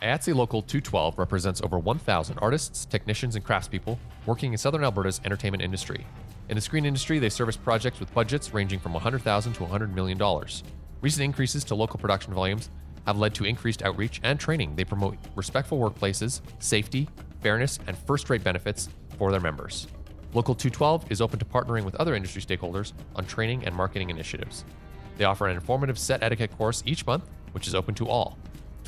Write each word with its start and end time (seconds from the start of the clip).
IATSE 0.00 0.32
Local 0.32 0.62
212 0.62 1.18
represents 1.18 1.60
over 1.60 1.76
1,000 1.76 2.38
artists, 2.38 2.84
technicians, 2.84 3.34
and 3.34 3.44
craftspeople 3.44 3.98
working 4.26 4.52
in 4.52 4.58
Southern 4.58 4.84
Alberta's 4.84 5.20
entertainment 5.24 5.60
industry. 5.60 6.06
In 6.48 6.54
the 6.54 6.60
screen 6.60 6.84
industry, 6.84 7.18
they 7.18 7.28
service 7.28 7.56
projects 7.56 7.98
with 7.98 8.14
budgets 8.14 8.54
ranging 8.54 8.78
from 8.78 8.92
100,000 8.92 9.54
to 9.54 9.64
$100 9.64 9.92
million. 9.92 10.16
Recent 11.00 11.24
increases 11.24 11.64
to 11.64 11.74
local 11.74 11.98
production 11.98 12.32
volumes 12.32 12.70
have 13.06 13.18
led 13.18 13.34
to 13.34 13.44
increased 13.44 13.82
outreach 13.82 14.20
and 14.22 14.38
training. 14.38 14.76
They 14.76 14.84
promote 14.84 15.16
respectful 15.34 15.80
workplaces, 15.80 16.42
safety, 16.60 17.08
fairness, 17.40 17.80
and 17.88 17.98
first 17.98 18.30
rate 18.30 18.44
benefits 18.44 18.90
for 19.18 19.32
their 19.32 19.40
members. 19.40 19.88
Local 20.32 20.54
212 20.54 21.10
is 21.10 21.20
open 21.20 21.40
to 21.40 21.44
partnering 21.44 21.82
with 21.82 21.96
other 21.96 22.14
industry 22.14 22.40
stakeholders 22.40 22.92
on 23.16 23.26
training 23.26 23.64
and 23.64 23.74
marketing 23.74 24.10
initiatives. 24.10 24.64
They 25.16 25.24
offer 25.24 25.48
an 25.48 25.56
informative 25.56 25.98
set 25.98 26.22
etiquette 26.22 26.56
course 26.56 26.84
each 26.86 27.04
month, 27.04 27.28
which 27.50 27.66
is 27.66 27.74
open 27.74 27.96
to 27.96 28.06
all. 28.06 28.38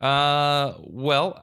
Uh, 0.00 0.74
well, 0.80 1.42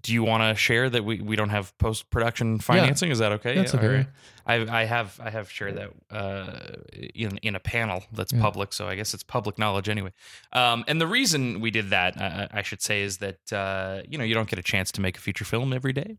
do 0.00 0.12
you 0.12 0.22
want 0.24 0.42
to 0.42 0.54
share 0.60 0.88
that 0.90 1.04
we, 1.04 1.20
we 1.20 1.36
don't 1.36 1.48
have 1.50 1.76
post 1.78 2.10
production 2.10 2.58
financing? 2.58 3.10
Is 3.10 3.18
that 3.18 3.32
okay? 3.32 3.56
That's 3.56 3.74
okay. 3.74 3.88
right. 3.88 4.06
I 4.46 4.82
I 4.82 4.84
have 4.84 5.20
I 5.22 5.30
have 5.30 5.50
shared 5.50 5.76
that 5.76 5.90
uh, 6.10 6.76
in 7.14 7.38
in 7.38 7.54
a 7.54 7.60
panel 7.60 8.04
that's 8.12 8.32
Yeah. 8.32 8.40
public, 8.40 8.72
so 8.72 8.88
I 8.88 8.94
guess 8.94 9.14
it's 9.14 9.22
public 9.22 9.58
knowledge 9.58 9.88
anyway. 9.88 10.12
Um, 10.52 10.84
and 10.86 11.00
the 11.00 11.06
reason 11.06 11.60
we 11.60 11.70
did 11.70 11.90
that, 11.90 12.20
uh, 12.20 12.48
I 12.52 12.62
should 12.62 12.82
say, 12.82 13.02
is 13.02 13.18
that 13.18 13.52
uh, 13.52 14.02
you 14.08 14.18
know 14.18 14.24
you 14.24 14.34
don't 14.34 14.48
get 14.48 14.58
a 14.58 14.62
chance 14.62 14.92
to 14.92 15.00
make 15.00 15.16
a 15.16 15.20
feature 15.20 15.44
film 15.44 15.72
every 15.72 15.92
day, 15.92 16.18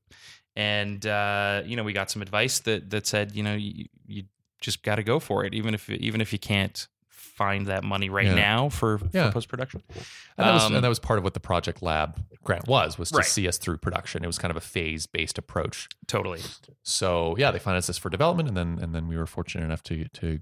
and 0.55 1.05
uh, 1.05 1.61
you 1.65 1.75
know 1.75 1.83
we 1.83 1.93
got 1.93 2.09
some 2.09 2.21
advice 2.21 2.59
that 2.61 2.89
that 2.89 3.05
said 3.07 3.35
you 3.35 3.43
know 3.43 3.53
you, 3.55 3.85
you 4.07 4.23
just 4.61 4.83
got 4.83 4.95
to 4.95 5.03
go 5.03 5.19
for 5.19 5.45
it, 5.45 5.53
even 5.53 5.73
if 5.73 5.89
even 5.89 6.21
if 6.21 6.33
you 6.33 6.39
can't 6.39 6.87
find 7.35 7.67
that 7.67 7.83
money 7.83 8.09
right 8.09 8.25
Yeah. 8.27 8.35
now 8.35 8.69
for, 8.69 8.99
Yeah. 9.11 9.27
for 9.27 9.33
post 9.33 9.47
production. 9.49 9.83
And 10.37 10.47
that, 10.47 10.53
was, 10.53 10.63
Um, 10.65 10.75
and 10.75 10.83
that 10.83 10.89
was 10.89 10.99
part 10.99 11.17
of 11.19 11.23
what 11.23 11.33
the 11.33 11.39
Project 11.39 11.81
Lab 11.81 12.17
grant 12.43 12.67
was, 12.67 12.97
was 12.97 13.09
to 13.11 13.17
Right. 13.17 13.25
see 13.25 13.47
us 13.47 13.57
through 13.57 13.77
production. 13.77 14.23
It 14.23 14.27
was 14.27 14.37
kind 14.37 14.51
of 14.51 14.57
a 14.57 14.61
phase 14.61 15.05
based 15.05 15.37
approach. 15.37 15.87
Totally. 16.07 16.41
So 16.83 17.35
yeah, 17.37 17.51
they 17.51 17.59
financed 17.59 17.89
us 17.89 17.97
for 17.97 18.09
development, 18.09 18.47
and 18.47 18.57
then 18.57 18.79
and 18.81 18.93
then 18.95 19.07
we 19.07 19.17
were 19.17 19.25
fortunate 19.27 19.65
enough 19.65 19.83
to 19.83 20.07
to 20.09 20.39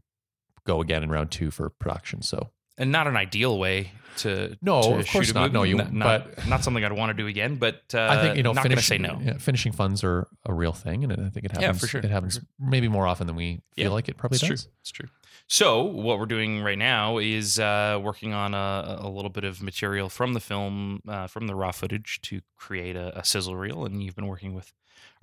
go 0.66 0.82
again 0.82 1.04
in 1.04 1.10
round 1.10 1.32
two 1.32 1.52
for 1.52 1.70
production. 1.70 2.22
So 2.22 2.52
and 2.78 2.92
not 2.92 3.08
an 3.08 3.16
ideal 3.16 3.58
way 3.60 3.92
to 4.18 4.58
No, 4.62 4.82
to 4.82 4.90
of 5.00 5.08
course 5.08 5.28
shoot 5.28 5.32
a 5.36 5.40
not. 5.40 5.42
movie. 5.52 5.54
No, 5.54 5.64
you- 5.64 5.92
not, 5.92 6.26
but- 6.36 6.48
not 6.48 6.64
something 6.64 6.84
I'd 6.84 6.92
want 6.92 7.10
to 7.10 7.14
do 7.16 7.28
again. 7.28 7.56
But 7.56 7.84
uh, 7.94 8.00
I 8.12 8.22
think 8.22 8.38
you 8.38 8.44
know 8.44 8.52
not 8.54 8.64
going 8.64 8.76
to 8.76 8.82
finishing 8.82 9.04
say 9.06 9.08
no. 9.14 9.20
yeah, 9.24 9.38
finishing 9.38 9.72
funds 9.72 10.04
are 10.04 10.28
a 10.46 10.54
real 10.54 10.74
thing, 10.74 11.04
and 11.04 11.12
I 11.14 11.30
think 11.30 11.46
it 11.46 11.52
happens. 11.52 11.62
Yeah, 11.62 11.74
for 11.74 11.88
sure, 11.88 12.02
It 12.02 12.12
happens 12.12 12.40
maybe 12.60 12.88
more 12.88 13.08
often 13.08 13.28
than 13.28 13.36
we 13.36 13.62
feel 13.76 13.86
Yeah, 13.86 13.90
like 13.90 14.10
it 14.10 14.18
probably 14.18 14.36
It's 14.38 14.48
does. 14.48 14.64
true. 14.66 14.72
It's 14.82 14.92
true. 14.92 15.10
So 15.48 15.84
what 15.84 16.20
we're 16.20 16.26
doing 16.26 16.62
right 16.64 16.78
now 16.78 17.18
is 17.20 17.60
uh, 17.60 18.00
working 18.02 18.34
on 18.34 18.54
a, 18.54 18.98
a 19.02 19.10
little 19.10 19.30
bit 19.30 19.44
of 19.44 19.62
material 19.62 20.10
from 20.10 20.34
the 20.34 20.40
film, 20.40 21.02
uh, 21.08 21.28
from 21.28 21.48
the 21.48 21.54
raw 21.56 21.72
footage, 21.72 22.22
to 22.24 22.42
create 22.56 22.96
a, 22.96 23.18
a 23.20 23.24
sizzle 23.24 23.56
reel. 23.56 23.86
And 23.86 24.02
you've 24.02 24.16
been 24.16 24.28
working 24.28 24.54
with 24.54 24.74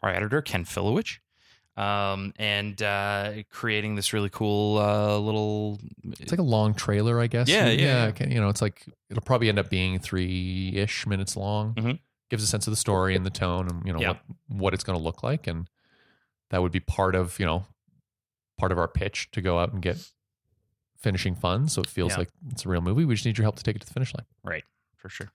our 0.03 0.11
editor 0.11 0.41
Ken 0.43 0.65
Filowich. 0.65 1.19
Um, 1.77 2.35
and 2.39 2.81
uh, 2.83 3.33
creating 3.49 3.95
this 3.95 4.13
really 4.13 4.29
cool 4.29 4.79
uh, 4.79 5.17
little 5.19 5.79
It's 6.19 6.31
like 6.31 6.39
a 6.41 6.43
long 6.43 6.75
trailer, 6.75 7.19
I 7.21 7.27
guess. 7.27 7.49
Yeah, 7.49 7.67
And, 7.67 7.81
yeah, 7.81 7.87
yeah. 8.05 8.09
okay, 8.11 8.29
You 8.31 8.41
know, 8.41 8.51
it's 8.51 8.61
like 8.61 8.85
it'll 9.09 9.23
probably 9.23 9.49
end 9.49 9.59
up 9.59 9.71
being 9.71 9.99
three 9.99 10.73
ish 10.75 11.07
minutes 11.07 11.37
long. 11.37 11.75
Mhm. 11.75 11.99
Gives 12.29 12.45
a 12.45 12.47
sense 12.47 12.67
of 12.67 12.73
the 12.73 12.77
story 12.77 13.17
and 13.17 13.25
the 13.27 13.31
tone, 13.31 13.67
and 13.69 13.85
you 13.87 13.93
know 13.93 14.01
Yeah. 14.01 14.09
what 14.09 14.21
what 14.49 14.75
it's 14.75 14.85
going 14.85 14.97
to 14.99 15.03
look 15.03 15.23
like, 15.23 15.47
and 15.47 15.69
that 16.51 16.61
would 16.61 16.71
be 16.73 16.81
part 16.81 17.15
of 17.17 17.39
you 17.41 17.47
know 17.47 17.65
part 18.61 18.73
of 18.73 18.79
our 18.79 18.89
pitch 18.89 19.31
to 19.33 19.41
go 19.41 19.59
out 19.59 19.73
and 19.73 19.81
get 19.83 19.97
finishing 20.99 21.35
funds, 21.35 21.73
so 21.73 21.81
it 21.81 21.89
feels 21.89 22.13
Yeah. 22.13 22.19
like 22.19 22.29
it's 22.51 22.67
a 22.67 22.69
real 22.69 22.83
movie. 22.83 23.05
We 23.05 23.15
just 23.15 23.25
need 23.27 23.39
your 23.39 23.45
help 23.45 23.57
to 23.57 23.63
take 23.63 23.77
it 23.77 23.81
to 23.81 23.87
the 23.87 23.93
finish 23.93 24.13
line. 24.15 24.27
right 24.45 24.65
for 24.97 25.09
sure. 25.09 25.33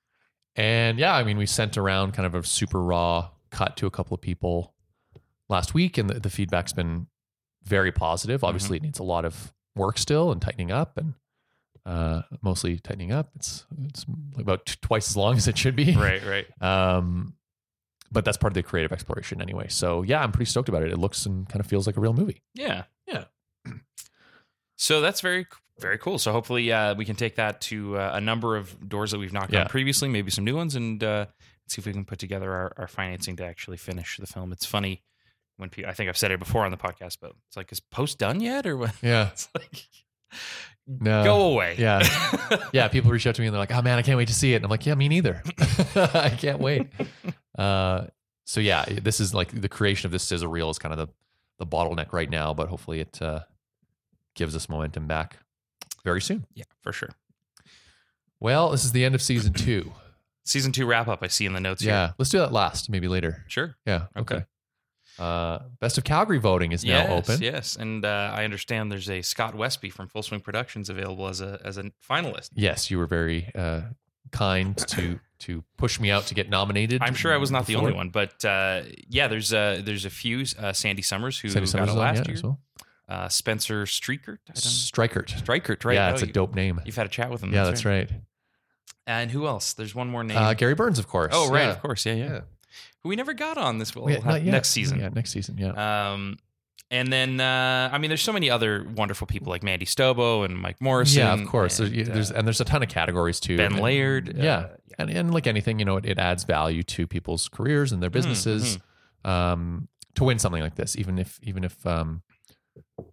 And 0.55 0.99
yeah, 0.99 1.15
I 1.15 1.23
mean, 1.23 1.37
we 1.37 1.47
sent 1.47 1.75
around 1.75 2.13
kind 2.13 2.25
of 2.27 2.35
a 2.35 2.43
super 2.43 2.81
raw 2.81 3.29
cut 3.49 3.75
to 3.77 3.87
a 3.87 3.91
couple 3.91 4.13
of 4.15 4.21
people 4.21 4.73
last 5.49 5.73
week, 5.73 5.97
and 5.97 6.07
the, 6.09 6.19
the 6.19 6.29
feedback's 6.29 6.71
been 6.71 7.07
very 7.63 7.91
positive. 7.91 8.39
Mm-hmm. 8.41 8.45
Obviously, 8.45 8.77
it 8.77 8.83
needs 8.83 8.99
a 8.99 9.03
lot 9.03 9.25
of 9.25 9.53
work 9.75 9.97
still 9.97 10.31
and 10.31 10.39
tightening 10.41 10.71
up, 10.71 10.97
and 10.97 11.15
uh, 11.85 12.21
mostly 12.43 12.77
tightening 12.79 13.11
up. 13.11 13.31
It's 13.35 13.65
it's 13.85 14.05
about 14.37 14.65
t- 14.67 14.75
twice 14.81 15.09
as 15.09 15.17
long 15.17 15.35
as 15.35 15.47
it 15.47 15.57
should 15.57 15.75
be. 15.75 15.95
Right, 15.97 16.21
right. 16.23 16.47
Um, 16.61 17.33
but 18.11 18.23
that's 18.23 18.37
part 18.37 18.51
of 18.51 18.55
the 18.55 18.63
creative 18.63 18.91
exploration 18.93 19.41
anyway. 19.41 19.67
So 19.69 20.03
yeah, 20.03 20.21
I'm 20.23 20.31
pretty 20.31 20.49
stoked 20.49 20.69
about 20.69 20.83
it. 20.83 20.91
It 20.91 20.97
looks 20.99 21.25
and 21.25 21.49
kind 21.49 21.59
of 21.59 21.65
feels 21.65 21.85
like 21.87 21.97
a 21.97 22.01
real 22.01 22.13
movie. 22.13 22.41
Yeah. 22.53 22.83
So 24.77 25.01
that's 25.01 25.21
very 25.21 25.45
very 25.79 25.97
cool. 25.97 26.17
So 26.19 26.31
hopefully 26.31 26.71
uh, 26.71 26.95
we 26.95 27.03
can 27.05 27.15
take 27.17 27.35
that 27.35 27.59
to 27.61 27.97
uh, 27.97 28.11
a 28.13 28.21
number 28.21 28.55
of 28.55 28.87
doors 28.87 29.11
that 29.11 29.19
we've 29.19 29.33
knocked 29.33 29.51
Yeah. 29.53 29.61
on 29.61 29.67
previously, 29.67 30.07
maybe 30.07 30.31
some 30.31 30.45
new 30.45 30.55
ones, 30.55 30.75
and 30.75 31.03
uh, 31.03 31.25
see 31.67 31.79
if 31.81 31.85
we 31.85 31.91
can 31.91 32.05
put 32.05 32.17
together 32.19 32.49
our, 32.51 32.71
our 32.77 32.87
financing 32.87 33.35
to 33.37 33.45
actually 33.45 33.77
finish 33.77 34.15
the 34.17 34.25
film. 34.27 34.51
It's 34.53 34.65
funny 34.65 35.03
when 35.57 35.69
people, 35.69 35.89
I 35.89 35.93
think 35.93 36.07
I've 36.09 36.17
said 36.17 36.31
it 36.31 36.39
before 36.39 36.63
on 36.63 36.71
the 36.71 36.77
podcast, 36.77 37.17
but 37.21 37.31
it's 37.47 37.57
like, 37.57 37.71
is 37.73 37.79
post 37.81 38.19
done 38.19 38.39
yet, 38.39 38.65
or 38.65 38.77
what? 38.77 38.93
Yeah. 39.01 39.29
It's 39.33 39.49
like, 39.53 39.83
No. 40.87 41.23
go 41.23 41.41
away. 41.51 41.75
yeah. 41.77 42.01
yeah, 42.73 42.87
people 42.87 43.11
reach 43.11 43.25
out 43.27 43.35
to 43.35 43.41
me 43.41 43.47
and 43.47 43.53
they're 43.53 43.59
like, 43.59 43.73
"Oh 43.73 43.81
man, 43.81 43.97
I 43.97 44.01
can't 44.01 44.17
wait 44.17 44.27
to 44.27 44.33
see 44.33 44.53
it." 44.53 44.57
And 44.57 44.65
I'm 44.65 44.71
like, 44.71 44.85
"Yeah, 44.85 44.95
me 44.95 45.07
neither. 45.09 45.41
I 45.95 46.29
can't 46.37 46.59
wait." 46.59 46.87
Uh, 47.57 48.05
so 48.45 48.59
yeah, 48.61 48.85
this 48.85 49.19
is 49.19 49.33
like 49.33 49.59
the 49.59 49.69
creation 49.69 50.05
of 50.07 50.11
this 50.11 50.23
sizzle 50.23 50.49
reel 50.49 50.69
is 50.69 50.77
kind 50.79 50.93
of 50.93 50.97
the 50.99 51.13
the 51.57 51.65
bottleneck 51.65 52.11
right 52.13 52.29
now, 52.29 52.53
but 52.53 52.67
hopefully 52.69 52.99
it 52.99 53.21
uh, 53.21 53.39
gives 54.35 54.55
us 54.55 54.69
momentum 54.69 55.07
back 55.07 55.37
very 56.03 56.21
soon. 56.21 56.45
yeah, 56.53 56.65
for 56.81 56.91
sure. 56.93 57.09
Well, 58.39 58.69
this 58.71 58.85
is 58.85 58.91
the 58.91 59.03
end 59.05 59.15
of 59.15 59.21
season 59.21 59.53
two. 59.53 59.91
Season 60.47 60.71
two 60.71 60.85
wrap 60.85 61.07
up. 61.07 61.23
I 61.23 61.27
see 61.27 61.47
in 61.47 61.53
the 61.53 61.59
notes. 61.59 61.81
yeah, 61.81 62.07
Here. 62.07 62.15
let's 62.19 62.29
do 62.29 62.37
that 62.37 62.51
last, 62.53 62.87
maybe 62.87 63.07
later. 63.07 63.43
Sure. 63.47 63.75
Yeah, 63.87 64.05
Okay. 64.15 64.35
okay. 64.35 64.45
Uh, 65.17 65.59
Best 65.79 65.97
of 65.97 66.03
Calgary 66.03 66.37
voting 66.37 66.71
is 66.71 66.83
now 66.85 66.91
yes, 66.91 67.09
open. 67.29 67.41
Yes, 67.41 67.75
and 67.77 68.05
uh, 68.05 68.31
I 68.31 68.43
understand 68.43 68.91
there's 68.91 69.09
a 69.09 69.23
Scott 69.23 69.55
Westby 69.55 69.89
from 69.89 70.07
Full 70.07 70.21
Swing 70.21 70.41
Productions 70.41 70.87
available 70.89 71.27
as 71.27 71.41
a 71.41 71.59
as 71.65 71.79
a 71.79 71.85
finalist. 72.07 72.49
Yes, 72.53 72.91
you 72.91 72.99
were 72.99 73.07
very 73.07 73.49
uh, 73.55 73.81
kind 74.31 74.77
to 74.89 75.19
to 75.39 75.63
push 75.77 75.99
me 75.99 76.11
out 76.11 76.27
to 76.27 76.35
get 76.35 76.47
nominated. 76.47 77.01
I'm 77.01 77.15
sure 77.15 77.33
I 77.33 77.37
was 77.37 77.49
not 77.49 77.65
the 77.65 77.77
only 77.77 77.93
one, 77.93 78.09
but 78.09 78.45
uh, 78.45 78.83
yeah, 79.09 79.27
there's 79.27 79.51
uh, 79.51 79.81
there's 79.83 80.05
a 80.05 80.09
few. 80.11 80.43
Uh, 80.59 80.73
Sandy 80.73 81.01
Summers 81.01 81.39
who 81.39 81.49
Sandy 81.49 81.65
got 81.65 81.69
Summers 81.71 81.87
it 81.87 81.91
is 81.91 81.95
on, 81.95 82.01
last 82.01 82.17
yeah, 82.27 82.31
year. 82.33 82.41
well. 82.43 82.59
Uh, 83.07 83.29
Spencer 83.29 83.83
Streakert, 83.85 84.39
Strikert. 84.53 85.27
Strikert, 85.27 85.85
right? 85.85 85.93
Yeah, 85.93 86.09
Oh, 86.09 86.13
it's 86.13 86.23
a 86.23 86.27
you- 86.27 86.33
dope 86.33 86.55
name. 86.55 86.81
You've 86.85 86.95
had 86.95 87.05
a 87.05 87.09
chat 87.09 87.29
with 87.29 87.43
him. 87.43 87.53
Yeah, 87.53 87.63
that's 87.65 87.85
right. 87.85 88.09
And 89.05 89.29
who 89.29 89.45
else? 89.45 89.73
There's 89.73 89.93
one 89.93 90.09
more 90.09 90.23
name. 90.23 90.37
Uh, 90.37 90.53
Gary 90.55 90.73
Burns, 90.73 90.97
of 90.97 91.07
course. 91.07 91.31
oh, 91.35 91.51
right, 91.51 91.65
Yeah. 91.65 91.69
of 91.71 91.81
course. 91.81 92.05
Yeah, 92.05 92.13
yeah. 92.13 92.25
Yeah. 92.25 92.39
Who 93.03 93.09
we 93.09 93.15
never 93.15 93.33
got 93.35 93.57
on 93.59 93.77
this. 93.77 93.95
Will 93.95 94.09
Yeah, 94.09 94.15
have 94.15 94.25
not 94.25 94.43
yet. 94.43 94.51
next 94.51 94.69
season. 94.71 94.99
Yeah, 94.99 95.09
next 95.09 95.29
season. 95.31 95.59
Yeah. 95.59 96.11
Um, 96.13 96.37
and 96.89 97.13
then 97.13 97.39
uh, 97.39 97.89
I 97.93 97.99
mean, 97.99 98.09
there's 98.09 98.23
so 98.23 98.33
many 98.33 98.49
other 98.49 98.83
wonderful 98.95 99.27
people 99.27 99.51
like 99.51 99.61
Mandy 99.61 99.85
Stobo 99.85 100.43
and 100.43 100.57
Mike 100.57 100.81
Morrison. 100.81 101.19
yeah, 101.19 101.33
of 101.33 101.47
course. 101.47 101.79
and, 101.79 101.93
there's, 101.93 102.07
there's 102.09 102.31
uh, 102.31 102.35
and 102.35 102.47
there's 102.47 102.61
a 102.61 102.65
ton 102.65 102.81
of 102.81 102.89
categories 102.89 103.39
too. 103.39 103.57
Ben 103.57 103.73
And- 103.73 103.81
Laird. 103.81 104.35
Yeah. 104.35 104.55
uh, 104.57 104.67
And, 104.97 105.09
and 105.11 105.33
like 105.33 105.45
anything, 105.45 105.77
you 105.77 105.85
know, 105.85 105.97
it, 105.97 106.05
it 106.05 106.17
adds 106.17 106.43
value 106.43 106.81
to 106.83 107.05
people's 107.05 107.47
careers 107.49 107.91
and 107.91 108.01
their 108.01 108.09
businesses 108.09 108.79
um, 109.23 109.87
to 110.15 110.23
win 110.23 110.39
something 110.39 110.61
like 110.63 110.75
this. 110.75 110.95
Even 110.97 111.19
if 111.19 111.39
even 111.43 111.63
if 111.63 111.85
um, 111.85 112.23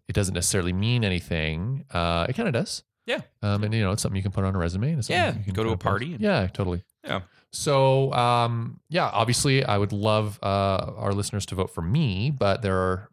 it 0.09 0.13
doesn't 0.15 0.35
necessarily 0.35 0.73
mean 0.73 1.05
anything, 1.05 1.85
uh, 1.91 2.27
it 2.29 2.35
kind 2.35 2.49
of 2.49 2.55
does. 2.55 2.83
Yeah. 3.07 3.21
Um, 3.43 3.65
and 3.65 3.75
you 3.75 3.83
know, 3.83 3.91
it's 3.93 4.03
something 4.03 4.17
you 4.17 4.23
can 4.23 4.31
put 4.33 4.45
on 4.45 4.55
a 4.55 4.59
resume. 4.59 4.93
And 4.93 5.09
Yeah, 5.09 5.37
you 5.37 5.43
can 5.45 5.55
go 5.55 5.65
to 5.65 5.71
a 5.71 5.77
party 5.77 6.13
and- 6.13 6.21
Yeah, 6.21 6.47
totally. 6.47 6.85
Yeah. 7.05 7.23
So, 7.51 8.13
um, 8.15 8.81
yeah, 8.89 9.11
obviously, 9.13 9.65
I 9.65 9.77
would 9.77 9.93
love 9.93 10.39
uh, 10.43 10.93
our 10.97 11.13
listeners 11.13 11.45
to 11.47 11.55
vote 11.57 11.75
for 11.75 11.83
me, 11.83 12.31
but 12.31 12.63
there 12.63 12.77
are 12.79 13.11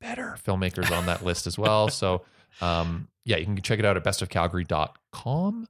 better 0.00 0.36
filmmakers 0.46 0.90
on 0.96 1.06
that 1.06 1.24
list 1.24 1.46
as 1.46 1.58
well. 1.58 1.88
So, 1.90 2.22
um, 2.60 3.08
yeah, 3.24 3.36
you 3.38 3.44
can 3.46 3.56
check 3.62 3.78
it 3.78 3.84
out 3.84 3.96
at 3.96 4.04
bestofcalgary.com. 4.04 5.66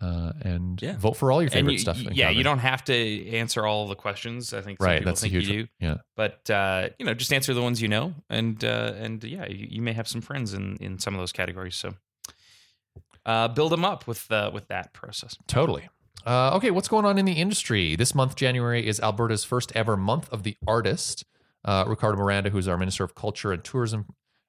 uh, 0.00 0.32
and 0.42 0.80
Yeah. 0.80 0.96
vote 0.96 1.16
for 1.16 1.32
all 1.32 1.42
your 1.42 1.50
favorite 1.50 1.72
you- 1.72 1.78
stuff. 1.78 1.98
yeah, 2.00 2.30
you 2.30 2.42
don't 2.44 2.60
have 2.60 2.84
to 2.84 3.28
answer 3.30 3.66
all 3.66 3.88
the 3.88 3.96
questions. 3.96 4.52
I 4.54 4.60
think 4.60 4.78
some 4.80 4.86
Right, 4.86 4.98
people 5.00 5.10
that's 5.10 5.20
think 5.20 5.32
huge 5.32 5.48
you 5.48 5.62
do. 5.64 5.68
yeah. 5.80 5.96
but 6.16 6.48
uh, 6.50 6.88
you 6.98 7.04
know, 7.06 7.14
just 7.14 7.32
answer 7.32 7.52
the 7.54 7.62
ones 7.62 7.82
you 7.82 7.88
know, 7.88 8.14
and 8.30 8.62
uh, 8.64 8.92
and 8.96 9.22
yeah, 9.24 9.46
you, 9.48 9.66
you 9.70 9.82
may 9.82 9.92
have 9.92 10.06
some 10.08 10.20
friends 10.20 10.54
in 10.54 10.76
in 10.80 10.98
some 10.98 11.14
of 11.14 11.20
those 11.20 11.32
categories. 11.32 11.74
So 11.76 11.94
uh, 13.26 13.48
build 13.48 13.72
them 13.72 13.84
up 13.84 14.06
with 14.06 14.30
uh, 14.30 14.50
with 14.52 14.68
that 14.68 14.92
process. 14.92 15.36
Totally. 15.46 15.88
Uh, 16.26 16.54
okay, 16.56 16.70
what's 16.70 16.88
going 16.88 17.04
on 17.04 17.16
in 17.18 17.24
the 17.24 17.32
industry? 17.32 17.96
This 17.96 18.14
month, 18.14 18.34
January, 18.36 18.86
is 18.86 19.00
Alberta's 19.00 19.44
first 19.44 19.72
ever 19.74 19.96
month 19.96 20.28
of 20.30 20.42
the 20.42 20.56
artist. 20.66 21.24
Uh, 21.64 21.84
Ricardo 21.86 22.18
Miranda, 22.18 22.50
who's 22.50 22.68
our 22.68 22.76
Minister 22.76 23.04
of 23.04 23.14
Culture 23.14 23.52
and 23.52 23.62
Tourism, 23.64 24.06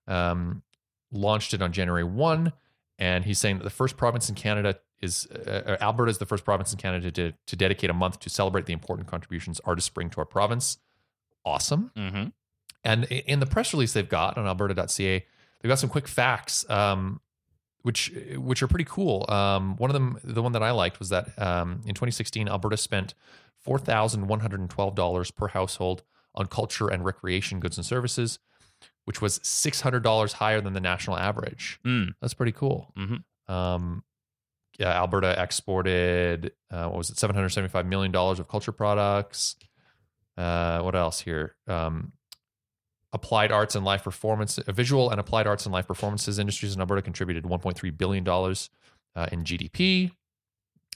um, 0.08 0.64
launched 1.12 1.54
it 1.54 1.62
on 1.62 1.72
January 1.72 2.04
1. 2.04 2.52
And 3.00 3.24
he's 3.24 3.40
saying 3.40 3.58
that 3.58 3.64
the 3.64 3.70
first 3.70 3.98
province 3.98 4.30
in 4.30 4.36
Canada 4.36 4.78
is 5.02 5.26
uh, 5.28 5.78
Alberta 5.80 6.12
is 6.12 6.18
the 6.18 6.26
first 6.26 6.44
province 6.44 6.74
in 6.74 6.78
Canada 6.78 7.10
to, 7.12 7.34
to 7.48 7.56
dedicate 7.56 7.90
a 7.90 7.94
month 7.94 8.20
to 8.20 8.30
celebrate 8.30 8.66
the 8.66 8.74
important 8.74 9.08
contributions 9.08 9.62
artists 9.64 9.90
bring 9.90 10.10
to 10.12 10.18
our 10.20 10.26
province. 10.26 10.78
Awesome. 11.46 11.92
Mm-hmm. 11.96 12.24
And 12.84 13.06
in 13.06 13.40
the 13.40 13.46
press 13.46 13.74
release 13.74 13.94
they've 13.94 14.08
got 14.08 14.38
on 14.38 14.46
alberta.ca, 14.46 15.26
they've 15.62 15.70
got 15.70 15.80
some 15.80 15.90
quick 15.90 16.08
facts, 16.08 16.70
um, 16.70 17.22
which 17.84 18.12
which 18.36 18.62
are 18.62 18.68
pretty 18.68 18.86
cool. 18.86 19.26
Um, 19.30 19.78
one 19.78 19.90
of 19.90 19.94
them, 19.94 20.20
the 20.24 20.42
one 20.42 20.52
that 20.52 20.64
I 20.64 20.72
liked, 20.72 21.00
was 21.00 21.10
that 21.10 21.28
um, 21.42 21.82
in 21.86 21.96
2016, 21.96 22.50
Alberta 22.50 22.76
spent 22.76 23.14
four 23.58 23.80
thousand 23.80 24.28
one 24.28 24.42
hundred 24.42 24.60
and 24.60 24.70
twelve 24.70 24.96
dollars 24.96 25.32
per 25.32 25.48
household 25.48 26.04
on 26.36 26.48
culture 26.48 26.90
and 26.90 27.06
recreation 27.06 27.62
goods 27.62 27.78
and 27.78 27.86
services, 27.86 28.40
which 29.10 29.24
was 29.24 29.40
six 29.42 29.82
hundred 29.82 30.04
dollars 30.04 30.34
higher 30.34 30.62
than 30.62 30.74
the 30.74 30.80
national 30.80 31.18
average. 31.18 31.80
Mm. 31.84 32.10
That's 32.22 32.36
pretty 32.36 32.52
cool. 32.52 32.94
Mhm. 32.96 33.24
Um, 33.52 34.04
yeah, 34.78 34.92
Alberta 34.92 35.36
exported 35.42 36.52
uh, 36.70 36.86
what 36.90 36.98
was 37.00 37.10
it, 37.10 37.18
seven 37.18 37.36
hundred 37.36 37.50
seventy-five 37.50 37.88
million 37.88 38.12
dollars 38.12 38.38
of 38.40 38.48
culture 38.48 38.72
products. 38.72 39.56
Uh, 40.38 40.82
what 40.82 40.94
else 40.94 41.22
here? 41.22 41.56
Um, 41.66 42.12
applied 43.12 43.52
arts 43.52 43.74
and 43.74 43.84
live 43.84 44.04
performance, 44.04 44.60
uh, 44.60 44.72
visual 44.72 45.10
and 45.10 45.20
applied 45.20 45.48
arts 45.48 45.66
and 45.66 45.74
live 45.74 45.88
performances 45.88 46.38
industries 46.38 46.76
in 46.76 46.80
Alberta 46.80 47.02
contributed 47.02 47.48
one 47.48 47.60
point 47.62 47.76
three 47.76 47.90
billion 47.90 48.24
dollars 48.24 48.70
uh, 49.16 49.26
in 49.32 49.44
GDP, 49.44 50.12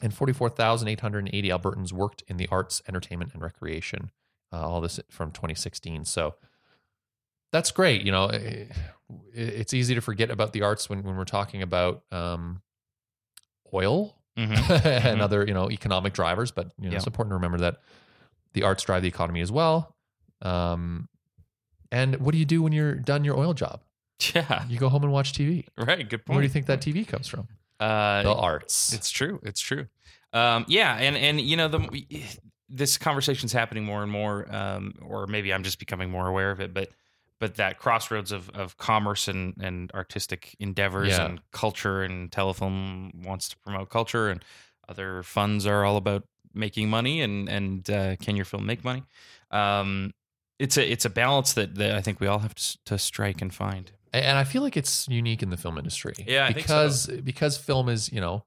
and 0.03 0.13
forty-four 0.13 0.49
thousand 0.49 0.87
eight 0.87 0.99
hundred 0.99 1.25
and 1.25 1.33
eighty 1.33 1.49
Albertans 1.49 1.91
worked 1.91 2.23
in 2.27 2.37
the 2.37 2.47
arts, 2.51 2.83
entertainment, 2.87 3.33
and 3.33 3.41
recreation. 3.41 4.11
Uh, 4.53 4.69
all 4.69 4.81
this 4.81 4.99
from 5.09 5.31
2016. 5.31 6.05
So 6.05 6.35
that's 7.53 7.71
great. 7.71 8.01
You 8.01 8.11
know, 8.11 8.25
eh, 8.27 8.65
it's 9.33 9.73
easy 9.73 9.95
to 9.95 10.01
forget 10.01 10.29
about 10.29 10.51
the 10.51 10.63
arts 10.63 10.89
when, 10.89 11.03
when 11.03 11.15
we're 11.15 11.23
talking 11.23 11.61
about 11.61 12.03
um, 12.11 12.61
oil 13.73 14.15
hmm 14.35 14.51
and 14.83 15.21
other 15.21 15.45
you 15.47 15.53
know 15.53 15.69
economic 15.71 16.11
drivers. 16.13 16.51
But 16.51 16.71
you 16.79 16.89
know, 16.89 16.97
it's 16.97 17.07
important 17.07 17.31
to 17.31 17.35
remember 17.35 17.59
that 17.59 17.77
the 18.53 18.63
arts 18.63 18.83
drive 18.83 19.01
the 19.03 19.07
economy 19.07 19.41
as 19.41 19.51
well. 19.51 19.95
Um, 20.41 21.07
and 21.91 22.17
what 22.17 22.31
do 22.33 22.37
you 22.39 22.45
do 22.45 22.61
when 22.63 22.73
you're 22.73 22.95
done 22.95 23.23
your 23.23 23.37
oil 23.37 23.53
job? 23.53 23.81
Yeah, 24.35 24.65
You 24.69 24.77
go 24.77 24.89
home 24.89 25.03
and 25.03 25.11
watch 25.11 25.33
TV. 25.33 25.65
right. 25.77 26.07
Good 26.07 26.25
point. 26.25 26.35
Where 26.35 26.41
do 26.41 26.45
you 26.45 26.49
think 26.49 26.67
that 26.67 26.81
TV 26.81 27.07
comes 27.07 27.27
from? 27.27 27.47
Uh, 27.79 28.23
The 28.23 28.33
arts. 28.33 28.93
It's 28.93 29.09
true. 29.09 29.39
It's 29.43 29.59
true. 29.59 29.87
Um, 30.31 30.65
yeah, 30.67 30.95
and 30.95 31.15
and 31.17 31.39
you 31.41 31.57
know 31.57 31.67
the 31.67 32.01
this 32.69 32.97
conversation's 32.97 33.53
happening 33.53 33.83
more 33.85 34.01
and 34.01 34.11
more, 34.11 34.47
um, 34.53 34.93
or 35.01 35.27
maybe 35.27 35.53
I'm 35.53 35.63
just 35.63 35.77
becoming 35.77 36.09
more 36.09 36.27
aware 36.27 36.49
of 36.51 36.59
it. 36.59 36.73
But 36.73 36.89
but 37.43 37.55
that 37.55 37.77
crossroads 37.77 38.31
of 38.31 38.49
of 38.51 38.77
commerce 38.77 39.27
and 39.27 39.53
and 39.61 39.91
artistic 39.93 40.55
endeavors 40.59 41.09
Yeah. 41.09 41.25
and 41.25 41.41
culture 41.51 42.01
and 42.01 42.31
telefilm 42.31 43.25
wants 43.25 43.49
to 43.49 43.57
promote 43.57 43.89
culture 43.89 44.29
and 44.29 44.43
other 44.87 45.23
funds 45.23 45.65
are 45.67 45.83
all 45.83 45.97
about 45.97 46.23
making 46.53 46.89
money 46.89 47.21
and 47.21 47.49
and 47.49 47.89
uh, 47.89 48.15
can 48.15 48.35
your 48.37 48.45
film 48.45 48.65
make 48.65 48.81
money? 48.83 49.03
Um, 49.51 50.13
it's 50.57 50.77
a 50.77 50.83
it's 50.93 51.03
a 51.05 51.09
balance 51.09 51.51
that, 51.53 51.75
that 51.75 51.91
I 51.95 52.01
think 52.01 52.19
we 52.21 52.27
all 52.27 52.39
have 52.39 52.55
to, 52.55 52.77
to 52.85 52.97
strike 52.97 53.41
and 53.41 53.53
find. 53.53 53.91
and 54.13 54.37
I 54.37 54.45
feel 54.45 54.61
like 54.61 54.77
it's 54.77 55.07
unique 55.09 55.43
in 55.43 55.49
the 55.49 55.57
film 55.57 55.77
industry. 55.77 56.13
Yeah, 56.25 56.45
I 56.45 56.53
think 56.53 56.67
so. 56.67 56.73
because 56.75 57.07
because 57.23 57.57
film 57.57 57.89
is 57.89 58.09
you 58.11 58.21
know 58.21 58.45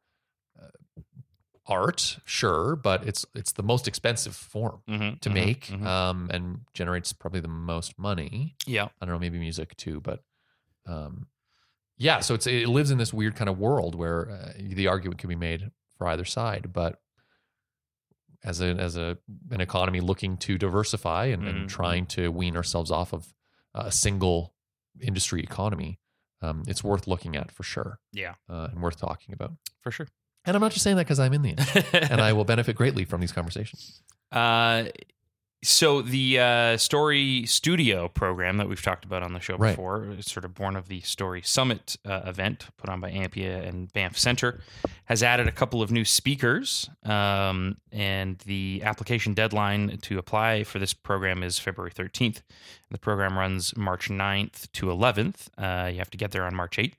art, 1.68 2.18
sure, 2.24 2.76
but 2.76 3.06
it's 3.06 3.24
it's 3.34 3.52
the 3.52 3.62
most 3.62 3.88
expensive 3.88 4.34
form 4.36 4.82
Mm-hmm, 4.88 5.16
to 5.20 5.30
make, 5.30 5.70
um, 5.72 6.30
and 6.32 6.60
generates 6.74 7.12
probably 7.12 7.40
the 7.40 7.48
most 7.48 7.98
money. 7.98 8.54
yeah, 8.66 8.84
I 9.00 9.04
don't 9.06 9.14
know, 9.14 9.18
maybe 9.18 9.38
music 9.38 9.76
too, 9.76 10.00
but 10.00 10.22
um, 10.86 11.26
yeah. 11.98 12.20
So 12.20 12.34
it's 12.34 12.46
it 12.46 12.68
lives 12.68 12.90
in 12.90 12.98
this 12.98 13.12
weird 13.12 13.34
kind 13.36 13.48
of 13.48 13.58
world 13.58 13.94
where 13.94 14.30
uh, 14.30 14.52
the 14.58 14.86
argument 14.86 15.18
can 15.18 15.28
be 15.28 15.34
made 15.36 15.70
for 15.98 16.06
either 16.08 16.24
side, 16.24 16.72
but 16.72 17.00
as 18.44 18.60
a 18.60 18.66
as 18.66 18.96
a 18.96 19.18
an 19.50 19.60
economy 19.60 20.00
looking 20.00 20.36
to 20.36 20.58
diversify 20.58 21.26
and, 21.26 21.48
and 21.48 21.68
trying 21.68 22.06
to 22.06 22.28
wean 22.30 22.56
ourselves 22.56 22.90
off 22.90 23.12
of 23.12 23.34
a 23.74 23.90
single 23.90 24.54
industry 25.00 25.42
economy, 25.42 25.98
um, 26.42 26.62
it's 26.68 26.84
worth 26.84 27.06
looking 27.08 27.34
at 27.36 27.50
for 27.50 27.62
sure, 27.64 27.98
yeah, 28.12 28.34
uh, 28.48 28.68
and 28.70 28.80
worth 28.82 28.98
talking 29.00 29.34
about. 29.34 29.52
for 29.80 29.90
sure. 29.90 30.06
And 30.46 30.54
I'm 30.56 30.60
not 30.62 30.72
just 30.72 30.84
saying 30.84 30.96
that 30.96 31.04
because 31.06 31.18
I'm 31.20 31.32
in 31.32 31.42
the 31.42 31.50
industry, 31.56 31.82
and 31.92 32.20
I 32.20 32.32
will 32.32 32.44
benefit 32.44 32.76
greatly 32.76 33.04
from 33.04 33.20
these 33.20 33.32
conversations. 33.32 34.00
Uh, 34.32 34.84
so 35.64 36.00
the 36.02 36.38
uh, 36.38 36.76
Story 36.76 37.44
Studio 37.46 38.06
program 38.08 38.58
that 38.58 38.68
we've 38.68 38.80
talked 38.82 39.04
about 39.04 39.24
on 39.24 39.32
the 39.32 39.40
show 39.40 39.56
Right. 39.56 39.70
before, 39.70 40.04
is 40.16 40.26
sort 40.26 40.44
of 40.44 40.54
born 40.54 40.76
of 40.76 40.86
the 40.86 41.00
Story 41.00 41.42
Summit 41.42 41.96
uh, 42.04 42.20
event 42.26 42.66
put 42.76 42.88
on 42.88 43.00
by 43.00 43.10
Ampia 43.10 43.66
and 43.66 43.92
Banff 43.92 44.16
Center, 44.16 44.60
has 45.06 45.22
added 45.24 45.48
a 45.48 45.52
couple 45.52 45.82
of 45.82 45.90
new 45.90 46.04
speakers. 46.04 46.88
Um, 47.04 47.78
and 47.90 48.38
the 48.40 48.82
application 48.84 49.34
deadline 49.34 49.98
to 50.02 50.18
apply 50.18 50.62
for 50.62 50.78
this 50.78 50.92
program 50.92 51.42
is 51.42 51.58
February 51.58 51.90
13th. 51.90 52.42
The 52.90 52.98
program 52.98 53.36
runs 53.36 53.76
March 53.76 54.08
9th 54.08 54.70
to 54.72 54.86
11th. 54.86 55.48
Uh, 55.58 55.88
you 55.88 55.98
have 55.98 56.10
to 56.10 56.18
get 56.18 56.30
there 56.30 56.44
on 56.44 56.54
March 56.54 56.76
8th. 56.76 56.92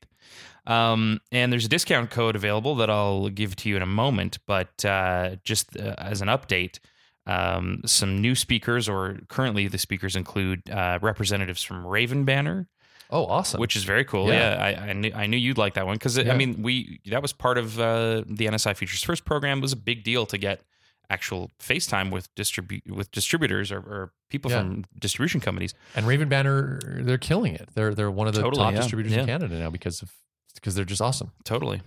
Um, 0.67 1.21
and 1.31 1.51
there's 1.51 1.65
a 1.65 1.69
discount 1.69 2.09
code 2.11 2.35
available 2.35 2.75
that 2.75 2.89
I'll 2.89 3.29
give 3.29 3.55
to 3.57 3.69
you 3.69 3.75
in 3.77 3.81
a 3.81 3.85
moment. 3.87 4.37
But 4.45 4.83
uh, 4.85 5.37
just 5.43 5.77
uh, 5.77 5.95
as 5.97 6.21
an 6.21 6.27
update, 6.27 6.79
um, 7.25 7.81
some 7.85 8.21
new 8.21 8.35
speakers, 8.35 8.87
or 8.89 9.19
currently 9.29 9.67
the 9.67 9.77
speakers 9.77 10.15
include 10.15 10.69
uh, 10.69 10.99
representatives 11.01 11.63
from 11.63 11.85
Raven 11.85 12.25
Banner, 12.25 12.67
Oh, 13.09 13.25
awesome! 13.25 13.59
which 13.61 13.75
is 13.77 13.85
very 13.85 14.03
cool. 14.03 14.27
Yeah. 14.27 14.55
Yeah, 14.71 14.81
I, 14.83 14.89
I 14.89 14.93
knew 14.93 15.11
I 15.15 15.27
knew 15.27 15.37
you'd 15.37 15.57
like 15.57 15.75
that 15.75 15.85
one 15.85 15.95
because 15.95 16.17
Yeah. 16.17 16.33
I 16.33 16.37
mean 16.37 16.61
we 16.61 16.99
that 17.05 17.21
was 17.21 17.31
part 17.33 17.57
of 17.57 17.79
uh, 17.79 18.23
the 18.27 18.47
NSI 18.47 18.75
Features 18.75 19.01
First 19.03 19.23
program. 19.23 19.59
It 19.59 19.61
was 19.61 19.71
a 19.73 19.77
big 19.77 20.03
deal 20.03 20.25
to 20.25 20.37
get 20.37 20.61
actual 21.09 21.49
FaceTime 21.61 22.11
with 22.11 22.33
distribute 22.35 22.83
with 22.93 23.09
distributors 23.11 23.71
or, 23.71 23.77
or 23.79 24.11
people 24.29 24.51
Yeah. 24.51 24.59
from 24.59 24.83
distribution 24.99 25.39
companies. 25.39 25.73
And 25.95 26.05
Raven 26.05 26.27
Banner, 26.27 26.81
they're 26.85 27.17
killing 27.17 27.55
it. 27.55 27.69
They're 27.75 27.95
they're 27.95 28.11
one 28.11 28.27
of 28.27 28.33
the 28.35 28.41
Totally, 28.41 28.61
top 28.61 28.73
yeah, 28.73 28.79
distributors 28.79 29.13
yeah. 29.13 29.21
in 29.21 29.25
Canada 29.27 29.57
now 29.57 29.69
because 29.69 30.01
of 30.01 30.11
because 30.59 30.75
they're 30.75 30.85
just 30.85 31.01
awesome. 31.01 31.31
Totally. 31.43 31.81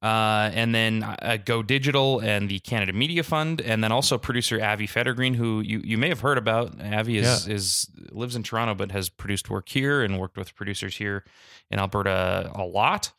Uh, 0.00 0.48
and 0.54 0.72
then 0.72 1.02
uh, 1.02 1.38
Go 1.44 1.60
Digital 1.60 2.20
and 2.20 2.48
the 2.48 2.60
Canada 2.60 2.92
Media 2.92 3.24
Fund, 3.24 3.60
and 3.60 3.82
then 3.82 3.90
also 3.90 4.16
producer 4.16 4.62
Avi 4.62 4.86
Federgreen, 4.86 5.34
who 5.34 5.60
you, 5.60 5.80
you 5.82 5.98
may 5.98 6.08
have 6.08 6.20
heard 6.20 6.38
about. 6.38 6.80
Avi 6.80 7.18
is, 7.18 7.48
is 7.48 7.88
lives 8.12 8.36
in 8.36 8.44
Toronto, 8.44 8.74
but 8.74 8.92
has 8.92 9.08
produced 9.08 9.50
work 9.50 9.68
here 9.68 10.02
and 10.02 10.20
worked 10.20 10.36
with 10.36 10.54
producers 10.54 10.96
here 10.96 11.24
in 11.70 11.80
Alberta 11.80 12.48
a 12.54 12.62
lot, 12.62 13.10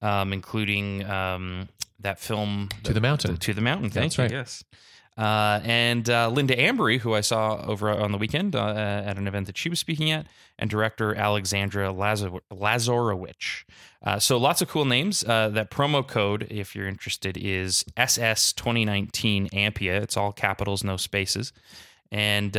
um, 0.00 0.32
including 0.32 1.04
um, 1.06 1.68
that 1.98 2.20
film 2.20 2.68
To 2.84 2.92
the 2.92 3.00
Mountain. 3.00 3.38
To 3.38 3.52
the 3.52 3.60
Mountain. 3.60 3.90
Thank 3.90 4.14
That's 4.14 4.18
you. 4.18 4.22
right. 4.24 4.30
Yes. 4.30 4.62
Uh, 5.18 5.60
and 5.64 6.08
uh, 6.08 6.28
Linda 6.28 6.54
Ambry, 6.56 7.00
who 7.00 7.12
I 7.12 7.22
saw 7.22 7.60
over 7.66 7.90
on 7.90 8.12
the 8.12 8.18
weekend 8.18 8.54
uh, 8.54 8.68
at 9.04 9.18
an 9.18 9.26
event 9.26 9.48
that 9.48 9.58
she 9.58 9.68
was 9.68 9.80
speaking 9.80 10.12
at, 10.12 10.28
and 10.60 10.70
director 10.70 11.12
Alexandra 11.12 11.90
Lazar- 11.90 12.40
Lazarowich. 12.52 13.64
Uh, 14.00 14.20
so 14.20 14.38
lots 14.38 14.62
of 14.62 14.68
cool 14.68 14.84
names. 14.84 15.24
Uh, 15.24 15.48
that 15.48 15.72
promo 15.72 16.06
code, 16.06 16.46
if 16.50 16.76
you're 16.76 16.86
interested, 16.86 17.36
is 17.36 17.84
SS2019 17.96 19.50
Ampia. 19.50 20.00
It's 20.00 20.16
all 20.16 20.30
capitals, 20.32 20.84
no 20.84 20.96
spaces. 20.96 21.52
And 22.12 22.56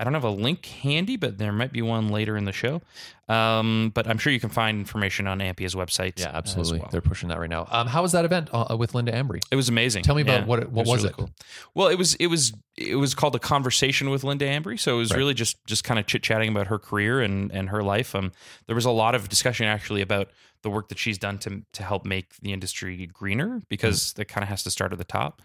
I 0.00 0.04
don't 0.04 0.14
have 0.14 0.24
a 0.24 0.30
link 0.30 0.64
handy, 0.66 1.16
but 1.16 1.38
there 1.38 1.52
might 1.52 1.72
be 1.72 1.82
one 1.82 2.08
later 2.08 2.36
in 2.36 2.46
the 2.46 2.52
show. 2.52 2.80
Um, 3.28 3.92
but 3.94 4.08
I'm 4.08 4.18
sure 4.18 4.32
you 4.32 4.40
can 4.40 4.48
find 4.50 4.78
information 4.78 5.28
on 5.28 5.38
Ampia's 5.40 5.74
website. 5.76 6.18
Yeah, 6.18 6.30
absolutely. 6.34 6.80
well. 6.80 6.88
They're 6.90 7.00
pushing 7.00 7.28
that 7.28 7.38
right 7.38 7.48
now. 7.50 7.68
Um, 7.70 7.86
how 7.86 8.02
was 8.02 8.12
that 8.12 8.24
event 8.24 8.48
uh, 8.52 8.74
with 8.76 8.94
Linda 8.94 9.12
Ambry? 9.12 9.40
It 9.52 9.56
was 9.56 9.68
amazing. 9.68 10.02
Tell 10.02 10.16
me 10.16 10.22
about 10.22 10.40
Yeah, 10.40 10.46
what 10.46 10.58
it- 10.60 10.72
what 10.72 10.86
was 10.86 11.04
really 11.04 11.14
it? 11.24 11.30
Well, 11.74 11.88
it 11.88 11.96
was 11.98 12.14
it 12.16 12.26
was 12.26 12.52
it 12.76 12.96
was 12.96 13.14
called 13.14 13.36
a 13.36 13.38
conversation 13.38 14.10
with 14.10 14.24
Linda 14.24 14.46
Ambry. 14.46 14.80
So 14.80 14.96
it 14.96 14.98
was 14.98 15.10
Right. 15.12 15.18
really 15.18 15.34
just 15.34 15.64
just 15.66 15.84
kind 15.84 16.00
of 16.00 16.06
chit 16.06 16.22
chatting 16.24 16.48
about 16.48 16.66
her 16.68 16.78
career 16.78 17.20
and 17.20 17.52
and 17.52 17.68
her 17.68 17.82
life. 17.82 18.14
Um, 18.14 18.32
there 18.66 18.74
was 18.74 18.86
a 18.86 18.90
lot 18.90 19.14
of 19.14 19.28
discussion 19.28 19.66
actually 19.66 20.00
about 20.00 20.30
the 20.62 20.70
work 20.70 20.88
that 20.88 20.98
she's 20.98 21.18
done 21.18 21.38
to 21.38 21.62
to 21.74 21.82
help 21.84 22.04
make 22.04 22.34
the 22.42 22.52
industry 22.52 23.06
greener 23.06 23.62
because 23.68 24.12
that 24.14 24.24
kind 24.26 24.42
of 24.42 24.48
has 24.48 24.62
to 24.64 24.70
start 24.70 24.92
at 24.92 24.98
the 24.98 25.04
top. 25.04 25.40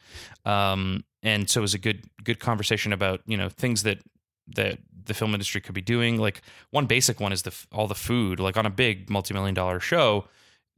Um, 0.45 1.03
and 1.21 1.49
so 1.49 1.59
it 1.59 1.61
was 1.61 1.73
a 1.73 1.79
good 1.79 2.05
good 2.23 2.39
conversation 2.39 2.93
about 2.93 3.21
you 3.27 3.37
know 3.37 3.49
things 3.49 3.83
that 3.83 3.99
that 4.47 4.79
the 5.05 5.13
film 5.13 5.33
industry 5.33 5.61
could 5.61 5.75
be 5.75 5.81
doing. 5.81 6.17
Like 6.17 6.41
one 6.71 6.85
basic 6.85 7.19
one 7.19 7.31
is 7.31 7.43
the 7.43 7.55
all 7.71 7.87
the 7.87 7.95
food. 7.95 8.39
Like 8.39 8.57
on 8.57 8.65
a 8.65 8.69
big 8.69 9.09
multi 9.09 9.33
million 9.33 9.53
dollar 9.55 9.79
show, 9.79 10.25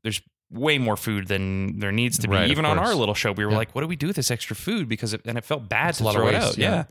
there's 0.03 0.21
way 0.49 0.77
more 0.77 0.95
food 0.95 1.27
than 1.27 1.77
there 1.79 1.91
needs 1.91 2.17
to 2.19 2.27
be. 2.29 2.33
Right, 2.35 2.49
Even 2.49 2.63
on 2.63 2.79
our 2.79 2.95
little 2.95 3.13
show, 3.13 3.33
we 3.33 3.43
were 3.43 3.51
Yeah. 3.51 3.57
like, 3.57 3.75
"What 3.75 3.81
do 3.81 3.87
we 3.87 3.97
do 3.97 4.07
with 4.07 4.15
this 4.15 4.31
extra 4.31 4.55
food?" 4.55 4.87
Because 4.87 5.13
it, 5.13 5.19
and 5.25 5.37
it 5.37 5.43
felt 5.43 5.67
bad 5.67 5.95
to 5.95 6.03
a 6.03 6.05
lot 6.05 6.15
of 6.15 6.21
throw 6.21 6.29
it 6.29 6.35
out. 6.35 6.57
yeah. 6.57 6.69
Yeah. 6.71 6.83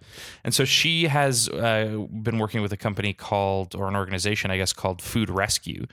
and 0.44 0.54
so 0.54 0.66
she 0.66 1.04
has 1.06 1.48
uh, 1.48 2.04
been 2.22 2.38
working 2.38 2.60
with 2.60 2.72
a 2.74 2.76
company 2.76 3.14
called, 3.14 3.74
or 3.74 3.88
an 3.88 3.96
organization, 3.96 4.50
I 4.50 4.58
guess, 4.58 4.74
called 4.74 5.00
Food 5.00 5.30
Rescue, 5.30 5.86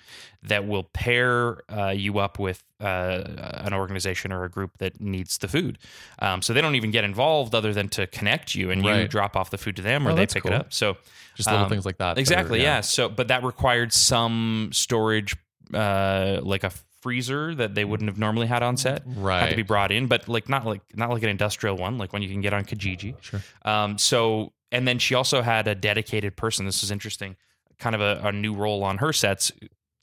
that 0.44 0.68
will 0.68 0.84
pair 0.84 1.62
uh, 1.72 1.92
you 1.92 2.20
up 2.20 2.38
with 2.38 2.64
uh, 2.82 3.24
an 3.64 3.74
organization 3.74 4.34
or 4.34 4.44
a 4.44 4.50
group 4.50 4.78
that 4.80 5.00
needs 5.00 5.38
the 5.38 5.48
food. 5.48 5.78
Um, 6.20 6.42
so 6.42 6.52
they 6.52 6.60
don't 6.60 6.76
even 6.76 6.92
get 6.92 7.06
involved 7.06 7.56
other 7.56 7.74
than 7.74 7.88
to 7.90 8.08
connect 8.08 8.56
you, 8.56 8.72
and 8.72 8.84
you 8.84 9.08
drop 9.08 9.38
off 9.38 9.52
the 9.52 9.58
food 9.58 9.78
to 9.78 9.82
them, 9.82 10.06
or 10.06 10.12
Oh, 10.12 10.16
they 10.16 10.26
pick 10.28 10.44
cool. 10.44 10.52
it 10.52 10.56
up. 10.56 10.74
So 10.74 10.98
Just 11.36 11.48
little 11.50 11.64
Um, 11.64 11.70
things 11.70 11.86
like 11.86 11.98
that. 11.98 12.16
that 12.16 12.18
are- 12.18 12.20
Exactly. 12.20 12.62
yeah. 12.62 12.82
So, 12.82 13.08
but 13.10 13.30
that 13.30 13.42
required 13.44 13.94
some 13.94 14.70
storage, 14.74 15.36
uh, 15.74 16.40
like 16.44 16.64
a 16.66 16.72
freezer 17.04 17.54
that 17.56 17.76
they 17.76 17.86
wouldn't 17.86 18.10
have 18.10 18.18
normally 18.18 18.48
had 18.48 18.64
on 18.64 18.78
set. 18.78 19.04
right. 19.06 19.42
Had 19.42 19.50
to 19.52 19.56
be 19.56 19.62
brought 19.64 19.92
in, 19.92 20.08
but 20.08 20.28
like 20.28 20.50
not 20.50 20.66
like 20.66 20.82
not 20.96 21.10
like 21.12 21.22
an 21.24 21.30
industrial 21.30 21.76
one, 21.78 21.98
like 21.98 22.14
one 22.14 22.22
you 22.24 22.30
can 22.30 22.42
get 22.42 22.54
on 22.54 22.64
Kijiji. 22.66 23.16
Sure. 23.22 23.42
Um. 23.64 23.98
So, 23.98 24.54
and 24.72 24.88
then 24.88 24.98
she 25.00 25.14
also 25.14 25.42
had 25.42 25.68
a 25.68 25.76
dedicated 25.76 26.36
person. 26.36 26.66
This 26.66 26.82
is 26.84 26.90
interesting. 26.92 27.36
Kind 27.78 27.94
of 27.96 28.02
a, 28.02 28.22
a 28.28 28.32
new 28.32 28.54
role 28.56 28.84
on 28.84 28.98
her 29.00 29.12
sets. 29.14 29.52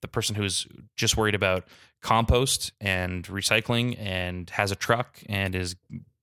The 0.02 0.09
person 0.09 0.35
who's 0.37 0.66
just 0.97 1.16
worried 1.16 1.35
about 1.35 1.64
compost 2.00 2.73
and 2.80 3.25
recycling 3.26 3.97
and 3.99 4.49
has 4.50 4.71
a 4.73 4.76
truck 4.76 5.21
and 5.28 5.54
is 5.54 5.76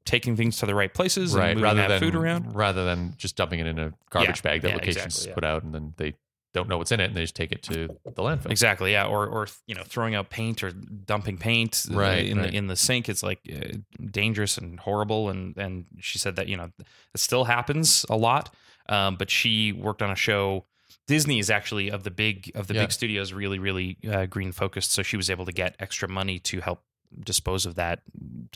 taking 0.06 0.36
things 0.36 0.58
to 0.58 0.66
the 0.66 0.74
right 0.74 0.94
places 0.94 1.34
and 1.34 1.42
Right. 1.42 1.50
moving 1.50 1.64
Rather 1.64 1.82
that 1.82 1.88
than 1.90 2.00
food 2.00 2.16
around. 2.16 2.56
rather 2.56 2.86
than 2.86 3.14
just 3.18 3.36
dumping 3.36 3.60
it 3.60 3.68
in 3.68 3.78
a 3.78 3.94
garbage 4.10 4.38
Yeah, 4.38 4.42
bag 4.42 4.62
that 4.62 4.70
yeah, 4.70 4.74
locations 4.76 5.06
exactly, 5.06 5.30
yeah. 5.30 5.36
put 5.36 5.44
out 5.44 5.64
and 5.64 5.76
then 5.76 5.94
they 5.98 6.14
don't 6.58 6.68
know 6.70 6.78
what's 6.78 6.92
in 6.92 7.00
it 7.00 7.06
and 7.06 7.16
they 7.16 7.22
just 7.22 7.36
take 7.36 7.52
it 7.52 7.64
to 7.64 7.88
the 8.04 8.22
landfill. 8.22 8.52
Exactly, 8.52 8.92
yeah, 8.92 9.06
or 9.06 9.26
or 9.28 9.48
you 9.68 9.76
know, 9.76 9.84
throwing 9.86 10.16
out 10.16 10.30
paint 10.30 10.64
or 10.64 10.72
dumping 10.72 11.38
paint 11.38 11.86
uh, 11.92 11.96
Right, 11.96 12.26
in 12.26 12.38
right. 12.38 12.52
the 12.52 12.58
in 12.58 12.68
the 12.68 12.76
sink. 12.76 13.08
It's 13.10 13.24
like 13.24 13.40
uh, 13.52 13.78
dangerous 14.12 14.58
and 14.58 14.80
horrible. 14.80 15.30
And 15.30 15.56
and 15.58 15.86
she 16.00 16.18
said 16.20 16.36
that 16.38 16.48
you 16.48 16.58
know 16.58 16.70
it 17.14 17.20
still 17.20 17.46
happens 17.46 18.06
a 18.10 18.16
lot. 18.18 18.54
Um, 18.90 19.16
but 19.18 19.30
she 19.30 19.74
worked 19.74 20.02
on 20.02 20.10
a 20.12 20.16
show. 20.16 20.66
Disney 21.08 21.40
is 21.40 21.50
actually 21.50 21.90
of 21.92 22.04
the 22.04 22.12
big 22.12 22.52
of 22.56 22.68
the 22.68 22.74
Yeah. 22.74 22.84
big 22.84 22.92
studios 22.92 23.32
really 23.34 23.60
really 23.60 23.98
uh, 24.10 24.26
green 24.26 24.52
focused. 24.52 24.92
So 24.92 25.04
she 25.04 25.18
was 25.18 25.30
able 25.30 25.46
to 25.46 25.52
get 25.54 25.76
extra 25.80 26.08
money 26.10 26.40
to 26.40 26.60
help 26.62 26.84
dispose 27.24 27.66
of 27.66 27.76
that 27.76 28.02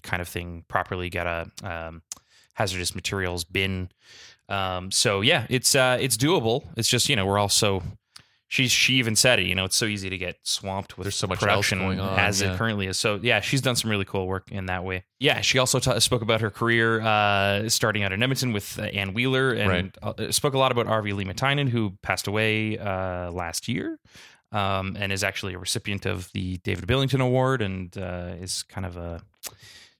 kind 0.04 0.22
of 0.22 0.28
thing 0.28 0.64
properly. 0.68 1.10
Get 1.10 1.26
a 1.28 1.50
um, 1.64 2.02
hazardous 2.56 2.94
materials 2.94 3.44
bin. 3.46 3.90
Um, 4.52 4.92
so 4.92 5.22
yeah, 5.22 5.46
it's 5.50 5.76
uh, 5.76 5.98
it's 6.00 6.18
doable. 6.18 6.66
It's 6.78 6.90
just 6.90 7.10
you 7.10 7.16
know 7.16 7.26
we're 7.26 7.40
also 7.40 7.82
she 8.48 8.68
she 8.68 8.96
even 8.96 9.16
said 9.16 9.40
it. 9.40 9.46
You 9.46 9.56
know, 9.56 9.64
it's 9.66 9.78
so 9.78 9.86
easy 9.86 10.10
to 10.10 10.18
get 10.18 10.36
swamped 10.44 10.98
with 10.98 11.06
There's 11.06 11.16
so 11.16 11.26
much 11.28 11.40
production 11.40 11.80
going 11.80 12.02
on, 12.02 12.20
as 12.20 12.42
yeah. 12.42 12.54
it 12.54 12.58
currently 12.58 12.88
is. 12.88 13.00
So 13.00 13.18
yeah, 13.22 13.40
she's 13.40 13.62
done 13.62 13.78
some 13.78 13.90
really 13.90 14.04
cool 14.04 14.28
work 14.28 14.52
in 14.52 14.66
that 14.66 14.84
way. 14.84 15.06
Yeah, 15.20 15.40
she 15.40 15.58
also 15.58 15.80
ta 15.80 16.00
spoke 16.00 16.22
about 16.22 16.42
her 16.42 16.50
career 16.52 17.00
uh, 17.02 17.70
starting 17.70 18.04
out 18.04 18.12
in 18.12 18.22
Edmonton 18.22 18.52
with 18.52 18.78
uh, 18.78 18.84
Anne 18.84 19.14
Wheeler, 19.14 19.54
and 19.54 19.70
Right. 19.70 20.20
uh, 20.20 20.32
spoke 20.34 20.54
a 20.54 20.58
lot 20.58 20.72
about 20.74 20.88
Arvi 20.88 21.14
Liimatainen, 21.14 21.70
who 21.70 21.98
passed 22.02 22.28
away 22.28 22.78
uh, 22.78 23.32
last 23.32 23.68
year. 23.68 24.00
Um, 24.54 24.98
and 25.00 25.14
is 25.14 25.24
actually 25.24 25.54
a 25.54 25.58
recipient 25.58 26.06
of 26.06 26.30
the 26.34 26.58
David 26.58 26.86
Billington 26.86 27.22
Award, 27.22 27.62
and 27.62 27.98
uh, 27.98 28.34
is 28.42 28.64
kind 28.64 28.86
of 28.86 28.98
a 28.98 29.22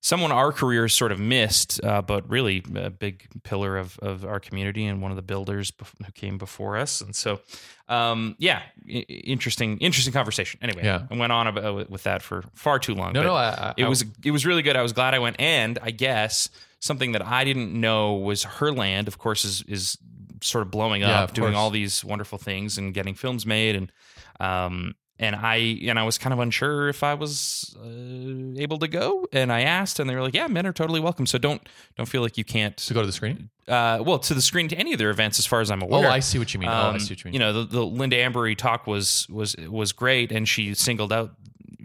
someone 0.04 0.32
our 0.32 0.52
careers 0.52 0.94
sort 0.96 1.12
of 1.12 1.20
missed, 1.20 1.80
uh, 1.84 2.02
but 2.02 2.28
really 2.28 2.64
a 2.76 2.90
big 2.90 3.28
pillar 3.44 3.78
of, 3.78 4.00
of 4.00 4.26
our 4.26 4.40
community 4.40 4.86
and 4.86 5.00
one 5.02 5.12
of 5.12 5.16
the 5.16 5.22
builders 5.22 5.72
who 6.04 6.12
came 6.14 6.40
before 6.40 6.76
us. 6.76 7.02
And 7.02 7.16
so, 7.16 7.40
um, 7.88 8.36
yeah, 8.40 8.64
I- 8.90 9.06
interesting, 9.08 9.78
interesting 9.78 10.12
conversation. 10.12 10.60
Anyway, 10.64 10.84
Yeah. 10.84 11.06
I 11.10 11.16
went 11.16 11.32
on 11.32 11.46
about, 11.48 11.90
with 11.90 12.04
that 12.04 12.22
for 12.24 12.44
far 12.56 12.80
too 12.80 12.96
long. 12.96 13.14
No, 13.14 13.22
no, 13.24 13.36
I, 13.36 13.50
I, 13.50 13.74
it 13.78 13.86
was 13.86 14.04
it 14.26 14.32
was 14.32 14.44
really 14.46 14.64
good. 14.64 14.76
I 14.76 14.82
was 14.82 14.92
glad 14.94 15.14
I 15.14 15.20
went, 15.20 15.40
and 15.40 15.78
I 15.84 15.92
guess 15.92 16.50
something 16.80 17.12
that 17.12 17.24
I 17.26 17.44
didn't 17.44 17.72
know 17.80 18.14
was 18.16 18.44
Herland. 18.44 19.08
Of 19.08 19.20
course, 19.20 19.46
is 19.46 19.62
is 19.68 19.98
sort 20.42 20.64
of 20.64 20.72
blowing 20.72 21.02
Yeah, 21.02 21.22
up, 21.22 21.30
of 21.30 21.36
doing 21.36 21.54
all 21.54 21.70
these 21.70 22.04
wonderful 22.04 22.40
things 22.40 22.80
and 22.80 22.92
getting 22.94 23.14
films 23.14 23.46
made, 23.46 23.76
and 23.76 23.92
um, 24.40 24.96
and 25.22 25.36
I 25.36 25.56
and 25.84 25.98
I 25.98 26.04
was 26.04 26.18
kind 26.18 26.34
of 26.34 26.40
unsure 26.40 26.90
if 26.90 27.04
I 27.04 27.14
was 27.14 27.76
uh, 27.82 28.60
able 28.62 28.80
to 28.80 28.88
go, 28.90 29.26
and 29.32 29.54
I 29.54 29.62
asked, 29.62 30.00
and 30.00 30.10
they 30.10 30.16
were 30.16 30.22
like, 30.22 30.34
"Yeah, 30.34 30.48
men 30.48 30.66
are 30.66 30.74
totally 30.74 31.00
welcome." 31.00 31.26
So 31.26 31.38
don't 31.38 31.62
don't 31.96 32.08
feel 32.10 32.22
like 32.22 32.38
you 32.38 32.44
can't. 32.44 32.76
to 32.76 32.94
go 32.94 33.00
to 33.02 33.06
the 33.08 33.14
screen. 33.14 33.50
Uh, 33.68 34.04
well, 34.06 34.20
to 34.20 34.34
the 34.34 34.42
screen 34.42 34.68
to 34.68 34.76
any 34.76 34.92
of 34.92 34.98
their 35.00 35.12
events, 35.12 35.40
as 35.40 35.46
far 35.46 35.62
as 35.62 35.72
I'm 35.72 35.82
Oh, 35.84 35.86
aware. 35.86 36.10
I 36.10 36.20
see 36.20 36.40
what 36.40 36.54
you 36.54 36.60
mean. 36.60 36.68
oh, 36.70 36.74
I 36.74 36.90
Um, 36.90 37.00
see 37.00 37.14
what 37.14 37.24
you 37.24 37.30
mean. 37.30 37.34
You 37.36 37.40
know, 37.40 37.54
the, 37.54 37.64
the 37.66 37.86
Linda 37.86 38.18
Ambery 38.18 38.58
talk 38.58 38.88
was 38.88 39.28
was 39.30 39.56
was 39.70 39.94
great, 39.94 40.32
and 40.32 40.50
she 40.50 40.74
singled 40.74 41.14
out. 41.14 41.32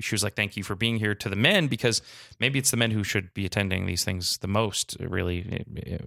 She 0.01 0.15
was 0.15 0.23
like, 0.23 0.35
"Thank 0.35 0.57
you 0.57 0.65
for 0.65 0.75
being 0.75 0.99
here 0.99 1.15
to 1.15 1.29
the 1.29 1.37
men 1.37 1.69
because 1.69 2.03
maybe 2.41 2.59
it's 2.59 2.71
the 2.71 2.77
men 2.77 2.91
who 2.91 3.03
should 3.05 3.33
be 3.35 3.47
attending 3.47 3.87
these 3.87 4.05
things 4.05 4.37
the 4.39 4.49
most. 4.49 4.97
Really, 5.01 5.65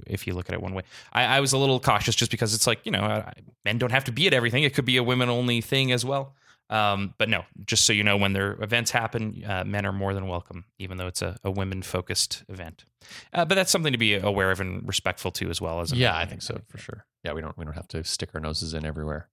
if 0.07 0.27
you 0.27 0.33
look 0.33 0.49
at 0.49 0.53
it 0.53 0.61
one 0.61 0.73
way, 0.73 0.83
I, 1.13 1.23
I 1.37 1.39
was 1.39 1.53
a 1.53 1.57
little 1.57 1.79
cautious 1.79 2.15
just 2.15 2.29
because 2.31 2.53
it's 2.53 2.67
like 2.67 2.79
you 2.85 2.91
know, 2.91 3.23
men 3.65 3.77
don't 3.77 3.91
have 3.91 4.03
to 4.05 4.11
be 4.11 4.27
at 4.27 4.33
everything. 4.33 4.63
It 4.63 4.73
could 4.75 4.85
be 4.85 4.97
a 4.97 5.03
women 5.03 5.29
only 5.29 5.61
thing 5.61 5.91
as 5.91 6.03
well. 6.05 6.35
Um, 6.69 7.15
but 7.17 7.29
no, 7.29 7.45
just 7.65 7.85
so 7.85 7.93
you 7.93 8.03
know, 8.03 8.15
when 8.15 8.33
their 8.33 8.51
events 8.61 8.91
happen, 8.91 9.43
uh, 9.47 9.63
men 9.63 9.85
are 9.87 9.91
more 9.91 10.13
than 10.13 10.27
welcome, 10.27 10.65
even 10.77 10.97
though 10.97 11.07
it's 11.07 11.21
a, 11.23 11.35
a 11.43 11.49
women 11.49 11.81
focused 11.81 12.43
event. 12.47 12.85
Uh, 13.33 13.43
but 13.45 13.55
that's 13.55 13.71
something 13.71 13.91
to 13.91 13.97
be 13.97 14.13
aware 14.15 14.51
of 14.51 14.59
and 14.59 14.87
respectful 14.87 15.31
to 15.31 15.49
as 15.49 15.59
well 15.59 15.81
as 15.81 15.91
yeah. 15.91 16.15
I 16.15 16.25
think 16.25 16.41
so 16.43 16.61
for 16.67 16.77
sure. 16.77 17.05
Yeah, 17.23 17.33
we 17.33 17.41
don't 17.41 17.57
we 17.57 17.65
don't 17.65 17.73
have 17.73 17.87
to 17.89 18.03
stick 18.03 18.29
our 18.35 18.39
noses 18.39 18.73
in 18.75 18.85
everywhere. 18.85 19.29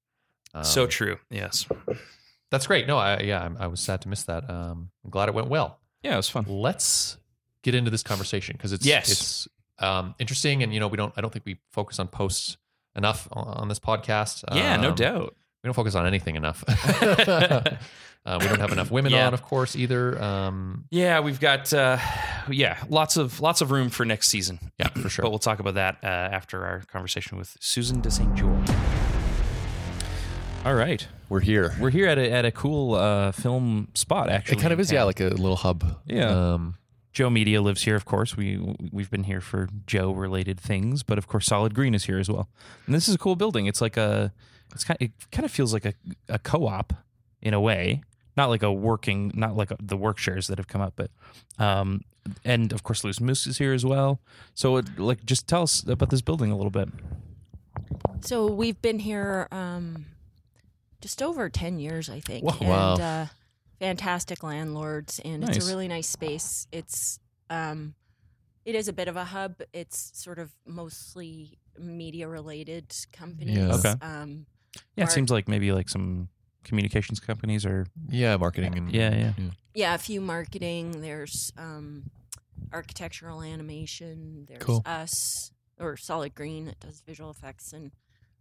Um, 0.54 0.64
So 0.64 0.86
true. 0.86 1.18
Yes. 1.30 1.66
that's 2.50 2.66
great. 2.66 2.86
No, 2.86 2.96
I 2.96 3.20
yeah, 3.20 3.42
I'm, 3.42 3.56
I 3.58 3.66
was 3.66 3.80
sad 3.80 4.00
to 4.02 4.08
miss 4.08 4.22
that. 4.24 4.48
Um, 4.48 4.90
I'm 5.04 5.10
glad 5.10 5.28
it 5.28 5.34
went 5.34 5.48
well. 5.48 5.78
Yeah, 6.02 6.14
it 6.14 6.16
was 6.16 6.28
fun. 6.30 6.46
Let's 6.48 7.18
get 7.62 7.74
into 7.74 7.90
this 7.90 8.02
conversation 8.02 8.54
because 8.56 8.72
it's 8.72 8.86
Yes. 8.86 9.10
it's 9.10 9.48
um, 9.78 10.14
interesting, 10.18 10.62
and 10.62 10.72
you 10.72 10.80
know 10.80 10.88
we 10.88 10.96
don't 10.96 11.12
I 11.16 11.20
don't 11.20 11.32
think 11.32 11.44
we 11.44 11.58
focus 11.70 11.98
on 11.98 12.08
posts 12.08 12.56
enough 12.94 13.28
on, 13.30 13.46
on 13.46 13.68
this 13.68 13.78
podcast. 13.78 14.42
Yeah, 14.54 14.76
no 14.76 14.88
Um, 14.90 14.94
doubt. 14.94 15.36
We 15.62 15.68
don't 15.68 15.74
focus 15.74 15.94
on 15.94 16.06
anything 16.06 16.36
enough. 16.36 16.62
uh, 16.68 17.60
we 18.40 18.46
don't 18.46 18.60
have 18.60 18.72
enough 18.72 18.90
women 18.90 19.12
Yeah. 19.12 19.26
on, 19.28 19.34
of 19.34 19.42
course, 19.42 19.74
either. 19.76 20.20
Um, 20.22 20.84
Yeah, 20.90 21.20
we've 21.20 21.40
got 21.40 21.72
uh, 21.72 21.98
yeah 22.50 22.78
lots 22.88 23.16
of 23.16 23.40
lots 23.40 23.60
of 23.60 23.70
room 23.70 23.88
for 23.90 24.04
next 24.04 24.28
season. 24.28 24.58
yeah, 24.78 24.88
for 24.88 25.08
sure. 25.08 25.24
But 25.24 25.30
we'll 25.30 25.38
talk 25.40 25.58
about 25.58 25.74
that 25.74 25.98
uh, 26.02 26.06
after 26.06 26.64
our 26.64 26.80
conversation 26.82 27.36
with 27.38 27.56
Susan 27.60 28.00
de 28.00 28.10
St. 28.10 28.32
Jorre. 28.34 28.64
All 30.64 30.74
right, 30.74 31.06
We're 31.28 31.40
here. 31.40 31.76
we're 31.80 31.90
here 31.90 32.08
at 32.08 32.18
a 32.18 32.30
at 32.30 32.44
a 32.44 32.50
cool 32.50 32.94
uh, 32.94 33.30
film 33.32 33.88
spot. 33.94 34.28
Actually, 34.30 34.58
It 34.58 34.60
kind 34.62 34.72
of 34.72 34.80
in 34.80 34.84
is, 34.84 34.90
yeah, 34.92 35.04
like 35.04 35.20
a 35.20 35.28
little 35.28 35.54
hub. 35.56 36.00
Yeah. 36.06 36.54
Um, 36.54 36.76
Joe 37.12 37.30
Media 37.30 37.62
lives 37.62 37.82
here, 37.84 37.94
of 37.94 38.04
course. 38.04 38.36
We 38.36 38.58
we've 38.92 39.10
been 39.10 39.24
here 39.24 39.40
for 39.40 39.68
Joe 39.86 40.10
related 40.12 40.58
things, 40.60 41.02
but 41.04 41.18
of 41.18 41.28
course, 41.28 41.46
Solid 41.46 41.72
Green 41.72 41.94
is 41.94 42.04
here 42.04 42.18
as 42.18 42.28
well. 42.28 42.48
And 42.86 42.94
this 42.96 43.08
is 43.08 43.14
a 43.14 43.18
cool 43.18 43.36
building. 43.36 43.66
It's 43.66 43.80
like 43.80 43.96
a 43.96 44.32
it's 44.72 44.84
kind 44.84 44.98
it 45.00 45.12
kind 45.32 45.44
of 45.44 45.50
feels 45.50 45.72
like 45.72 45.84
a 45.84 45.94
a 46.28 46.38
co 46.38 46.66
op 46.66 46.92
in 47.42 47.54
a 47.54 47.60
way, 47.60 48.02
not 48.36 48.48
like 48.48 48.62
a 48.62 48.72
working, 48.72 49.30
not 49.34 49.56
like 49.56 49.70
the 49.80 49.96
work 49.96 50.18
shares 50.18 50.46
that 50.48 50.58
have 50.58 50.68
come 50.68 50.80
up, 50.80 50.94
but 50.96 51.10
um, 51.58 52.02
and 52.44 52.72
of 52.72 52.82
course, 52.82 53.04
Loose 53.04 53.20
Moose 53.20 53.46
is 53.46 53.58
here 53.58 53.72
as 53.72 53.84
well. 53.84 54.20
So, 54.54 54.76
it, 54.78 54.98
like, 54.98 55.24
just 55.24 55.46
tell 55.46 55.62
us 55.62 55.86
about 55.86 56.10
this 56.10 56.22
building 56.22 56.50
a 56.50 56.56
little 56.56 56.70
bit. 56.70 56.88
So 58.20 58.46
we've 58.46 58.80
been 58.82 58.98
here 58.98 59.46
um, 59.52 60.06
just 61.00 61.22
over 61.22 61.48
10 61.48 61.78
years, 61.78 62.08
I 62.08 62.20
think. 62.20 62.44
Wow. 62.44 62.56
And 62.60 62.68
Wow. 62.68 62.94
uh, 62.94 63.26
fantastic 63.78 64.42
landlords, 64.42 65.20
and 65.24 65.44
it's 65.48 65.64
a 65.64 65.68
really 65.68 65.86
nice 65.88 66.08
space. 66.08 66.66
It's 66.72 67.20
um, 67.50 67.94
it 68.64 68.74
is 68.74 68.88
a 68.88 68.92
bit 68.92 69.06
of 69.06 69.16
a 69.16 69.24
hub. 69.24 69.60
It's 69.72 70.10
sort 70.14 70.38
of 70.38 70.50
mostly 70.66 71.58
media 71.78 72.26
related 72.26 72.92
companies. 73.12 73.56
Yeah. 73.56 73.74
Okay. 73.74 73.94
Um, 74.00 74.46
Yeah, 74.96 75.04
it 75.04 75.12
seems 75.12 75.30
like 75.30 75.48
maybe 75.48 75.72
like 75.72 75.88
some 75.88 76.28
communications 76.64 77.20
companies 77.20 77.64
or 77.64 77.86
yeah, 78.08 78.36
marketing 78.36 78.76
and 78.76 78.92
Yeah, 78.92 79.14
yeah. 79.14 79.32
yeah, 79.74 79.94
a 79.94 79.98
few 79.98 80.20
marketing. 80.20 81.00
There's 81.00 81.52
um, 81.56 82.10
architectural 82.72 83.42
animation. 83.42 84.46
There's 84.48 84.62
Cool. 84.62 84.82
us 84.84 85.52
or 85.78 85.96
Solid 85.96 86.34
Green 86.34 86.66
that 86.66 86.80
does 86.80 87.02
visual 87.06 87.30
effects 87.30 87.72
and 87.72 87.92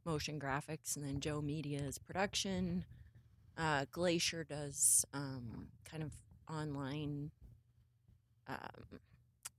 motion 0.05 0.39
graphics, 0.39 0.95
and 0.95 1.05
then 1.05 1.19
Joe 1.19 1.41
Media 1.41 1.79
is 1.79 1.97
production. 1.97 2.85
Uh, 3.57 3.85
Glacier 3.91 4.43
does 4.43 5.05
um, 5.13 5.67
kind 5.89 6.03
of 6.03 6.11
online, 6.49 7.31
um, 8.47 8.99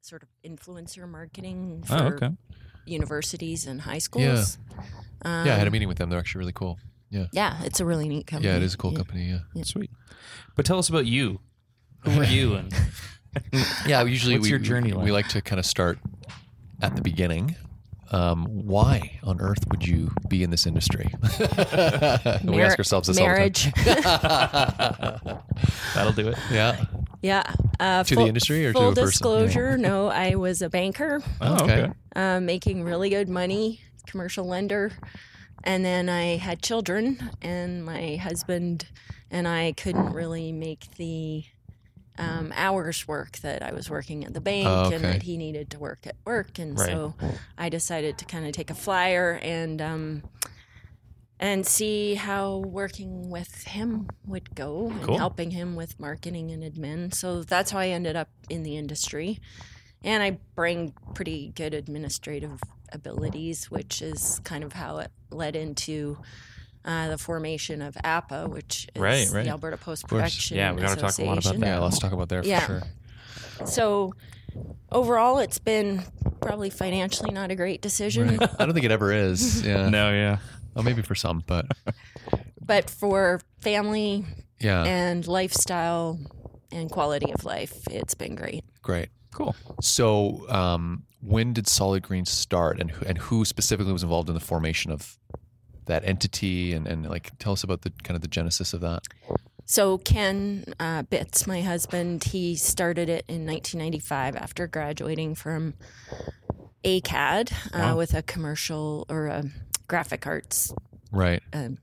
sort 0.01 0.23
of 0.23 0.29
influencer 0.45 1.09
marketing 1.09 1.83
for 1.87 1.95
oh, 1.95 2.07
okay. 2.09 2.31
Universities 2.87 3.67
and 3.67 3.81
high 3.81 3.99
schools. 3.99 4.59
Um, 5.23 5.47
Yeah, 5.47 5.55
I 5.55 5.59
had 5.59 5.67
a 5.67 5.71
meeting 5.71 5.89
with 5.89 5.99
them. 5.99 6.11
They're 6.11 6.19
actually 6.19 6.41
really 6.41 6.53
cool. 6.53 6.79
Yeah, 7.11 7.27
Yeah, 7.33 7.63
it's 7.65 7.81
a 7.81 7.85
really 7.85 8.09
neat 8.09 8.27
company. 8.27 8.49
Yeah, 8.51 8.57
it 8.57 8.63
is 8.63 8.75
a 8.75 8.77
cool 8.77 8.93
Yeah. 8.93 8.99
company. 8.99 9.25
Yeah. 9.31 9.39
Yeah. 9.55 9.63
Sweet. 9.65 9.91
But 10.57 10.67
tell 10.67 10.79
us 10.79 10.89
about 10.89 11.07
you. 11.07 11.41
Who 12.01 12.21
are 12.21 12.25
you? 12.25 12.55
And 12.55 12.73
Yeah, 13.87 14.03
usually 14.05 14.35
What's 14.35 14.45
we, 14.45 14.51
your 14.51 14.59
journey 14.59 14.93
we, 14.93 15.11
like? 15.11 15.25
like 15.25 15.29
to 15.29 15.43
kind 15.43 15.59
of 15.61 15.67
start 15.67 15.99
at 16.83 16.97
the 16.97 17.03
beginning. 17.03 17.57
Um, 18.13 18.45
why 18.47 19.19
on 19.25 19.41
earth 19.41 19.65
would 19.71 19.85
you 19.87 20.13
be 20.29 20.43
in 20.45 20.51
this 20.51 20.65
industry? 20.67 21.13
we 22.45 22.61
ask 22.63 22.79
ourselves 22.79 23.09
this 23.09 23.19
marriage. 23.19 23.73
that'll 25.95 26.13
do 26.13 26.29
it. 26.29 26.35
all 26.35 26.35
the 26.35 26.35
time. 26.35 26.35
Yeah. 26.53 26.85
Yeah. 27.23 27.53
Uh, 27.79 28.03
To 28.05 28.17
the 28.17 28.23
industry 28.23 28.65
or 28.67 28.73
to 28.73 28.79
full 28.79 28.89
a 28.89 28.95
person? 28.95 29.01
Yeah. 29.03 29.07
disclosure? 29.11 29.79
No, 29.79 30.09
I 30.09 30.35
was 30.37 30.63
a 30.63 30.69
banker, 30.71 31.21
Oh, 31.41 31.65
Okay. 31.65 31.83
okay. 31.83 31.93
uh, 32.15 32.41
making 32.41 32.83
really 32.85 33.11
good 33.11 33.29
money, 33.29 33.81
commercial 34.07 34.47
lender, 34.47 34.93
and 35.65 35.85
then 35.85 36.09
I 36.09 36.37
had 36.37 36.63
children, 36.63 37.31
and 37.43 37.85
my 37.85 38.17
husband 38.17 38.87
and 39.31 39.47
I 39.49 39.73
couldn't 39.77 40.13
really 40.13 40.53
make 40.53 40.95
the 40.97 41.45
um, 42.19 42.51
hours 42.57 43.07
work 43.07 43.39
that 43.39 43.63
I 43.63 43.73
was 43.73 43.91
working 43.91 44.25
at 44.25 44.33
the 44.33 44.41
bank, 44.41 44.67
Oh, 44.69 44.91
and 44.93 45.05
that 45.05 45.23
he 45.25 45.37
needed 45.37 45.69
to 45.71 45.79
work 45.79 46.07
at 46.07 46.17
work, 46.25 46.59
and 46.59 46.79
Right. 46.79 46.87
so 46.89 47.15
I 47.59 47.69
decided 47.69 48.17
to 48.19 48.25
kind 48.25 48.47
of 48.47 48.53
take 48.53 48.71
a 48.71 48.75
flyer 48.75 49.39
and. 49.43 49.83
Um, 49.83 50.23
and 51.39 51.67
see 51.67 52.15
how 52.15 52.59
working 52.59 53.29
with 53.31 53.65
him 53.65 54.09
would 54.27 54.55
go 54.55 54.89
and 54.91 55.11
helping 55.17 55.51
him 55.51 55.77
with 55.77 55.99
marketing 56.01 56.51
and 56.51 56.63
admin. 56.63 57.13
So 57.15 57.43
that's 57.43 57.71
how 57.71 57.79
I 57.79 57.89
ended 57.89 58.17
up 58.17 58.29
in 58.49 58.63
the 58.63 58.77
industry. 58.77 59.39
And 60.03 60.23
I 60.23 60.39
bring 60.55 60.95
pretty 61.15 61.53
good 61.55 61.75
administrative 61.75 62.61
abilities, 62.93 63.71
which 63.71 64.01
is 64.01 64.41
kind 64.45 64.65
of 64.65 64.73
how 64.73 64.99
it 64.99 65.11
led 65.31 65.57
into 65.57 66.19
uh, 66.85 67.09
the 67.09 67.19
formation 67.19 67.83
of 67.83 67.95
APPA, 68.05 68.49
which 68.49 68.87
is 68.95 69.01
Right, 69.03 69.29
right. 69.31 69.45
the 69.45 69.51
Alberta 69.51 69.77
Post 69.77 70.07
Production 70.09 70.57
Yeah, 70.57 70.73
we 70.73 70.81
gotta 70.83 71.01
talk 71.01 71.19
a 71.19 71.23
lot 71.23 71.33
about 71.33 71.39
Association. 71.39 71.61
that. 71.63 71.67
Yeah, 71.67 71.79
let's 71.81 71.99
talk 71.99 72.13
about 72.13 72.29
there 72.29 72.43
for 72.43 72.49
Yeah. 72.49 72.67
sure. 72.67 72.83
So 73.67 74.13
overall, 74.93 75.39
it's 75.39 75.59
been 75.59 76.05
probably 76.41 76.71
financially 76.71 77.33
not 77.33 77.51
a 77.51 77.57
great 77.57 77.83
decision, 77.83 78.37
Right. 78.39 78.49
I 78.59 78.65
don't 78.65 78.75
think 78.75 78.85
it 78.87 78.93
ever 78.93 79.13
is. 79.13 79.63
Yeah. 79.67 79.89
No, 79.89 80.13
yeah. 80.13 80.39
Well, 80.77 80.85
maybe 80.85 81.03
for 81.03 81.15
some, 81.17 81.43
but 81.47 81.67
but 82.65 82.89
for 82.89 83.41
family 83.61 84.25
yeah, 84.61 84.85
and 84.85 85.27
lifestyle 85.27 86.19
and 86.71 86.91
quality 86.91 87.33
of 87.33 87.45
life, 87.45 87.73
it's 87.91 88.15
been 88.15 88.35
great. 88.37 88.63
great. 88.83 89.09
Cool. 89.33 89.57
So, 89.83 90.47
um, 90.49 91.03
when 91.21 91.53
did 91.53 91.67
Solid 91.67 92.03
Green 92.03 92.25
start, 92.25 92.79
and 92.81 92.91
who, 92.91 93.05
and 93.07 93.19
who 93.19 93.45
specifically 93.45 93.93
was 93.93 94.03
involved 94.03 94.29
in 94.29 94.35
the 94.35 94.41
formation 94.41 94.91
of 94.93 95.19
that 95.87 96.05
entity, 96.05 96.73
and, 96.73 96.87
and 96.87 97.09
like 97.09 97.33
tell 97.39 97.53
us 97.53 97.65
about 97.65 97.83
the 97.83 97.91
kind 98.05 98.15
of 98.17 98.23
the 98.23 98.29
genesis 98.29 98.73
of 98.73 98.81
that? 98.83 99.03
So 99.65 99.99
Ken 99.99 100.65
uh, 100.79 101.03
Bitts, 101.03 101.47
my 101.47 101.61
husband, 101.63 102.23
he 102.25 102.55
started 102.55 103.09
it 103.09 103.25
in 103.29 103.45
1995 103.47 104.37
after 104.37 104.67
graduating 104.69 105.35
from 105.35 105.75
ACAD 106.85 107.53
uh, 107.53 107.79
Wow. 107.79 107.97
with 107.97 108.15
a 108.15 108.23
commercial 108.23 109.07
or 109.09 109.27
a 109.27 109.45
graphic 109.89 110.27
arts 110.27 110.73
Right, 111.13 111.43
um, 111.53 111.79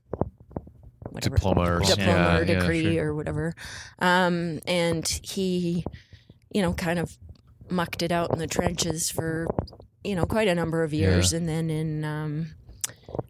whatever 1.10 1.36
diploma 1.36 1.60
or 1.62 1.78
Diploma. 1.80 1.96
diploma 1.96 2.18
yeah, 2.18 2.36
or 2.36 2.44
yeah, 2.44 2.60
degree 2.60 2.94
sure. 2.94 3.08
or 3.08 3.14
whatever. 3.14 3.54
Um, 4.00 4.60
and 4.66 5.08
he, 5.22 5.84
you 6.52 6.62
know, 6.62 6.72
kind 6.72 6.98
of 6.98 7.16
mucked 7.70 8.02
it 8.02 8.12
out 8.12 8.32
in 8.32 8.38
the 8.38 8.46
trenches 8.46 9.10
for, 9.10 9.46
you 10.02 10.14
know, 10.14 10.26
quite 10.26 10.48
a 10.48 10.54
number 10.54 10.82
of 10.82 10.92
years. 10.92 11.32
And 11.32 11.48
then 11.48 11.70
in, 11.70 12.04
um, 12.04 12.48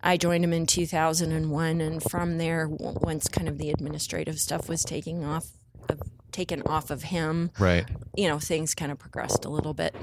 I 0.03 0.17
joined 0.17 0.45
him 0.45 0.53
in 0.53 0.67
2001. 0.67 1.81
And 1.81 2.03
from 2.03 2.39
there, 2.39 2.69
once 2.69 3.29
kind 3.29 3.49
of 3.49 3.59
the 3.59 3.71
administrative 3.71 4.39
stuff 4.41 4.69
was 4.69 4.83
taking 4.83 5.25
off, 5.25 5.49
of, 5.89 6.03
taken 6.33 6.63
off 6.63 6.91
of 6.91 7.05
him, 7.05 7.51
right, 7.59 7.87
you 8.17 8.29
know, 8.29 8.39
things 8.39 8.75
kind 8.75 8.91
of 8.91 8.99
progressed 8.99 9.45
a 9.45 9.49
little 9.49 9.75
bit 9.75 9.95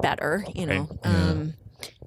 better, 0.00 0.44
you 0.54 0.66
know. 0.66 0.82
Right. 0.82 0.98
Yeah. 1.04 1.30
Um, 1.30 1.54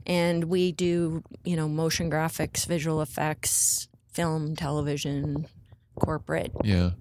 and 0.06 0.46
we 0.46 0.72
do, 0.72 1.24
you 1.44 1.56
know, 1.56 1.68
motion 1.68 2.10
graphics, 2.12 2.66
visual 2.66 3.02
effects, 3.02 3.88
film, 4.12 4.56
television, 4.56 5.48
corporate. 5.96 6.52
yeah. 6.64 6.92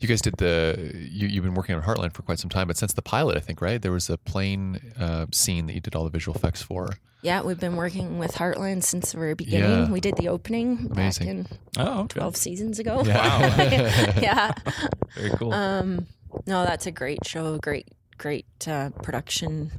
You 0.00 0.08
guys 0.08 0.20
did 0.20 0.36
the 0.36 0.92
you 1.10 1.28
you've 1.28 1.44
been 1.44 1.54
working 1.54 1.74
on 1.76 1.82
Heartland 1.82 2.12
for 2.12 2.20
quite 2.22 2.38
some 2.38 2.50
time, 2.50 2.66
but 2.66 2.76
since 2.76 2.92
the 2.92 3.00
pilot, 3.00 3.38
I 3.38 3.40
think 3.40 3.62
right 3.62 3.80
there 3.80 3.92
was 3.92 4.10
a 4.10 4.18
plane 4.18 4.92
uh, 4.98 5.26
scene 5.32 5.66
that 5.66 5.72
you 5.74 5.80
did 5.80 5.94
all 5.94 6.04
the 6.04 6.10
visual 6.10 6.34
effects 6.36 6.60
for. 6.60 6.90
Yeah, 7.22 7.40
we've 7.40 7.58
been 7.60 7.76
working 7.76 8.18
with 8.18 8.32
Heartland 8.34 8.82
since 8.82 9.12
the 9.12 9.18
very 9.18 9.34
beginning. 9.34 9.84
Yeah. 9.86 9.90
We 9.90 10.00
did 10.00 10.16
the 10.18 10.28
opening 10.28 10.88
Amazing. 10.90 11.44
back 11.44 11.48
in 11.78 11.86
Oh, 11.86 12.00
okay. 12.00 12.18
12 12.18 12.36
seasons 12.36 12.78
ago. 12.78 13.02
Yeah. 13.06 14.18
yeah. 14.20 14.52
Very 15.16 15.30
cool. 15.38 15.54
Um, 15.54 16.06
no, 16.46 16.64
that's 16.64 16.86
a 16.86 16.90
great 16.90 17.24
show. 17.26 17.56
Great, 17.58 17.88
great 18.18 18.44
uh, 18.68 18.90
production. 19.02 19.70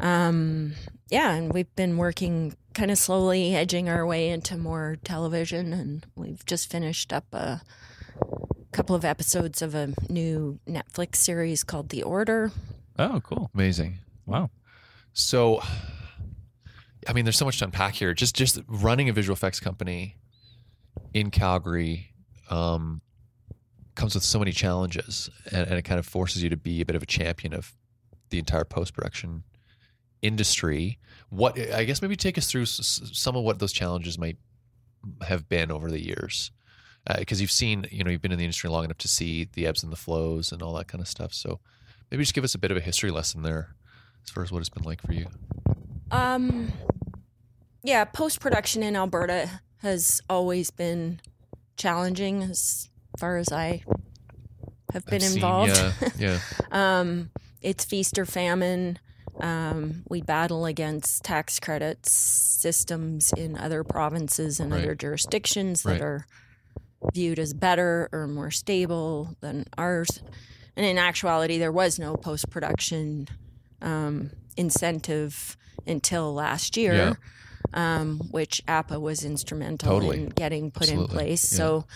Um, 0.00 0.72
yeah, 1.10 1.32
and 1.32 1.52
we've 1.52 1.74
been 1.76 1.96
working 1.96 2.56
kind 2.74 2.90
of 2.90 2.98
slowly 2.98 3.54
edging 3.54 3.88
our 3.88 4.04
way 4.06 4.30
into 4.30 4.56
more 4.56 4.96
television, 5.04 5.72
and 5.72 6.06
we've 6.16 6.44
just 6.46 6.70
finished 6.70 7.12
up 7.12 7.32
a 7.32 7.62
couple 8.72 8.96
of 8.96 9.04
episodes 9.04 9.62
of 9.62 9.74
a 9.74 9.94
new 10.08 10.58
Netflix 10.68 11.16
series 11.16 11.62
called 11.62 11.90
The 11.90 12.02
Order. 12.02 12.50
oh, 12.98 13.20
cool. 13.22 13.50
Amazing. 13.54 13.98
Wow. 14.26 14.50
So, 15.12 15.62
I 17.06 17.12
mean, 17.12 17.24
there's 17.24 17.38
so 17.38 17.44
much 17.44 17.58
to 17.58 17.64
unpack 17.66 17.94
here. 17.94 18.12
Just 18.14 18.34
just 18.34 18.60
running 18.66 19.08
a 19.08 19.12
visual 19.12 19.34
effects 19.34 19.60
company 19.60 20.16
in 21.12 21.30
Calgary 21.30 22.10
um, 22.50 23.00
comes 23.94 24.14
with 24.14 24.24
so 24.24 24.38
many 24.38 24.50
challenges, 24.50 25.30
and, 25.52 25.68
and 25.68 25.78
it 25.78 25.82
kind 25.82 25.98
of 26.00 26.06
forces 26.06 26.42
you 26.42 26.50
to 26.50 26.56
be 26.56 26.80
a 26.80 26.84
bit 26.84 26.96
of 26.96 27.02
a 27.02 27.06
champion 27.06 27.54
of 27.54 27.72
the 28.30 28.38
entire 28.38 28.64
post 28.64 28.94
production 28.94 29.44
industry. 30.24 30.98
What 31.30 31.58
I 31.58 31.84
guess 31.84 32.00
maybe 32.02 32.16
take 32.16 32.38
us 32.38 32.50
through 32.50 32.66
some 32.66 33.36
of 33.36 33.44
what 33.44 33.58
those 33.58 33.72
challenges 33.72 34.18
might 34.18 34.36
have 35.26 35.48
been 35.48 35.70
over 35.70 35.90
the 35.90 36.00
years, 36.04 36.50
because 37.18 37.40
you've 37.40 37.50
seen, 37.50 37.86
you 37.90 38.02
know, 38.04 38.10
you've 38.10 38.22
been 38.22 38.32
in 38.32 38.38
the 38.38 38.44
industry 38.44 38.70
long 38.70 38.84
enough 38.84 38.98
to 38.98 39.08
see 39.08 39.48
the 39.52 39.66
ebbs 39.66 39.82
and 39.82 39.92
the 39.92 39.96
flows 39.96 40.50
and 40.52 40.62
all 40.62 40.74
that 40.74 40.88
kind 40.88 41.00
of 41.02 41.08
stuff. 41.08 41.32
So, 41.34 41.60
maybe 42.10 42.22
just 42.22 42.34
give 42.34 42.44
us 42.44 42.54
a 42.54 42.58
bit 42.58 42.70
of 42.70 42.76
a 42.76 42.80
history 42.80 43.10
lesson 43.10 43.42
there 43.42 43.74
as 44.24 44.30
far 44.30 44.42
as 44.44 44.50
what 44.52 44.60
it's 44.60 44.68
been 44.70 44.84
like 44.84 45.02
for 45.02 45.12
you. 45.12 45.26
Um, 46.10 46.72
yeah, 47.82 48.04
post 48.04 48.40
production 48.40 48.82
in 48.82 48.96
Alberta 48.96 49.60
has 49.82 50.22
always 50.30 50.70
been 50.70 51.20
challenging 51.76 52.42
as 52.44 52.88
far 53.18 53.36
as 53.36 53.50
I 53.52 53.82
have 54.92 55.04
been 55.06 55.16
I've 55.16 55.22
seen- 55.22 55.34
involved. 55.36 55.72
yeah, 55.76 55.92
yeah, 56.18 56.38
um, 56.70 57.30
it's 57.60 57.84
feast 57.84 58.18
or 58.18 58.24
famine. 58.26 58.98
Um, 59.40 60.04
we 60.08 60.20
battle 60.22 60.64
against 60.64 61.24
tax 61.24 61.58
credits 61.58 62.12
systems 62.12 63.32
in 63.32 63.56
other 63.58 63.82
provinces 63.84 64.60
and 64.60 64.72
Right. 64.72 64.82
other 64.82 64.94
jurisdictions 64.94 65.82
that 65.82 65.92
Right. 65.92 66.00
are 66.02 66.26
viewed 67.12 67.38
as 67.38 67.52
better 67.52 68.08
or 68.12 68.26
more 68.26 68.50
stable 68.50 69.36
than 69.40 69.66
ours. 69.76 70.08
And 70.76 70.86
in 70.86 70.98
actuality, 70.98 71.58
there 71.58 71.72
was 71.72 71.98
no 71.98 72.16
post 72.16 72.48
production 72.50 73.28
um, 73.82 74.30
incentive 74.56 75.56
until 75.86 76.32
last 76.32 76.74
year, 76.76 76.94
Yeah. 76.94 77.14
um, 77.74 78.20
which 78.30 78.62
APPA 78.66 78.98
was 78.98 79.24
instrumental 79.24 79.90
Totally. 80.00 80.22
in 80.22 80.28
getting 80.30 80.70
put 80.70 80.84
Absolutely. 80.84 81.04
in 81.04 81.10
place. 81.10 81.52
Yeah. 81.52 81.56
So, 81.58 81.86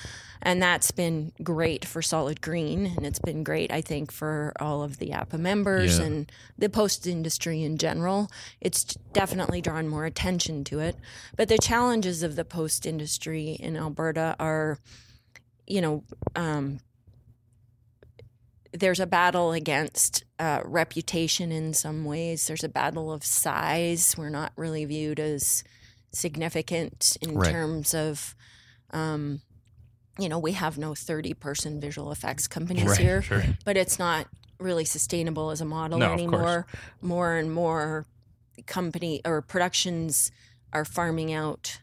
and 0.42 0.62
that's 0.62 0.90
been 0.90 1.32
great 1.42 1.84
for 1.84 2.00
Solid 2.02 2.40
Green, 2.40 2.86
and 2.96 3.04
it's 3.06 3.18
been 3.18 3.42
great, 3.44 3.72
I 3.72 3.80
think, 3.80 4.12
for 4.12 4.52
all 4.60 4.82
of 4.82 4.98
the 4.98 5.10
APPA 5.10 5.38
members 5.38 5.98
Yeah. 5.98 6.04
and 6.06 6.32
the 6.56 6.68
post 6.68 7.06
industry 7.06 7.62
in 7.62 7.78
general. 7.78 8.30
It's 8.60 8.84
definitely 9.12 9.60
drawn 9.60 9.88
more 9.88 10.04
attention 10.04 10.64
to 10.64 10.80
it. 10.80 10.96
But 11.36 11.48
the 11.48 11.58
challenges 11.58 12.22
of 12.22 12.36
the 12.36 12.44
post 12.44 12.86
industry 12.86 13.50
in 13.52 13.76
Alberta 13.76 14.36
are, 14.38 14.78
you 15.66 15.80
know, 15.80 16.04
um, 16.36 16.80
there's 18.72 19.00
a 19.00 19.06
battle 19.06 19.52
against 19.52 20.24
uh, 20.38 20.60
reputation 20.64 21.50
in 21.50 21.72
some 21.72 22.04
ways. 22.04 22.46
There's 22.46 22.64
a 22.64 22.68
battle 22.68 23.10
of 23.10 23.24
size. 23.24 24.14
We're 24.16 24.28
not 24.28 24.52
really 24.56 24.84
viewed 24.84 25.18
as 25.18 25.64
significant 26.12 27.16
in 27.22 27.34
Right. 27.34 27.50
terms 27.50 27.94
of, 27.94 28.34
um, 28.90 29.40
you 30.18 30.28
know, 30.28 30.38
we 30.38 30.52
have 30.52 30.78
no 30.78 30.94
30 30.94 31.34
person 31.34 31.80
visual 31.80 32.10
effects 32.12 32.46
companies 32.56 32.84
Right, 32.86 32.98
here, 32.98 33.22
Sure. 33.22 33.42
but 33.64 33.76
it's 33.76 33.98
not 33.98 34.26
really 34.58 34.84
sustainable 34.84 35.50
as 35.50 35.60
a 35.60 35.64
model 35.64 35.98
No, 35.98 36.06
of 36.06 36.10
course. 36.10 36.20
anymore. 36.22 36.66
More 37.00 37.36
and 37.36 37.52
more 37.52 38.06
company 38.66 39.20
or 39.24 39.40
productions 39.42 40.30
are 40.72 40.84
farming 40.84 41.32
out, 41.32 41.78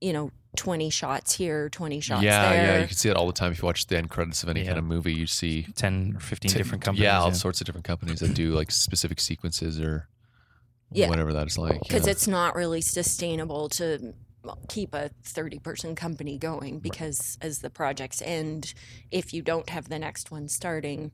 you 0.00 0.12
know, 0.12 0.30
20 0.56 0.90
shots 0.90 1.32
here, 1.34 1.68
20 1.70 2.00
shots 2.00 2.22
yeah, 2.22 2.50
there. 2.50 2.54
yeah. 2.64 2.72
Yeah, 2.74 2.80
you 2.82 2.86
can 2.88 2.96
see 2.96 3.08
it 3.08 3.16
all 3.16 3.26
the 3.26 3.32
time 3.32 3.52
if 3.52 3.62
you 3.62 3.66
watch 3.66 3.86
the 3.86 3.96
end 3.96 4.10
credits 4.10 4.42
of 4.42 4.48
any 4.48 4.60
Yeah. 4.60 4.66
kind 4.66 4.78
of 4.78 4.84
movie. 4.84 5.14
You 5.14 5.26
see 5.26 5.62
10 5.76 6.14
or 6.16 6.20
15 6.20 6.50
t- 6.50 6.58
different 6.58 6.82
companies. 6.84 7.04
Yeah, 7.04 7.20
all 7.20 7.32
sorts 7.32 7.60
of 7.60 7.66
different 7.66 7.84
companies 7.86 8.18
that 8.20 8.34
do 8.34 8.50
like 8.52 8.70
specific 8.72 9.20
sequences 9.20 9.80
or 9.80 10.08
Yeah. 10.92 11.08
whatever 11.08 11.32
that 11.32 11.46
is 11.46 11.56
like. 11.56 11.80
because 11.82 12.04
yeah. 12.06 12.10
it's 12.12 12.26
not 12.26 12.56
really 12.56 12.80
sustainable 12.80 13.68
to 13.70 14.12
keep 14.68 14.94
a 14.94 15.10
30 15.24 15.58
person 15.58 15.94
company 15.94 16.38
going 16.38 16.78
because 16.78 17.38
as 17.42 17.58
the 17.60 17.70
projects 17.70 18.22
end 18.24 18.72
if 19.10 19.32
you 19.34 19.42
don't 19.42 19.68
have 19.68 19.88
the 19.88 19.98
next 19.98 20.30
one 20.30 20.48
starting 20.48 21.12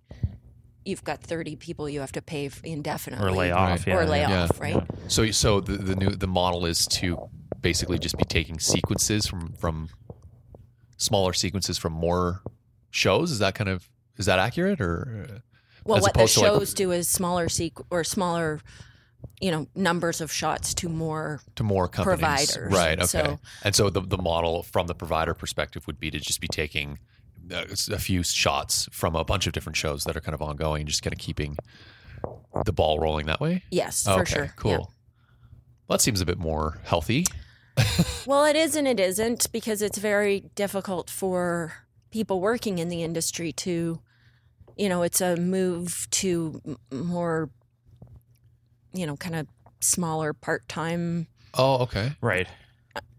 you've 0.84 1.02
got 1.04 1.20
30 1.20 1.56
people 1.56 1.88
you 1.88 2.00
have 2.00 2.12
to 2.12 2.22
pay 2.22 2.48
indefinitely 2.62 3.26
Or 3.26 3.32
lay 3.32 3.50
off. 3.50 3.80
Right. 3.80 3.86
Yeah, 3.88 3.96
or 3.96 4.04
lay 4.06 4.20
yeah. 4.20 4.44
off 4.44 4.60
right 4.60 4.82
so. 5.08 5.30
So 5.32 5.60
the 5.60 5.76
the 5.76 5.96
new 5.96 6.10
the 6.10 6.28
model 6.28 6.66
is 6.66 6.86
to 6.88 7.28
basically 7.60 7.98
just 7.98 8.16
be 8.16 8.24
taking 8.24 8.58
sequences 8.60 9.26
from 9.26 9.54
from 9.58 9.88
smaller 10.96 11.32
sequences 11.32 11.78
from 11.78 11.92
more 11.92 12.42
shows. 12.90 13.30
Is 13.32 13.38
that 13.40 13.54
kind 13.54 13.68
of 13.68 13.88
Is 14.16 14.26
that 14.26 14.38
accurate 14.38 14.80
or? 14.80 15.26
Uh, 15.28 15.38
well, 15.84 15.98
as 15.98 16.02
what 16.02 16.14
the 16.14 16.20
opposed 16.20 16.34
to, 16.34 16.40
like- 16.40 16.50
shows 16.52 16.74
do 16.74 16.90
is 16.92 17.08
smaller 17.08 17.46
sequ- 17.48 17.84
or 17.90 18.02
smaller, 18.02 18.60
you 19.40 19.50
know, 19.50 19.66
numbers 19.74 20.20
of 20.20 20.32
shots 20.32 20.74
to 20.74 20.88
more. 20.88 21.40
to 21.56 21.62
more 21.62 21.88
companies. 21.88 22.18
Providers. 22.20 22.72
Right. 22.72 22.98
Okay. 22.98 23.06
So- 23.06 23.38
and 23.64 23.74
so 23.74 23.90
the 23.90 24.00
the 24.00 24.18
model 24.18 24.62
from 24.62 24.86
the 24.86 24.94
provider 24.94 25.34
perspective 25.34 25.86
would 25.86 26.00
be 26.00 26.10
to 26.10 26.18
just 26.18 26.40
be 26.40 26.48
taking 26.48 26.98
uh, 27.52 27.64
a 27.92 27.98
few 27.98 28.22
shots 28.22 28.88
from 28.92 29.14
a 29.14 29.24
bunch 29.24 29.46
of 29.46 29.52
different 29.52 29.76
shows 29.76 30.04
that 30.04 30.16
are 30.16 30.20
kind 30.20 30.34
of 30.34 30.42
ongoing, 30.42 30.86
just 30.86 31.02
kind 31.02 31.12
of 31.12 31.18
keeping 31.18 31.56
the 32.64 32.72
ball 32.72 32.98
rolling 32.98 33.26
that 33.26 33.40
way. 33.40 33.62
Yes, 33.70 34.04
for 34.04 34.22
okay. 34.22 34.34
sure. 34.34 34.52
Cool. 34.56 34.70
Yeah. 34.70 34.76
Well, 34.78 35.96
that 35.98 36.00
seems 36.00 36.20
a 36.20 36.26
bit 36.26 36.38
more 36.38 36.78
healthy. 36.84 37.24
Well, 38.26 38.44
it 38.44 38.56
is 38.56 38.74
and 38.74 38.88
it 38.88 38.98
isn't 38.98 39.52
because 39.52 39.82
it's 39.82 39.98
very 39.98 40.40
difficult 40.56 41.08
for 41.10 41.74
people 42.10 42.40
working 42.40 42.78
in 42.80 42.88
the 42.88 43.04
industry 43.04 43.52
to, 43.52 44.00
you 44.76 44.88
know, 44.88 45.02
it's 45.02 45.20
a 45.20 45.36
move 45.36 46.08
to 46.10 46.60
more, 46.90 47.50
you 48.96 49.06
know, 49.06 49.16
kind 49.16 49.36
of 49.36 49.46
smaller 49.80 50.32
part 50.32 50.68
time, 50.68 51.26
Oh, 51.54 51.82
okay. 51.84 52.12
Right. 52.20 52.48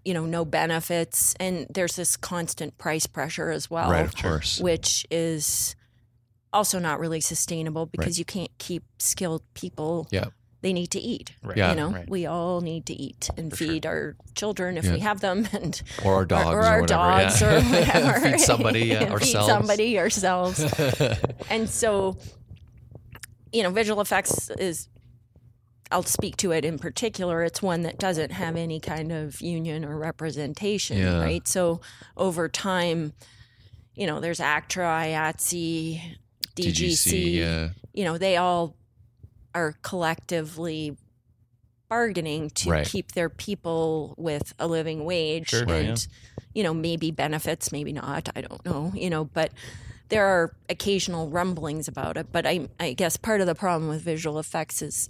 you 0.06 0.14
know, 0.14 0.26
no 0.26 0.44
benefits. 0.46 1.36
And 1.40 1.66
there's 1.70 1.96
this 1.96 2.18
constant 2.18 2.78
price 2.78 3.06
pressure 3.08 3.50
as 3.52 3.70
well, 3.70 3.92
right. 3.92 4.06
Of 4.06 4.16
course. 4.16 4.60
which 4.60 5.06
is 5.12 5.76
also 6.54 6.80
not 6.80 7.00
really 7.00 7.22
sustainable 7.22 7.86
because 7.86 8.18
you 8.18 8.26
can't 8.26 8.52
keep 8.58 8.84
skilled 9.00 9.44
people. 9.54 10.08
Yeah. 10.12 10.26
They 10.62 10.74
need 10.74 10.88
to 10.92 11.00
eat. 11.00 11.34
Right. 11.44 11.56
Yeah. 11.58 11.70
You 11.70 11.76
know, 11.76 11.90
Right. 11.92 12.10
we 12.10 12.26
all 12.26 12.62
need 12.62 12.88
to 12.88 12.94
eat 12.94 13.30
and 13.38 13.52
For 13.52 13.58
sure. 13.58 13.68
feed 13.68 13.86
our 13.86 14.16
children 14.34 14.78
if 14.78 14.86
Yeah. 14.86 14.94
we 14.94 15.00
have 15.02 15.20
them, 15.20 15.48
and 15.54 15.80
Or 16.04 16.16
our 16.16 16.26
dogs. 16.26 16.48
or, 16.48 16.60
or 16.60 16.64
our 16.64 16.82
whatever. 16.82 16.88
dogs 16.88 17.42
yeah. 17.42 17.48
or 17.48 17.62
whatever. 17.62 18.20
Feed 18.32 18.40
somebody. 18.40 18.80
Yeah, 18.86 19.14
uh, 19.14 19.18
Feed 19.20 19.32
somebody 19.34 20.00
ourselves. 20.00 20.60
and 21.50 21.70
so, 21.70 22.18
you 23.54 23.62
know, 23.64 23.70
visual 23.70 24.02
effects 24.02 24.50
is. 24.58 24.88
I'll 25.92 26.04
speak 26.04 26.38
to 26.38 26.52
it 26.52 26.66
in 26.66 26.78
particular. 26.80 27.44
It's 27.44 27.62
one 27.62 27.84
that 27.84 27.98
doesn't 27.98 28.32
have 28.32 28.56
any 28.56 28.80
kind 28.80 29.12
of 29.12 29.42
union 29.42 29.86
or 29.86 29.98
representation, 29.98 30.98
Yeah. 30.98 31.20
right? 31.20 31.48
So 31.48 31.82
over 32.16 32.50
time, 32.50 33.14
you 33.96 34.06
know, 34.08 34.20
there's 34.20 34.40
ACTRA, 34.40 34.86
IATSE, 34.86 36.02
DGC, 36.56 36.72
DGC. 36.74 37.34
Yeah. 37.36 37.70
you 37.94 38.04
know, 38.04 38.18
they 38.18 38.38
all 38.38 38.76
are 39.56 39.76
collectively 39.82 40.98
bargaining 41.90 42.50
to 42.50 42.70
Right. 42.70 42.86
keep 42.86 43.14
their 43.14 43.30
people 43.30 44.14
with 44.18 44.54
a 44.60 44.68
living 44.68 45.06
wage 45.06 45.50
Sure, 45.50 45.66
Right. 45.66 45.86
and 45.86 46.08
you 46.54 46.62
know 46.64 46.74
maybe 46.74 47.12
benefits 47.12 47.72
maybe 47.72 47.94
not 47.94 48.28
i 48.36 48.42
don't 48.42 48.66
know 48.66 48.92
you 48.94 49.10
know 49.10 49.24
but 49.24 49.52
there 50.10 50.26
are 50.26 50.54
occasional 50.68 51.30
rumblings 51.30 51.88
about 51.88 52.18
it 52.18 52.28
but 52.32 52.46
i 52.46 52.68
i 52.78 52.92
guess 52.92 53.16
part 53.16 53.40
of 53.40 53.48
the 53.48 53.56
problem 53.56 53.88
with 53.90 54.02
visual 54.02 54.38
effects 54.38 54.82
is 54.82 55.08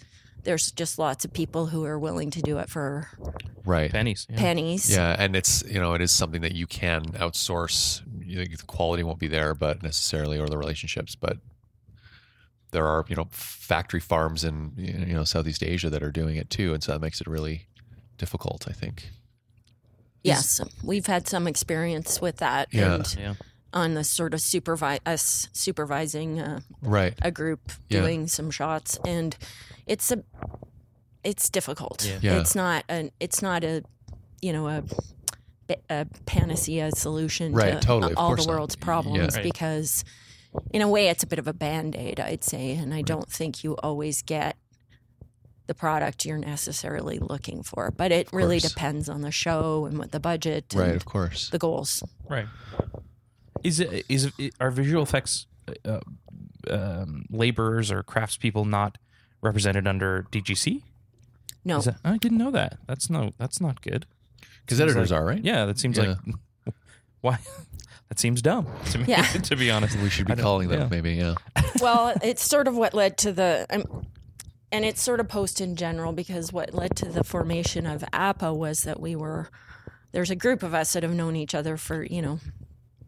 there's 0.48 0.72
just 0.72 0.98
lots 0.98 1.26
of 1.26 1.34
people 1.34 1.66
who 1.68 1.84
are 1.84 2.00
willing 2.00 2.32
to 2.32 2.42
do 2.42 2.58
it 2.58 2.70
for 2.70 3.10
Right. 3.66 3.92
Pennies. 3.92 4.26
Yeah. 4.30 4.38
pennies 4.38 4.90
Yeah, 4.90 5.16
and 5.20 5.36
it's 5.36 5.62
you 5.68 5.80
know 5.80 5.94
it 5.94 6.02
is 6.02 6.12
something 6.12 6.42
that 6.42 6.56
you 6.56 6.66
can 6.66 7.04
outsource. 7.20 8.02
You 8.26 8.38
know, 8.38 8.44
the 8.46 8.64
quality 8.66 9.04
won't 9.04 9.20
be 9.20 9.28
there, 9.28 9.54
but 9.54 9.84
necessarily 9.84 10.40
or 10.40 10.48
the 10.48 10.58
relationships, 10.58 11.16
but 11.16 11.38
there 12.72 12.86
are 12.88 13.06
you 13.10 13.16
know 13.18 13.28
factory 13.32 14.00
farms 14.00 14.44
in 14.46 14.72
you 14.78 15.14
know 15.14 15.26
Southeast 15.26 15.64
Asia 15.64 15.90
that 15.90 16.02
are 16.02 16.12
doing 16.12 16.38
it 16.38 16.50
too, 16.50 16.74
and 16.74 16.82
so 16.82 16.94
that 16.94 17.02
makes 17.02 17.20
it 17.20 17.28
really 17.28 17.68
difficult. 18.18 18.66
I 18.70 18.74
think. 18.74 19.10
yes 20.24 20.60
we've 20.84 21.06
had 21.06 21.28
some 21.28 21.48
experience 21.48 22.20
with 22.20 22.38
that 22.38 22.68
Yeah. 22.72 22.96
and 22.96 23.16
Yeah. 23.20 23.34
on 23.72 23.94
the 23.94 24.04
sort 24.04 24.34
of 24.34 24.42
supervise 24.42 25.00
us 25.06 25.48
supervising 25.54 26.40
uh, 26.40 26.60
Right. 26.82 27.14
a 27.22 27.32
group 27.32 27.72
Yeah. 27.90 28.02
doing 28.02 28.28
some 28.28 28.50
shots 28.52 29.00
and 29.06 29.38
it's 29.88 30.12
a 30.12 30.24
it's 31.24 31.50
difficult 31.50 32.06
Yeah. 32.06 32.20
Yeah. 32.22 32.40
it's 32.40 32.56
not 32.56 32.84
an 32.90 33.12
it's 33.20 33.42
not 33.42 33.64
a 33.64 33.84
you 34.42 34.54
know 34.54 34.68
a 34.68 34.84
a 35.90 36.06
panacea 36.26 36.92
solution 36.96 37.52
Right, 37.54 37.74
to 37.74 37.80
totally, 37.80 38.14
all 38.14 38.30
course 38.30 38.46
the 38.46 38.52
not. 38.52 38.56
world's 38.58 38.76
problems 38.78 39.36
Right. 39.36 39.44
because 39.44 40.06
in 40.72 40.82
a 40.82 40.88
way 40.88 41.10
it's 41.10 41.24
a 41.24 41.28
bit 41.28 41.40
of 41.40 41.48
a 41.48 41.54
band-aid 41.54 42.20
i'd 42.22 42.44
say 42.44 42.72
and 42.74 42.94
i 42.94 43.02
don't 43.02 43.30
think 43.30 43.64
you 43.66 43.76
always 43.78 44.22
get 44.22 44.56
the 45.68 45.74
product 45.74 46.24
you're 46.26 46.38
necessarily 46.38 47.20
looking 47.20 47.62
for 47.64 47.92
but 47.92 48.14
it 48.14 48.32
really 48.32 48.62
course. 48.62 48.72
depends 48.74 49.10
on 49.10 49.22
the 49.22 49.32
show 49.32 49.86
and 49.86 49.98
what 49.98 50.12
the 50.14 50.20
budget 50.22 50.66
and 50.74 50.82
Right. 50.82 50.96
Of 50.96 51.04
course. 51.06 51.50
the 51.50 51.60
goals 51.60 52.02
Right. 52.30 52.48
Is 53.64 53.80
it 53.82 54.06
is 54.08 54.32
it, 54.38 54.54
are 54.62 54.72
visual 54.72 55.04
effects 55.04 55.48
uh, 55.84 56.00
um, 56.70 57.26
laborers 57.30 57.92
or 57.92 58.04
craftspeople 58.04 58.66
not 58.66 58.98
represented 59.42 59.88
under 59.88 60.26
DGC? 60.32 60.82
no 61.66 61.82
that, 61.82 61.98
I 62.06 62.18
didn't 62.18 62.38
know 62.38 62.52
that. 62.52 62.78
That's 62.88 63.10
no. 63.10 63.32
That's 63.38 63.60
not 63.60 63.82
good. 63.82 64.06
Because 64.62 64.80
editors 64.80 65.12
like- 65.12 65.20
are 65.20 65.26
right. 65.26 65.44
Yeah, 65.44 65.66
that 65.66 65.78
seems 65.80 65.98
Yeah. 65.98 66.16
like 66.26 66.74
why. 67.22 67.38
That 68.10 68.20
seems 68.20 68.42
dumb 68.42 68.68
to 68.92 69.00
me. 69.00 69.04
Yeah. 69.10 69.22
to 69.50 69.56
be 69.58 69.70
honest. 69.70 69.98
We 70.00 70.10
should 70.10 70.28
be 70.28 70.32
I 70.32 70.36
calling 70.38 70.70
them 70.70 70.80
yeah. 70.80 70.88
maybe. 70.90 71.16
Yeah. 71.16 71.34
well, 71.82 72.14
it's 72.24 72.42
sort 72.42 72.70
of 72.70 72.78
what 72.78 72.94
led 72.94 73.18
to 73.18 73.34
the, 73.34 73.66
um, 73.70 74.06
and 74.72 74.86
it's 74.86 75.02
sort 75.02 75.20
of 75.20 75.28
post 75.28 75.60
in 75.60 75.76
general 75.76 76.14
because 76.14 76.54
what 76.54 76.74
led 76.74 76.96
to 76.96 77.06
the 77.10 77.26
formation 77.26 77.86
of 77.86 78.06
APPA 78.14 78.56
was 78.56 78.80
that 78.84 79.02
we 79.02 79.14
were, 79.18 79.50
there's 80.14 80.32
a 80.32 80.38
group 80.38 80.64
of 80.64 80.74
us 80.74 80.94
that 80.94 81.04
have 81.04 81.14
known 81.14 81.36
each 81.36 81.54
other 81.54 81.76
for, 81.76 82.02
you 82.04 82.22
know, 82.22 82.40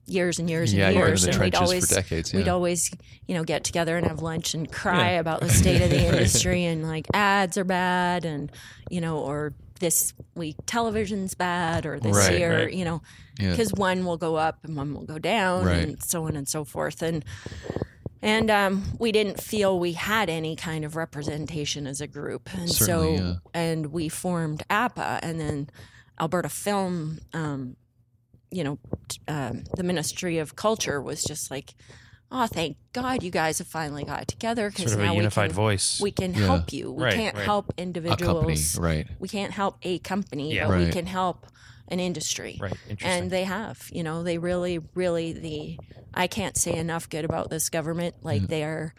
years 0.09 0.39
and 0.39 0.49
years 0.49 0.73
and 0.73 0.95
years. 0.95 1.23
and 1.25 1.37
we'd 1.37 1.55
always, 1.55 1.87
for 1.87 1.95
decades. 1.95 2.33
Yeah. 2.33 2.39
we'd 2.39 2.47
always, 2.49 2.91
you 3.27 3.35
know, 3.35 3.43
get 3.43 3.63
together 3.63 3.97
and 3.97 4.05
have 4.07 4.21
lunch 4.21 4.53
and 4.53 4.71
cry 4.71 5.11
Yeah. 5.13 5.19
about 5.19 5.41
the 5.41 5.49
state 5.49 5.81
of 5.81 5.89
the 5.89 6.05
industry 6.07 6.65
and 6.65 6.87
like 6.87 7.07
ads 7.13 7.57
are 7.57 7.63
bad 7.63 8.25
and, 8.25 8.51
you 8.89 9.01
know, 9.01 9.19
or 9.19 9.53
this 9.79 10.13
week 10.35 10.57
television's 10.65 11.35
bad 11.35 11.85
or 11.85 11.99
this 11.99 12.15
Right, 12.15 12.37
year, 12.39 12.65
right. 12.65 12.73
you 12.73 12.83
know, 12.83 13.01
because 13.37 13.71
one 13.73 14.03
will 14.05 14.17
go 14.17 14.35
up 14.35 14.59
and 14.65 14.75
one 14.75 14.93
will 14.93 15.05
go 15.05 15.17
down 15.19 15.63
Right. 15.65 15.77
and 15.87 16.03
so 16.03 16.25
on 16.25 16.35
and 16.35 16.47
so 16.47 16.65
forth 16.65 17.01
and 17.01 17.23
and 18.21 18.51
um, 18.51 18.83
we 18.99 19.13
didn't 19.13 19.41
feel 19.41 19.79
we 19.79 19.93
had 19.93 20.29
any 20.29 20.57
kind 20.57 20.83
of 20.83 20.97
representation 20.97 21.87
as 21.87 22.01
a 22.01 22.07
group 22.07 22.53
and 22.53 22.69
Certainly, 22.69 23.17
so 23.19 23.37
and 23.53 23.85
we 23.93 24.09
formed 24.09 24.63
APPA 24.69 25.19
and 25.23 25.39
then 25.39 25.69
Alberta 26.19 26.49
Film 26.49 27.19
um, 27.33 27.77
you 28.51 28.63
know 28.63 28.79
um, 29.27 29.63
the 29.75 29.83
Ministry 29.83 30.37
of 30.39 30.55
Culture 30.55 31.01
was 31.01 31.23
just 31.23 31.49
like 31.51 31.75
oh 32.31 32.45
thank 32.47 32.77
God 32.93 33.23
you 33.23 33.31
guys 33.31 33.57
have 33.57 33.67
finally 33.67 34.03
got 34.03 34.27
together 34.27 34.69
because 34.69 34.91
Sort 34.91 34.99
of 34.99 35.05
now 35.05 35.13
a 35.13 35.15
unified 35.15 35.45
we 35.45 35.47
can, 35.49 35.55
voice. 35.55 35.99
we 36.01 36.11
can 36.11 36.33
Yeah. 36.33 36.45
help 36.45 36.73
you 36.73 36.91
we 36.91 37.03
Right, 37.03 37.13
can't 37.13 37.35
right. 37.35 37.45
help 37.45 37.73
a 37.77 37.81
individuals 37.81 38.19
company. 38.75 38.97
Right. 38.97 39.07
we 39.19 39.27
can't 39.27 39.51
help 39.51 39.77
a 39.83 39.99
company 39.99 40.53
Yeah. 40.55 40.67
but 40.67 40.79
we 40.79 40.91
can 40.91 41.05
help 41.05 41.47
an 41.87 41.99
industry 41.99 42.57
right. 42.61 42.73
Interesting. 42.87 43.23
and 43.23 43.31
they 43.31 43.45
have 43.45 43.87
you 43.91 44.03
know 44.03 44.21
they 44.21 44.37
really 44.37 44.79
really 44.93 45.33
the 45.33 45.79
i 46.13 46.27
can't 46.27 46.55
say 46.55 46.73
enough 46.75 47.09
good 47.09 47.25
about 47.25 47.49
this 47.49 47.69
government 47.69 48.13
like 48.21 48.43
they 48.43 48.63
are 48.63 48.93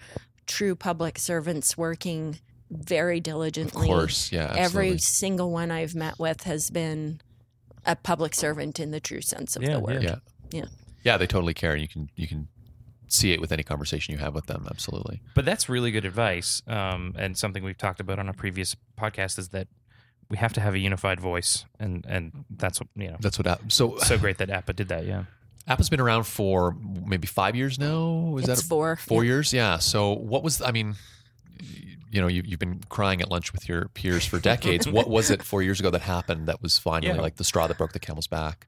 true 0.49 0.75
public 0.75 1.17
servants 1.17 1.79
working 1.79 2.39
very 2.73 3.19
diligently. 3.21 3.89
Of 3.89 3.95
course. 3.97 4.31
Yeah. 4.33 4.43
Absolutely. 4.43 4.65
every 4.65 4.99
single 4.99 5.51
one 5.53 5.71
i've 5.71 5.95
met 5.95 6.19
with 6.19 6.43
has 6.45 6.69
been 6.71 7.21
a 7.85 7.97
public 7.97 8.35
servant 8.35 8.81
in 8.81 8.91
the 8.91 9.01
true 9.01 9.21
sense 9.21 9.57
of 9.57 9.63
Yeah, 9.63 9.75
the 9.75 9.81
word 9.81 10.03
Yeah. 10.03 10.17
Yeah. 10.51 10.65
Yeah. 11.03 11.17
They 11.17 11.27
totally 11.27 11.55
care. 11.55 11.73
And 11.73 11.81
you 11.81 11.89
can 11.89 12.11
you 12.17 12.27
can 12.27 12.49
see 13.09 13.33
it 13.33 13.41
with 13.41 13.53
any 13.53 13.63
conversation 13.63 14.13
you 14.13 14.19
have 14.19 14.35
with 14.35 14.47
them. 14.47 14.67
Absolutely. 14.71 15.21
But 15.35 15.45
that's 15.45 15.69
really 15.69 15.91
good 15.91 16.05
advice, 16.05 16.63
um, 16.67 17.15
and 17.19 17.37
something 17.37 17.63
we've 17.63 17.79
talked 17.79 18.01
about 18.01 18.19
on 18.19 18.29
a 18.29 18.33
previous 18.33 18.77
podcast 18.99 19.39
is 19.39 19.49
that 19.49 19.69
we 20.29 20.37
have 20.37 20.53
to 20.55 20.61
have 20.61 20.75
a 20.75 20.79
unified 20.79 21.21
voice, 21.21 21.65
and 21.79 22.07
and 22.09 22.45
that's 22.51 22.81
what 22.81 22.89
you 22.95 23.09
know. 23.09 23.17
That's 23.21 23.39
what. 23.39 23.47
App, 23.47 23.73
so 23.73 23.99
So 23.99 24.17
great 24.17 24.39
that 24.39 24.51
Appa 24.51 24.73
did 24.73 24.89
that. 24.89 25.05
Yeah. 25.05 25.25
APPA's 25.69 25.91
been 25.91 26.01
around 26.01 26.25
for 26.25 26.75
maybe 27.07 27.27
five 27.27 27.55
years 27.55 27.79
now. 27.79 28.37
Is 28.39 28.49
it's 28.49 28.63
that 28.63 28.69
four 28.69 28.97
four 28.97 29.25
yeah. 29.25 29.29
years? 29.29 29.53
Yeah. 29.53 29.79
So 29.79 30.13
what 30.13 30.43
was? 30.43 30.63
I 30.63 30.71
mean, 30.71 30.95
you 32.11 32.21
know, 32.21 32.27
you, 32.27 32.43
you've 32.45 32.59
been 32.59 32.81
crying 32.89 33.21
at 33.21 33.31
lunch 33.31 33.53
with 33.53 33.69
your 33.69 33.87
peers 33.89 34.25
for 34.27 34.39
decades. 34.41 34.89
what 34.89 35.09
was 35.09 35.31
it 35.31 35.43
four 35.43 35.63
years 35.63 35.79
ago 35.81 35.91
that 35.91 36.03
happened 36.03 36.47
that 36.49 36.61
was 36.63 36.77
finally 36.79 37.15
Yeah. 37.15 37.21
like 37.21 37.37
the 37.37 37.45
straw 37.45 37.67
that 37.67 37.79
broke 37.79 37.93
the 37.93 38.01
camel's 38.01 38.27
back? 38.27 38.67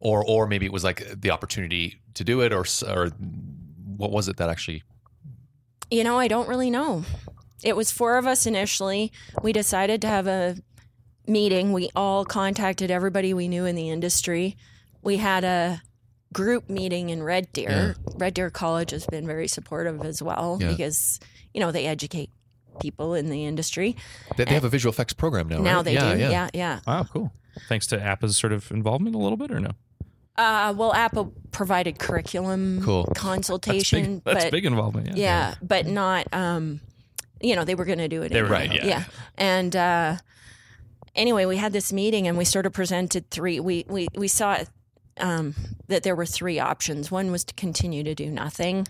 Or, 0.00 0.24
or 0.26 0.46
maybe 0.46 0.66
it 0.66 0.72
was 0.72 0.84
like 0.84 1.06
the 1.20 1.30
opportunity 1.30 2.00
to 2.14 2.24
do 2.24 2.40
it, 2.42 2.52
or, 2.52 2.64
or 2.86 3.08
what 3.96 4.10
was 4.10 4.28
it 4.28 4.36
that 4.38 4.50
actually? 4.50 4.82
You 5.90 6.04
know, 6.04 6.18
I 6.18 6.28
don't 6.28 6.48
really 6.48 6.68
know. 6.70 7.04
It 7.62 7.76
was 7.76 7.90
four 7.90 8.18
of 8.18 8.26
us 8.26 8.44
initially. 8.44 9.12
We 9.42 9.52
decided 9.52 10.02
to 10.02 10.08
have 10.08 10.26
a 10.26 10.56
meeting. 11.26 11.72
We 11.72 11.88
all 11.96 12.24
contacted 12.24 12.90
everybody 12.90 13.32
we 13.32 13.48
knew 13.48 13.64
in 13.64 13.76
the 13.76 13.88
industry. 13.88 14.56
We 15.02 15.16
had 15.18 15.44
a 15.44 15.80
group 16.34 16.68
meeting 16.68 17.08
in 17.10 17.22
Red 17.22 17.50
Deer. 17.52 17.94
Red 18.16 18.34
Deer 18.34 18.50
College 18.50 18.90
has 18.90 19.06
been 19.06 19.26
very 19.26 19.48
supportive 19.48 20.04
as 20.04 20.20
well 20.20 20.58
Yeah. 20.60 20.68
because, 20.70 21.20
you 21.54 21.60
know, 21.60 21.72
they 21.72 21.86
educate 21.86 22.30
people 22.80 23.14
in 23.14 23.30
the 23.30 23.46
industry. 23.46 23.96
They, 24.36 24.44
they 24.44 24.54
have 24.54 24.64
a 24.64 24.68
visual 24.68 24.92
effects 24.92 25.12
program 25.12 25.48
now. 25.48 25.58
now 25.58 25.76
right? 25.76 25.84
they 25.84 25.94
yeah, 25.94 26.14
do. 26.14 26.20
Yeah. 26.20 26.30
Yeah, 26.30 26.48
yeah. 26.52 26.80
Wow. 26.86 27.04
Cool. 27.04 27.32
Thanks 27.68 27.86
to 27.88 27.98
APPA's 27.98 28.36
sort 28.36 28.52
of 28.52 28.70
involvement 28.72 29.14
a 29.14 29.18
little 29.18 29.36
bit, 29.36 29.52
or 29.52 29.60
no? 29.60 29.70
Uh, 30.36 30.74
well, 30.76 30.92
APPA 30.92 31.30
provided 31.52 31.98
curriculum 32.00 32.82
Cool. 32.82 33.04
That's 33.04 33.20
consultation, 33.20 34.16
big. 34.16 34.24
That's 34.24 34.44
but 34.46 34.50
big 34.50 34.66
involvement. 34.66 35.08
Yeah. 35.08 35.14
yeah, 35.16 35.54
but 35.62 35.86
not. 35.86 36.26
Um, 36.32 36.80
you 37.40 37.54
know, 37.54 37.64
they 37.64 37.76
were 37.76 37.84
going 37.84 37.98
to 37.98 38.08
do 38.08 38.22
it. 38.22 38.32
They 38.32 38.42
were 38.42 38.52
anyway. 38.52 38.78
gonna- 38.78 38.88
yeah. 38.88 39.04
And 39.38 39.76
uh, 39.76 40.16
anyway, 41.14 41.44
we 41.44 41.56
had 41.56 41.72
this 41.72 41.92
meeting, 41.92 42.26
and 42.26 42.36
we 42.36 42.44
sort 42.44 42.66
of 42.66 42.72
presented 42.72 43.30
three. 43.30 43.60
We 43.60 43.84
we 43.88 44.08
we 44.16 44.26
saw 44.26 44.58
um, 45.18 45.54
that 45.88 46.02
there 46.02 46.16
were 46.16 46.26
three 46.26 46.58
options. 46.58 47.10
One 47.10 47.30
was 47.30 47.44
to 47.44 47.54
continue 47.54 48.02
to 48.04 48.14
do 48.14 48.30
nothing. 48.30 48.86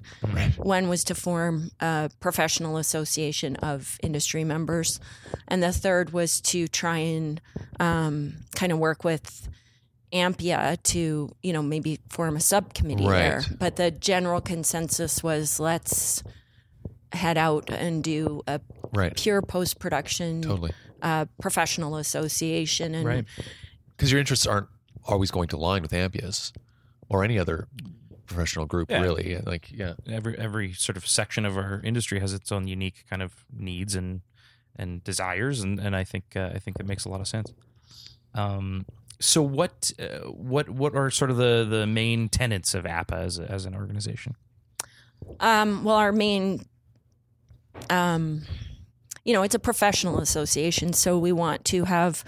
One 0.56 0.88
was 0.88 1.04
to 1.04 1.14
form 1.14 1.70
a 1.80 2.10
professional 2.20 2.76
association 2.78 3.56
of 3.56 3.98
industry 4.02 4.44
members, 4.44 5.00
and 5.48 5.62
the 5.62 5.72
third 5.72 6.12
was 6.12 6.40
to 6.42 6.66
try 6.68 6.98
and 6.98 7.40
um, 7.80 8.34
kind 8.54 8.72
of 8.72 8.78
work 8.78 9.04
with 9.04 9.48
Ampia 10.12 10.80
to, 10.84 11.34
you 11.42 11.52
know, 11.52 11.62
maybe 11.62 11.98
form 12.08 12.36
a 12.36 12.40
subcommittee 12.40 13.04
Right. 13.06 13.18
there. 13.18 13.42
But 13.58 13.76
the 13.76 13.90
general 13.90 14.40
consensus 14.40 15.22
was 15.22 15.58
let's 15.58 16.22
head 17.12 17.36
out 17.36 17.68
and 17.70 18.02
do 18.02 18.42
a 18.46 18.60
Right. 18.92 19.16
pure 19.16 19.42
post 19.42 19.78
production 19.80 20.40
Totally. 20.42 20.72
uh, 21.02 21.24
professional 21.40 21.96
association. 21.96 22.94
And 22.94 23.04
Right. 23.06 23.24
Because 23.96 24.10
your 24.12 24.20
interests 24.20 24.46
aren't 24.46 24.68
always 25.06 25.30
going 25.30 25.48
to 25.48 25.56
line 25.56 25.82
with 25.82 25.92
Ampia's 25.92 26.52
or 27.08 27.22
any 27.24 27.38
other 27.38 27.68
professional 28.26 28.66
group, 28.66 28.90
Yeah. 28.90 29.02
really. 29.02 29.36
Like, 29.38 29.70
yeah. 29.70 29.94
Every 30.08 30.36
every 30.38 30.72
sort 30.72 30.96
of 30.96 31.06
section 31.06 31.44
of 31.44 31.56
our 31.56 31.80
industry 31.84 32.20
has 32.20 32.32
its 32.32 32.50
own 32.50 32.66
unique 32.68 33.04
kind 33.10 33.22
of 33.22 33.44
needs 33.52 33.94
and 33.94 34.22
and 34.76 35.04
desires, 35.04 35.60
and 35.60 35.78
and 35.78 35.94
I 35.94 36.04
think 36.04 36.24
uh, 36.36 36.50
I 36.54 36.58
think 36.58 36.78
that 36.78 36.86
makes 36.86 37.04
a 37.04 37.08
lot 37.08 37.20
of 37.20 37.28
sense. 37.28 37.52
Um. 38.34 38.86
So 39.20 39.42
what 39.42 39.92
uh, 40.00 40.28
what 40.30 40.68
what 40.70 40.94
are 40.96 41.08
sort 41.10 41.30
of 41.30 41.36
the 41.36 41.64
the 41.68 41.86
main 41.86 42.28
tenets 42.28 42.74
of 42.74 42.84
APPA 42.84 43.12
as 43.16 43.38
as 43.38 43.64
an 43.66 43.74
organization? 43.74 44.34
Um, 45.40 45.84
well, 45.84 45.94
our 45.96 46.10
main, 46.12 46.66
um, 47.90 48.42
you 49.24 49.32
know, 49.32 49.42
it's 49.42 49.54
a 49.54 49.58
professional 49.60 50.18
association, 50.18 50.92
so 50.92 51.18
we 51.18 51.32
want 51.32 51.64
to 51.66 51.84
have, 51.84 52.24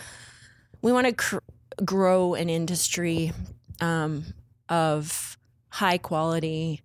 we 0.81 0.93
want 0.93 1.07
to 1.07 1.13
cr- 1.13 1.39
grow 1.85 2.35
an 2.35 2.49
industry 2.49 3.33
um, 3.81 4.25
of 4.69 5.37
high 5.69 5.99
quality, 5.99 6.83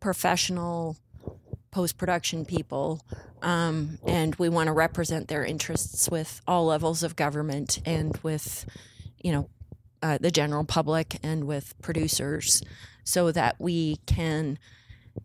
professional 0.00 0.96
post 1.70 1.98
production 1.98 2.44
people, 2.44 3.00
um, 3.42 3.98
and 4.06 4.34
we 4.36 4.48
want 4.48 4.66
to 4.66 4.72
represent 4.72 5.28
their 5.28 5.44
interests 5.44 6.08
with 6.10 6.40
all 6.46 6.66
levels 6.66 7.02
of 7.02 7.16
government 7.16 7.80
and 7.84 8.16
with, 8.22 8.66
you 9.22 9.32
know, 9.32 9.48
uh, 10.02 10.18
the 10.20 10.30
general 10.30 10.64
public 10.64 11.18
and 11.22 11.44
with 11.44 11.74
producers, 11.82 12.62
so 13.04 13.30
that 13.32 13.56
we 13.58 13.96
can 14.06 14.58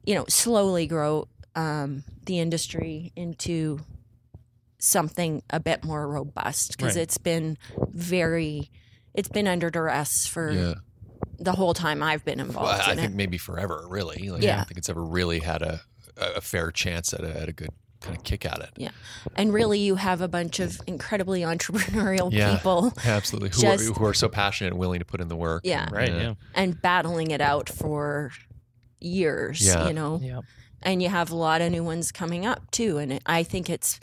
you 0.03 0.15
know, 0.15 0.25
slowly 0.27 0.87
grow 0.87 1.27
um, 1.55 2.03
the 2.25 2.39
industry 2.39 3.11
into 3.15 3.79
something 4.79 5.41
a 5.51 5.59
bit 5.59 5.83
more 5.83 6.07
robust 6.07 6.75
because 6.75 6.95
Right. 6.95 7.03
it's 7.03 7.17
been 7.17 7.57
very, 7.89 8.71
it's 9.15 9.29
been 9.29 9.47
under 9.47 9.69
duress 9.69 10.27
for 10.27 10.51
Yeah. 10.51 10.73
the 11.39 11.53
whole 11.53 11.73
time 11.73 12.03
I've 12.03 12.23
been 12.25 12.39
Well, 12.39 12.47
involved 12.47 12.81
I 12.87 12.91
in 12.91 12.97
think 12.97 13.11
it. 13.13 13.15
maybe 13.15 13.37
forever, 13.37 13.85
really. 13.89 14.29
Like, 14.29 14.43
I 14.43 14.47
don't 14.57 14.67
think 14.67 14.77
it's 14.77 14.89
ever 14.89 15.03
really 15.03 15.39
had 15.39 15.61
a, 15.61 15.81
a 16.17 16.41
fair 16.41 16.71
chance 16.71 17.13
at 17.13 17.21
a, 17.23 17.41
at 17.41 17.49
a 17.49 17.53
good 17.53 17.69
kind 18.01 18.15
of 18.17 18.23
kick 18.23 18.45
at 18.45 18.59
it. 18.59 18.69
Yeah. 18.77 18.89
And 19.35 19.51
really, 19.53 19.79
you 19.79 19.95
have 19.95 20.21
a 20.21 20.27
bunch 20.27 20.59
of 20.59 20.79
incredibly 20.85 21.41
entrepreneurial 21.53 22.31
Yeah. 22.31 22.55
people 22.57 22.93
Absolutely. 23.03 23.49
Who, 23.49 23.61
Just- 23.61 23.89
are, 23.89 23.93
who 23.93 24.05
are 24.05 24.13
so 24.13 24.27
passionate 24.29 24.71
and 24.71 24.79
willing 24.79 24.99
to 24.99 25.05
put 25.05 25.21
in 25.21 25.27
the 25.27 25.35
work. 25.35 25.61
Yeah. 25.65 25.87
Right. 25.91 26.11
Uh, 26.11 26.15
yeah. 26.17 26.33
and 26.53 26.79
battling 26.81 27.31
it 27.31 27.41
out 27.41 27.69
for 27.69 28.31
years, 28.99 29.65
Yeah. 29.65 29.87
you 29.87 29.93
know. 29.93 30.19
Yeah. 30.21 30.41
and 30.81 31.01
you 31.01 31.09
have 31.09 31.31
a 31.31 31.35
lot 31.35 31.61
of 31.61 31.71
new 31.71 31.83
ones 31.83 32.11
coming 32.11 32.45
up 32.45 32.69
too 32.69 32.97
and 32.97 33.19
i 33.25 33.41
think 33.43 33.69
it's 33.71 33.99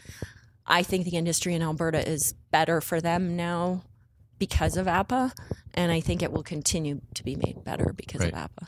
i 0.67 0.83
think 0.83 1.05
the 1.05 1.17
industry 1.17 1.55
in 1.55 1.63
alberta 1.63 2.07
is 2.09 2.35
better 2.51 2.81
for 2.81 3.01
them 3.01 3.37
now 3.37 3.83
because 4.45 4.77
of 4.77 4.87
appa 4.89 5.33
and 5.75 5.93
i 5.93 6.01
think 6.01 6.19
it 6.23 6.31
will 6.33 6.43
continue 6.55 7.01
to 7.15 7.23
be 7.23 7.35
made 7.45 7.59
better 7.65 7.93
because 8.03 8.21
Right. 8.21 8.33
of 8.33 8.39
appa 8.47 8.67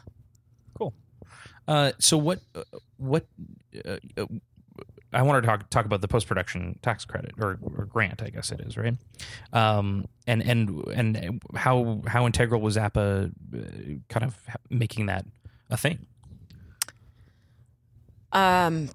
Cool. 0.78 0.92
Uh, 1.68 1.92
so 1.98 2.16
what 2.26 2.40
uh, 2.54 2.62
what 2.96 3.24
uh, 3.84 3.96
uh, 4.18 4.26
I 5.12 5.22
want 5.22 5.42
to 5.42 5.46
talk 5.48 5.70
talk 5.70 5.87
about 5.87 6.00
the 6.00 6.08
post 6.08 6.26
production 6.26 6.78
tax 6.82 7.04
credit 7.04 7.32
or, 7.38 7.58
or 7.76 7.84
grant, 7.87 8.22
I 8.22 8.30
guess 8.30 8.50
it 8.50 8.60
is, 8.60 8.76
right? 8.76 8.96
Um, 9.52 10.06
and 10.26 10.42
and 10.42 10.84
and 10.88 11.40
how 11.54 12.02
how 12.06 12.26
integral 12.26 12.60
was 12.60 12.76
APPA 12.76 13.30
uh, 13.54 14.00
kind 14.08 14.24
of 14.24 14.37
making 14.70 15.06
that 15.06 15.24
a 15.70 15.76
thing? 15.76 15.98
um 18.32 18.90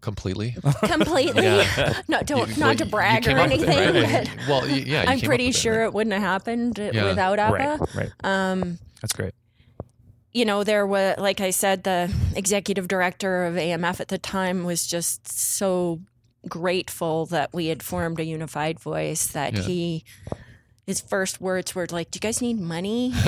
Completely. 0.00 0.56
completely 0.84 1.42
Yeah. 1.44 2.00
no 2.08 2.22
don't 2.22 2.48
You- 2.48 2.56
not 2.56 2.66
well, 2.66 2.76
to 2.76 2.86
brag 2.86 3.26
or 3.26 3.30
came 3.30 3.38
up 3.38 3.50
with 3.50 3.62
it, 3.62 3.68
anything 3.68 4.02
right? 4.02 4.28
but 4.38 4.48
well, 4.48 4.66
yeah. 4.68 5.04
i'm 5.06 5.20
pretty 5.20 5.48
with 5.48 5.56
it, 5.56 5.58
sure 5.60 5.78
right? 5.80 5.84
it 5.86 5.92
wouldn't 5.92 6.14
have 6.14 6.22
happened 6.22 6.78
Yeah. 6.78 7.04
without 7.04 7.38
appa 7.38 7.78
Right, 7.94 7.94
right. 7.94 8.10
um 8.24 8.78
That's 9.02 9.12
great. 9.12 9.34
you 10.32 10.44
know, 10.44 10.62
there 10.64 10.86
was, 10.86 11.16
like 11.18 11.40
I 11.40 11.50
said, 11.50 11.82
the 11.82 12.08
executive 12.36 12.86
director 12.86 13.46
of 13.46 13.54
AMF 13.56 13.98
at 14.00 14.08
the 14.08 14.18
time 14.18 14.62
was 14.64 14.86
just 14.86 15.26
so 15.26 15.98
grateful 16.48 17.26
that 17.26 17.52
we 17.52 17.66
had 17.66 17.82
formed 17.82 18.20
a 18.20 18.24
unified 18.24 18.78
voice 18.78 19.26
that 19.28 19.54
Yeah. 19.54 19.62
he, 19.62 20.04
his 20.86 21.00
first 21.00 21.40
words 21.40 21.74
were 21.74 21.86
like, 21.90 22.10
Do 22.12 22.18
you 22.18 22.20
guys 22.20 22.40
need 22.40 22.58
money? 22.60 23.08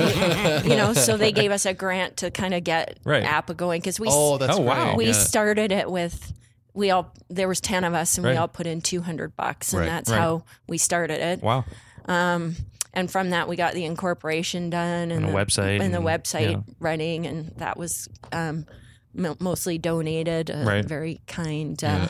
you 0.63 0.75
know, 0.77 0.93
so 0.93 1.17
they 1.17 1.31
gave 1.33 1.51
us 1.51 1.65
a 1.65 1.73
grant 1.73 2.17
to 2.17 2.31
kind 2.31 2.53
of 2.53 2.63
get 2.63 2.97
Right. 3.03 3.23
APPA 3.23 3.57
going 3.57 3.81
because 3.81 3.99
we, 3.99 4.07
Oh, 4.09 4.37
that's 4.37 4.57
Oh, 4.57 4.61
wow. 4.61 4.95
we 4.95 5.07
yeah. 5.07 5.11
started 5.11 5.71
it 5.73 5.91
with, 5.91 6.31
we 6.73 6.89
all, 6.91 7.13
there 7.29 7.47
was 7.47 7.61
10 7.61 7.83
of 7.83 7.93
us 7.93 8.17
and 8.17 8.25
Right. 8.25 8.31
we 8.33 8.37
all 8.37 8.47
put 8.47 8.65
in 8.67 8.81
200 8.81 9.35
bucks 9.35 9.73
and 9.73 9.81
Right. 9.81 9.85
that's 9.87 10.09
Right. 10.09 10.17
how 10.19 10.43
we 10.67 10.77
started 10.77 11.19
it. 11.21 11.41
Wow. 11.43 11.65
Um, 12.05 12.55
and 12.93 13.09
from 13.09 13.29
that, 13.31 13.47
we 13.47 13.55
got 13.55 13.73
the 13.73 13.85
incorporation 13.85 14.69
done 14.69 15.11
and, 15.11 15.25
And 15.25 15.27
the 15.27 15.31
website 15.37 15.81
and 15.81 15.93
the 15.93 15.99
website 15.99 16.51
yeah. 16.51 16.73
running, 16.79 17.25
and 17.25 17.51
that 17.57 17.77
was 17.77 18.07
um, 18.31 18.65
mostly 19.13 19.77
donated. 19.77 20.49
A 20.49 20.63
Right. 20.65 20.85
very 20.85 21.21
kind 21.27 21.81
uh, 21.83 21.87
Yeah. 21.87 22.09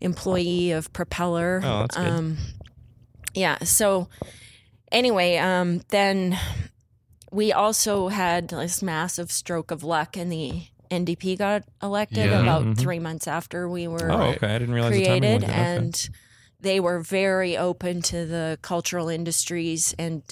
employee 0.00 0.72
of 0.72 0.92
Propeller. 0.92 1.60
Oh, 1.62 1.80
that's 1.80 1.96
good. 1.96 2.08
Um, 2.08 2.38
yeah. 3.34 3.58
So 3.64 4.08
anyway, 4.90 5.36
um, 5.38 5.82
then 5.88 6.38
we 7.30 7.52
also 7.52 8.08
had 8.08 8.48
this 8.48 8.82
massive 8.82 9.30
stroke 9.30 9.70
of 9.70 9.82
luck, 9.84 10.16
in 10.16 10.28
the 10.28 10.64
NDP 10.92 11.36
got 11.38 11.64
elected 11.82 12.26
Yeah. 12.30 12.40
about 12.42 12.62
Mhm. 12.64 12.78
three 12.78 12.98
months 12.98 13.26
after 13.26 13.68
we 13.68 13.88
were 13.88 14.12
Oh, 14.12 14.22
okay. 14.34 14.54
I 14.54 14.58
didn't 14.58 14.74
realize 14.74 14.92
created, 14.92 15.40
that. 15.42 15.48
Okay. 15.48 15.52
and 15.52 16.10
they 16.60 16.78
were 16.78 17.00
very 17.00 17.56
open 17.56 18.02
to 18.02 18.26
the 18.26 18.58
cultural 18.62 19.08
industries 19.08 19.94
and 19.98 20.22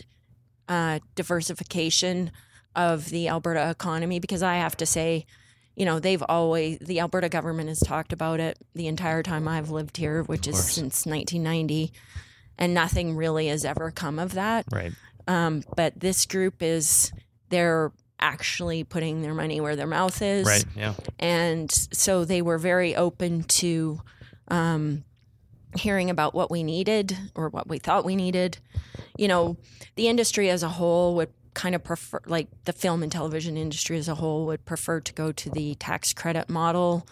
uh, 0.68 1.00
diversification 1.16 2.30
of 2.76 3.10
the 3.10 3.28
Alberta 3.28 3.70
economy. 3.70 4.20
Because 4.20 4.42
I 4.42 4.56
have 4.58 4.76
to 4.76 4.86
say, 4.86 5.26
you 5.74 5.84
know, 5.84 5.98
they've 5.98 6.22
always 6.28 6.78
the 6.78 7.00
Alberta 7.00 7.28
government 7.28 7.68
has 7.68 7.80
talked 7.80 8.12
about 8.12 8.38
it 8.38 8.56
the 8.74 8.86
entire 8.86 9.22
time 9.22 9.48
I've 9.48 9.70
lived 9.70 9.96
here, 9.96 10.22
which 10.22 10.46
is 10.46 10.56
since 10.62 11.06
1990, 11.06 11.92
and 12.58 12.72
nothing 12.74 13.16
really 13.16 13.48
has 13.48 13.64
ever 13.64 13.90
come 13.90 14.18
of 14.18 14.34
that. 14.34 14.66
right. 14.70 14.92
Um, 15.26 15.62
but 15.76 15.98
this 15.98 16.26
group 16.26 16.62
is 16.62 17.12
they're 17.50 17.92
actually 18.20 18.84
putting 18.84 19.22
their 19.22 19.34
money 19.34 19.60
where 19.60 19.76
their 19.76 19.86
mouth 19.86 20.20
is 20.22 20.46
Right. 20.46 20.64
Yeah. 20.76 20.94
and 21.18 21.70
so 21.70 22.24
they 22.24 22.42
were 22.42 22.58
very 22.58 22.94
open 22.94 23.44
to 23.44 24.00
um, 24.48 25.04
hearing 25.76 26.10
about 26.10 26.34
what 26.34 26.50
we 26.50 26.62
needed 26.62 27.16
or 27.34 27.48
what 27.48 27.68
we 27.68 27.78
thought 27.78 28.04
we 28.04 28.16
needed. 28.16 28.58
You 29.16 29.28
know, 29.28 29.56
the 29.96 30.08
industry 30.08 30.50
as 30.50 30.62
a 30.62 30.68
whole 30.68 31.14
would 31.16 31.30
kind 31.54 31.74
of 31.74 31.82
prefer, 31.84 32.20
like 32.26 32.48
the 32.64 32.72
film 32.72 33.02
and 33.02 33.10
television 33.12 33.56
industry 33.56 33.96
as 33.98 34.08
a 34.08 34.14
whole, 34.14 34.46
would 34.46 34.64
prefer 34.64 35.00
to 35.00 35.12
go 35.12 35.30
to 35.32 35.50
the 35.50 35.74
tax 35.76 36.12
credit 36.12 36.48
model, 36.48 37.06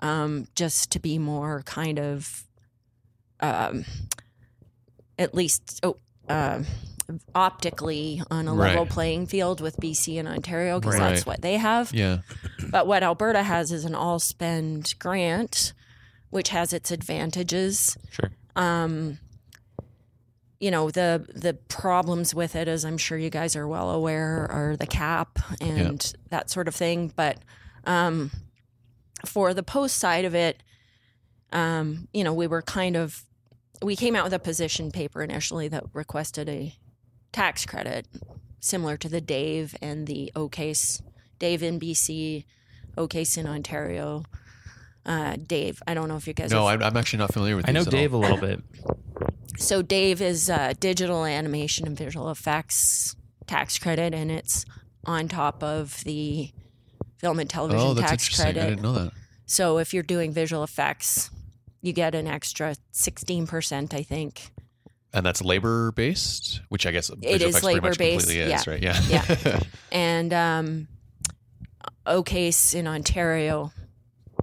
um, 0.00 0.46
just 0.54 0.90
to 0.92 0.98
be 1.00 1.18
more 1.18 1.62
kind 1.64 1.98
of, 1.98 2.44
um, 3.40 3.84
at 5.18 5.34
least. 5.34 5.80
Oh, 5.82 5.96
uh, 6.28 6.62
optically 7.34 8.22
on 8.30 8.48
a 8.48 8.54
level 8.54 8.86
playing 8.86 9.26
field 9.26 9.60
with 9.60 9.76
BC 9.76 10.18
and 10.18 10.26
Ontario 10.28 10.80
because 10.80 10.98
Right. 10.98 11.10
that's 11.14 11.26
what 11.26 11.42
they 11.42 11.56
have. 11.56 11.92
Yeah. 11.92 12.18
But 12.70 12.86
what 12.86 13.02
Alberta 13.02 13.42
has 13.42 13.72
is 13.72 13.84
an 13.84 13.94
all 13.94 14.18
spend 14.18 14.94
grant, 14.98 15.72
which 16.30 16.48
has 16.50 16.72
its 16.72 16.90
advantages. 16.90 17.96
Sure. 18.10 18.30
Um, 18.56 19.18
you 20.60 20.70
know 20.70 20.90
the 20.90 21.26
the 21.34 21.54
problems 21.54 22.34
with 22.34 22.56
it, 22.56 22.68
as 22.68 22.84
I'm 22.84 22.96
sure 22.96 23.18
you 23.18 23.28
guys 23.28 23.54
are 23.56 23.68
well 23.68 23.90
aware, 23.90 24.46
are 24.50 24.76
the 24.76 24.86
cap 24.86 25.38
and 25.60 26.10
that 26.30 26.48
sort 26.48 26.68
of 26.68 26.74
thing. 26.74 27.12
But 27.14 27.38
um, 27.84 28.30
for 29.26 29.52
the 29.52 29.62
post 29.62 29.96
side 29.98 30.24
of 30.24 30.34
it, 30.34 30.62
um, 31.52 32.08
you 32.14 32.24
know, 32.24 32.32
we 32.32 32.46
were 32.46 32.62
kind 32.62 32.96
of 32.96 33.24
we 33.82 33.94
came 33.96 34.16
out 34.16 34.24
with 34.24 34.32
a 34.32 34.38
position 34.38 34.90
paper 34.90 35.22
initially 35.22 35.68
that 35.68 35.84
requested 35.92 36.48
a 36.48 36.74
tax 37.34 37.66
credit 37.66 38.06
similar 38.60 38.96
to 38.96 39.08
the 39.08 39.20
Dave 39.20 39.74
and 39.82 40.06
the 40.06 40.32
OCASE. 40.34 41.02
Dave 41.38 41.62
in 41.62 41.78
BC, 41.78 42.44
OCASE 42.96 43.36
in 43.38 43.46
Ontario. 43.46 44.22
Uh, 45.04 45.36
Dave, 45.36 45.82
I 45.86 45.92
don't 45.92 46.08
know 46.08 46.16
if 46.16 46.26
you 46.26 46.32
guys. 46.32 46.50
No, 46.50 46.64
are 46.66 46.72
I'm, 46.72 46.82
I'm 46.82 46.96
actually 46.96 47.18
not 47.18 47.32
familiar 47.32 47.56
with. 47.56 47.68
I 47.68 47.72
know 47.72 47.80
these 47.80 47.88
at 47.88 47.94
all. 47.94 48.00
Dave 48.00 48.12
a 48.14 48.16
little 48.16 48.38
bit. 48.38 48.62
So 49.58 49.82
Dave 49.82 50.22
is 50.22 50.48
uh, 50.48 50.72
digital 50.80 51.24
animation 51.26 51.86
and 51.86 51.96
visual 51.96 52.30
effects 52.30 53.14
tax 53.46 53.78
credit, 53.78 54.14
and 54.14 54.30
it's 54.30 54.64
on 55.04 55.28
top 55.28 55.62
of 55.62 56.02
the 56.04 56.50
film 57.18 57.38
and 57.38 57.50
television 57.50 57.86
Oh, 57.86 57.92
that's 57.94 58.10
tax 58.10 58.24
interesting. 58.24 58.46
I 58.46 58.52
credit. 58.52 58.68
didn't 58.70 58.82
know 58.82 58.92
that. 58.92 59.12
So 59.44 59.78
if 59.78 59.92
you're 59.92 60.02
doing 60.02 60.32
visual 60.32 60.64
effects, 60.64 61.30
you 61.82 61.92
get 61.92 62.14
an 62.14 62.26
extra 62.26 62.76
sixteen 62.92 63.46
percent, 63.46 63.92
I 63.92 64.02
think. 64.02 64.50
And 65.14 65.24
that's 65.24 65.40
labor 65.42 65.92
based, 65.92 66.60
which 66.70 66.86
I 66.86 66.90
guess 66.90 67.08
It 67.08 67.18
visual 67.20 67.38
pretty 67.38 67.54
much 67.54 67.62
labor-based, 67.62 68.26
completely 68.26 68.40
is, 68.52 68.66
yeah. 68.66 68.70
right? 68.70 68.82
Yeah. 68.82 69.00
Yeah. 69.44 69.60
And 69.92 70.32
um, 70.34 70.88
OCASE 72.06 72.74
in 72.74 72.86
Ontario, 72.86 73.72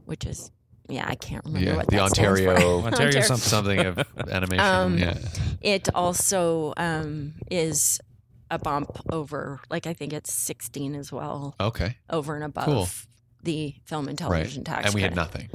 which 0.06 0.26
is 0.26 0.52
yeah, 0.90 1.06
I 1.08 1.16
can't 1.16 1.44
remember 1.46 1.70
yeah. 1.70 1.76
what 1.78 1.88
The 1.88 1.98
that 1.98 2.10
stands 2.10 2.40
for. 2.42 2.50
Ontario 2.50 2.78
Ontario 2.86 3.08
Ontario. 3.08 3.22
something. 3.22 3.78
something 3.78 3.80
of 3.86 4.00
animation. 4.30 4.66
Um, 4.66 4.98
yeah. 4.98 5.18
It 5.62 5.88
also 5.96 6.74
um, 6.78 7.34
is 7.50 8.00
a 8.50 8.58
bump 8.60 8.98
over, 9.12 9.60
like 9.70 9.88
I 9.88 9.94
think 9.94 10.12
it's 10.12 10.34
sixteen 10.34 10.96
as 10.96 11.12
well, 11.12 11.56
Okay. 11.60 11.96
over 12.10 12.36
and 12.36 12.44
above 12.44 12.66
Cool. 12.66 12.88
the 13.44 13.76
film 13.86 14.08
and 14.10 14.20
Right. 14.20 14.28
television 14.30 14.64
tax. 14.66 14.86
And 14.88 14.94
we 14.94 15.02
had 15.02 15.14
credit. 15.14 15.22
nothing. 15.22 15.50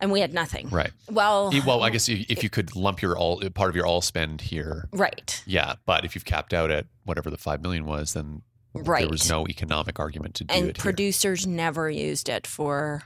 And 0.00 0.12
we 0.12 0.20
had 0.20 0.32
nothing. 0.32 0.68
Right. 0.68 0.92
Well, 1.10 1.52
Well, 1.66 1.82
I 1.82 1.90
guess 1.90 2.08
if 2.08 2.30
if 2.30 2.42
you 2.44 2.50
could 2.50 2.76
lump 2.76 3.02
your 3.02 3.18
all 3.18 3.40
part 3.54 3.68
of 3.70 3.74
your 3.76 3.84
all 3.86 4.00
spend 4.00 4.40
here, 4.42 4.88
right, 4.92 5.42
yeah. 5.46 5.74
But 5.86 6.04
if 6.04 6.14
you've 6.14 6.24
capped 6.24 6.54
out 6.54 6.70
at 6.70 6.86
whatever 7.04 7.30
the 7.30 7.36
five 7.38 7.62
million 7.62 7.84
was, 7.84 8.12
then 8.12 8.42
right. 8.74 9.00
there 9.00 9.08
was 9.08 9.28
no 9.28 9.46
economic 9.48 9.98
argument 9.98 10.34
to 10.36 10.44
do 10.44 10.54
and 10.54 10.68
it 10.68 10.76
here. 10.76 10.82
producers 10.82 11.46
never 11.48 11.90
used 11.90 12.28
it 12.28 12.46
for 12.46 13.02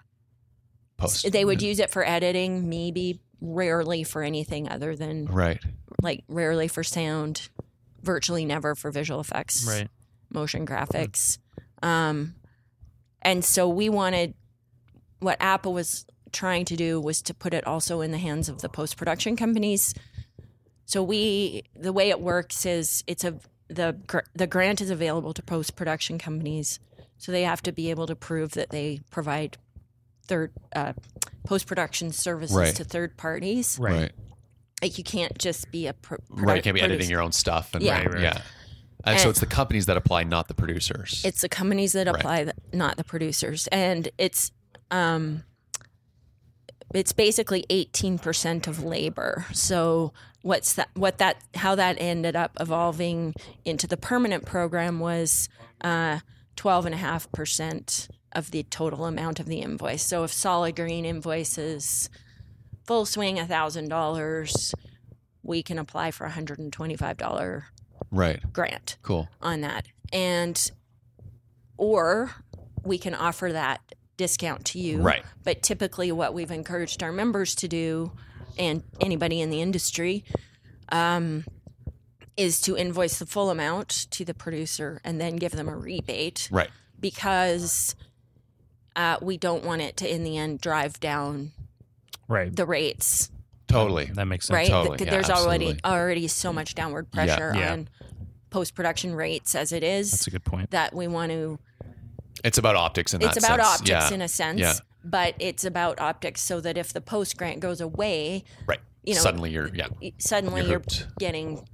Post. 0.98 1.32
they 1.32 1.44
would 1.44 1.62
use 1.62 1.78
it 1.78 1.90
for 1.90 2.06
editing 2.06 2.68
maybe 2.68 3.20
rarely 3.40 4.04
for 4.04 4.22
anything 4.22 4.68
other 4.68 4.94
than 4.94 5.24
right. 5.26 5.60
like 6.02 6.22
rarely 6.28 6.68
for 6.68 6.84
sound 6.84 7.48
virtually 8.02 8.44
never 8.44 8.74
for 8.76 8.90
visual 8.92 9.18
effects 9.20 9.66
Right. 9.66 9.88
motion 10.30 10.64
graphics 10.66 11.38
um, 11.82 12.34
and 13.22 13.44
so 13.44 13.68
we 13.68 13.88
wanted 13.88 14.34
what 15.20 15.38
apple 15.40 15.72
was 15.72 16.06
trying 16.32 16.64
to 16.64 16.76
do 16.76 17.00
was 17.00 17.22
to 17.22 17.34
put 17.34 17.52
it 17.54 17.66
also 17.66 18.00
in 18.00 18.10
the 18.10 18.18
hands 18.18 18.48
of 18.48 18.60
the 18.62 18.68
post-production 18.68 19.36
companies 19.36 19.94
so 20.84 21.02
we 21.02 21.62
the 21.76 21.92
way 21.92 22.08
it 22.10 22.20
works 22.20 22.64
is 22.66 23.04
it's 23.06 23.24
a 23.24 23.34
the 23.68 23.96
the 24.34 24.46
grant 24.46 24.80
is 24.80 24.90
available 24.90 25.32
to 25.32 25.42
post-production 25.42 26.18
companies 26.18 26.78
so 27.18 27.30
they 27.32 27.42
have 27.42 27.62
to 27.62 27.72
be 27.72 27.90
able 27.90 28.06
to 28.06 28.16
prove 28.16 28.52
that 28.52 28.70
they 28.70 29.00
provide 29.10 29.56
third 30.26 30.52
uh, 30.74 30.92
post-production 31.44 32.12
services 32.12 32.56
Right. 32.56 32.74
to 32.76 32.84
third 32.84 33.16
parties 33.16 33.78
Right. 33.78 33.92
Right. 33.92 34.12
like 34.82 34.98
you 34.98 35.04
can't 35.04 35.36
just 35.38 35.70
be 35.70 35.86
a 35.86 35.92
pro- 35.92 36.18
Right. 36.28 36.56
You 36.56 36.62
can't 36.62 36.74
be 36.74 36.80
producer. 36.80 36.84
editing 36.94 37.10
your 37.10 37.20
own 37.22 37.32
stuff. 37.32 37.74
And, 37.74 37.82
Yeah. 37.82 37.98
Right, 37.98 38.12
right. 38.12 38.22
Yeah. 38.22 38.42
And, 39.04 39.18
so 39.18 39.30
it's 39.30 39.40
the 39.40 39.46
companies 39.46 39.86
that 39.86 39.96
apply, 39.96 40.22
not 40.24 40.46
the 40.46 40.54
producers. 40.54 41.22
It's 41.24 41.40
the 41.40 41.48
companies 41.48 41.92
that 41.92 42.06
Right. 42.06 42.16
apply, 42.16 42.52
not 42.72 42.96
the 42.96 43.02
producers, 43.04 43.66
and 43.72 44.08
it's 44.18 44.52
um, 44.92 45.42
it's 46.94 47.12
basically 47.12 47.64
eighteen 47.70 48.18
percent 48.18 48.66
of 48.66 48.82
labor. 48.82 49.46
So 49.52 50.12
what's 50.42 50.74
that? 50.74 50.88
What 50.94 51.18
that? 51.18 51.36
How 51.54 51.74
that 51.74 51.96
ended 51.98 52.36
up 52.36 52.56
evolving 52.60 53.34
into 53.64 53.86
the 53.86 53.96
permanent 53.96 54.44
program 54.44 55.00
was 55.00 55.48
uh, 55.82 56.20
twelve 56.56 56.86
and 56.86 56.94
a 56.94 56.98
half 56.98 57.30
percent 57.32 58.08
of 58.32 58.50
the 58.50 58.62
total 58.64 59.04
amount 59.04 59.40
of 59.40 59.46
the 59.46 59.60
invoice. 59.60 60.02
So 60.02 60.24
if 60.24 60.32
Solid 60.32 60.76
Green 60.76 61.04
invoices 61.04 62.08
full 62.84 63.06
swing 63.06 63.36
thousand 63.46 63.88
dollars, 63.88 64.74
we 65.42 65.62
can 65.62 65.78
apply 65.78 66.10
for 66.10 66.24
a 66.24 66.30
hundred 66.30 66.58
and 66.58 66.72
twenty 66.72 66.96
five 66.96 67.16
dollar 67.16 67.66
right. 68.10 68.40
grant 68.52 68.96
Cool. 69.02 69.28
on 69.40 69.60
that. 69.60 69.86
And 70.12 70.70
or 71.76 72.32
we 72.84 72.98
can 72.98 73.14
offer 73.14 73.52
that 73.52 73.80
discount 74.16 74.64
to 74.66 74.78
you. 74.78 75.00
Right. 75.00 75.24
But 75.44 75.62
typically 75.62 76.12
what 76.12 76.34
we've 76.34 76.50
encouraged 76.50 77.02
our 77.02 77.12
members 77.12 77.54
to 77.56 77.68
do 77.68 78.12
and 78.58 78.82
anybody 79.00 79.40
in 79.40 79.50
the 79.50 79.60
industry 79.62 80.24
um, 80.90 81.44
is 82.36 82.60
to 82.62 82.76
invoice 82.76 83.18
the 83.18 83.26
full 83.26 83.50
amount 83.50 83.88
to 84.10 84.24
the 84.24 84.34
producer 84.34 85.00
and 85.04 85.20
then 85.20 85.36
give 85.36 85.52
them 85.52 85.68
a 85.68 85.76
rebate 85.76 86.48
Right. 86.52 86.70
because 87.00 87.94
uh, 88.94 89.16
we 89.22 89.36
don't 89.38 89.64
want 89.64 89.80
it 89.82 89.96
to 89.98 90.12
in 90.14 90.22
the 90.24 90.36
end 90.36 90.60
drive 90.60 91.00
down 91.00 91.52
Right. 92.28 92.54
the 92.54 92.66
rates 92.66 93.30
Totally. 93.68 94.04
That 94.12 94.26
makes 94.26 94.46
sense. 94.48 94.54
right? 94.54 94.68
Totally, 94.68 94.98
Th- 94.98 95.06
yeah, 95.08 95.14
There's 95.14 95.30
already 95.30 95.70
absolutely. 95.70 95.90
already 95.90 96.28
so 96.28 96.52
much 96.52 96.74
downward 96.74 97.06
Yeah, 97.14 97.24
pressure 97.26 97.52
yeah. 97.56 97.72
on 97.72 97.88
post 98.50 98.74
production 98.74 99.14
rates 99.14 99.54
as 99.54 99.72
it 99.72 99.82
is 99.82 100.10
That's 100.10 100.26
a 100.26 100.30
good 100.30 100.44
point. 100.44 100.70
that 100.72 100.94
we 100.94 101.08
want 101.08 101.32
to 101.32 101.58
It's 102.44 102.58
about 102.58 102.76
optics 102.76 103.14
in 103.14 103.22
it's 103.22 103.34
that 103.34 103.44
about 103.44 103.60
sense. 103.64 103.80
optics 103.90 104.10
yeah. 104.10 104.14
in 104.14 104.22
a 104.22 104.28
sense 104.28 104.60
Yeah. 104.60 104.72
but 105.04 105.34
it's 105.38 105.64
about 105.64 106.00
optics 106.00 106.40
so 106.40 106.60
that 106.60 106.76
if 106.78 106.92
the 106.92 107.00
post 107.00 107.36
grant 107.36 107.60
goes 107.60 107.80
away 107.80 108.44
Right. 108.66 108.80
you 109.04 109.14
know, 109.14 109.20
Suddenly 109.20 109.50
you're, 109.50 109.68
yeah. 109.74 109.88
suddenly 110.18 110.62
You're 110.62 110.70
you're, 110.70 110.82
getting 111.18 111.66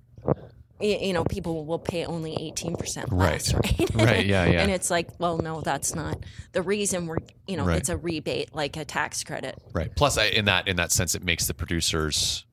you 0.81 1.13
know 1.13 1.25
people 1.25 1.65
will 1.65 1.79
pay 1.81 2.05
only 2.05 2.33
18% 2.57 3.07
Right. 3.11 3.33
less 3.33 3.53
right 3.53 3.91
Right, 3.95 4.27
yeah, 4.27 4.45
yeah. 4.47 4.63
and 4.63 4.71
it's 4.71 4.91
like 4.91 5.09
well 5.19 5.39
no 5.39 5.61
that's 5.61 5.93
not 5.95 6.23
the 6.53 6.63
reason 6.63 7.07
we're 7.09 7.19
you 7.49 7.57
know 7.57 7.65
Right. 7.65 7.79
it's 7.79 7.89
a 7.89 7.97
rebate 7.97 8.55
like 8.55 8.77
a 8.77 8.85
tax 8.85 9.25
credit 9.25 9.57
Right. 9.73 9.91
Plus, 9.97 10.17
I, 10.19 10.27
in 10.27 10.45
that 10.45 10.69
in 10.69 10.77
that 10.77 10.93
sense, 10.93 11.15
it 11.17 11.25
makes 11.25 11.47
the 11.47 11.55
producers 11.55 12.45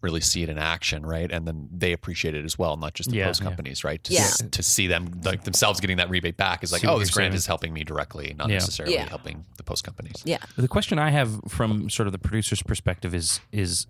really 0.00 0.20
see 0.20 0.42
it 0.44 0.48
in 0.48 0.58
action, 0.58 1.04
right? 1.04 1.30
And 1.32 1.46
then 1.46 1.68
they 1.72 1.92
appreciate 1.92 2.34
it 2.36 2.44
as 2.44 2.56
well, 2.56 2.76
not 2.76 2.94
just 2.94 3.10
the 3.10 3.16
Yeah, 3.16 3.26
post 3.26 3.40
yeah. 3.40 3.48
companies, 3.48 3.82
right? 3.82 4.02
To, 4.04 4.12
Yeah. 4.12 4.20
s- 4.20 4.42
to 4.52 4.62
see 4.62 4.86
them 4.86 5.20
like 5.24 5.42
themselves 5.42 5.80
getting 5.80 5.96
that 5.96 6.08
rebate 6.08 6.36
back 6.36 6.62
is 6.62 6.70
like, 6.70 6.82
See 6.82 6.86
oh, 6.86 6.98
this 7.00 7.10
grant 7.10 7.32
saying. 7.32 7.36
is 7.36 7.46
helping 7.46 7.72
me 7.72 7.82
directly, 7.82 8.32
not 8.38 8.48
Yeah. 8.48 8.54
necessarily 8.58 8.94
Yeah. 8.94 9.08
helping 9.08 9.44
the 9.56 9.64
post 9.64 9.82
companies. 9.82 10.22
yeah 10.24 10.38
The 10.56 10.68
question 10.68 10.98
I 11.00 11.10
have 11.10 11.40
from 11.48 11.90
sort 11.90 12.06
of 12.06 12.12
the 12.12 12.18
producer's 12.18 12.62
perspective 12.62 13.12
is 13.14 13.40
is 13.50 13.86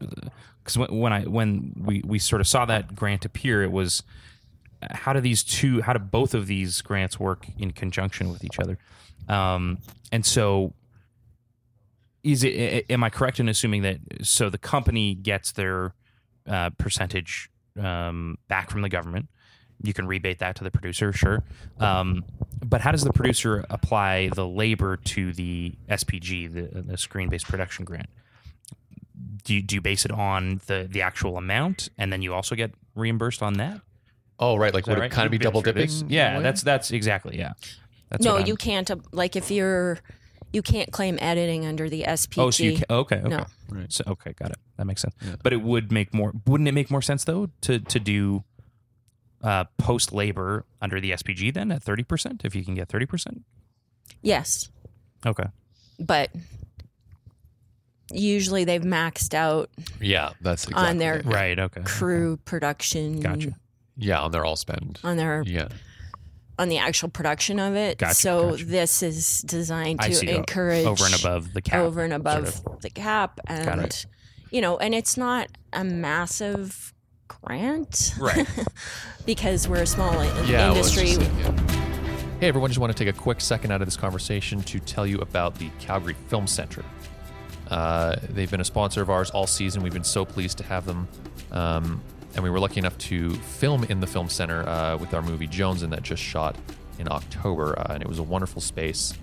because 0.64 0.78
when, 0.78 0.96
when 0.98 1.12
I 1.12 1.22
when 1.24 1.74
we 1.76 2.02
we 2.04 2.18
sort 2.18 2.40
of 2.40 2.46
saw 2.48 2.64
that 2.64 2.94
grant 2.94 3.24
appear, 3.26 3.62
it 3.62 3.70
was 3.72 4.02
uh, 4.82 4.86
how 4.96 5.12
do 5.12 5.20
these 5.20 5.42
two 5.42 5.82
how 5.82 5.92
do 5.92 5.98
both 5.98 6.32
of 6.34 6.46
these 6.46 6.80
grants 6.80 7.20
work 7.20 7.46
in 7.58 7.72
conjunction 7.72 8.30
with 8.32 8.44
each 8.44 8.58
other? 8.58 8.78
Um, 9.28 9.78
and 10.10 10.24
so 10.24 10.72
is 12.22 12.44
it 12.44 12.86
am 12.90 13.04
I 13.04 13.10
correct 13.10 13.40
in 13.40 13.48
assuming 13.48 13.82
that 13.82 13.98
so 14.22 14.50
the 14.50 14.58
company 14.58 15.14
gets 15.14 15.52
their 15.52 15.94
uh, 16.46 16.70
percentage 16.70 17.50
um, 17.80 18.38
back 18.48 18.70
from 18.70 18.82
the 18.82 18.88
government? 18.88 19.28
You 19.80 19.94
can 19.94 20.08
rebate 20.08 20.40
that 20.40 20.56
to 20.56 20.64
the 20.64 20.72
producer, 20.72 21.12
sure. 21.12 21.44
Um, 21.78 22.24
but 22.64 22.80
how 22.80 22.90
does 22.90 23.04
the 23.04 23.12
producer 23.12 23.64
apply 23.70 24.30
the 24.34 24.46
labor 24.46 24.96
to 24.96 25.32
the 25.32 25.74
SPG, 25.88 26.52
the, 26.52 26.82
the 26.82 26.98
screen-based 26.98 27.46
production 27.46 27.84
grant? 27.84 28.08
Do 29.44 29.54
you, 29.54 29.62
do 29.62 29.76
you 29.76 29.80
base 29.80 30.04
it 30.04 30.10
on 30.10 30.60
the, 30.66 30.88
the 30.90 31.02
actual 31.02 31.36
amount, 31.36 31.90
and 31.96 32.12
then 32.12 32.22
you 32.22 32.34
also 32.34 32.56
get 32.56 32.72
reimbursed 32.96 33.40
on 33.40 33.54
that? 33.54 33.80
Oh, 34.40 34.56
right. 34.56 34.74
Like, 34.74 34.84
Is 34.84 34.88
would 34.88 34.98
right? 34.98 35.10
it 35.10 35.14
kind 35.14 35.26
of 35.26 35.32
be 35.32 35.38
double 35.38 35.62
dipping? 35.62 35.82
this? 35.82 36.00
in 36.02 36.08
a 36.08 36.10
Yeah, 36.10 36.40
that's 36.40 36.62
that's 36.62 36.90
exactly 36.90 37.38
yeah. 37.38 37.52
That's 38.10 38.24
no 38.24 38.38
you 38.38 38.56
can't 38.56 38.90
uh, 38.90 38.96
like 39.12 39.36
if 39.36 39.50
you're 39.50 39.98
you 40.52 40.62
can't 40.62 40.90
claim 40.92 41.18
editing 41.20 41.66
under 41.66 41.88
the 41.90 42.02
SPG 42.04 42.38
Oh, 42.42 42.50
so 42.50 42.62
you 42.64 42.76
can, 42.76 42.84
okay, 42.90 43.16
okay. 43.16 43.28
No. 43.28 43.46
Right. 43.70 43.92
So 43.92 44.04
okay, 44.06 44.32
got 44.32 44.50
it. 44.50 44.56
That 44.76 44.86
makes 44.86 45.02
sense. 45.02 45.14
Yeah. 45.24 45.36
But 45.42 45.52
it 45.52 45.60
would 45.62 45.92
make 45.92 46.14
more. 46.14 46.32
Wouldn't 46.46 46.68
it 46.68 46.72
make 46.72 46.90
more 46.90 47.02
sense 47.02 47.24
though 47.24 47.50
to 47.62 47.78
to 47.80 48.00
do 48.00 48.44
uh, 49.42 49.64
post 49.78 50.12
labor 50.12 50.64
under 50.80 51.00
the 51.00 51.10
SPG 51.12 51.52
then 51.54 51.70
at 51.70 51.82
thirty 51.82 52.02
percent 52.04 52.42
if 52.44 52.54
you 52.56 52.64
can 52.64 52.74
get 52.74 52.88
thirty 52.88 53.06
percent? 53.06 53.42
yes 54.22 54.70
Okay. 55.26 55.44
but 56.00 56.30
usually 58.10 58.64
they've 58.64 58.82
maxed 58.82 59.34
out 59.34 59.68
Yeah, 60.00 60.30
that's 60.40 60.64
exactly 60.64 60.88
on 60.88 60.98
their 60.98 61.14
it. 61.18 61.26
Right. 61.26 61.58
Okay. 61.58 61.82
crew 61.84 62.38
production 62.44 63.20
Gotcha. 63.20 63.52
Yeah, 63.96 64.20
on 64.20 64.30
their 64.30 64.44
all 64.44 64.56
spend. 64.56 64.98
on 65.04 65.16
their 65.18 65.42
Yeah. 65.46 65.68
On 66.58 66.68
the 66.68 66.78
actual 66.78 67.08
production 67.08 67.58
of 67.60 67.76
it 67.76 67.98
Gotcha, 67.98 68.14
so 68.14 68.50
gotcha. 68.50 68.64
this 68.64 69.02
is 69.02 69.42
designed 69.42 70.00
I 70.00 70.08
to 70.08 70.14
see. 70.14 70.28
encourage 70.30 70.86
over 70.86 71.04
and 71.04 71.14
above 71.14 71.52
the 71.52 71.62
cap. 71.62 71.80
over 71.80 72.02
and 72.02 72.12
above 72.12 72.48
sort 72.48 72.80
the 72.82 72.90
cap 72.90 73.38
and 73.46 74.06
you 74.50 74.60
know 74.60 74.76
and 74.78 74.94
it's 74.94 75.16
not 75.16 75.48
a 75.72 75.84
massive 75.84 76.92
grant 77.28 78.14
Right. 78.18 78.46
because 79.26 79.68
we're 79.68 79.82
a 79.82 79.86
small 79.86 80.12
Yeah. 80.46 80.70
well, 80.70 80.76
industry 80.76 81.04
just- 81.14 81.20
yeah. 81.20 81.74
Hey 82.40 82.46
everyone, 82.46 82.70
just 82.70 82.78
want 82.78 82.96
to 82.96 83.04
take 83.04 83.12
a 83.12 83.18
quick 83.18 83.40
second 83.40 83.72
out 83.72 83.80
of 83.82 83.86
this 83.88 83.96
conversation 83.96 84.62
to 84.62 84.78
tell 84.78 85.04
you 85.04 85.18
about 85.18 85.56
the 85.56 85.70
Calgary 85.80 86.14
Film 86.28 86.46
Center. 86.46 86.84
Uh, 87.68 88.14
they've 88.30 88.50
been 88.50 88.60
a 88.60 88.64
sponsor 88.64 89.02
of 89.02 89.10
ours 89.10 89.28
all 89.30 89.46
season. 89.46 89.82
We've 89.82 89.92
been 89.92 90.04
so 90.04 90.24
pleased 90.24 90.56
to 90.58 90.64
have 90.64 90.86
them 90.86 91.08
um, 91.50 92.00
and 92.34 92.44
we 92.44 92.50
were 92.50 92.60
lucky 92.60 92.78
enough 92.78 92.96
to 92.98 93.34
film 93.34 93.84
in 93.84 94.00
the 94.00 94.06
film 94.06 94.28
center 94.28 94.68
uh, 94.68 94.96
with 94.96 95.14
our 95.14 95.22
movie 95.22 95.46
Jones, 95.46 95.82
and 95.82 95.92
that 95.92 96.02
just 96.02 96.22
shot 96.22 96.56
in 96.98 97.10
October, 97.10 97.78
uh, 97.78 97.94
and 97.94 98.02
it 98.02 98.08
was 98.08 98.18
a 98.18 98.22
wonderful 98.22 98.60
space. 98.60 99.14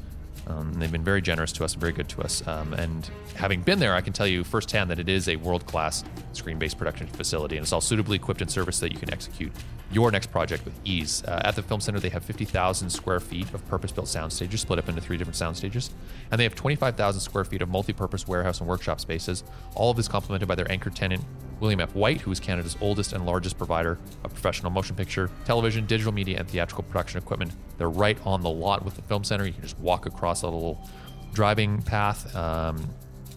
Um, 0.48 0.74
they've 0.74 0.92
been 0.92 1.04
very 1.04 1.22
generous 1.22 1.52
to 1.54 1.64
us 1.64 1.74
very 1.74 1.92
good 1.92 2.08
to 2.10 2.22
us. 2.22 2.46
Um, 2.48 2.74
and 2.74 3.10
having 3.36 3.62
been 3.62 3.80
there, 3.80 3.96
I 3.96 4.02
can 4.02 4.14
tell 4.14 4.28
you 4.28 4.44
firsthand 4.44 4.92
that 4.92 5.00
it 5.00 5.10
is 5.10 5.28
a 5.28 5.36
world 5.38 5.66
class 5.66 6.04
screen 6.34 6.60
based 6.60 6.78
production 6.78 7.08
facility, 7.08 7.58
and 7.58 7.64
it's 7.64 7.72
all 7.72 7.82
suitably 7.82 8.16
equipped 8.18 8.42
and 8.42 8.50
serviced 8.50 8.82
that 8.82 8.92
you 8.92 9.00
can 9.00 9.12
execute 9.12 9.52
your 9.92 10.12
next 10.12 10.32
project 10.32 10.66
with 10.66 10.74
ease. 10.84 11.24
Uh, 11.26 11.42
at 11.44 11.56
the 11.56 11.62
Film 11.62 11.80
Center, 11.80 12.00
they 12.00 12.10
have 12.10 12.24
50,000 12.24 12.90
square 12.90 13.20
feet 13.20 13.52
of 13.54 13.68
purpose 13.68 13.92
built 13.92 14.08
sound 14.08 14.34
stages 14.34 14.62
split 14.62 14.80
up 14.80 14.90
into 14.90 15.02
three 15.02 15.18
different 15.18 15.36
sound 15.36 15.56
stages, 15.58 15.92
and 16.32 16.40
they 16.40 16.44
have 16.44 16.56
25,000 16.56 17.22
square 17.22 17.44
feet 17.44 17.62
of 17.62 17.70
multi 17.70 17.94
purpose 17.94 18.28
warehouse 18.28 18.60
and 18.60 18.70
workshop 18.70 19.00
spaces. 19.00 19.44
All 19.74 19.92
of 19.92 19.98
this 19.98 20.08
complemented 20.08 20.48
by 20.48 20.56
their 20.56 20.70
anchor 20.72 20.90
tenant, 20.90 21.24
William 21.60 21.80
F. 21.80 21.96
White, 21.96 22.22
who 22.22 22.32
is 22.32 22.40
Canada's 22.40 22.78
oldest 22.82 23.14
and 23.14 23.26
largest 23.26 23.58
provider 23.58 23.98
of 24.24 24.34
professional 24.34 24.72
motion 24.72 24.96
picture, 24.96 25.30
television, 25.46 25.86
digital 25.86 26.12
media, 26.12 26.40
and 26.40 26.48
theatrical 26.48 26.84
production 26.84 27.18
equipment. 27.18 27.54
They're 27.78 27.90
right 27.90 28.18
on 28.26 28.42
the 28.42 28.50
lot 28.50 28.84
with 28.84 28.96
the 28.96 29.02
Film 29.04 29.24
Center. 29.24 29.46
You 29.46 29.54
can 29.54 29.62
just 29.62 29.80
walk 29.80 30.06
across 30.06 30.42
a 30.42 30.48
little 30.48 30.88
driving 31.34 31.82
path 31.82 32.36
um, 32.36 32.90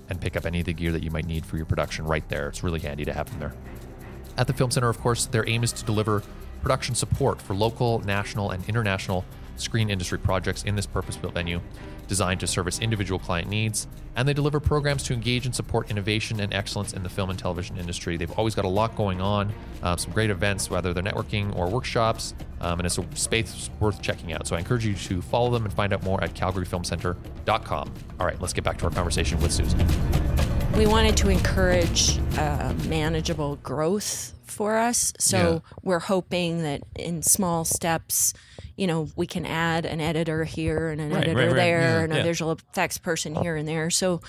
and 0.09 0.21
pick 0.21 0.37
up 0.37 0.47
any 0.47 0.61
of 0.61 0.67
the 0.67 0.73
gear 0.73 0.93
that 0.93 1.03
you 1.03 1.11
might 1.11 1.27
need 1.27 1.45
for 1.45 1.57
your 1.57 1.67
production 1.67 2.05
right 2.05 2.27
there. 2.29 2.49
It's 2.49 2.63
really 2.63 2.81
handy 2.81 3.05
to 3.05 3.13
have 3.13 3.31
them 3.31 3.41
there. 3.41 3.55
At 4.37 4.47
the 4.47 4.53
Film 4.53 4.71
Center, 4.71 4.89
of 4.89 4.99
course, 4.99 5.27
their 5.27 5.49
aim 5.49 5.65
is 5.65 5.73
to 5.73 5.85
deliver 5.85 6.23
production 6.69 6.95
support 6.95 7.41
for 7.41 7.55
local, 7.55 8.01
national, 8.01 8.51
and 8.51 8.63
international 8.69 9.25
screen 9.57 9.89
industry 9.89 10.19
projects 10.19 10.65
in 10.65 10.77
this 10.77 10.85
purpose 10.85 11.17
built 11.17 11.33
venue 11.33 11.63
designed 12.09 12.41
to 12.41 12.47
service 12.47 12.79
individual 12.81 13.19
client 13.19 13.49
needs. 13.49 13.87
And 14.17 14.29
they 14.29 14.35
deliver 14.35 14.61
programs 14.61 15.03
to 15.05 15.15
engage 15.15 15.47
and 15.47 15.55
support 15.55 15.91
innovation 15.91 16.41
and 16.41 16.53
excellence 16.53 16.93
in 16.93 17.03
the 17.03 17.09
film 17.09 17.31
and 17.31 17.39
television 17.39 17.79
industry. 17.79 18.19
They've 18.19 18.31
always 18.33 18.55
got 18.55 18.67
a 18.67 18.69
lot 18.69 18.97
going 18.97 19.23
on, 19.23 19.51
uh, 19.83 19.97
some 19.97 20.13
great 20.13 20.29
events, 20.29 20.69
whether 20.69 20.93
they're 20.93 21.03
networking 21.03 21.57
or 21.57 21.71
workshops, 21.71 22.35
um, 22.61 22.81
and 22.81 22.85
it's 22.85 22.99
a 22.99 23.07
space 23.15 23.71
worth 23.81 24.03
checking 24.03 24.35
out. 24.35 24.47
So 24.47 24.55
I 24.55 24.59
encourage 24.59 24.85
you 24.85 24.95
to 24.95 25.23
follow 25.23 25.51
them 25.51 25.65
and 25.65 25.73
find 25.73 25.95
out 25.95 26.03
more 26.03 26.23
at 26.23 26.35
calgaryfilmcenter.com. 26.35 27.95
All 28.21 28.27
right, 28.27 28.39
let's 28.43 28.53
get 28.53 28.65
back 28.65 28.77
to 28.79 28.85
our 28.85 28.91
conversation 28.91 29.41
with 29.41 29.53
Susan. 29.53 30.48
We 30.79 30.87
wanted 30.87 31.17
to 31.17 31.29
encourage 31.29 32.21
uh, 32.39 32.73
manageable 32.87 33.57
growth 33.65 34.33
for 34.47 34.77
us. 34.77 35.13
So 35.19 35.37
Yeah. 35.65 35.77
we're 35.83 35.99
hoping 35.99 36.63
that 36.63 36.83
in 36.97 37.23
small 37.23 37.65
steps, 37.65 38.33
you 38.77 38.87
know, 38.87 39.09
we 39.17 39.27
can 39.27 39.45
add 39.45 39.85
an 39.87 40.01
editor 40.01 40.45
here 40.45 40.89
and 40.91 41.01
an 41.01 41.11
Right, 41.11 41.25
editor 41.25 41.37
right, 41.37 41.47
right. 41.49 41.57
there 41.57 41.81
Yeah, 41.81 41.99
and 42.05 42.13
a 42.13 42.17
yeah. 42.19 42.23
visual 42.23 42.53
effects 42.53 42.97
person 42.97 43.35
here 43.35 43.57
and 43.57 43.67
there. 43.67 43.91
So, 43.91 44.21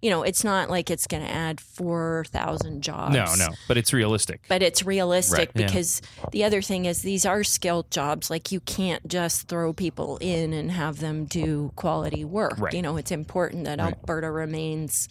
you 0.00 0.08
know, 0.08 0.22
it's 0.22 0.42
not 0.44 0.70
like 0.70 0.90
it's 0.90 1.06
going 1.06 1.22
to 1.22 1.30
add 1.30 1.60
4,000 1.60 2.82
jobs. 2.82 3.14
No, 3.14 3.26
no, 3.36 3.48
but 3.66 3.76
it's 3.76 3.92
realistic. 3.92 4.40
But 4.48 4.62
it's 4.62 4.82
realistic 4.84 5.52
because 5.52 6.00
the 6.32 6.42
other 6.44 6.62
thing 6.62 6.86
is 6.86 7.02
these 7.02 7.26
are 7.26 7.44
skilled 7.44 7.90
jobs. 7.90 8.30
Like 8.30 8.50
you 8.50 8.60
can't 8.60 9.06
just 9.08 9.46
throw 9.48 9.74
people 9.74 10.16
in 10.22 10.54
and 10.54 10.70
have 10.72 11.00
them 11.00 11.26
do 11.26 11.70
quality 11.76 12.24
work. 12.24 12.54
Right. 12.58 12.72
You 12.72 12.80
know, 12.80 12.96
it's 12.96 13.10
important 13.10 13.64
that. 13.64 13.78
Alberta 13.78 14.30
remains 14.30 15.08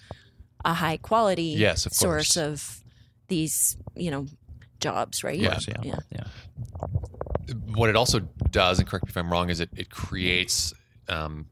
a 0.65 0.73
high 0.73 0.97
quality 0.97 1.43
Yes, 1.57 1.85
of 1.85 1.93
source 1.93 2.33
course. 2.33 2.37
of 2.37 2.83
these, 3.27 3.77
you 3.95 4.11
know, 4.11 4.25
jobs, 4.79 5.23
right? 5.23 5.39
Yeah. 5.39 5.59
yeah, 5.67 5.75
Yeah. 5.83 5.95
yeah. 6.11 6.23
what 7.73 7.89
it 7.89 7.95
also 7.95 8.19
does, 8.51 8.79
and 8.79 8.87
correct 8.87 9.05
me 9.05 9.09
if 9.09 9.17
I'm 9.17 9.31
wrong, 9.31 9.49
is 9.49 9.59
it 9.59 9.69
it 9.75 9.89
creates, 9.89 10.73
um, 11.07 11.47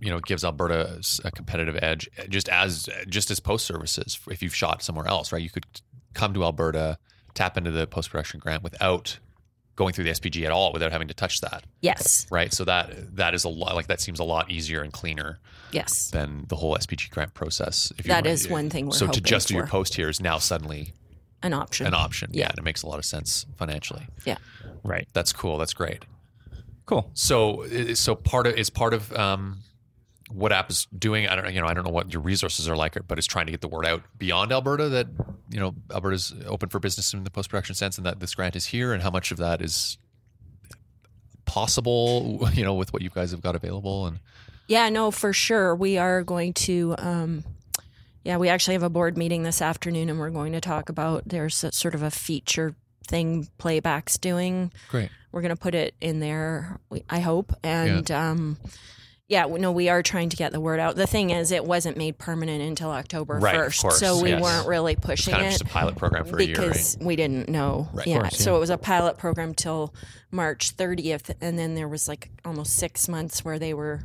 you 0.00 0.10
know, 0.10 0.18
it 0.18 0.24
gives 0.24 0.44
Alberta 0.44 1.00
a 1.24 1.30
competitive 1.30 1.78
edge, 1.80 2.08
just 2.28 2.48
as 2.48 2.88
just 3.08 3.30
as 3.30 3.40
post 3.40 3.66
services. 3.66 4.18
If 4.30 4.42
you've 4.42 4.54
shot 4.54 4.82
somewhere 4.82 5.06
else, 5.08 5.32
right, 5.32 5.42
you 5.42 5.50
could 5.50 5.66
come 6.14 6.34
to 6.34 6.44
Alberta, 6.44 6.98
tap 7.34 7.56
into 7.56 7.70
the 7.70 7.86
post 7.86 8.10
production 8.10 8.40
grant 8.40 8.62
without 8.62 9.18
going 9.76 9.92
through 9.92 10.04
the 10.04 10.10
SPG 10.10 10.44
at 10.44 10.50
all, 10.52 10.72
without 10.72 10.90
having 10.90 11.08
to 11.08 11.14
touch 11.14 11.40
that, 11.42 11.64
Yes. 11.82 12.26
right? 12.30 12.52
So 12.52 12.64
that 12.64 13.16
that 13.16 13.34
is 13.34 13.44
a 13.44 13.48
lot 13.48 13.74
like 13.74 13.86
that 13.88 14.00
seems 14.00 14.18
a 14.18 14.24
lot 14.24 14.50
easier 14.50 14.82
and 14.82 14.92
cleaner 14.92 15.38
Yes. 15.70 16.10
than 16.10 16.46
the 16.48 16.56
whole 16.56 16.76
SPG 16.76 17.10
grant 17.10 17.34
process. 17.34 17.92
If 17.98 18.06
you 18.06 18.08
That 18.12 18.24
wanna- 18.24 18.38
one 18.48 18.70
thing 18.70 18.86
we're 18.86 18.92
so 18.92 19.00
to 19.00 19.06
hoping 19.06 19.22
just 19.24 19.48
do 19.48 19.54
your 19.54 19.66
post 19.66 19.94
here 19.94 20.08
is 20.08 20.20
now 20.20 20.38
suddenly 20.38 20.94
An 21.42 21.52
option. 21.52 21.86
an 21.86 21.94
option. 21.94 22.30
Yeah, 22.32 22.40
Yeah. 22.44 22.48
and 22.50 22.58
it 22.58 22.64
makes 22.64 22.82
a 22.82 22.86
lot 22.86 22.98
of 22.98 23.04
sense 23.04 23.44
financially. 23.56 24.06
Yeah. 24.24 24.38
Right. 24.82 25.06
That's 25.12 25.32
cool. 25.32 25.58
That's 25.58 25.74
great. 25.74 26.04
Cool. 26.86 27.10
So, 27.14 27.66
so 27.94 28.14
part 28.14 28.46
of 28.46 28.54
is 28.54 28.70
part 28.70 28.94
of 28.94 29.12
um, 29.12 29.58
what 30.30 30.52
APPA 30.52 30.70
is 30.70 30.88
doing. 30.98 31.28
I 31.28 31.34
don't 31.34 31.44
know. 31.44 31.50
You 31.50 31.60
know, 31.60 31.66
I 31.66 31.74
don't 31.74 31.84
know 31.84 31.92
what 31.92 32.12
your 32.12 32.22
resources 32.22 32.68
are 32.68 32.76
like, 32.76 32.96
but 33.06 33.18
it's 33.18 33.26
trying 33.26 33.46
to 33.46 33.52
get 33.52 33.60
the 33.60 33.68
word 33.68 33.86
out 33.86 34.02
beyond 34.18 34.52
Alberta 34.52 34.88
that 34.88 35.06
you 35.50 35.60
know 35.60 35.74
Alberta's 35.92 36.34
open 36.46 36.68
for 36.68 36.78
business 36.78 37.12
in 37.12 37.24
the 37.24 37.30
post 37.30 37.48
production 37.48 37.74
sense, 37.74 37.96
and 37.96 38.06
that 38.06 38.20
this 38.20 38.34
grant 38.34 38.56
is 38.56 38.66
here, 38.66 38.92
and 38.92 39.02
how 39.02 39.10
much 39.10 39.30
of 39.30 39.38
that 39.38 39.62
is 39.62 39.98
possible. 41.44 42.48
You 42.52 42.64
know, 42.64 42.74
with 42.74 42.92
what 42.92 43.02
you 43.02 43.10
guys 43.10 43.30
have 43.30 43.40
got 43.40 43.54
available, 43.54 44.06
and 44.06 44.20
Yeah, 44.68 44.88
no, 44.88 45.10
for 45.10 45.32
sure. 45.32 45.74
We 45.74 45.98
are 45.98 46.22
going 46.22 46.52
to, 46.54 46.94
um, 46.98 47.44
yeah, 48.24 48.36
we 48.36 48.48
actually 48.48 48.74
have 48.74 48.82
a 48.82 48.90
board 48.90 49.16
meeting 49.16 49.42
this 49.44 49.62
afternoon 49.62 50.10
and 50.10 50.18
we're 50.18 50.30
going 50.30 50.52
to 50.52 50.60
talk 50.60 50.88
about 50.88 51.22
there's 51.26 51.62
a, 51.62 51.72
sort 51.72 51.94
of 51.94 52.02
a 52.02 52.10
feature 52.10 52.74
thing 53.06 53.48
Playback's 53.58 54.18
doing. 54.18 54.72
great. 54.88 55.10
We're 55.30 55.42
going 55.42 55.54
to 55.54 55.60
put 55.60 55.74
it 55.74 55.94
in 56.00 56.20
there, 56.20 56.80
I 57.10 57.20
hope. 57.20 57.52
And, 57.62 58.10
um, 58.10 58.56
yeah, 59.28 59.46
no, 59.46 59.72
we 59.72 59.88
are 59.88 60.02
trying 60.02 60.28
to 60.28 60.36
get 60.36 60.52
the 60.52 60.60
word 60.60 60.78
out. 60.78 60.94
The 60.94 61.06
thing 61.06 61.30
is, 61.30 61.50
it 61.50 61.64
wasn't 61.64 61.96
made 61.96 62.16
permanent 62.16 62.62
until 62.62 62.90
October 62.90 63.38
Right, 63.38 63.56
1st. 63.56 63.82
course, 63.82 63.98
so 63.98 64.22
we 64.22 64.30
yes. 64.30 64.40
weren't 64.42 64.68
really 64.68 64.94
pushing 64.94 65.32
kind 65.34 65.46
of 65.46 65.48
it 65.48 65.58
just 65.58 65.62
a 65.62 65.66
pilot 65.66 65.96
program 65.96 66.24
for 66.24 66.38
a 66.38 66.44
year, 66.44 66.56
right? 66.56 66.68
because 66.68 66.96
we 67.00 67.16
didn't 67.16 67.48
know. 67.48 67.88
Right. 67.92 68.06
Yeah. 68.06 68.20
course, 68.20 68.38
So 68.38 68.54
it 68.56 68.60
was 68.60 68.70
a 68.70 68.78
pilot 68.78 69.18
program 69.18 69.52
till 69.54 69.92
March 70.30 70.76
30th, 70.76 71.34
and 71.40 71.58
then 71.58 71.74
there 71.74 71.88
was 71.88 72.06
like 72.06 72.30
almost 72.44 72.76
six 72.76 73.08
months 73.08 73.44
where 73.44 73.58
they 73.58 73.74
were 73.74 74.00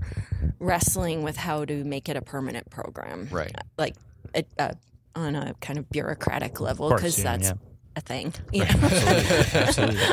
wrestling 0.59 1.21
with 1.23 1.37
how 1.37 1.65
to 1.65 1.83
make 1.83 2.09
it 2.09 2.15
a 2.17 2.21
permanent 2.21 2.69
program, 2.71 3.27
Right. 3.31 3.53
Like 3.77 3.95
it, 4.33 4.47
uh, 4.57 4.71
on 5.15 5.35
a 5.35 5.53
kind 5.61 5.77
of 5.77 5.89
bureaucratic 5.89 6.59
level, 6.59 6.89
because 6.89 7.17
that's 7.17 7.49
yeah. 7.49 7.53
A 7.95 8.01
thing. 8.01 8.33
You 8.51 8.65
know? 8.65 8.71
Absolutely. 8.71 9.99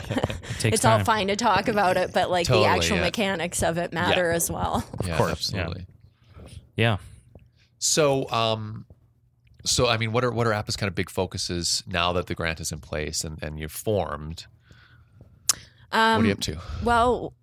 It 0.64 0.74
it's 0.74 0.82
time. 0.82 0.98
all 0.98 1.04
fine 1.04 1.28
to 1.28 1.36
talk 1.36 1.68
about 1.68 1.96
it, 1.96 2.12
but 2.12 2.30
like 2.30 2.48
Totally, 2.48 2.64
the 2.64 2.70
actual 2.70 2.96
yeah. 2.96 3.04
mechanics 3.04 3.62
of 3.62 3.78
it 3.78 3.92
matter 3.92 4.32
as 4.32 4.50
well. 4.50 4.84
Yeah, 5.04 5.16
course, 5.16 5.52
yeah. 5.52 5.60
absolutely. 5.60 5.86
Yeah. 6.74 6.96
So, 7.78 8.28
um, 8.30 8.84
so 9.64 9.86
I 9.86 9.98
mean, 9.98 10.10
what 10.10 10.24
are 10.24 10.32
what 10.32 10.48
are 10.48 10.52
APPA's 10.52 10.76
kind 10.76 10.88
of 10.88 10.96
big 10.96 11.10
focuses 11.10 11.84
now 11.86 12.12
that 12.14 12.26
the 12.26 12.34
grant 12.34 12.58
is 12.58 12.72
in 12.72 12.80
place 12.80 13.22
and, 13.22 13.40
and 13.40 13.58
you've 13.58 13.70
formed? 13.70 14.46
Um, 15.92 16.16
what 16.16 16.24
are 16.24 16.26
you 16.26 16.32
up 16.32 16.40
to? 16.40 16.58
Well, 16.82 17.34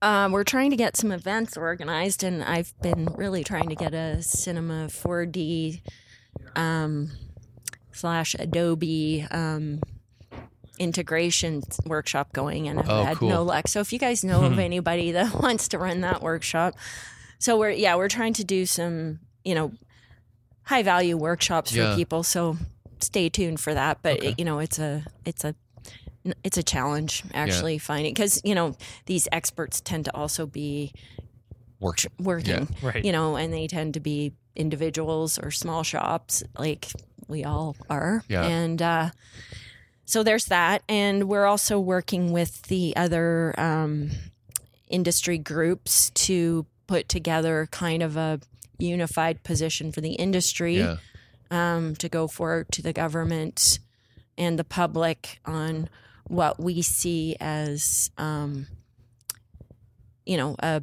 um, 0.00 0.32
we're 0.32 0.44
trying 0.44 0.70
to 0.70 0.76
get 0.76 0.96
some 0.96 1.12
events 1.12 1.56
organized, 1.56 2.22
and 2.22 2.42
I've 2.42 2.72
been 2.82 3.06
really 3.16 3.44
trying 3.44 3.68
to 3.68 3.74
get 3.74 3.94
a 3.94 4.22
Cinema 4.22 4.86
4D 4.88 5.80
um, 6.56 7.10
slash 7.92 8.34
Adobe 8.38 9.26
um, 9.30 9.80
integration 10.78 11.62
workshop 11.84 12.32
going, 12.32 12.68
and 12.68 12.80
I've 12.80 12.88
Oh, 12.90 13.04
had 13.04 13.16
cool. 13.18 13.28
no 13.28 13.42
luck. 13.42 13.68
So 13.68 13.80
if 13.80 13.92
you 13.92 13.98
guys 13.98 14.24
know 14.24 14.44
of 14.44 14.58
anybody 14.70 15.12
that 15.12 15.34
wants 15.42 15.68
to 15.68 15.78
run 15.78 16.00
that 16.00 16.22
workshop, 16.22 16.74
so 17.38 17.58
we're 17.58 17.70
yeah 17.70 17.96
we're 17.96 18.08
trying 18.08 18.32
to 18.34 18.44
do 18.44 18.66
some 18.66 19.20
you 19.44 19.54
know 19.54 19.72
high 20.64 20.82
value 20.82 21.16
workshops 21.16 21.74
for 21.74 21.94
people. 21.94 22.22
So 22.22 22.56
stay 23.00 23.28
tuned 23.28 23.60
for 23.60 23.74
that. 23.74 23.98
But 24.02 24.18
Okay. 24.18 24.28
it, 24.28 24.38
you 24.38 24.44
know 24.44 24.58
it's 24.58 24.78
a 24.78 25.04
it's 25.24 25.44
a 25.44 25.54
it's 26.44 26.56
a 26.56 26.62
challenge 26.62 27.24
actually 27.34 27.78
finding 27.78 28.14
because 28.14 28.40
you 28.44 28.54
know 28.54 28.76
these 29.06 29.26
experts 29.32 29.80
tend 29.80 30.04
to 30.06 30.14
also 30.16 30.46
be 30.46 30.92
Work. 31.80 31.98
working 32.20 32.68
Right. 32.80 33.04
you 33.04 33.10
know 33.10 33.34
and 33.34 33.52
they 33.52 33.66
tend 33.66 33.94
to 33.94 34.00
be 34.00 34.32
individuals 34.56 35.38
or 35.38 35.50
small 35.50 35.82
shops 35.82 36.42
like 36.58 36.88
we 37.28 37.44
all 37.44 37.74
are 37.88 38.22
Yeah. 38.28 38.44
and 38.44 38.82
uh 38.82 39.10
so 40.04 40.22
there's 40.22 40.46
that 40.46 40.82
and 40.88 41.28
we're 41.28 41.46
also 41.46 41.78
working 41.80 42.32
with 42.32 42.62
the 42.64 42.94
other 42.96 43.54
um 43.58 44.10
industry 44.88 45.38
groups 45.38 46.10
to 46.10 46.66
put 46.86 47.08
together 47.08 47.66
kind 47.70 48.02
of 48.02 48.16
a 48.16 48.40
unified 48.78 49.42
position 49.42 49.90
for 49.92 50.00
the 50.02 50.12
industry 50.14 50.78
Yeah. 50.78 50.96
um, 51.50 51.94
to 51.96 52.08
go 52.08 52.26
forward 52.28 52.66
to 52.72 52.82
the 52.82 52.92
government 52.92 53.78
and 54.36 54.58
the 54.58 54.64
public 54.64 55.38
on 55.46 55.88
what 56.26 56.58
we 56.60 56.82
see 56.82 57.36
as, 57.40 58.10
um, 58.18 58.66
you 60.26 60.36
know, 60.36 60.56
a 60.58 60.82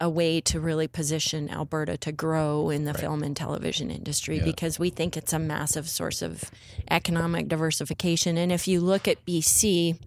a 0.00 0.10
way 0.10 0.40
to 0.42 0.60
really 0.60 0.86
position 0.86 1.48
Alberta 1.48 1.96
to 1.96 2.12
grow 2.12 2.68
in 2.70 2.84
the 2.84 2.92
Right. 2.92 3.00
film 3.00 3.22
and 3.22 3.34
television 3.36 3.90
industry 3.90 4.36
Yeah. 4.38 4.44
because 4.44 4.78
we 4.78 4.90
think 4.90 5.16
it's 5.16 5.32
a 5.32 5.38
massive 5.38 5.88
source 5.88 6.20
of 6.20 6.50
economic 6.90 7.48
diversification. 7.48 8.36
And 8.36 8.52
if 8.52 8.68
you 8.68 8.80
look 8.80 9.08
at 9.08 9.24
BC, 9.24 9.98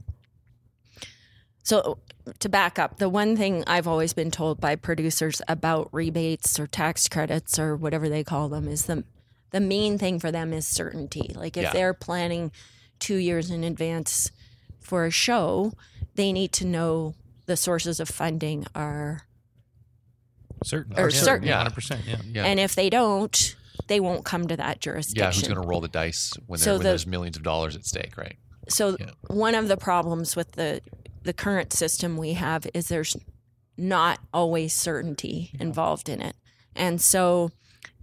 so 1.63 1.97
to 2.39 2.49
back 2.49 2.77
up, 2.77 2.97
the 2.99 3.09
one 3.09 3.35
thing 3.35 3.63
I've 3.65 3.87
always 3.87 4.13
been 4.13 4.31
told 4.31 4.59
by 4.61 4.75
producers 4.75 5.41
about 5.47 5.89
rebates 5.91 6.59
or 6.59 6.67
tax 6.67 7.07
credits 7.07 7.57
or 7.57 7.75
whatever 7.75 8.09
they 8.09 8.23
call 8.23 8.49
them 8.49 8.67
is 8.67 8.85
the 8.85 9.03
the 9.51 9.59
main 9.59 9.97
thing 9.97 10.19
for 10.19 10.31
them 10.31 10.53
is 10.53 10.67
certainty. 10.67 11.31
Like 11.33 11.57
if 11.57 11.63
Yeah. 11.63 11.73
they're 11.73 11.93
planning 11.95 12.51
two 12.99 13.15
years 13.15 13.49
in 13.49 13.63
advance 13.63 14.29
for 14.79 15.05
a 15.05 15.11
show, 15.11 15.73
they 16.13 16.31
need 16.31 16.51
to 16.53 16.65
know 16.67 17.15
the 17.47 17.57
sources 17.57 17.99
of 17.99 18.07
funding 18.07 18.67
are, 18.75 19.23
Certain. 20.63 20.97
Or 20.99 21.09
yeah, 21.09 21.17
certain. 21.19 21.47
Yeah, 21.47 21.65
100%. 21.67 21.99
Yeah. 22.07 22.17
Yeah. 22.25 22.45
and 22.45 22.59
if 22.59 22.75
they 22.75 22.89
don't, 22.89 23.55
they 23.87 23.99
won't 23.99 24.25
come 24.25 24.47
to 24.47 24.57
that 24.57 24.81
jurisdiction. 24.81 25.23
yeah, 25.23 25.31
who's 25.31 25.47
going 25.47 25.61
to 25.61 25.67
roll 25.67 25.81
the 25.81 25.87
dice 25.87 26.33
when, 26.47 26.59
So 26.59 26.73
when 26.73 26.79
the- 26.79 26.83
there's 26.89 27.07
millions 27.07 27.37
of 27.37 27.43
dollars 27.43 27.75
at 27.75 27.85
stake, 27.85 28.17
right? 28.17 28.37
So 28.67 28.97
Yeah. 28.99 29.11
one 29.27 29.55
of 29.55 29.67
the 29.67 29.77
problems 29.77 30.35
with 30.35 30.51
the 30.53 30.81
the 31.23 31.33
current 31.33 31.73
system 31.73 32.15
we 32.17 32.33
have 32.33 32.65
is 32.73 32.87
there's 32.87 33.17
not 33.77 34.19
always 34.33 34.73
certainty 34.73 35.51
involved 35.59 36.07
in 36.07 36.21
it. 36.21 36.35
And 36.75 37.01
so 37.01 37.51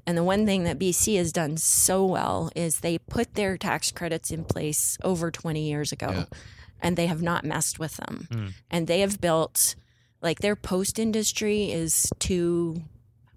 and 0.07 0.17
the 0.19 0.23
one 0.25 0.45
thing 0.47 0.65
that 0.65 0.79
BC 0.79 1.17
has 1.17 1.33
done 1.33 1.57
so 1.57 2.05
well 2.05 2.51
is 2.55 2.81
they 2.81 2.99
put 2.99 3.35
their 3.35 3.57
tax 3.57 3.91
credits 3.91 4.31
in 4.31 4.45
place 4.45 4.97
over 5.03 5.31
20 5.31 5.67
years 5.69 5.93
ago 5.93 6.11
Yeah. 6.11 6.25
and 6.81 6.97
they 6.97 7.07
have 7.07 7.23
not 7.23 7.45
messed 7.45 7.79
with 7.79 7.97
them. 7.97 8.29
Mm. 8.31 8.53
And 8.71 8.87
they 8.87 9.01
have 9.01 9.21
built 9.21 9.75
like 10.27 10.41
their 10.41 10.57
post 10.57 10.99
industry 10.99 11.71
is 11.71 12.11
two 12.19 12.83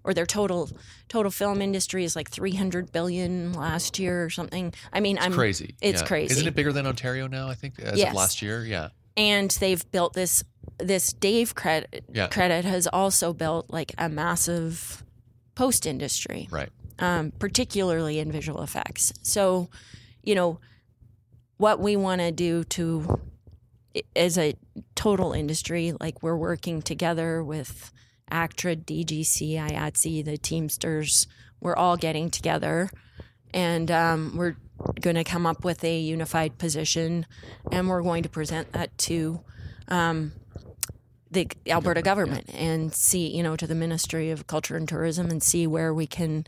or 0.02 0.12
their 0.12 0.26
total 0.26 0.68
total 1.08 1.30
film 1.30 1.62
industry 1.62 2.04
is 2.04 2.16
like 2.16 2.28
300 2.30 2.90
billion 2.90 3.52
last 3.52 3.98
year 3.98 4.24
or 4.24 4.30
something. 4.30 4.72
I 4.92 4.98
mean, 5.00 5.16
It's 5.16 5.24
I'm 5.26 5.32
crazy. 5.32 5.74
it's 5.80 6.02
Yeah. 6.02 6.06
crazy. 6.08 6.32
Isn't 6.34 6.48
it 6.48 6.54
bigger 6.56 6.72
than 6.72 6.86
Ontario 6.86 7.26
now? 7.28 7.48
I 7.48 7.54
think 7.54 7.78
as 7.78 7.96
Yes. 7.98 8.08
of 8.10 8.14
last 8.16 8.42
year. 8.42 8.64
Yeah. 8.66 8.88
and 9.16 9.50
they've 9.60 9.84
built 9.90 10.12
this 10.14 10.42
this 10.78 11.12
Dave 11.12 11.54
credit 11.54 12.04
Yeah. 12.12 12.28
credit 12.28 12.64
has 12.64 12.86
also 12.86 13.32
built 13.32 13.68
like 13.70 13.92
a 13.98 14.08
massive 14.08 15.04
post 15.54 15.84
industry, 15.86 16.48
Right. 16.50 16.70
um, 16.98 17.32
particularly 17.38 18.18
in 18.18 18.32
visual 18.32 18.62
effects. 18.62 19.12
So, 19.22 19.68
you 20.22 20.34
know, 20.34 20.58
what 21.58 21.80
we 21.80 21.96
want 21.96 22.20
to 22.22 22.32
do 22.32 22.64
to 22.64 23.20
as 24.14 24.38
a 24.38 24.54
total 24.94 25.32
industry, 25.32 25.92
like 26.00 26.22
we're 26.22 26.36
working 26.36 26.82
together 26.82 27.42
with 27.42 27.92
ACTRA, 28.30 28.76
DGC, 28.76 29.54
IATSE, 29.56 30.24
the 30.24 30.38
Teamsters. 30.38 31.26
We're 31.60 31.76
all 31.76 31.96
getting 31.96 32.30
together, 32.30 32.90
and 33.52 33.90
um, 33.90 34.34
we're 34.36 34.56
going 35.00 35.16
to 35.16 35.24
come 35.24 35.46
up 35.46 35.64
with 35.64 35.84
a 35.84 35.98
unified 35.98 36.58
position, 36.58 37.26
and 37.70 37.88
we're 37.88 38.02
going 38.02 38.22
to 38.22 38.28
present 38.28 38.72
that 38.72 38.96
to 38.98 39.40
um, 39.88 40.32
the 41.30 41.48
Alberta 41.68 42.02
government 42.02 42.48
and 42.54 42.94
see, 42.94 43.28
you 43.28 43.42
know, 43.42 43.56
to 43.56 43.66
the 43.66 43.74
Ministry 43.74 44.30
of 44.30 44.46
Culture 44.46 44.76
and 44.76 44.88
Tourism 44.88 45.30
and 45.30 45.42
see 45.42 45.66
where 45.66 45.92
we 45.92 46.06
can. 46.06 46.46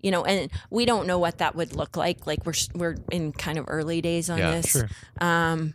You 0.00 0.10
know, 0.10 0.24
and 0.24 0.50
we 0.68 0.84
don't 0.84 1.06
know 1.06 1.20
what 1.20 1.38
that 1.38 1.54
would 1.54 1.76
look 1.76 1.96
like. 1.96 2.26
Like 2.26 2.44
we're 2.44 2.54
we're 2.74 2.96
in 3.12 3.30
kind 3.32 3.56
of 3.56 3.66
early 3.68 4.00
days 4.00 4.28
on 4.28 4.38
Yeah, 4.38 4.50
this. 4.50 4.66
Sure. 4.66 4.88
Um, 5.20 5.74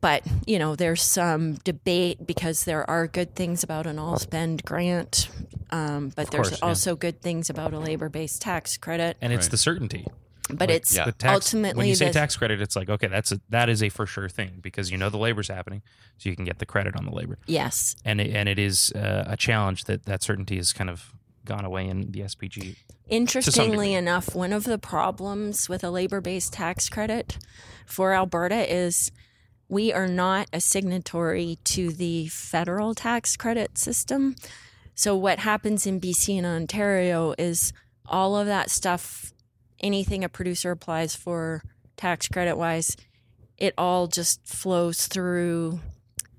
but 0.00 0.22
you 0.46 0.58
know, 0.58 0.76
there's 0.76 1.02
some 1.02 1.54
debate 1.64 2.26
because 2.26 2.64
there 2.64 2.88
are 2.88 3.06
good 3.06 3.34
things 3.34 3.62
about 3.62 3.86
an 3.86 3.98
all 3.98 4.18
spend 4.18 4.64
grant, 4.64 5.28
um, 5.70 6.10
but 6.14 6.30
there's 6.30 6.48
course, 6.50 6.60
yeah. 6.60 6.68
also 6.68 6.96
good 6.96 7.20
things 7.20 7.50
about 7.50 7.72
a 7.72 7.78
labor 7.78 8.08
based 8.08 8.42
tax 8.42 8.76
credit. 8.76 9.16
And 9.20 9.32
it's 9.32 9.46
Right. 9.46 9.50
the 9.52 9.56
certainty. 9.56 10.06
But 10.48 10.68
Like, 10.68 10.70
it's 10.78 10.96
yeah. 10.96 11.04
the 11.04 11.12
tax, 11.12 11.32
ultimately 11.32 11.78
when 11.78 11.86
you 11.86 11.94
say 11.94 12.06
the- 12.08 12.12
tax 12.12 12.36
credit, 12.36 12.60
it's 12.60 12.74
like 12.74 12.90
okay, 12.90 13.06
that's 13.06 13.30
a 13.30 13.40
that 13.50 13.68
is 13.68 13.82
a 13.82 13.88
for 13.88 14.04
sure 14.06 14.28
thing 14.28 14.58
because 14.60 14.90
you 14.90 14.98
know 14.98 15.08
the 15.08 15.18
labor's 15.18 15.46
happening, 15.48 15.82
so 16.18 16.28
you 16.28 16.34
can 16.34 16.44
get 16.44 16.58
the 16.58 16.66
credit 16.66 16.96
on 16.96 17.04
the 17.04 17.12
labor, 17.12 17.38
yes, 17.46 17.94
and 18.04 18.20
it, 18.20 18.34
and 18.34 18.48
it 18.48 18.58
is 18.58 18.90
uh, 18.96 19.24
a 19.28 19.36
challenge 19.36 19.84
that 19.84 20.06
that 20.06 20.22
certainty 20.24 20.56
has 20.56 20.72
kind 20.72 20.90
of 20.90 21.12
gone 21.44 21.64
away 21.64 21.86
in 21.88 22.10
the 22.10 22.20
SPG. 22.22 22.76
Interestingly 23.08 23.94
enough, 23.94 24.34
one 24.34 24.52
of 24.52 24.64
the 24.64 24.78
problems 24.78 25.68
with 25.68 25.84
a 25.84 25.90
labor 25.90 26.20
based 26.20 26.52
tax 26.52 26.88
credit 26.88 27.38
for 27.86 28.12
Alberta 28.12 28.72
is 28.72 29.12
we 29.70 29.92
are 29.92 30.08
not 30.08 30.48
a 30.52 30.60
signatory 30.60 31.56
to 31.64 31.90
the 31.92 32.26
federal 32.28 32.94
tax 32.94 33.36
credit 33.36 33.78
system. 33.78 34.34
So, 34.94 35.16
what 35.16 35.38
happens 35.38 35.86
in 35.86 36.00
BC 36.00 36.36
and 36.36 36.46
Ontario 36.46 37.34
is 37.38 37.72
all 38.04 38.36
of 38.36 38.46
that 38.46 38.68
stuff, 38.70 39.32
anything 39.78 40.24
a 40.24 40.28
producer 40.28 40.72
applies 40.72 41.14
for 41.14 41.62
tax 41.96 42.28
credit 42.28 42.56
wise, 42.58 42.96
it 43.56 43.72
all 43.78 44.08
just 44.08 44.44
flows 44.46 45.06
through 45.06 45.80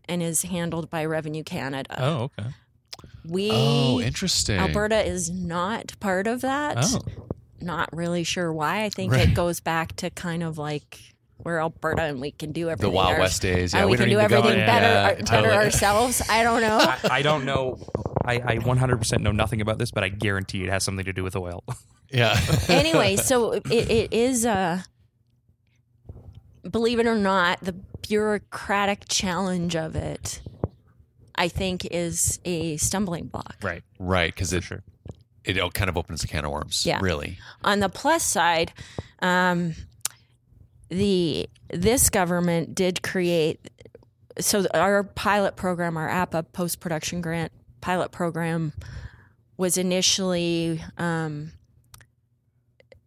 and 0.06 0.22
is 0.22 0.42
handled 0.44 0.90
by 0.90 1.06
Revenue 1.06 1.44
Canada. 1.44 1.96
Oh, 2.00 2.24
okay. 2.38 2.50
We 3.26 3.50
Oh, 3.52 4.02
interesting. 4.02 4.60
Alberta 4.60 5.06
is 5.08 5.30
not 5.30 5.98
part 6.00 6.28
of 6.28 6.42
that. 6.42 6.78
Oh, 6.80 7.00
Not 7.62 7.96
really 7.96 8.24
sure 8.24 8.52
why. 8.52 8.84
I 8.84 8.90
think 8.90 9.14
Right. 9.14 9.30
it 9.30 9.36
goes 9.36 9.60
back 9.60 9.96
to 9.98 10.10
kind 10.10 10.42
of 10.44 10.58
like 10.58 11.00
we're 11.44 11.60
Alberta 11.60 12.04
and 12.04 12.20
we 12.22 12.32
can 12.32 12.52
do 12.52 12.70
everything. 12.70 12.92
the 12.92 12.98
everything. 12.98 13.06
Wild 13.06 13.14
our- 13.16 13.20
West 13.20 13.42
days. 13.42 13.74
Yeah, 13.74 13.86
we, 13.86 13.98
can 13.98 14.08
don't 14.10 14.10
do 14.10 14.18
need 14.18 14.24
to 14.24 14.30
go 14.30 14.38
everything 14.38 14.66
better, 14.66 14.86
Yeah, 14.86 15.04
our- 15.04 15.10
better 15.16 15.24
totally. 15.26 15.56
ourselves. 15.56 16.22
I 16.30 16.44
don't 16.44 16.62
know. 16.62 16.78
I, 16.82 17.00
I 17.04 17.22
don't 17.22 17.46
know. 17.46 17.80
I, 18.24 18.36
I 18.36 18.58
100% 18.58 19.20
know 19.22 19.32
nothing 19.32 19.62
about 19.62 19.78
this, 19.80 19.92
but 19.92 20.04
I 20.04 20.10
guarantee 20.10 20.64
it 20.64 20.70
has 20.70 20.84
something 20.84 21.06
to 21.06 21.14
do 21.14 21.24
with 21.24 21.36
oil. 21.36 21.64
Yeah. 22.14 22.38
anyway, 22.68 23.16
so 23.16 23.54
it, 23.54 23.66
it 23.72 24.12
is 24.12 24.46
uh 24.46 24.82
believe 26.70 27.00
it 27.00 27.08
or 27.08 27.16
not, 27.16 27.62
the 27.62 27.72
bureaucratic 28.08 29.06
challenge 29.08 29.76
of 29.78 29.96
it, 29.96 30.42
I 31.36 31.48
think, 31.48 31.86
is 31.86 32.40
a 32.46 32.76
stumbling 32.78 33.28
block. 33.28 33.56
right. 33.64 33.84
right, 33.98 34.34
because 34.34 34.52
it 34.54 34.64
Sure. 34.64 34.84
it 35.46 35.74
kind 35.74 35.90
of 35.90 35.98
opens 35.98 36.24
a 36.24 36.28
can 36.28 36.44
of 36.46 36.52
worms. 36.52 36.86
Yeah. 36.86 37.00
Really. 37.02 37.38
On 37.64 37.80
the 37.80 37.90
plus 37.90 38.24
side, 38.24 38.74
um, 39.22 39.74
the 40.92 41.50
this 41.70 42.10
government 42.10 42.76
did 42.76 43.02
create 43.02 43.72
so 44.40 44.66
our 44.74 45.04
pilot 45.04 45.56
program, 45.56 45.98
our 45.98 46.08
APPA 46.10 46.46
post 46.54 46.80
production 46.80 47.22
grant 47.22 47.52
pilot 47.82 48.12
program, 48.12 48.74
was 49.58 49.78
initially 49.78 50.82
um, 50.98 51.52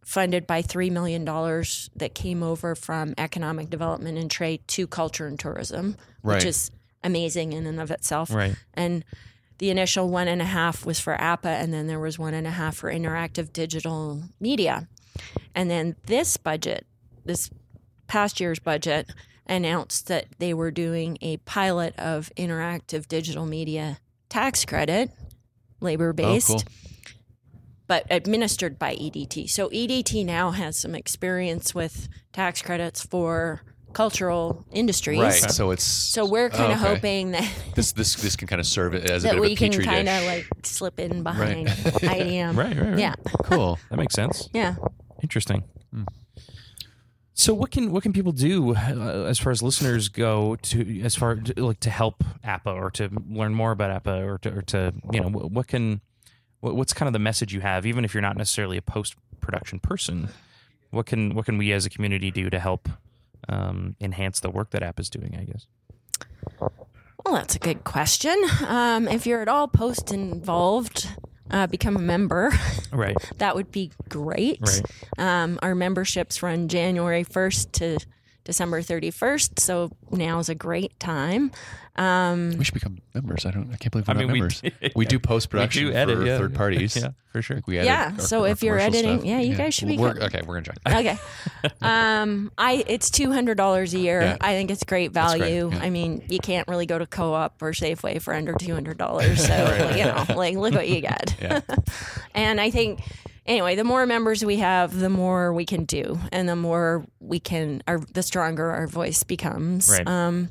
funded 0.05 0.47
by 0.47 0.63
three 0.63 0.91
million 0.91 1.25
dollars 1.25 1.91
that 1.97 2.15
came 2.15 2.43
over 2.43 2.75
from 2.75 3.15
economic 3.19 3.71
development 3.71 4.19
and 4.19 4.31
trade 4.31 4.67
to 4.69 4.87
culture 4.87 5.27
and 5.27 5.39
tourism, 5.39 5.97
Right. 6.23 6.37
which 6.37 6.45
is 6.45 6.71
amazing 7.03 7.53
in 7.53 7.67
and 7.67 7.79
of 7.81 7.91
itself 7.91 8.31
Right. 8.33 8.57
and 8.75 9.05
the 9.59 9.71
initial 9.71 10.09
one 10.09 10.27
and 10.27 10.43
a 10.43 10.47
half 10.47 10.85
was 10.85 10.99
for 10.99 11.15
APPA, 11.17 11.47
and 11.63 11.73
then 11.73 11.87
there 11.87 12.01
was 12.01 12.19
one 12.19 12.35
and 12.35 12.47
a 12.47 12.51
half 12.51 12.77
for 12.77 12.91
interactive 12.91 13.53
digital 13.53 14.23
media. 14.41 14.89
And 15.55 15.71
then 15.71 15.95
this 16.07 16.37
budget, 16.37 16.87
this 17.25 17.51
past 18.07 18.41
year's 18.41 18.59
budget, 18.59 19.11
announced 19.47 20.07
that 20.09 20.27
they 20.39 20.55
were 20.55 20.71
doing 20.71 21.19
a 21.21 21.37
pilot 21.39 21.95
of 21.99 22.31
interactive 22.37 23.07
digital 23.09 23.45
media 23.47 23.99
tax 24.29 24.65
credit, 24.65 25.11
labor 25.81 26.13
based, 26.13 26.51
Oh, 26.51 26.55
cool. 26.55 26.63
but 27.87 28.07
administered 28.11 28.79
by 28.79 28.95
EDT. 28.97 29.49
So 29.51 29.69
EDT 29.69 30.25
now 30.25 30.51
has 30.53 30.77
some 30.79 30.95
experience 30.95 31.75
with 31.75 32.09
tax 32.33 32.63
credits 32.63 33.05
for 33.05 33.61
cultural 33.93 34.65
industries. 34.73 35.21
Right. 35.21 35.35
So 35.35 35.71
it's 35.71 35.85
So 35.85 36.27
we're 36.27 36.51
kind 36.51 36.73
of 36.73 36.81
okay. 36.83 36.95
hoping 36.95 37.31
that 37.33 37.49
this 37.77 37.93
this 37.93 38.17
this 38.17 38.35
can 38.35 38.49
kind 38.49 38.59
of 38.61 38.67
serve 38.67 38.95
it 38.95 39.09
as 39.09 39.25
a 39.25 39.31
bit 39.31 39.41
we 39.41 39.47
of 39.49 39.53
a 39.53 39.57
can 39.57 39.73
kind 39.85 40.09
of 40.09 40.25
like 40.25 40.49
slip 40.65 40.99
in 40.99 41.23
Right. 41.23 41.25
behind 41.25 41.69
IDM. 41.69 42.57
Right, 42.57 42.77
right, 42.77 42.87
right. 42.89 42.99
Yeah, 42.99 43.15
cool. 43.45 43.79
That 43.91 43.99
makes 43.99 44.15
sense. 44.15 44.49
yeah. 44.55 44.75
Interesting. 45.23 45.63
Hmm. 45.93 46.05
So 47.37 47.53
what 47.53 47.73
can 47.73 47.91
what 47.91 48.05
can 48.05 48.13
people 48.13 48.31
do 48.31 48.77
uh, 48.77 49.27
as 49.29 49.41
far 49.41 49.51
as 49.51 49.61
listeners 49.61 50.09
go 50.09 50.55
to 50.57 51.01
as 51.03 51.17
far 51.17 51.39
like 51.57 51.81
to 51.81 51.91
help 51.91 52.23
APPA 52.45 52.75
or 52.75 52.91
to 52.93 53.11
learn 53.29 53.55
more 53.55 53.73
about 53.73 54.05
APPA 54.05 54.25
or 54.25 54.39
to, 54.39 54.59
or 54.59 54.63
to 54.63 54.95
you 55.13 55.21
know 55.21 55.29
what, 55.29 55.51
what 55.51 55.67
can 55.67 56.01
what, 56.61 56.77
what's 56.77 56.93
kind 56.93 57.09
of 57.09 57.13
the 57.13 57.19
message 57.19 57.53
you 57.53 57.61
have 57.61 57.87
even 57.87 58.05
if 58.05 58.15
you're 58.15 58.23
not 58.23 58.37
necessarily 58.37 58.77
a 58.77 58.83
post 58.83 59.17
production 59.41 59.81
person 59.81 60.29
what 60.91 61.07
can 61.07 61.35
what 61.35 61.45
can 61.45 61.59
we 61.59 61.73
as 61.73 61.85
a 61.85 61.91
community 61.91 62.31
do 62.31 62.49
to 62.51 62.61
help 62.61 62.89
um, 63.49 63.97
enhance 64.01 64.39
the 64.39 64.49
work 64.49 64.71
that 64.71 64.83
APPA 64.83 65.01
is 65.01 65.11
doing 65.11 65.37
I 65.37 65.43
guess 65.45 65.67
Well, 67.25 67.35
that's 67.35 67.57
a 67.57 67.59
good 67.59 67.85
question. 67.85 68.37
Um, 68.69 69.09
if 69.09 69.27
you're 69.27 69.43
at 69.43 69.49
all 69.49 69.67
post 69.67 70.13
involved, 70.13 71.09
uh, 71.51 71.67
become 71.67 71.97
a 71.97 72.01
member. 72.01 72.51
right 72.93 73.17
that 73.39 73.55
would 73.55 73.71
be 73.71 73.91
great. 74.09 74.61
Right. 74.61 74.83
Um, 75.19 75.59
our 75.63 75.75
memberships 75.75 76.43
run 76.43 76.69
January 76.69 77.25
1st 77.25 77.73
to 77.73 77.99
December 78.45 78.83
31st, 78.83 79.59
so 79.59 79.91
now 80.11 80.39
is 80.39 80.49
a 80.49 80.55
great 80.55 80.99
time. 81.01 81.51
Um, 81.97 82.57
We 82.59 82.65
should 82.65 82.75
become 82.75 82.99
members. 83.15 83.47
I 83.47 83.53
don't. 83.53 83.73
I 83.73 83.77
can't 83.77 83.93
believe 83.93 84.09
we're 84.09 84.15
I 84.15 84.17
mean, 84.19 84.27
not 84.27 84.33
we- 84.33 84.41
members. 84.41 84.63
We, 84.97 85.07
do 85.07 85.19
post 85.21 85.49
production 85.49 85.85
We 85.87 85.91
do 85.93 85.97
edit, 85.97 86.19
for 86.19 86.27
yeah. 86.27 86.39
third 86.39 86.55
parties. 86.55 86.97
yeah 86.97 87.09
for 87.33 87.41
sure 87.43 87.57
Like 87.57 87.67
we 87.67 87.79
edit 87.79 87.87
Yeah, 87.87 88.13
our- 88.15 88.21
so 88.21 88.43
our 88.43 88.49
if 88.49 88.63
you're 88.63 88.79
editing- 88.79 89.19
stuff. 89.21 89.27
yeah, 89.29 89.39
you 89.41 89.55
guys 89.57 89.75
should 89.75 89.89
be 89.89 89.97
We're- 89.97 90.21
Okay, 90.21 90.43
we're 90.47 90.61
gonna 90.61 90.75
join. 90.87 90.99
okay. 90.99 91.19
Um, 91.81 92.51
I 92.59 92.85
it's 92.87 93.11
two 93.11 93.33
hundred 93.33 93.57
dollars 93.57 93.95
a 93.95 93.99
year. 93.99 94.21
Yeah. 94.21 94.37
I 94.41 94.53
think 94.55 94.71
it's 94.71 94.85
great 94.85 95.13
That's 95.13 95.33
great, 95.35 95.41
value. 95.41 95.71
yeah. 95.73 95.79
I 95.83 95.91
mean, 95.91 96.23
you 96.29 96.39
can't 96.39 96.67
really 96.69 96.87
go 96.87 96.99
to 96.99 97.07
Co-op 97.07 97.61
or 97.63 97.73
Safeway 97.73 98.21
for 98.21 98.35
under 98.35 98.53
two 98.55 98.75
hundred 98.75 98.99
dollars. 98.99 99.45
So 99.47 99.93
you 99.97 100.05
know, 100.05 100.25
like 100.37 100.57
look 100.57 100.75
what 100.75 100.89
you 100.89 101.01
get. 101.01 101.35
Yeah. 101.41 101.61
and 102.35 102.61
I 102.61 102.71
think 102.71 103.01
anyway, 103.47 103.75
the 103.77 103.85
more 103.85 104.07
members 104.07 104.45
we 104.45 104.57
have, 104.57 104.99
the 104.99 105.09
more 105.11 105.53
we 105.53 105.65
can 105.65 105.85
do, 105.85 106.19
and 106.33 106.49
the 106.49 106.57
more 106.57 107.05
we 107.21 107.39
can, 107.41 107.83
our 107.87 107.99
the 107.99 108.23
stronger 108.23 108.71
our 108.71 108.87
voice 108.87 109.23
becomes. 109.25 109.91
Right. 109.91 110.07
Um, 110.07 110.49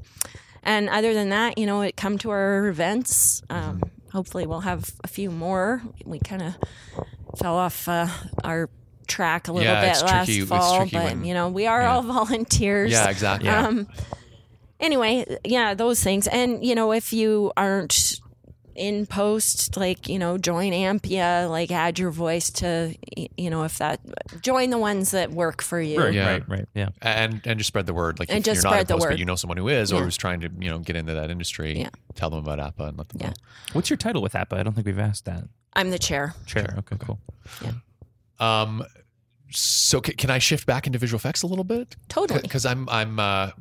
and 0.64 0.90
other 0.90 1.14
than 1.14 1.30
that, 1.30 1.58
you 1.58 1.66
know, 1.66 1.82
it 1.82 1.98
come 1.98 2.18
to 2.20 2.30
our 2.30 2.68
events. 2.68 3.42
Um, 3.50 3.82
hopefully, 4.12 4.46
we'll 4.46 4.62
have 4.62 4.90
a 5.04 5.08
few 5.08 5.30
more. 5.30 5.82
We 6.06 6.20
kind 6.20 6.42
of 6.42 6.56
fell 7.38 7.56
off 7.56 7.88
uh, 7.88 8.08
our 8.44 8.70
track 9.08 9.50
a 9.50 9.52
little 9.52 9.70
Yeah, 9.72 9.82
bit 9.82 9.90
it's 9.92 10.04
last 10.04 10.26
tricky- 10.28 10.42
fall, 10.46 10.86
but 10.86 10.94
when- 11.04 11.26
you 11.26 11.34
know, 11.34 11.50
we 11.50 11.68
are 11.68 11.82
yeah. 11.82 11.94
all 11.94 12.02
volunteers. 12.04 12.92
Yeah, 12.92 13.10
exactly. 13.10 13.50
Yeah. 13.50 13.68
Um, 13.68 13.88
anyway, 14.80 15.26
yeah, 15.44 15.74
those 15.74 16.02
things. 16.02 16.28
And, 16.28 16.64
you 16.66 16.76
know, 16.76 16.94
if 16.94 17.12
you 17.12 17.52
aren't 17.58 18.20
in 18.76 19.06
post, 19.06 19.78
like, 19.78 20.08
you 20.10 20.18
know, 20.20 20.38
join 20.38 20.72
AMPIA, 20.74 21.48
like 21.50 21.72
add 21.72 22.00
your 22.00 22.12
voice 22.12 22.50
to, 22.52 22.96
you 23.38 23.50
know, 23.50 23.64
if 23.64 23.78
that, 23.78 24.00
join 24.42 24.70
the 24.70 24.78
ones 24.78 25.12
that 25.12 25.32
work 25.32 25.62
for 25.62 25.80
you. 25.80 26.00
Right, 26.00 26.14
Yeah. 26.14 26.28
right, 26.30 26.50
right. 26.50 26.68
Yeah. 26.74 26.90
and 27.02 27.42
and 27.46 27.60
just 27.60 27.68
spread 27.68 27.86
the 27.86 27.94
word. 27.94 28.20
Like 28.20 28.30
And 28.30 28.40
if 28.40 28.46
just 28.46 28.64
you're 28.64 28.72
not 28.72 28.76
spread 28.78 28.88
the 28.88 28.94
opposed, 28.96 29.06
word. 29.08 29.10
but 29.14 29.20
you 29.20 29.26
know 29.26 29.36
someone 29.36 29.58
who 29.58 29.68
is, 29.70 29.92
or 29.94 30.04
who's 30.04 30.18
trying 30.18 30.40
to 30.42 30.50
you 30.60 30.70
know 30.70 30.80
get 30.80 30.96
into 30.96 31.14
that 31.14 31.30
industry. 31.30 31.80
Yeah. 31.80 31.90
Tell 32.16 32.30
them 32.30 32.40
about 32.40 32.60
APPA 32.60 32.90
and 32.90 32.98
let 32.98 33.10
them 33.10 33.20
Yeah. 33.22 33.28
know. 33.28 33.34
What's 33.74 33.90
your 33.90 33.98
title 33.98 34.22
with 34.22 34.34
APPA 34.34 34.58
I 34.58 34.64
don't 34.64 34.74
think 34.74 34.88
we've 34.88 35.00
asked 35.00 35.26
that. 35.26 35.44
I'm 35.74 35.90
the 35.90 36.00
chair. 36.00 36.34
Chair. 36.46 36.64
Chair, 36.66 36.76
Okay, 36.80 36.96
okay. 36.96 37.06
cool. 37.06 37.20
Yeah 37.64 37.72
um, 38.40 38.84
so 39.52 40.02
c- 40.04 40.14
can 40.14 40.30
I 40.32 40.40
shift 40.40 40.66
back 40.66 40.88
into 40.88 40.98
visual 41.00 41.18
effects 41.18 41.44
a 41.44 41.48
little 41.48 41.64
bit? 41.64 41.96
Totally. 42.10 42.42
Because 42.42 42.66
I'm 42.66 42.90
I'm 42.90 43.20
uh, 43.20 43.52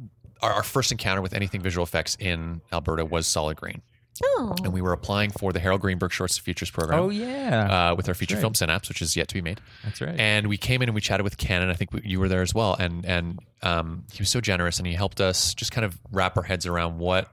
our, 0.41 0.53
our 0.55 0.63
first 0.63 0.91
encounter 0.93 1.21
with 1.23 1.35
anything 1.35 1.61
visual 1.61 1.85
effects 1.85 2.17
in 2.19 2.63
Alberta 2.73 3.05
was 3.05 3.27
Solid 3.27 3.57
Green, 3.59 3.83
Oh. 4.25 4.55
and 4.63 4.73
we 4.73 4.83
were 4.83 4.93
applying 4.93 5.31
for 5.31 5.53
the 5.53 5.59
Harold 5.61 5.81
Greenberg 5.81 6.13
Shorts 6.13 6.37
to 6.37 6.43
Features 6.43 6.71
program. 6.71 7.01
Oh 7.01 7.09
yeah, 7.09 7.91
Uh, 7.91 7.95
with 7.95 8.09
our 8.09 8.15
feature 8.15 8.35
right. 8.35 8.41
film 8.43 8.55
synapse, 8.55 8.89
which 8.89 9.01
is 9.03 9.17
yet 9.17 9.27
to 9.29 9.35
be 9.35 9.41
made, 9.41 9.61
that's 9.83 10.01
right. 10.01 10.15
and 10.21 10.47
we 10.49 10.57
came 10.59 10.83
in 10.83 10.89
and 10.89 10.95
we 10.95 11.01
chatted 11.01 11.25
with 11.25 11.39
Ken, 11.39 11.63
and 11.63 11.71
I 11.71 11.75
think 11.75 11.93
we, 11.93 12.03
you 12.05 12.21
were 12.21 12.29
there 12.29 12.43
as 12.43 12.55
well. 12.55 12.75
And 12.79 13.05
and 13.07 13.39
um, 13.63 14.05
he 14.13 14.21
was 14.21 14.29
so 14.29 14.41
generous, 14.41 14.79
and 14.79 14.87
he 14.87 14.93
helped 14.95 15.21
us 15.21 15.55
just 15.55 15.73
kind 15.73 15.85
of 15.85 15.99
wrap 16.11 16.37
our 16.37 16.43
heads 16.43 16.67
around 16.67 16.99
what 16.99 17.31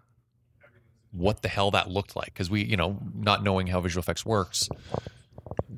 what 1.11 1.41
the 1.41 1.47
hell 1.49 1.71
that 1.71 1.89
looked 1.89 2.15
like, 2.15 2.27
because 2.27 2.49
we, 2.49 2.63
you 2.63 2.77
know, 2.77 2.99
not 3.15 3.43
knowing 3.43 3.65
how 3.67 3.81
visual 3.81 3.99
effects 4.01 4.23
works, 4.25 4.69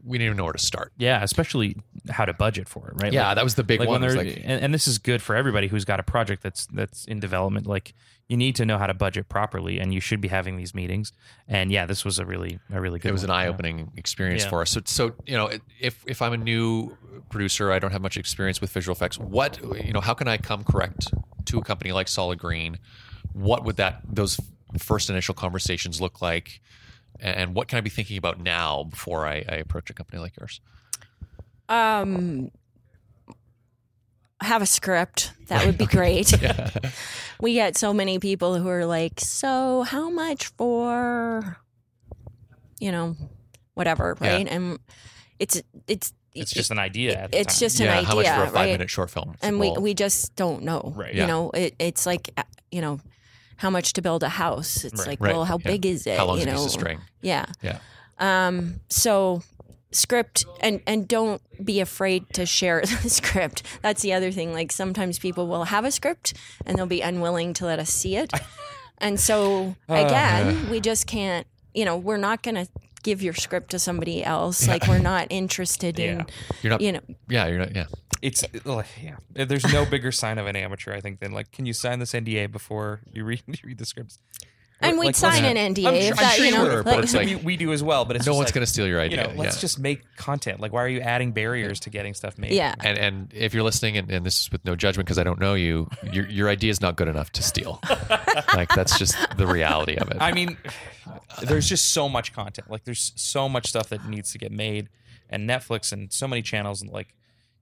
we 0.03 0.17
didn't 0.17 0.25
even 0.25 0.37
know 0.37 0.43
where 0.43 0.53
to 0.53 0.59
start. 0.59 0.91
yeah, 0.97 1.23
especially 1.23 1.77
how 2.09 2.25
to 2.25 2.33
budget 2.33 2.67
for 2.67 2.89
it, 2.89 3.01
right? 3.01 3.13
Yeah, 3.13 3.27
Like- 3.27 3.35
that 3.35 3.43
was 3.43 3.55
the 3.55 3.63
big 3.63 3.79
like 3.79 3.87
one. 3.87 4.01
when 4.01 4.07
was 4.07 4.15
they're 4.15 4.25
like- 4.25 4.41
and, 4.43 4.61
and 4.63 4.73
this 4.73 4.87
is 4.87 4.97
good 4.97 5.21
for 5.21 5.35
everybody 5.35 5.67
who's 5.67 5.85
got 5.85 5.99
a 5.99 6.03
project 6.03 6.43
that's 6.43 6.67
that's 6.73 7.05
in 7.05 7.19
development 7.21 7.65
like 7.65 7.93
you 8.31 8.37
need 8.37 8.55
to 8.55 8.65
know 8.65 8.77
how 8.77 8.87
to 8.87 8.93
budget 8.93 9.27
properly 9.27 9.77
and 9.77 9.93
you 9.93 9.99
should 9.99 10.21
be 10.21 10.29
having 10.29 10.55
these 10.55 10.73
meetings 10.73 11.11
and 11.49 11.69
yeah 11.69 11.85
this 11.85 12.05
was 12.05 12.17
a 12.17 12.25
really 12.25 12.59
a 12.71 12.79
really 12.79 12.97
good 12.97 13.09
it 13.09 13.11
was 13.11 13.23
an 13.25 13.29
one. 13.29 13.39
Yeah. 13.39 13.45
eye-opening 13.49 13.91
experience 13.97 14.43
Yeah. 14.43 14.49
for 14.49 14.61
us. 14.61 14.69
So, 14.71 14.81
so 14.85 15.13
you 15.25 15.35
know, 15.35 15.49
if 15.81 16.01
if 16.07 16.21
I'm 16.21 16.31
a 16.31 16.37
new 16.37 16.97
producer, 17.29 17.71
I 17.73 17.79
don't 17.79 17.91
have 17.91 18.01
much 18.01 18.15
experience 18.15 18.61
with 18.61 18.71
visual 18.71 18.95
effects. 18.95 19.17
What 19.19 19.59
you 19.85 19.91
know, 19.91 19.99
how 19.99 20.13
can 20.13 20.27
I 20.29 20.37
come 20.37 20.63
correct 20.63 21.07
to 21.49 21.57
a 21.59 21.63
company 21.63 21.91
like 21.91 22.07
Solid 22.07 22.39
Green? 22.39 22.79
What 23.33 23.65
would 23.65 23.75
that 23.75 24.01
those 24.07 24.39
first 24.79 25.09
initial 25.09 25.35
conversations 25.35 25.99
look 25.99 26.21
like? 26.21 26.61
And 27.19 27.53
what 27.53 27.67
can 27.67 27.77
I 27.77 27.81
be 27.81 27.89
thinking 27.89 28.17
about 28.17 28.39
now 28.39 28.85
before 28.85 29.27
I, 29.27 29.43
I 29.47 29.55
approach 29.65 29.89
a 29.89 29.93
company 29.93 30.19
like 30.19 30.33
yours? 30.39 30.61
Um, 31.69 32.51
have 34.41 34.61
a 34.61 34.65
script. 34.65 35.31
That 35.47 35.65
would 35.65 35.77
be 35.77 35.85
great. 35.85 36.33
we 37.41 37.53
get 37.53 37.77
so 37.77 37.93
many 37.93 38.19
people 38.19 38.57
who 38.57 38.67
are 38.69 38.85
like, 38.85 39.19
so 39.19 39.83
how 39.83 40.09
much 40.09 40.47
for, 40.57 41.57
you 42.79 42.91
know, 42.91 43.15
whatever, 43.73 44.17
Yeah. 44.21 44.33
right? 44.35 44.47
And 44.49 44.79
it's 45.39 45.61
it's 45.87 46.13
it's 46.33 46.51
just 46.51 46.71
an 46.71 46.79
idea 46.79 47.17
at 47.23 47.31
the 47.31 47.39
it's 47.39 47.55
time. 47.55 47.59
just 47.65 47.79
an 47.81 47.89
idea, 47.89 48.07
how 48.07 48.15
much 48.15 48.25
for 48.27 48.33
a 48.33 48.43
right? 48.45 48.53
five-minute 48.53 48.89
short 48.89 49.09
film? 49.09 49.35
and 49.41 49.59
Well, 49.59 49.75
we 49.75 49.81
we 49.81 49.93
just 49.93 50.35
don't 50.35 50.63
know, 50.63 50.93
Right. 50.95 51.13
Yeah. 51.13 51.21
You 51.23 51.27
know, 51.27 51.51
it, 51.51 51.75
it's 51.79 52.05
like 52.05 52.31
uh, 52.37 52.43
you 52.71 52.81
know, 52.81 52.99
how 53.57 53.69
much 53.69 53.93
to 53.93 54.01
build 54.01 54.23
a 54.23 54.29
house? 54.29 54.83
It's 54.85 54.99
Right. 54.99 55.07
like, 55.09 55.19
Right. 55.21 55.33
well, 55.33 55.45
how 55.45 55.57
Yeah. 55.63 55.71
big 55.71 55.85
is 55.85 56.07
it? 56.07 56.17
how 56.17 56.25
long 56.25 56.37
you 56.37 56.43
is 56.43 56.47
a 56.47 56.51
know, 56.55 56.63
piece 56.63 56.73
string? 56.73 56.99
yeah. 57.21 57.45
Yeah. 57.61 57.79
Um, 58.17 58.79
so 58.89 59.41
script 59.91 60.45
and 60.61 60.81
and 60.87 61.07
don't 61.07 61.41
be 61.63 61.79
afraid 61.79 62.29
to 62.33 62.45
share 62.45 62.81
the 63.03 63.09
script. 63.09 63.63
That's 63.81 64.01
the 64.01 64.13
other 64.13 64.31
thing. 64.31 64.53
Like 64.53 64.71
sometimes 64.71 65.19
people 65.19 65.47
will 65.47 65.65
have 65.65 65.85
a 65.85 65.91
script 65.91 66.33
and 66.65 66.77
they'll 66.77 66.85
be 66.85 67.01
unwilling 67.01 67.53
to 67.55 67.65
let 67.65 67.79
us 67.79 67.89
see 67.89 68.15
it. 68.15 68.31
And 68.99 69.19
so 69.19 69.75
uh-huh. 69.89 70.05
again, 70.05 70.69
we 70.69 70.79
just 70.79 71.07
can't, 71.07 71.45
you 71.73 71.85
know, 71.85 71.97
we're 71.97 72.17
not 72.17 72.43
going 72.43 72.55
to 72.55 72.67
give 73.03 73.21
your 73.21 73.33
script 73.33 73.71
to 73.71 73.79
somebody 73.79 74.23
else. 74.23 74.67
Like 74.67 74.87
we're 74.87 74.99
not 74.99 75.27
interested 75.29 75.97
Yeah. 75.97 76.05
in, 76.05 76.25
You're 76.61 76.69
not. 76.71 76.81
you 76.81 76.91
know, 76.91 77.01
yeah, 77.27 77.47
you're 77.47 77.59
not. 77.59 77.75
Yeah. 77.75 77.85
It's 78.21 78.45
yeah. 79.01 79.15
There's 79.33 79.73
no 79.73 79.83
bigger 79.85 80.11
sign 80.11 80.37
of 80.37 80.45
an 80.45 80.55
amateur, 80.55 80.93
I 80.93 81.01
think, 81.01 81.19
than 81.19 81.31
like, 81.31 81.51
can 81.51 81.65
you 81.65 81.73
sign 81.73 81.97
this 81.97 82.11
NDA 82.13 82.51
before 82.51 83.01
you 83.11 83.23
read 83.23 83.41
you 83.47 83.55
read 83.63 83.79
the 83.79 83.85
scripts? 83.85 84.19
And 84.81 84.97
we'd 84.99 85.05
Like, 85.07 85.15
sign 85.15 85.43
let's- 85.43 85.57
an 85.59 85.73
NDA 85.75 85.87
I'm 85.87 85.93
if 85.95 86.03
sure- 86.03 86.11
I'm 86.11 86.15
that, 86.17 86.33
sure 86.35 86.45
you 86.45 86.51
know, 86.51 86.65
sure, 86.65 86.83
but 86.83 86.95
like- 86.95 87.03
it's 87.03 87.13
like- 87.13 87.27
we, 87.27 87.35
we 87.35 87.57
do 87.57 87.71
as 87.73 87.81
well, 87.83 88.05
but 88.05 88.15
it's 88.15 88.25
no 88.25 88.31
just 88.31 88.37
one's 88.37 88.47
like, 88.47 88.53
going 88.55 88.65
to 88.65 88.71
steal 88.71 88.87
your 88.87 88.99
You 88.99 89.05
idea. 89.05 89.27
know, 89.27 89.33
let's 89.35 89.57
yeah. 89.57 89.61
just 89.61 89.79
make 89.79 90.01
content. 90.15 90.59
Like, 90.59 90.71
why 90.73 90.83
are 90.83 90.87
you 90.87 90.99
adding 91.01 91.31
barriers 91.31 91.79
to 91.81 91.89
getting 91.89 92.13
stuff 92.13 92.37
made? 92.37 92.51
yeah. 92.53 92.75
and 92.83 92.97
and 92.97 93.33
if 93.33 93.53
you're 93.53 93.63
listening, 93.63 93.97
and, 93.97 94.09
and 94.11 94.25
this 94.25 94.41
is 94.41 94.51
with 94.51 94.63
no 94.65 94.75
judgment 94.75 95.05
because 95.07 95.17
I 95.19 95.23
don't 95.23 95.39
know 95.39 95.53
you, 95.53 95.89
your 96.11 96.27
your 96.27 96.49
idea 96.49 96.71
is 96.71 96.81
not 96.81 96.95
good 96.95 97.07
enough 97.07 97.31
to 97.33 97.43
steal. 97.43 97.79
like 98.55 98.69
that's 98.75 98.97
just 98.97 99.15
the 99.37 99.47
reality 99.47 99.95
of 99.95 100.09
it. 100.11 100.17
I 100.19 100.31
mean, 100.33 100.57
there's 101.43 101.67
just 101.67 101.93
so 101.93 102.07
much 102.09 102.33
content. 102.33 102.69
Like, 102.69 102.83
there's 102.83 103.11
so 103.15 103.47
much 103.49 103.67
stuff 103.67 103.89
that 103.89 104.05
needs 104.07 104.31
to 104.33 104.37
get 104.37 104.51
made, 104.51 104.89
and 105.29 105.49
Netflix 105.49 105.91
and 105.91 106.11
so 106.11 106.27
many 106.27 106.41
channels, 106.41 106.81
and 106.81 106.91
like, 106.91 107.13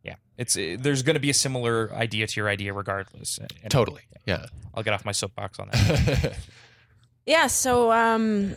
yeah, 0.04 0.16
it's 0.38 0.56
uh, 0.58 0.78
there's 0.80 1.04
going 1.04 1.16
to 1.16 1.20
be 1.20 1.30
a 1.30 1.34
similar 1.34 1.94
idea 1.94 2.26
to 2.28 2.40
your 2.40 2.48
idea 2.50 2.74
regardless. 2.74 3.38
And 3.38 3.52
totally. 3.70 4.02
Yeah. 4.26 4.46
I'll 4.74 4.84
get 4.84 4.94
off 4.94 5.04
my 5.06 5.12
soapbox 5.12 5.60
on 5.60 5.70
that. 5.72 6.38
Yeah, 7.30 7.48
so 7.48 7.92
um 7.92 8.56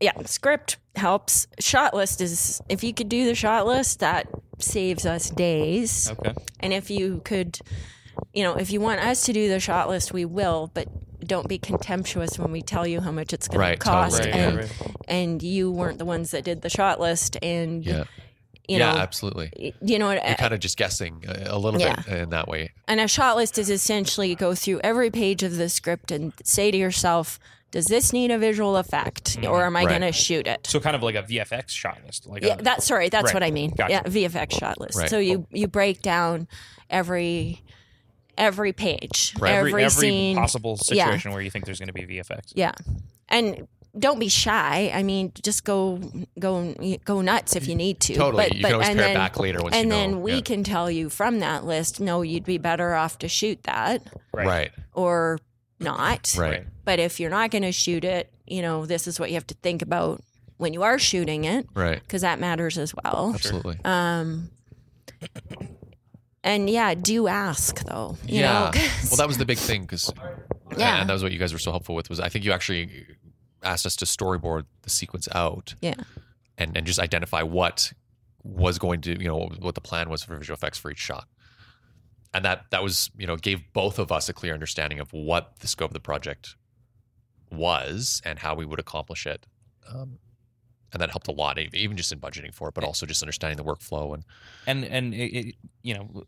yeah, 0.00 0.12
script 0.26 0.76
helps. 0.96 1.46
Shot 1.60 1.94
list 1.94 2.20
is 2.20 2.60
if 2.68 2.82
you 2.84 2.92
could 2.92 3.08
do 3.08 3.24
the 3.24 3.34
shot 3.34 3.66
list, 3.66 4.00
that 4.00 4.26
saves 4.58 5.06
us 5.06 5.30
days. 5.30 6.10
okay. 6.10 6.34
And 6.60 6.72
if 6.72 6.90
you 6.90 7.20
could 7.24 7.58
you 8.34 8.42
know, 8.42 8.54
if 8.56 8.72
you 8.72 8.80
want 8.80 9.00
us 9.00 9.24
to 9.26 9.32
do 9.32 9.48
the 9.48 9.60
shot 9.60 9.88
list, 9.88 10.12
we 10.12 10.24
will, 10.24 10.70
but 10.74 10.88
don't 11.26 11.48
be 11.48 11.58
contemptuous 11.58 12.38
when 12.38 12.50
we 12.50 12.62
tell 12.62 12.86
you 12.86 13.00
how 13.00 13.12
much 13.12 13.32
it's 13.32 13.46
going 13.48 13.60
Right, 13.60 13.78
to 13.80 13.84
cost 13.84 14.16
totally, 14.18 14.32
and 14.38 14.56
right, 14.56 14.80
right. 14.80 14.96
and 15.06 15.42
you 15.42 15.70
weren't 15.70 15.98
the 15.98 16.04
ones 16.04 16.30
that 16.32 16.42
did 16.44 16.62
the 16.62 16.70
shot 16.70 17.00
list 17.00 17.36
and 17.42 17.84
Yeah. 17.86 18.04
you 18.68 18.78
yeah. 18.78 18.92
know 18.92 18.98
absolutely. 18.98 19.74
you 19.80 19.98
know 19.98 20.10
You're 20.10 20.34
kind 20.34 20.54
of 20.54 20.60
just 20.60 20.76
guessing 20.76 21.24
a, 21.28 21.54
a 21.54 21.58
little 21.58 21.78
bit 21.78 22.06
in 22.08 22.30
that 22.30 22.48
way. 22.48 22.72
and 22.88 23.00
a 23.00 23.08
shot 23.08 23.36
list 23.36 23.58
is 23.58 23.68
essentially 23.70 24.34
go 24.34 24.54
through 24.54 24.80
every 24.82 25.10
page 25.10 25.42
of 25.42 25.56
the 25.56 25.68
script 25.68 26.10
and 26.10 26.32
say 26.44 26.70
to 26.70 26.76
yourself, 26.76 27.38
does 27.70 27.84
this 27.86 28.12
need 28.12 28.30
a 28.30 28.38
visual 28.38 28.76
effect 28.76 29.36
mm-hmm. 29.36 29.50
or 29.50 29.64
am 29.64 29.76
I 29.76 29.84
Right. 29.84 29.88
going 29.88 30.12
to 30.12 30.12
shoot 30.12 30.46
it? 30.46 30.66
So 30.66 30.80
kind 30.80 30.96
of 30.96 31.02
like 31.02 31.14
a 31.14 31.22
VFX 31.22 31.70
shot 31.70 31.98
list. 32.04 32.26
Like 32.26 32.42
Yeah, 32.42 32.54
a, 32.54 32.62
that's 32.62 32.86
sorry. 32.86 33.08
That's 33.08 33.26
Right. 33.26 33.34
what 33.34 33.42
I 33.42 33.50
mean. 33.50 33.72
Gotcha. 33.76 33.92
Yeah, 33.92 34.02
VFX 34.02 34.58
shot 34.58 34.80
list. 34.80 34.98
Right. 34.98 35.10
So 35.10 35.18
you 35.18 35.46
oh. 35.46 35.46
you 35.50 35.68
break 35.68 36.02
down 36.02 36.48
every 36.88 37.62
every 38.36 38.72
page, 38.72 39.34
Right. 39.38 39.54
every, 39.54 39.70
every, 39.70 39.84
every 39.84 39.90
scene. 39.90 40.36
possible 40.36 40.78
Yeah. 40.90 41.06
situation 41.06 41.32
where 41.32 41.42
you 41.42 41.50
think 41.50 41.64
there's 41.66 41.80
going 41.80 41.88
to 41.88 41.92
be 41.92 42.06
VFX. 42.06 42.52
Yeah, 42.54 42.72
and 43.28 43.66
don't 43.98 44.18
be 44.18 44.28
shy. 44.28 44.90
I 44.94 45.02
mean, 45.02 45.32
just 45.42 45.64
go 45.64 46.00
go 46.38 46.74
go 47.04 47.20
nuts 47.20 47.56
if 47.56 47.66
you 47.68 47.74
need 47.74 48.00
to. 48.00 48.14
Totally. 48.14 48.44
But, 48.44 48.56
you 48.56 48.62
but 48.62 48.68
can 48.68 48.74
always 48.74 48.88
and 48.88 48.98
pare 48.98 49.06
then, 49.08 49.16
it 49.16 49.18
back 49.18 49.38
later 49.38 49.62
once 49.62 49.74
and 49.74 49.84
you 49.84 49.90
know. 49.90 49.96
then 49.96 50.22
we 50.22 50.34
yeah. 50.34 50.40
can 50.40 50.64
tell 50.64 50.90
you 50.90 51.08
from 51.08 51.40
that 51.40 51.64
list. 51.64 52.00
No, 52.00 52.22
you'd 52.22 52.44
be 52.44 52.58
better 52.58 52.94
off 52.94 53.18
to 53.18 53.28
shoot 53.28 53.62
that 53.64 54.02
right. 54.32 54.70
or 54.94 55.38
not. 55.80 56.34
Right. 56.36 56.64
But 56.84 56.98
if 56.98 57.20
you're 57.20 57.30
not 57.30 57.50
going 57.50 57.62
to 57.62 57.72
shoot 57.72 58.04
it, 58.04 58.30
you 58.46 58.62
know, 58.62 58.86
this 58.86 59.06
is 59.06 59.18
what 59.20 59.30
you 59.30 59.34
have 59.34 59.46
to 59.48 59.54
think 59.54 59.82
about 59.82 60.22
when 60.56 60.72
you 60.72 60.82
are 60.82 60.98
shooting 60.98 61.44
it 61.44 61.66
Right. 61.74 62.00
because 62.00 62.22
that 62.22 62.40
matters 62.40 62.78
as 62.78 62.94
well. 62.94 63.32
Absolutely. 63.34 63.78
Um, 63.84 64.50
and 66.42 66.68
yeah, 66.70 66.94
do 66.94 67.28
ask 67.28 67.84
though. 67.84 68.16
You 68.26 68.40
yeah. 68.40 68.70
Know, 68.74 68.80
well, 69.10 69.16
that 69.18 69.26
was 69.28 69.38
the 69.38 69.44
big 69.44 69.58
thing 69.58 69.82
because, 69.82 70.12
Yeah. 70.76 71.00
and 71.00 71.08
that 71.08 71.12
was 71.12 71.22
what 71.22 71.32
you 71.32 71.38
guys 71.38 71.52
were 71.52 71.58
so 71.58 71.70
helpful 71.70 71.94
with. 71.94 72.08
Was 72.08 72.20
I 72.20 72.28
think 72.28 72.44
you 72.44 72.52
actually 72.52 73.06
asked 73.62 73.86
us 73.86 73.96
to 73.96 74.04
storyboard 74.04 74.64
the 74.82 74.90
sequence 74.90 75.28
out 75.34 75.74
yeah. 75.80 75.94
and 76.56 76.76
and 76.76 76.86
just 76.86 76.98
identify 77.00 77.42
what 77.42 77.92
was 78.44 78.78
going 78.78 79.00
to 79.02 79.10
you 79.20 79.26
know 79.28 79.36
what, 79.36 79.60
what 79.60 79.74
the 79.74 79.80
plan 79.80 80.08
was 80.08 80.22
for 80.22 80.36
visual 80.36 80.54
effects 80.56 80.78
for 80.78 80.90
each 80.90 80.98
shot 80.98 81.26
and 82.34 82.44
that 82.44 82.64
that 82.70 82.82
was 82.82 83.10
you 83.16 83.26
know 83.26 83.36
gave 83.36 83.60
both 83.72 83.98
of 83.98 84.12
us 84.12 84.28
a 84.28 84.32
clear 84.32 84.54
understanding 84.54 85.00
of 85.00 85.12
what 85.12 85.58
the 85.60 85.68
scope 85.68 85.90
of 85.90 85.94
the 85.94 86.00
project 86.00 86.56
was 87.50 88.20
and 88.24 88.38
how 88.38 88.54
we 88.54 88.64
would 88.64 88.78
accomplish 88.78 89.26
it 89.26 89.46
um, 89.92 90.18
and 90.92 91.00
that 91.00 91.10
helped 91.10 91.28
a 91.28 91.32
lot 91.32 91.58
even 91.58 91.96
just 91.96 92.12
in 92.12 92.20
budgeting 92.20 92.52
for 92.52 92.68
it 92.68 92.74
but 92.74 92.84
also 92.84 93.06
just 93.06 93.22
understanding 93.22 93.56
the 93.56 93.64
workflow 93.64 94.14
and 94.14 94.24
and 94.66 94.84
and 94.84 95.14
it, 95.14 95.34
it, 95.34 95.54
you 95.82 95.94
know 95.94 96.24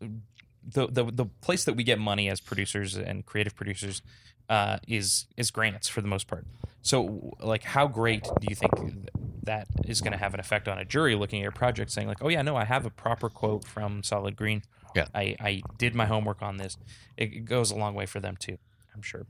the, 0.67 0.87
the 0.87 1.03
the 1.05 1.25
place 1.41 1.65
that 1.65 1.73
we 1.73 1.83
get 1.83 1.99
money 1.99 2.29
as 2.29 2.39
producers 2.39 2.95
and 2.95 3.25
creative 3.25 3.55
producers 3.55 4.01
uh, 4.49 4.77
is 4.87 5.27
is 5.37 5.49
grants 5.49 5.87
for 5.87 6.01
the 6.01 6.07
most 6.07 6.27
part. 6.27 6.45
So 6.81 7.35
like, 7.39 7.63
how 7.63 7.87
great 7.87 8.23
do 8.23 8.47
you 8.49 8.55
think 8.55 9.07
that 9.43 9.67
is 9.87 10.01
going 10.01 10.11
to 10.11 10.17
have 10.17 10.33
an 10.33 10.39
effect 10.39 10.67
on 10.67 10.77
a 10.77 10.85
jury 10.85 11.15
looking 11.15 11.39
at 11.39 11.43
your 11.43 11.51
project, 11.51 11.91
saying 11.91 12.07
like, 12.07 12.21
"Oh 12.21 12.27
yeah, 12.27 12.41
no, 12.41 12.55
I 12.55 12.65
have 12.65 12.85
a 12.85 12.89
proper 12.89 13.29
quote 13.29 13.65
from 13.65 14.03
Solid 14.03 14.35
Green. 14.35 14.63
Yeah. 14.95 15.05
I 15.13 15.35
I 15.39 15.61
did 15.77 15.95
my 15.95 16.05
homework 16.05 16.41
on 16.41 16.57
this." 16.57 16.77
It, 17.17 17.33
it 17.33 17.45
goes 17.45 17.71
a 17.71 17.75
long 17.75 17.93
way 17.95 18.05
for 18.05 18.19
them 18.19 18.35
too. 18.37 18.57
I'm 18.95 19.01
sure. 19.01 19.25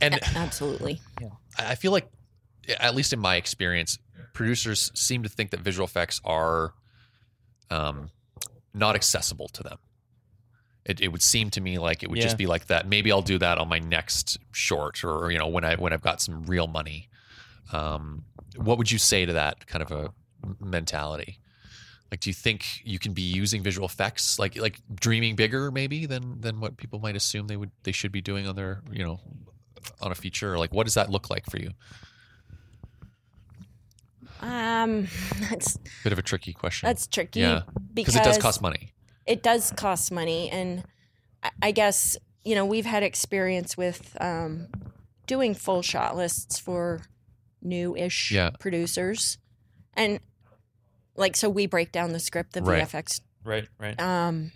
And 0.00 0.14
A- 0.14 0.28
Absolutely. 0.38 1.00
Yeah. 1.20 1.28
I 1.58 1.74
feel 1.74 1.92
like, 1.92 2.08
at 2.80 2.94
least 2.94 3.12
in 3.12 3.18
my 3.20 3.36
experience, 3.36 3.98
producers 4.32 4.90
seem 4.94 5.22
to 5.22 5.28
think 5.28 5.50
that 5.50 5.60
visual 5.60 5.86
effects 5.86 6.20
are 6.24 6.74
um, 7.70 8.10
not 8.72 8.94
accessible 8.94 9.48
to 9.48 9.62
them. 9.62 9.78
It, 10.84 11.00
it 11.00 11.08
would 11.08 11.22
seem 11.22 11.48
to 11.50 11.60
me 11.60 11.78
like 11.78 12.02
it 12.02 12.10
would 12.10 12.18
Yeah. 12.18 12.24
just 12.24 12.36
be 12.36 12.46
like 12.46 12.66
that. 12.66 12.86
Maybe 12.88 13.10
I'll 13.12 13.22
do 13.22 13.38
that 13.38 13.56
on 13.58 13.68
my 13.68 13.78
next 13.78 14.38
short, 14.52 15.02
or 15.04 15.30
you 15.30 15.38
know, 15.38 15.48
when 15.48 15.64
I 15.64 15.76
when 15.76 15.92
I've 15.92 16.02
got 16.02 16.20
some 16.20 16.42
real 16.44 16.66
money. 16.66 17.08
Um, 17.72 18.24
what 18.56 18.76
would 18.78 18.90
you 18.90 18.98
say 18.98 19.24
to 19.24 19.32
that 19.32 19.66
kind 19.66 19.82
of 19.82 19.90
a 19.90 20.12
mentality? 20.62 21.38
Like, 22.14 22.20
do 22.20 22.30
you 22.30 22.34
think 22.34 22.80
you 22.84 23.00
can 23.00 23.12
be 23.12 23.22
using 23.22 23.60
visual 23.60 23.86
effects, 23.88 24.38
like 24.38 24.54
like 24.56 24.78
dreaming 24.94 25.34
bigger, 25.34 25.72
maybe 25.72 26.06
than 26.06 26.40
than 26.40 26.60
what 26.60 26.76
people 26.76 27.00
might 27.00 27.16
assume 27.16 27.48
they 27.48 27.56
would 27.56 27.72
they 27.82 27.90
should 27.90 28.12
be 28.12 28.20
doing 28.20 28.46
on 28.46 28.54
their 28.54 28.82
you 28.92 29.02
know 29.04 29.18
on 30.00 30.12
a 30.12 30.14
feature? 30.14 30.54
Or 30.54 30.58
like, 30.58 30.72
what 30.72 30.84
does 30.84 30.94
that 30.94 31.10
look 31.10 31.28
like 31.28 31.44
for 31.50 31.58
you? 31.58 31.70
Um, 34.40 35.08
that's 35.50 35.74
a 35.74 35.78
Bit 36.04 36.12
of 36.12 36.18
a 36.20 36.22
tricky 36.22 36.52
question. 36.52 36.86
that's 36.86 37.08
tricky. 37.08 37.40
Yeah, 37.40 37.62
because 37.92 38.14
it 38.14 38.22
does 38.22 38.38
cost 38.38 38.62
money. 38.62 38.92
it 39.26 39.42
does 39.42 39.72
cost 39.76 40.12
money 40.12 40.50
and 40.50 40.84
I- 41.42 41.50
i 41.62 41.70
guess 41.72 42.16
you 42.44 42.54
know 42.54 42.64
we've 42.66 42.84
had 42.86 43.02
experience 43.02 43.76
with 43.76 44.16
um, 44.20 44.68
doing 45.26 45.54
full 45.54 45.82
shot 45.82 46.16
lists 46.16 46.60
for 46.60 47.02
new-ish 47.62 48.30
Yeah. 48.30 48.50
producers 48.60 49.38
and 49.94 50.20
like 51.16 51.36
so 51.36 51.48
we 51.48 51.66
break 51.66 51.92
down 51.92 52.12
the 52.12 52.20
script 52.20 52.52
the 52.52 52.62
Right. 52.62 52.82
vfx 52.82 53.20
Right. 53.44 53.68
Right. 53.78 54.00
um, 54.00 54.52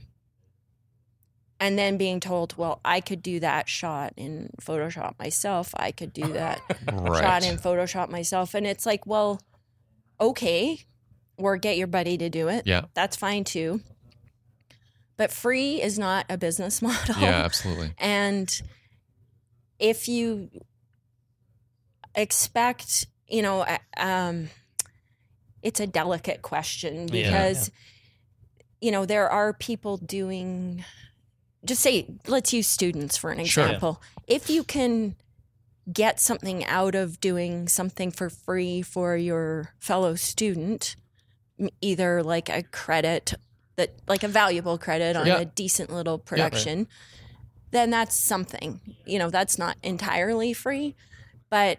and 1.60 1.78
then 1.78 1.96
being 1.96 2.20
told 2.20 2.56
well 2.56 2.80
i 2.84 3.00
could 3.00 3.22
do 3.22 3.40
that 3.40 3.68
shot 3.68 4.12
in 4.16 4.50
photoshop 4.62 5.18
myself 5.18 5.72
i 5.76 5.90
could 5.92 6.12
do 6.12 6.32
that 6.32 6.60
Right. 6.92 7.20
shot 7.22 7.42
in 7.44 7.58
photoshop 7.58 8.08
myself 8.08 8.54
and 8.54 8.66
it's 8.66 8.86
like 8.86 9.06
well 9.06 9.40
okay 10.20 10.80
or 11.36 11.56
get 11.56 11.76
your 11.76 11.86
buddy 11.86 12.16
to 12.18 12.28
do 12.28 12.48
it 12.48 12.66
Yeah. 12.66 12.86
that's 12.94 13.14
fine 13.16 13.44
too. 13.44 13.80
But 15.16 15.32
free 15.32 15.82
is 15.82 15.98
not 15.98 16.26
a 16.28 16.38
business 16.38 16.80
model. 16.88 17.16
Yeah, 17.20 17.42
absolutely. 17.44 17.92
And 17.98 18.48
if 19.80 20.06
you 20.08 20.48
expect, 22.14 23.06
you 23.28 23.42
know, 23.42 23.60
uh, 23.62 23.78
um, 23.96 24.48
it's 25.68 25.80
a 25.80 25.86
delicate 25.86 26.40
question 26.42 27.08
Yeah. 27.08 27.22
because, 27.24 27.70
you 28.80 28.90
know, 28.90 29.04
there 29.06 29.28
are 29.28 29.52
people 29.52 29.98
doing, 29.98 30.84
just 31.64 31.82
say, 31.82 32.06
let's 32.26 32.52
use 32.52 32.66
students 32.66 33.16
for 33.16 33.30
an 33.30 33.44
Sure. 33.44 33.64
example. 33.66 34.02
If 34.26 34.48
you 34.48 34.64
can 34.64 35.14
get 35.92 36.20
something 36.20 36.64
out 36.64 36.94
of 36.94 37.20
doing 37.20 37.68
something 37.68 38.10
for 38.10 38.28
free 38.30 38.82
for 38.82 39.16
your 39.16 39.74
fellow 39.78 40.14
student, 40.16 40.96
either 41.80 42.22
like 42.22 42.48
a 42.48 42.62
credit 42.62 43.34
that 43.76 43.90
like 44.08 44.22
a 44.22 44.28
valuable 44.28 44.78
credit 44.78 45.16
on 45.16 45.26
Yeah. 45.26 45.38
a 45.40 45.44
decent 45.44 45.90
little 45.92 46.18
production 46.18 46.86
then 47.70 47.90
that's 47.90 48.14
something 48.16 48.80
you 49.06 49.18
know 49.18 49.28
that's 49.28 49.58
not 49.58 49.76
entirely 49.82 50.52
free 50.52 50.94
but 51.50 51.78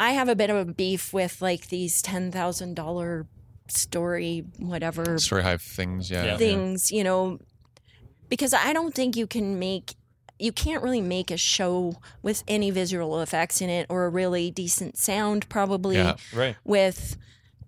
i 0.00 0.10
have 0.12 0.28
a 0.28 0.34
bit 0.34 0.50
of 0.50 0.56
a 0.56 0.64
beef 0.72 1.12
with 1.12 1.40
like 1.40 1.68
these 1.68 2.02
$10000 2.02 3.26
story 3.68 4.44
whatever 4.58 5.16
Story 5.18 5.42
hive 5.44 5.62
things. 5.62 6.10
Yeah. 6.10 6.24
Yeah. 6.24 6.36
things 6.36 6.90
you 6.90 7.04
know 7.04 7.38
because 8.28 8.52
i 8.52 8.72
don't 8.72 8.94
think 8.94 9.14
you 9.16 9.26
can 9.28 9.58
make 9.60 9.94
you 10.40 10.50
can't 10.52 10.82
really 10.82 11.02
make 11.02 11.30
a 11.30 11.36
show 11.36 11.94
with 12.22 12.42
any 12.48 12.70
visual 12.70 13.20
effects 13.20 13.60
in 13.60 13.68
it 13.68 13.86
or 13.90 14.06
a 14.06 14.08
really 14.08 14.50
decent 14.50 14.96
sound 14.96 15.48
probably 15.48 15.96
Yeah. 15.96 16.16
Right. 16.34 16.56
with 16.64 17.16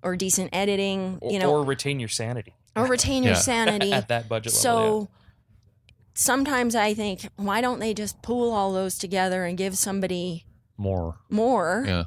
or 0.03 0.17
decent 0.17 0.51
editing 0.53 1.19
Or, 1.23 1.31
you 1.31 1.39
know 1.39 1.51
or 1.53 1.63
retain 1.65 2.01
your 2.01 2.09
sanity 2.09 2.55
or 2.75 2.87
retain 2.87 3.23
your 3.23 3.37
sanity 3.37 3.93
at 4.01 4.09
that 4.09 4.29
budget 4.29 4.53
so 4.53 4.75
level. 4.75 5.11
sometimes 6.15 6.75
I 6.75 6.95
think, 6.95 7.29
why 7.37 7.61
don't 7.61 7.79
they 7.81 7.95
just 7.95 8.21
pool 8.23 8.51
all 8.53 8.73
those 8.73 8.99
together 8.99 9.45
and 9.45 9.57
give 9.57 9.77
somebody 9.79 10.45
More. 10.77 11.17
more, 11.31 11.85
Yeah. 11.87 12.05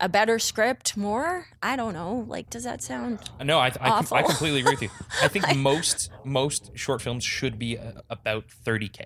A 0.00 0.08
better 0.08 0.38
script, 0.38 0.96
more? 0.96 1.46
I 1.62 1.76
don't 1.76 1.94
know. 1.94 2.24
Like, 2.26 2.50
does 2.50 2.64
that 2.64 2.82
sound? 2.82 3.30
No, 3.42 3.58
I 3.58 3.72
I. 3.80 4.04
I 4.12 4.22
completely 4.22 4.60
agree 4.60 4.72
with 4.72 4.82
you. 4.82 4.90
I 5.22 5.28
think 5.28 5.54
most 5.56 6.10
most 6.24 6.70
short 6.74 7.02
films 7.02 7.24
should 7.24 7.58
be 7.58 7.78
uh, 7.78 7.92
about 8.08 8.44
30k. 8.64 9.02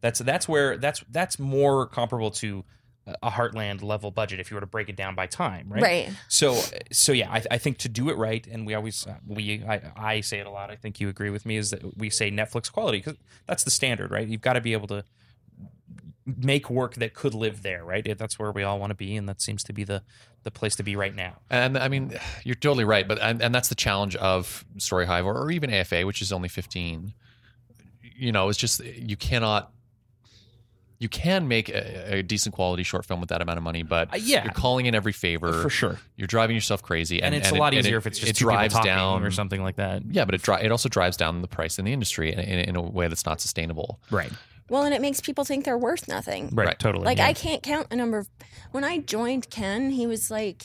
That's 0.00 0.20
that's 0.20 0.48
where 0.48 0.76
that's 0.76 1.04
that's 1.10 1.38
more 1.38 1.86
comparable 1.86 2.30
to 2.32 2.64
a 3.22 3.30
Heartland 3.30 3.82
level 3.82 4.10
budget 4.10 4.40
if 4.40 4.50
you 4.50 4.54
were 4.54 4.60
to 4.60 4.66
break 4.66 4.88
it 4.88 4.96
down 4.96 5.14
by 5.14 5.26
time, 5.26 5.68
right? 5.68 5.82
Right. 5.82 6.10
So, 6.28 6.60
so 6.92 7.12
yeah, 7.12 7.30
I, 7.30 7.42
I 7.52 7.58
think 7.58 7.78
to 7.78 7.88
do 7.88 8.10
it 8.10 8.16
right, 8.16 8.46
and 8.46 8.66
we 8.66 8.74
always 8.74 9.06
uh, 9.06 9.16
we 9.26 9.62
I, 9.66 9.80
I 9.96 10.20
say 10.20 10.38
it 10.38 10.46
a 10.46 10.50
lot. 10.50 10.70
I 10.70 10.76
think 10.76 11.00
you 11.00 11.08
agree 11.08 11.30
with 11.30 11.46
me 11.46 11.56
is 11.56 11.70
that 11.70 11.96
we 11.96 12.10
say 12.10 12.30
Netflix 12.30 12.70
quality 12.70 12.98
because 12.98 13.16
that's 13.46 13.64
the 13.64 13.70
standard, 13.70 14.10
right? 14.10 14.26
You've 14.26 14.40
got 14.40 14.54
to 14.54 14.60
be 14.60 14.72
able 14.72 14.88
to 14.88 15.04
make 16.26 16.68
work 16.68 16.96
that 16.96 17.14
could 17.14 17.34
live 17.34 17.62
there, 17.62 17.84
right? 17.84 18.16
That's 18.18 18.38
where 18.38 18.52
we 18.52 18.62
all 18.62 18.78
want 18.78 18.90
to 18.90 18.96
be, 18.96 19.16
and 19.16 19.28
that 19.28 19.40
seems 19.40 19.62
to 19.64 19.72
be 19.72 19.84
the 19.84 20.02
the 20.44 20.50
place 20.50 20.76
to 20.76 20.82
be 20.82 20.96
right 20.96 21.14
now. 21.14 21.38
And 21.50 21.76
I 21.76 21.88
mean, 21.88 22.16
you're 22.44 22.54
totally 22.54 22.84
right, 22.84 23.06
but 23.06 23.18
and, 23.20 23.42
and 23.42 23.54
that's 23.54 23.68
the 23.68 23.74
challenge 23.74 24.16
of 24.16 24.64
Story 24.78 25.06
Hive 25.06 25.26
or, 25.26 25.34
or 25.36 25.50
even 25.50 25.72
AFA, 25.72 26.06
which 26.06 26.22
is 26.22 26.32
only 26.32 26.48
15. 26.48 27.12
You 28.16 28.32
know, 28.32 28.48
it's 28.48 28.58
just 28.58 28.82
you 28.84 29.16
cannot. 29.16 29.72
You 31.00 31.08
can 31.08 31.46
make 31.46 31.68
a, 31.68 32.16
a 32.16 32.22
decent 32.24 32.56
quality 32.56 32.82
short 32.82 33.06
film 33.06 33.20
with 33.20 33.28
that 33.28 33.40
amount 33.40 33.56
of 33.56 33.62
money, 33.62 33.84
but 33.84 34.12
Uh, 34.12 34.16
yeah. 34.16 34.42
you're 34.42 34.52
calling 34.52 34.86
in 34.86 34.96
every 34.96 35.12
favor. 35.12 35.52
For 35.62 35.70
sure, 35.70 36.00
You're 36.16 36.26
driving 36.26 36.56
yourself 36.56 36.82
crazy, 36.82 37.22
and, 37.22 37.32
and, 37.36 37.44
it's 37.44 37.52
a 37.52 37.54
lot 37.54 37.72
and 37.72 37.78
easier 37.78 37.94
it- 37.94 37.98
if 37.98 38.06
it's 38.08 38.18
just 38.18 38.30
it 38.30 38.36
drives 38.36 38.74
talking 38.74 38.88
down 38.90 39.22
or 39.22 39.30
something 39.30 39.62
like 39.62 39.76
that. 39.76 40.02
Yeah, 40.10 40.24
but 40.24 40.34
it 40.34 40.42
dri- 40.42 40.60
it 40.62 40.72
also 40.72 40.88
drives 40.88 41.16
down 41.16 41.40
the 41.40 41.46
price 41.46 41.78
in 41.78 41.84
the 41.84 41.92
industry 41.92 42.32
in, 42.32 42.40
in, 42.40 42.58
in 42.70 42.74
a 42.76 42.82
way 42.82 43.06
that's 43.06 43.24
not 43.24 43.40
sustainable. 43.40 44.00
Right, 44.10 44.32
Well, 44.70 44.82
and 44.84 44.92
it 44.94 45.00
makes 45.00 45.20
people 45.20 45.44
think 45.44 45.64
they're 45.64 45.78
worth 45.78 46.08
nothing. 46.08 46.50
right, 46.52 46.66
Right. 46.68 46.78
totally. 46.78 47.04
Like, 47.04 47.18
yeah. 47.18 47.26
I 47.26 47.32
can't 47.32 47.62
count 47.62 47.86
a 47.90 47.96
number 47.96 48.18
of. 48.18 48.28
When 48.70 48.84
I 48.84 48.98
joined 48.98 49.48
Ken, 49.50 49.90
he 49.90 50.06
was 50.06 50.30
like, 50.30 50.64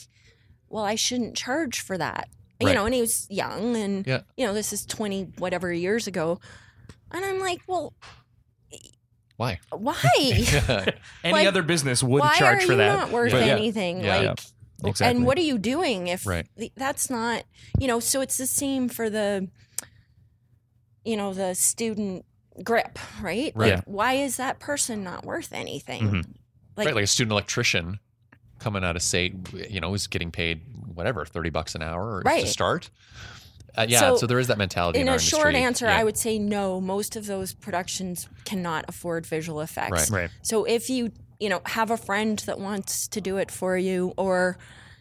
well, 0.68 0.84
I 0.84 0.94
shouldn't 0.94 1.36
charge 1.36 1.80
for 1.80 1.96
that. 1.98 2.28
You 2.60 2.72
know, 2.72 2.86
and 2.86 2.94
he 2.94 3.00
was 3.02 3.26
young, 3.28 3.76
and, 3.76 4.06
Yeah. 4.06 4.22
you 4.36 4.46
know, 4.46 4.54
this 4.54 4.72
is 4.72 4.86
20 4.86 5.32
whatever 5.38 5.70
years 5.72 6.06
ago. 6.06 6.40
And 7.10 7.22
I'm 7.24 7.38
like, 7.38 7.60
well, 7.66 7.92
Why? 9.36 9.58
why? 9.70 9.94
any 11.24 11.32
like, 11.32 11.46
other 11.46 11.62
business 11.62 12.02
would 12.02 12.20
why 12.20 12.36
charge 12.36 12.62
are 12.62 12.66
for 12.66 12.72
you 12.72 12.78
that. 12.78 12.96
not 12.98 13.10
worth 13.10 13.32
yeah. 13.32 13.38
anything? 13.40 14.02
Yeah. 14.04 14.16
Like, 14.16 14.22
Yeah. 14.24 14.34
Exactly. 14.88 15.16
And 15.16 15.26
what 15.26 15.36
are 15.38 15.42
you 15.42 15.58
doing 15.58 16.06
if 16.08 16.26
Right. 16.26 16.46
the- 16.56 16.72
that's 16.76 17.08
not, 17.10 17.44
you 17.78 17.86
know, 17.86 18.00
so 18.00 18.20
it's 18.20 18.36
the 18.38 18.46
same 18.46 18.88
for 18.88 19.08
the, 19.10 19.48
you 21.04 21.16
know, 21.16 21.32
the 21.34 21.54
student 21.54 22.24
grip, 22.62 22.98
right? 23.20 23.52
Right. 23.54 23.74
Like, 23.76 23.84
why 23.84 24.12
is 24.14 24.36
that 24.36 24.58
person 24.60 25.02
not 25.02 25.24
worth 25.24 25.52
anything? 25.52 26.02
Mhm. 26.02 26.24
Like, 26.76 26.86
right, 26.86 26.94
like 26.94 27.04
a 27.04 27.08
student 27.08 27.32
electrician 27.32 27.98
coming 28.58 28.84
out 28.84 28.96
of 28.96 29.02
SAIT, 29.02 29.34
you 29.70 29.80
know, 29.80 29.92
is 29.94 30.06
getting 30.06 30.30
paid 30.30 30.62
whatever 30.94 31.24
thirty 31.24 31.50
bucks 31.50 31.74
an 31.74 31.82
hour 31.82 32.22
Right. 32.24 32.42
to 32.44 32.46
start. 32.46 32.90
Uh, 33.76 33.86
yeah, 33.88 33.98
So, 33.98 34.16
so, 34.18 34.26
there 34.28 34.38
is 34.38 34.46
that 34.46 34.58
mentality. 34.58 35.00
in 35.00 35.02
in 35.02 35.08
a 35.08 35.12
our 35.12 35.18
short 35.18 35.48
industry. 35.54 35.64
answer, 35.64 35.86
Yeah. 35.86 35.98
I 35.98 36.04
would 36.04 36.16
say 36.16 36.38
no. 36.38 36.80
Most 36.80 37.16
of 37.16 37.26
those 37.26 37.52
productions 37.54 38.28
cannot 38.44 38.84
afford 38.88 39.26
visual 39.26 39.60
effects. 39.60 40.10
Right. 40.10 40.22
Right. 40.22 40.30
So 40.42 40.64
if 40.64 40.88
you, 40.88 41.10
you 41.40 41.48
know, 41.48 41.60
have 41.66 41.90
a 41.90 41.96
friend 41.96 42.38
that 42.46 42.60
wants 42.60 43.08
to 43.08 43.20
do 43.20 43.36
it 43.38 43.50
for 43.50 43.76
you, 43.76 44.14
or, 44.16 44.56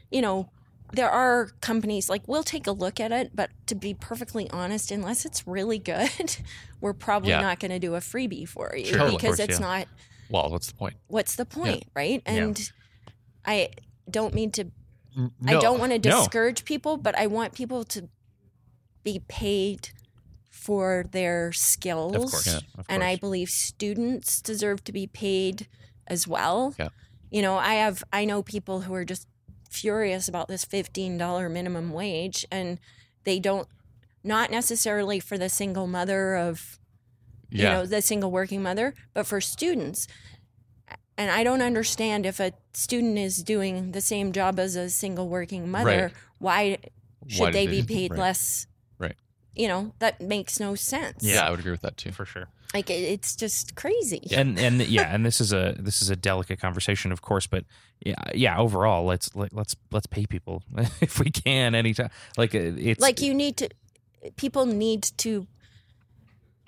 you 0.10 0.22
know, 0.24 0.50
there 0.94 1.10
are 1.10 1.50
companies 1.60 2.10
like 2.10 2.22
we'll 2.28 2.44
take 2.44 2.68
a 2.68 2.72
look 2.72 3.00
at 3.00 3.12
it, 3.12 3.32
but 3.36 3.50
to 3.68 3.76
be 3.76 3.94
perfectly 3.94 4.50
honest, 4.52 4.92
unless 4.92 5.26
it's 5.26 5.46
really 5.48 5.80
good, 5.80 6.38
we're 6.82 6.94
probably 6.94 7.32
Yeah. 7.32 7.42
not 7.42 7.60
going 7.60 7.72
to 7.72 7.80
do 7.80 7.96
a 7.96 8.00
freebie 8.00 8.48
for 8.48 8.74
you 8.78 8.86
Sure. 8.86 9.12
Because 9.12 9.22
course, 9.22 9.40
it's 9.40 9.60
yeah. 9.60 9.66
not. 9.66 9.88
Well, 10.30 10.50
what's 10.50 10.68
the 10.68 10.76
point? 10.76 10.96
What's 11.08 11.36
the 11.36 11.46
point, 11.46 11.84
right? 11.96 12.22
And 12.26 12.72
I 13.46 13.70
don't 14.10 14.34
mean 14.34 14.52
to. 14.52 14.72
N- 15.18 15.32
I 15.46 15.54
no. 15.54 15.62
don't 15.62 15.80
want 15.80 15.92
to 15.92 16.10
No. 16.10 16.18
discourage 16.20 16.64
people, 16.66 16.98
but 16.98 17.18
I 17.18 17.28
want 17.28 17.54
people 17.54 17.84
to 17.86 18.08
be 19.04 19.22
paid 19.28 19.90
for 20.50 21.06
their 21.12 21.52
skills 21.52 22.16
course. 22.32 22.48
Yeah. 22.48 22.60
And 22.88 23.04
I 23.04 23.16
believe 23.18 23.50
students 23.50 24.42
deserve 24.42 24.84
to 24.86 24.92
be 24.94 25.08
paid 25.08 25.68
as 26.08 26.28
well. 26.28 26.74
Yeah. 26.80 26.88
You 27.32 27.42
know, 27.42 27.58
I 27.58 27.76
have 27.76 28.04
I 28.14 28.26
know 28.26 28.44
people 28.44 28.82
who 28.82 28.94
are 28.94 29.04
just 29.06 29.28
furious 29.74 30.28
about 30.28 30.48
this 30.48 30.64
fifteen 30.66 31.18
dollar 31.18 31.50
minimum 31.50 31.92
wage, 31.92 32.46
and 32.52 32.80
they 33.24 33.40
don't 33.40 33.68
not 34.24 34.52
necessarily 34.52 35.20
for 35.20 35.38
the 35.38 35.50
single 35.50 35.88
mother 35.88 36.36
of 36.36 36.80
you 37.50 37.64
Yeah, 37.64 37.74
know 37.74 37.86
the 37.86 38.02
single 38.02 38.32
working 38.32 38.62
mother, 38.64 38.94
but 39.14 39.26
for 39.28 39.42
students. 39.42 40.08
and 41.18 41.30
I 41.30 41.44
don't 41.44 41.62
understand 41.62 42.26
if 42.26 42.40
a 42.40 42.54
student 42.74 43.18
is 43.20 43.44
doing 43.44 43.92
the 43.92 44.02
same 44.02 44.32
job 44.32 44.60
as 44.60 44.76
a 44.76 44.90
single 44.90 45.28
working 45.30 45.70
mother, 45.70 46.06
Right. 46.06 46.14
why 46.40 46.78
should 47.28 47.40
Why 47.42 47.52
they, 47.52 47.68
they- 47.68 47.82
be 47.82 47.88
paid 47.96 48.12
right. 48.12 48.20
less? 48.20 48.66
Right. 48.98 49.16
You 49.56 49.68
know, 49.68 49.94
that 50.00 50.20
makes 50.22 50.60
no 50.60 50.74
sense. 50.76 51.24
Yeah, 51.24 51.46
I 51.46 51.52
would 51.52 51.60
agree 51.60 51.72
with 51.72 51.82
that 51.82 51.98
too. 51.98 52.12
for 52.12 52.26
sure. 52.26 52.48
Like 52.74 52.90
it's 52.90 53.36
just 53.36 53.76
crazy. 53.76 54.28
and 54.32 54.58
and 54.58 54.82
yeah, 54.88 55.14
and 55.14 55.26
this 55.26 55.40
is 55.40 55.54
a 55.54 55.76
this 55.78 56.02
is 56.02 56.10
a 56.10 56.16
delicate 56.16 56.60
conversation, 56.60 57.12
of 57.12 57.22
course, 57.22 57.46
but 57.46 57.66
yeah, 58.04 58.16
yeah. 58.34 58.58
Overall, 58.58 59.06
let's 59.06 59.36
let, 59.36 59.54
let's 59.54 59.76
let's 59.92 60.08
pay 60.08 60.26
people 60.26 60.64
if 61.02 61.20
we 61.20 61.30
can 61.30 61.76
anytime. 61.76 62.10
Like 62.38 62.56
it's 62.56 63.00
like 63.02 63.22
you 63.22 63.34
need 63.34 63.58
to 63.58 63.70
people 64.38 64.66
need 64.66 65.04
to 65.18 65.46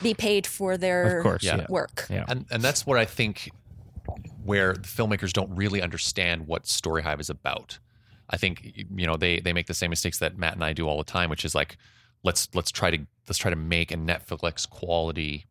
be 0.03 0.14
paid 0.14 0.45
for 0.45 0.78
their 0.78 1.20
of 1.20 1.24
course, 1.24 1.43
Yeah. 1.43 1.58
yeah, 1.58 1.66
work. 1.70 2.06
yeah. 2.10 2.26
and 2.28 2.45
and 2.51 2.62
that's 2.62 2.86
what 2.86 2.99
I 2.99 3.06
think 3.06 3.49
where 4.43 4.74
the 4.74 4.82
filmmakers 4.82 5.34
don't 5.34 5.56
really 5.56 5.82
understand 5.82 6.45
what 6.47 6.68
Story 6.68 7.01
Hive 7.01 7.20
is 7.20 7.30
about. 7.30 7.80
I 8.30 8.38
think 8.38 8.74
you 8.95 9.08
know 9.08 9.18
they 9.18 9.39
they 9.39 9.53
make 9.53 9.68
the 9.68 9.74
same 9.74 9.89
mistakes 9.89 10.20
that 10.20 10.38
Matt 10.38 10.53
and 10.53 10.64
I 10.64 10.74
do 10.74 10.88
all 10.88 10.97
the 10.97 11.03
time, 11.03 11.30
which 11.30 11.45
is 11.45 11.56
like 11.56 11.78
let's 12.24 12.47
let's 12.53 12.72
try 12.72 12.91
to 12.91 12.99
let's 13.28 13.38
try 13.38 13.49
to 13.49 13.56
make 13.58 13.91
a 13.91 13.97
Netflix 13.97 14.70
quality 14.70 15.45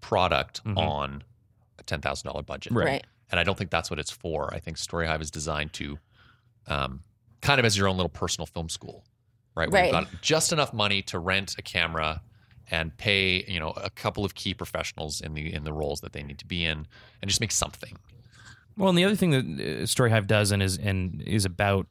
product 0.00 0.62
Mhm. 0.64 0.76
on 0.78 1.22
a 1.78 1.82
ten 1.82 2.00
thousand 2.00 2.28
dollar 2.30 2.42
budget, 2.42 2.72
Right. 2.72 2.84
Right. 2.86 3.06
and 3.30 3.38
I 3.40 3.44
don't 3.44 3.56
think 3.58 3.70
that's 3.70 3.90
what 3.90 3.98
it's 3.98 4.10
for. 4.10 4.52
I 4.54 4.58
think 4.60 4.76
StoryHive 4.76 5.20
is 5.20 5.30
designed 5.30 5.72
to 5.74 5.98
um, 6.66 7.02
kind 7.40 7.58
of 7.58 7.64
as 7.64 7.78
your 7.78 7.88
own 7.88 7.96
little 7.96 8.10
personal 8.10 8.44
film 8.46 8.68
school, 8.68 9.04
right? 9.54 9.70
Where 9.70 9.86
you've 9.86 9.94
Right. 9.94 10.04
got 10.10 10.20
just 10.22 10.52
enough 10.52 10.72
money 10.74 11.00
to 11.02 11.18
rent 11.18 11.54
a 11.58 11.62
camera 11.62 12.20
and 12.70 12.94
pay, 12.98 13.42
you 13.48 13.58
know, 13.58 13.70
a 13.70 13.88
couple 13.88 14.22
of 14.24 14.34
key 14.34 14.52
professionals 14.52 15.22
in 15.22 15.32
the 15.32 15.52
in 15.54 15.64
the 15.64 15.72
roles 15.72 16.00
that 16.02 16.12
they 16.12 16.22
need 16.22 16.38
to 16.40 16.46
be 16.46 16.64
in, 16.66 16.86
and 17.22 17.28
just 17.28 17.40
make 17.40 17.50
something. 17.52 17.96
Well, 18.76 18.90
and 18.90 18.98
the 18.98 19.04
other 19.04 19.16
thing 19.16 19.30
that 19.30 19.38
uh, 19.44 19.82
Storyhive 19.86 20.26
does 20.26 20.50
and 20.52 20.62
is 20.62 20.76
and 20.76 21.22
is 21.22 21.44
about 21.46 21.86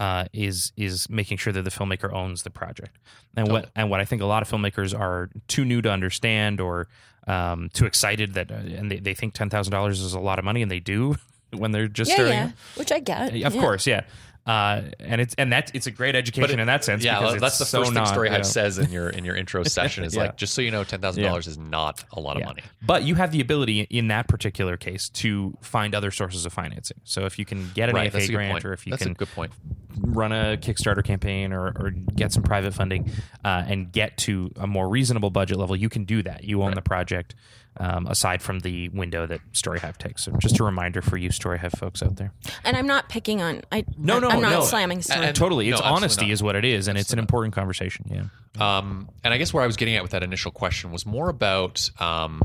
uh, 0.00 0.24
is 0.32 0.72
is 0.76 1.08
making 1.08 1.36
sure 1.38 1.52
that 1.52 1.62
the 1.62 1.70
filmmaker 1.70 2.12
owns 2.12 2.42
the 2.42 2.50
project. 2.50 2.98
And 3.36 3.48
what 3.48 3.70
and 3.76 3.88
what 3.88 4.00
I 4.00 4.04
think 4.04 4.20
a 4.20 4.26
lot 4.26 4.42
of 4.42 4.50
filmmakers 4.50 4.98
are 4.98 5.30
too 5.46 5.64
new 5.64 5.80
to 5.82 5.90
understand 5.92 6.60
or 6.60 6.88
um, 7.26 7.70
too 7.72 7.86
excited 7.86 8.34
that 8.34 8.50
uh, 8.50 8.54
and 8.54 8.90
they, 8.90 8.98
they 8.98 9.14
think 9.14 9.34
ten 9.34 9.50
thousand 9.50 9.72
dollars 9.72 10.00
is 10.00 10.12
a 10.14 10.20
lot 10.20 10.38
of 10.38 10.44
money 10.44 10.62
and 10.62 10.70
they 10.70 10.80
do 10.80 11.16
when 11.52 11.72
they're 11.72 11.88
just 11.88 12.10
Yeah, 12.10 12.14
starting. 12.16 12.34
yeah. 12.34 12.50
Which 12.76 12.92
I 12.92 12.98
get. 13.00 13.28
Of 13.30 13.54
yeah. 13.54 13.60
course, 13.60 13.86
yeah. 13.86 14.04
Uh, 14.46 14.82
and 15.00 15.20
it's 15.20 15.34
and 15.38 15.52
that's 15.52 15.72
it's 15.74 15.88
a 15.88 15.90
great 15.90 16.14
education 16.14 16.58
it- 16.58 16.62
in 16.62 16.66
that 16.68 16.84
sense. 16.84 17.02
yeah, 17.02 17.18
because 17.18 17.40
that's 17.40 17.54
it's 17.54 17.58
the 17.58 17.64
so 17.64 17.78
first 17.80 17.88
thing 17.90 17.94
not, 17.94 18.08
Story 18.08 18.30
you 18.30 18.36
know. 18.36 18.42
says 18.42 18.78
in 18.78 18.92
your 18.92 19.08
in 19.10 19.24
your 19.24 19.34
intro 19.34 19.62
session 19.64 20.04
is 20.04 20.14
Yeah. 20.14 20.22
like, 20.22 20.36
just 20.36 20.54
so 20.54 20.62
you 20.62 20.70
know, 20.70 20.84
ten 20.84 21.00
thousand 21.00 21.24
dollars 21.24 21.48
is 21.48 21.58
not 21.58 22.04
a 22.12 22.20
lot 22.20 22.36
of 22.36 22.40
Yeah. 22.42 22.46
money. 22.46 22.62
But 22.80 23.02
you 23.02 23.16
have 23.16 23.32
the 23.32 23.40
ability 23.40 23.80
in 23.90 24.06
that 24.08 24.28
particular 24.28 24.76
case 24.76 25.08
to 25.10 25.58
find 25.62 25.94
other 25.96 26.12
sources 26.12 26.46
of 26.46 26.52
financing. 26.52 26.98
So 27.02 27.24
if 27.26 27.38
you 27.40 27.44
can 27.44 27.70
get 27.74 27.88
an 27.88 27.96
Right, 27.96 28.06
AFA 28.06 28.12
that's 28.18 28.24
a 28.24 28.28
good 28.28 28.34
grant, 28.36 28.52
point. 28.52 28.64
or 28.66 28.72
if 28.72 28.86
you 28.86 28.90
that's 28.92 29.02
can 29.02 29.14
good 29.14 29.28
point. 29.32 29.52
run 29.98 30.30
a 30.30 30.56
Kickstarter 30.56 31.02
campaign 31.02 31.52
or, 31.52 31.66
or 31.68 31.90
get 31.90 32.30
some 32.32 32.42
private 32.44 32.72
funding 32.74 33.10
uh, 33.44 33.64
and 33.66 33.90
get 33.90 34.16
to 34.18 34.52
a 34.56 34.66
more 34.66 34.88
reasonable 34.88 35.30
budget 35.30 35.58
level, 35.58 35.74
you 35.74 35.88
can 35.88 36.04
do 36.04 36.22
that. 36.22 36.44
You 36.44 36.60
own 36.62 36.68
Right. 36.68 36.74
the 36.76 36.82
project 36.82 37.34
um, 37.78 38.06
aside 38.06 38.42
from 38.42 38.60
the 38.60 38.88
window 38.90 39.26
that 39.26 39.40
StoryHive 39.52 39.96
takes. 39.98 40.24
So 40.24 40.32
just 40.38 40.58
a 40.60 40.64
reminder 40.64 41.02
for 41.02 41.16
you 41.16 41.28
StoryHive 41.30 41.76
folks 41.78 42.02
out 42.02 42.16
there. 42.16 42.32
And 42.64 42.76
I'm 42.76 42.86
not 42.86 43.08
picking 43.08 43.42
on. 43.42 43.62
I 43.72 43.84
No, 43.98 44.18
no, 44.18 44.28
I'm 44.28 44.40
not 44.40 44.50
no. 44.52 44.60
slamming 44.64 45.02
story. 45.02 45.26
And- 45.26 45.36
totally. 45.36 45.68
It's 45.68 45.78
absolutely 45.80 45.96
honesty 45.96 46.24
not. 46.26 46.32
is 46.32 46.42
what 46.42 46.56
it 46.56 46.64
is. 46.64 46.88
And 46.88 46.96
it's 46.98 47.12
an 47.12 47.18
Absolutely 47.18 47.20
not. 47.20 47.22
important 47.22 47.54
conversation. 47.54 48.30
Yeah. 48.58 48.78
Um, 48.78 49.10
and 49.24 49.34
I 49.34 49.38
guess 49.38 49.52
where 49.52 49.62
I 49.62 49.66
was 49.66 49.76
getting 49.76 49.94
at 49.96 50.02
with 50.02 50.12
that 50.12 50.22
initial 50.22 50.50
question 50.50 50.90
was 50.92 51.04
more 51.04 51.28
about 51.28 51.90
um, 52.00 52.40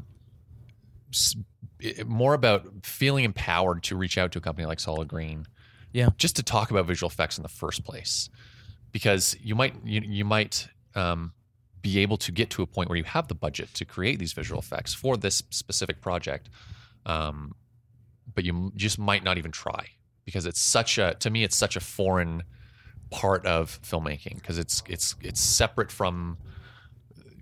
s- 1.14 1.36
i- 1.84 2.04
more 2.06 2.34
about 2.34 2.66
feeling 2.84 3.24
empowered 3.26 3.84
to 3.84 3.96
reach 3.96 4.18
out 4.18 4.32
to 4.34 4.40
a 4.40 4.42
company 4.42 4.66
like 4.68 4.80
Solid 4.80 5.08
Green, 5.08 5.46
Yeah. 5.94 6.10
just 6.18 6.36
to 6.38 6.44
talk 6.44 6.72
about 6.72 6.86
visual 6.86 7.10
effects 7.10 7.38
in 7.38 7.44
the 7.44 7.50
first 7.50 7.84
place, 7.86 8.30
because 8.92 9.36
you 9.42 9.56
might 9.56 9.76
you, 9.86 10.02
you 10.04 10.26
might 10.26 10.68
um, 10.96 11.32
be 11.82 12.00
able 12.00 12.18
to 12.18 12.32
get 12.32 12.50
to 12.52 12.62
a 12.62 12.68
point 12.68 12.90
where 12.90 12.98
you 12.98 13.04
have 13.04 13.28
the 13.28 13.36
budget 13.36 13.74
to 13.76 13.86
create 13.86 14.20
these 14.20 14.34
visual 14.34 14.60
effects 14.60 14.94
for 14.94 15.18
this 15.18 15.44
specific 15.50 16.02
project, 16.02 16.50
um, 17.06 17.54
but 18.34 18.44
you 18.44 18.72
just 18.76 19.00
might 19.00 19.24
not 19.24 19.38
even 19.38 19.52
try 19.52 19.86
because 20.26 20.46
it's 20.46 20.60
such 20.62 20.98
a 20.98 21.16
to 21.20 21.30
me 21.30 21.44
it's 21.44 21.56
such 21.56 21.76
a 21.76 21.80
foreign 21.80 22.44
part 23.10 23.46
of 23.46 23.82
filmmaking 23.82 24.36
because 24.36 24.58
it's 24.58 24.84
it's 24.88 25.16
it's 25.22 25.42
separate 25.42 25.92
from 25.92 26.38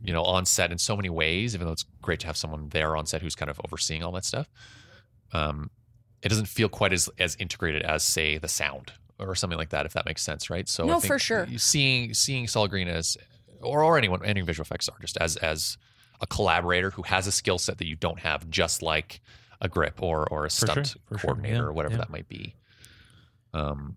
you 0.02 0.14
know 0.14 0.24
on 0.24 0.46
set 0.46 0.72
in 0.72 0.78
so 0.78 0.96
many 0.96 1.10
ways 1.10 1.54
even 1.54 1.68
though 1.68 1.74
it's 1.74 1.86
great 2.02 2.20
to 2.22 2.26
have 2.26 2.38
someone 2.38 2.70
there 2.70 2.96
on 2.96 3.06
set 3.06 3.22
who's 3.22 3.36
kind 3.36 3.52
of 3.52 3.60
overseeing 3.66 4.02
all 4.02 4.12
that 4.14 4.24
stuff 4.26 4.50
um 5.34 5.70
it 6.24 6.30
doesn't 6.30 6.48
feel 6.48 6.70
quite 6.70 6.94
as 6.94 7.10
as 7.20 7.36
integrated 7.36 7.82
as 7.84 8.02
say 8.04 8.38
the 8.38 8.48
sound 8.48 8.94
or 9.20 9.36
something 9.36 9.60
like 9.60 9.70
that 9.70 9.86
if 9.86 9.94
that 9.94 10.06
makes 10.06 10.24
sense 10.24 10.50
right 10.50 10.68
so 10.70 10.86
I 10.86 10.88
No, 10.88 11.00
think 11.00 11.14
for 11.14 11.20
sure. 11.20 11.48
seeing 11.58 12.14
seeing 12.14 12.48
solid 12.48 12.72
green 12.72 12.88
as 12.88 13.18
or 13.62 13.84
or 13.84 13.98
anyone 13.98 14.24
any 14.26 14.42
visual 14.42 14.64
effects 14.64 14.90
artist 14.90 15.18
as 15.20 15.36
as 15.38 15.78
a 16.22 16.28
collaborator 16.28 16.92
who 16.92 17.02
has 17.04 17.28
a 17.28 17.32
skill 17.32 17.58
set 17.58 17.78
that 17.78 17.88
you 17.88 17.96
don't 17.96 18.20
have 18.20 18.50
just 18.50 18.82
like 18.82 19.22
a 19.62 19.70
grip 19.70 20.02
or 20.02 20.28
or 20.30 20.46
a 20.46 20.50
stunt 20.50 20.88
sure, 21.10 21.18
coordinator 21.18 21.56
yeah, 21.56 21.62
or 21.62 21.74
whatever 21.74 21.94
yeah. 21.96 22.00
that 22.00 22.10
might 22.10 22.28
be 22.28 22.56
um 23.54 23.96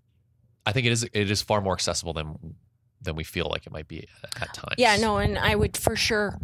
I 0.65 0.71
think 0.71 0.85
it 0.87 0.91
is 0.91 1.03
it 1.03 1.29
is 1.29 1.41
far 1.41 1.61
more 1.61 1.73
accessible 1.73 2.13
than 2.13 2.55
than 3.01 3.15
we 3.15 3.23
feel 3.25 3.47
like 3.51 3.65
it 3.65 3.73
might 3.73 3.87
be 3.89 4.07
at, 4.23 4.41
at 4.41 4.53
times. 4.53 4.75
yeah, 4.77 4.95
no, 4.95 5.17
and 5.17 5.37
I 5.37 5.55
would 5.55 5.75
for 5.75 5.95
sure. 5.95 6.37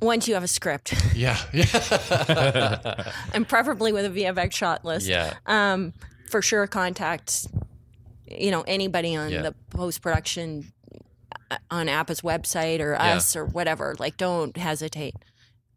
Once 0.00 0.26
you 0.26 0.34
have 0.34 0.42
a 0.42 0.48
script, 0.48 0.92
Yeah. 1.14 1.38
Yeah. 1.52 3.12
and 3.32 3.46
preferably 3.48 3.92
with 3.92 4.04
a 4.04 4.10
VFX 4.10 4.50
shot 4.52 4.84
list, 4.84 5.06
yeah. 5.06 5.34
um, 5.46 5.92
for 6.28 6.42
sure 6.42 6.66
contact, 6.66 7.46
you 8.26 8.50
know, 8.50 8.62
anybody 8.62 9.14
on 9.14 9.30
Yeah. 9.30 9.42
the 9.42 9.54
post 9.70 10.02
production 10.02 10.72
on 11.70 11.86
APPA's 11.88 12.20
website 12.22 12.80
or 12.80 12.92
Yeah. 12.92 13.16
us 13.16 13.34
or 13.36 13.44
whatever. 13.44 13.94
Like, 13.98 14.16
don't 14.16 14.56
hesitate. 14.56 15.14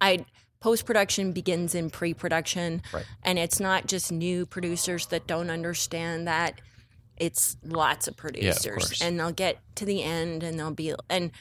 I 0.01 0.26
post 0.59 0.86
production 0.86 1.32
begins 1.32 1.76
in 1.76 1.89
pre 1.89 2.13
production, 2.13 2.82
Right. 2.93 3.05
and 3.23 3.38
it's 3.39 3.59
not 3.59 3.88
just 3.88 4.11
new 4.11 4.45
producers 4.45 5.07
that 5.07 5.28
don't 5.28 5.49
understand 5.49 6.28
that. 6.28 6.59
It's 7.17 7.55
lots 7.63 8.07
of 8.07 8.17
producers, 8.17 8.73
course. 8.88 9.01
and 9.01 9.19
they'll 9.19 9.32
get 9.32 9.59
to 9.76 9.86
the 9.86 10.03
end, 10.03 10.43
and 10.43 10.59
they'll 10.59 10.71
be 10.71 10.93
and. 11.09 11.32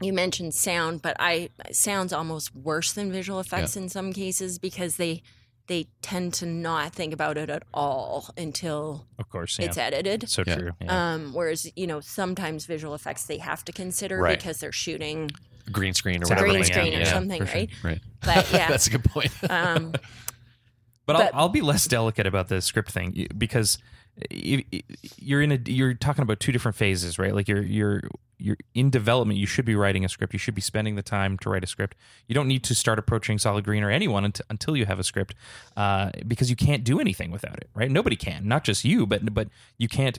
You 0.00 0.12
mentioned 0.12 0.54
sound, 0.54 1.02
but 1.02 1.16
I 1.18 1.50
sound's 1.72 2.12
almost 2.12 2.54
worse 2.54 2.92
than 2.92 3.10
visual 3.10 3.40
effects 3.40 3.76
in 3.76 3.88
some 3.88 4.12
cases 4.12 4.56
because 4.60 4.94
they 4.94 5.22
they 5.68 5.86
tend 6.02 6.34
to 6.34 6.46
not 6.46 6.92
think 6.92 7.12
about 7.14 7.38
it 7.38 7.48
at 7.50 7.62
all 7.72 8.28
until 8.36 9.06
Of 9.18 9.28
course. 9.30 9.58
Yeah. 9.58 9.66
it's 9.66 9.78
edited. 9.78 10.28
so 10.28 10.42
Yeah. 10.46 10.56
true. 10.56 10.70
Yeah. 10.80 11.12
Um, 11.14 11.32
whereas 11.32 11.70
you 11.76 11.86
know 11.86 12.00
sometimes 12.00 12.66
visual 12.66 12.94
effects 12.94 13.24
they 13.26 13.38
have 13.38 13.64
to 13.66 13.72
consider 13.72 14.18
Right. 14.18 14.38
because 14.38 14.58
they're 14.60 14.72
shooting 14.72 15.30
Green 15.70 15.92
screen 15.94 16.16
or 16.16 16.22
Exactly, 16.22 16.48
whatever. 16.48 16.52
green 16.58 16.64
screen 16.64 16.90
be. 16.92 16.96
or 16.96 17.00
yeah. 17.00 17.12
something, 17.12 17.40
for 17.42 17.46
sure. 17.46 17.54
right? 17.60 17.70
Right. 17.84 18.00
But 18.22 18.52
yeah, 18.52 18.68
That's 18.68 18.86
a 18.86 18.90
good 18.90 19.04
point. 19.04 19.30
um, 19.50 19.92
But, 19.92 20.00
But- 21.06 21.34
I'll, 21.34 21.40
I'll 21.42 21.48
be 21.48 21.60
less 21.60 21.86
delicate 21.86 22.26
about 22.26 22.48
the 22.48 22.60
script 22.62 22.90
thing 22.90 23.26
because 23.36 23.78
y- 24.30 24.64
y- 24.72 24.82
you're 25.16 25.40
in 25.42 25.52
a 25.52 25.58
you're 25.66 25.94
talking 25.94 26.22
about 26.22 26.40
two 26.40 26.52
different 26.52 26.76
phases, 26.76 27.18
right? 27.18 27.34
Like 27.34 27.48
you're 27.48 27.62
you're 27.62 28.02
you're 28.38 28.56
in 28.74 28.90
development. 28.90 29.38
You 29.38 29.46
should 29.46 29.64
be 29.64 29.74
writing 29.74 30.04
a 30.04 30.08
script. 30.08 30.32
You 30.32 30.38
should 30.38 30.54
be 30.54 30.60
spending 30.60 30.94
the 30.94 31.02
time 31.02 31.36
to 31.38 31.50
write 31.50 31.64
a 31.64 31.66
script. 31.66 31.96
You 32.26 32.34
don't 32.34 32.48
need 32.48 32.64
to 32.64 32.74
start 32.74 32.98
approaching 32.98 33.38
Solid 33.38 33.64
Green 33.64 33.82
or 33.82 33.90
anyone 33.90 34.24
unt- 34.24 34.40
until 34.48 34.76
you 34.76 34.86
have 34.86 34.98
a 34.98 35.04
script, 35.04 35.34
uh, 35.76 36.10
because 36.26 36.48
you 36.50 36.56
can't 36.56 36.84
do 36.84 37.00
anything 37.00 37.30
without 37.30 37.56
it, 37.56 37.68
right? 37.74 37.90
Nobody 37.90 38.16
can, 38.16 38.46
not 38.46 38.64
just 38.64 38.84
you, 38.84 39.06
but 39.06 39.34
but 39.34 39.48
you 39.76 39.88
can't 39.88 40.18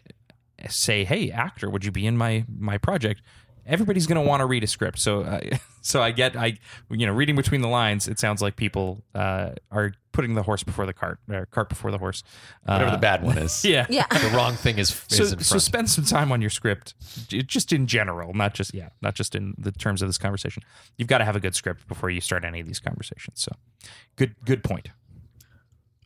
say, 0.68 1.06
"Hey, 1.06 1.32
actor, 1.32 1.70
would 1.70 1.86
you 1.86 1.92
be 1.92 2.06
in 2.06 2.18
my 2.18 2.46
my 2.48 2.78
project?" 2.78 3.22
Everybody's 3.66 4.08
going 4.08 4.22
to 4.22 4.28
want 4.28 4.42
to 4.42 4.46
read 4.46 4.64
a 4.64 4.68
script, 4.68 5.00
so 5.00 5.22
uh, 5.22 5.42
so 5.82 6.02
I 6.02 6.12
get 6.12 6.36
I 6.36 6.58
you 6.90 7.06
know 7.06 7.14
reading 7.14 7.36
between 7.36 7.62
the 7.62 7.68
lines. 7.68 8.08
It 8.08 8.20
sounds 8.20 8.42
like 8.42 8.56
people 8.56 9.04
uh, 9.14 9.52
are 9.72 9.94
putting 10.12 10.34
the 10.36 10.44
horse 10.44 10.64
before 10.64 10.86
the 10.86 10.94
cart, 10.94 11.20
or 11.30 11.46
cart 11.46 11.70
before 11.70 11.92
the 11.92 11.98
horse. 11.98 12.24
Uh, 12.66 12.74
Whatever 12.74 12.92
the 12.92 12.98
bad 12.98 13.24
one 13.24 13.38
is. 13.38 13.64
yeah, 13.66 13.86
yeah. 13.90 14.06
The 14.08 14.36
wrong 14.36 14.54
thing 14.56 14.78
is, 14.78 14.90
So, 15.08 15.24
is 15.24 15.34
in 15.34 15.40
so 15.40 15.58
spend 15.58 15.90
some 15.90 16.04
time 16.04 16.32
on 16.32 16.42
your 16.42 16.50
script, 16.50 16.96
just 17.30 17.72
in 17.72 17.88
general, 17.88 18.34
not 18.34 18.54
just 18.54 18.74
yeah, 18.74 18.90
not 19.02 19.16
just 19.16 19.36
in 19.36 19.54
the 19.58 19.72
terms 19.72 20.02
of 20.02 20.10
this 20.10 20.18
conversation. 20.18 20.64
You've 20.98 21.08
got 21.08 21.20
to 21.20 21.26
have 21.26 21.36
a 21.36 21.40
good 21.40 21.56
script 21.56 21.88
before 21.88 22.10
you 22.10 22.22
start 22.22 22.44
any 22.44 22.60
of 22.60 22.68
these 22.68 22.80
conversations. 22.80 23.42
So, 23.42 23.52
good 24.16 24.36
good 24.44 24.64
point. 24.64 24.90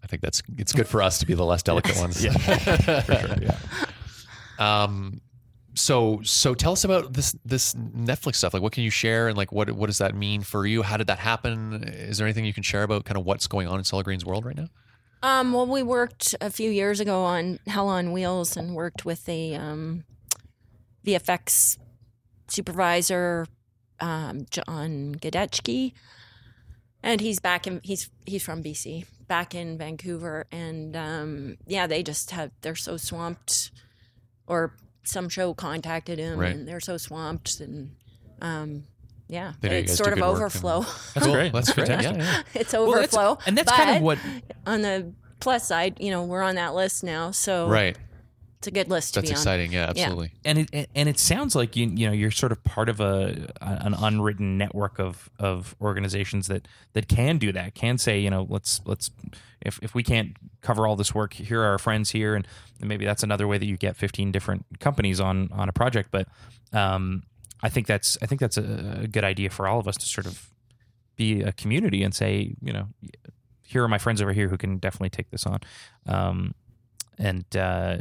I 0.04 0.08
think 0.08 0.22
that's 0.22 0.44
it's 0.58 0.74
good 0.74 0.88
for 0.88 1.02
us 1.02 1.20
to 1.20 1.26
be 1.26 1.34
the 1.34 1.46
less 1.46 1.64
delicate 1.64 1.98
ones. 1.98 2.24
Yeah, 2.24 2.34
for 2.34 2.84
sure. 2.84 3.38
Yeah. 3.42 3.58
Um, 4.60 5.22
so 5.76 6.22
so 6.24 6.54
tell 6.54 6.74
us 6.74 6.84
about 6.84 7.14
this 7.14 7.36
this 7.46 7.74
Netflix 7.74 8.36
stuff. 8.36 8.54
Like, 8.54 8.64
what 8.64 8.74
can 8.74 8.84
you 8.84 8.90
share, 8.90 9.28
and 9.28 9.38
like, 9.38 9.52
what 9.52 9.72
what 9.72 9.88
does 9.88 9.98
that 9.98 10.16
mean 10.16 10.42
for 10.42 10.66
you? 10.66 10.82
How 10.84 10.98
did 10.98 11.08
that 11.08 11.20
happen? 11.20 11.84
Is 11.84 12.18
there 12.18 12.28
anything 12.28 12.46
you 12.46 12.54
can 12.54 12.64
share 12.64 12.84
about 12.84 13.06
kind 13.06 13.18
of 13.18 13.26
what's 13.26 13.48
going 13.48 13.68
on 13.68 13.80
in 13.80 13.84
Solid 13.84 14.04
Green's 14.06 14.26
world 14.26 14.46
right 14.46 14.56
now? 14.56 14.68
Um, 15.24 15.54
well, 15.54 15.66
we 15.66 15.84
worked 15.84 16.36
a 16.42 16.50
few 16.50 16.70
years 16.70 17.00
ago 17.00 17.24
on 17.24 17.60
Hell 17.66 17.88
on 17.88 18.12
Wheels 18.12 18.58
and 18.58 18.76
worked 18.76 19.06
with 19.06 19.24
the 19.26 19.56
um, 19.56 20.04
VFX 21.06 21.78
supervisor, 22.50 23.48
um, 24.02 24.46
John 24.50 25.16
Gajdecki. 25.16 25.94
and 27.02 27.22
he's 27.22 27.40
back 27.40 27.66
in 27.68 27.80
he's 27.84 28.10
he's 28.26 28.44
from 28.44 28.62
BC, 28.62 29.06
back 29.28 29.56
in 29.56 29.78
Vancouver, 29.78 30.46
and 30.52 30.96
um, 30.96 31.58
yeah, 31.66 31.88
they 31.88 32.04
just 32.04 32.32
have 32.32 32.52
they're 32.62 32.76
so 32.76 32.98
swamped, 32.98 33.72
or 34.46 34.76
some 35.04 35.30
show 35.30 35.54
contacted 35.54 36.20
him, 36.20 36.40
Right. 36.40 36.56
and 36.56 36.68
they're 36.68 36.80
so 36.80 36.98
swamped, 36.98 37.60
and 37.60 37.96
um, 38.42 38.86
yeah, 39.28 39.54
They 39.62 39.80
it's 39.80 39.96
sort 39.96 40.10
of 40.14 40.16
good 40.16 40.22
work 40.22 40.30
and- 40.34 40.38
overflow. 40.38 40.80
That's 41.14 41.26
Cool. 41.26 41.34
great. 41.34 41.54
That's 41.54 41.74
great. 41.74 41.88
Yeah, 41.90 42.02
yeah. 42.02 42.42
it's 42.54 42.74
Well, 42.74 42.92
that's- 42.92 43.14
overflow, 43.14 43.38
and 43.46 43.58
that's 43.58 43.72
kind 43.72 43.98
of 43.98 44.02
what 44.04 44.20
on 44.66 44.82
the 44.82 45.12
plus 45.40 45.68
side, 45.68 45.98
you 46.00 46.10
know, 46.12 46.24
we're 46.24 46.42
on 46.42 46.56
that 46.56 46.74
list 46.76 47.04
now, 47.04 47.32
so 47.32 47.68
Right. 47.68 47.98
It's 48.64 48.68
a 48.70 48.72
good 48.72 48.90
list 48.90 49.14
to 49.16 49.20
That's 49.20 49.30
be 49.30 49.36
on. 49.36 49.40
exciting. 49.40 49.72
Yeah, 49.74 49.90
absolutely. 49.90 50.32
and 50.46 50.60
it 50.72 50.90
and 50.96 51.10
it 51.10 51.20
sounds 51.20 51.54
like 51.54 51.76
you 51.76 51.88
you 51.88 52.08
know 52.08 52.14
you're 52.14 52.32
sort 52.32 52.54
of 52.54 52.64
part 52.64 52.88
of 52.88 53.02
a 53.02 53.52
an 53.60 53.94
unwritten 53.94 54.58
network 54.58 55.00
of 55.00 55.30
of 55.38 55.76
organizations 55.82 56.48
that 56.48 56.66
that 56.94 57.10
can 57.10 57.38
do 57.38 57.52
that 57.52 57.76
can 57.76 57.98
say 57.98 58.20
you 58.20 58.30
know 58.30 58.48
let's 58.50 58.80
let's 58.86 59.12
if 59.62 59.80
if 59.82 59.94
we 59.94 60.02
can't 60.02 60.38
cover 60.62 60.88
all 60.88 60.96
this 60.96 61.14
work 61.14 61.34
here 61.34 61.62
are 61.62 61.72
our 61.72 61.78
friends 61.78 62.12
here 62.12 62.36
and, 62.36 62.48
and 62.80 62.88
maybe 62.88 63.04
that's 63.04 63.22
another 63.24 63.48
way 63.50 63.58
that 63.58 63.66
you 63.66 63.76
get 63.76 63.98
15 63.98 64.32
different 64.32 64.66
companies 64.80 65.20
on 65.20 65.50
on 65.52 65.68
a 65.68 65.74
project 65.74 66.10
but 66.10 66.28
um 66.72 67.24
I 67.62 67.68
think 67.70 67.86
that's 67.86 68.18
I 68.22 68.28
think 68.28 68.40
that's 68.40 68.58
a, 68.58 69.00
a 69.04 69.08
good 69.08 69.26
idea 69.26 69.50
for 69.50 69.68
all 69.68 69.80
of 69.80 69.88
us 69.90 69.98
to 69.98 70.06
sort 70.06 70.26
of 70.26 70.50
be 71.18 71.42
a 71.42 71.52
community 71.52 72.02
and 72.02 72.16
say 72.16 72.56
you 72.62 72.72
know 72.72 72.88
here 73.62 73.84
are 73.84 73.90
my 73.90 73.98
friends 73.98 74.22
over 74.22 74.32
here 74.32 74.48
who 74.48 74.58
can 74.58 74.78
definitely 74.78 75.10
take 75.10 75.32
this 75.32 75.46
on 75.46 75.60
um 76.08 76.54
and 77.18 77.46
uh, 77.56 77.98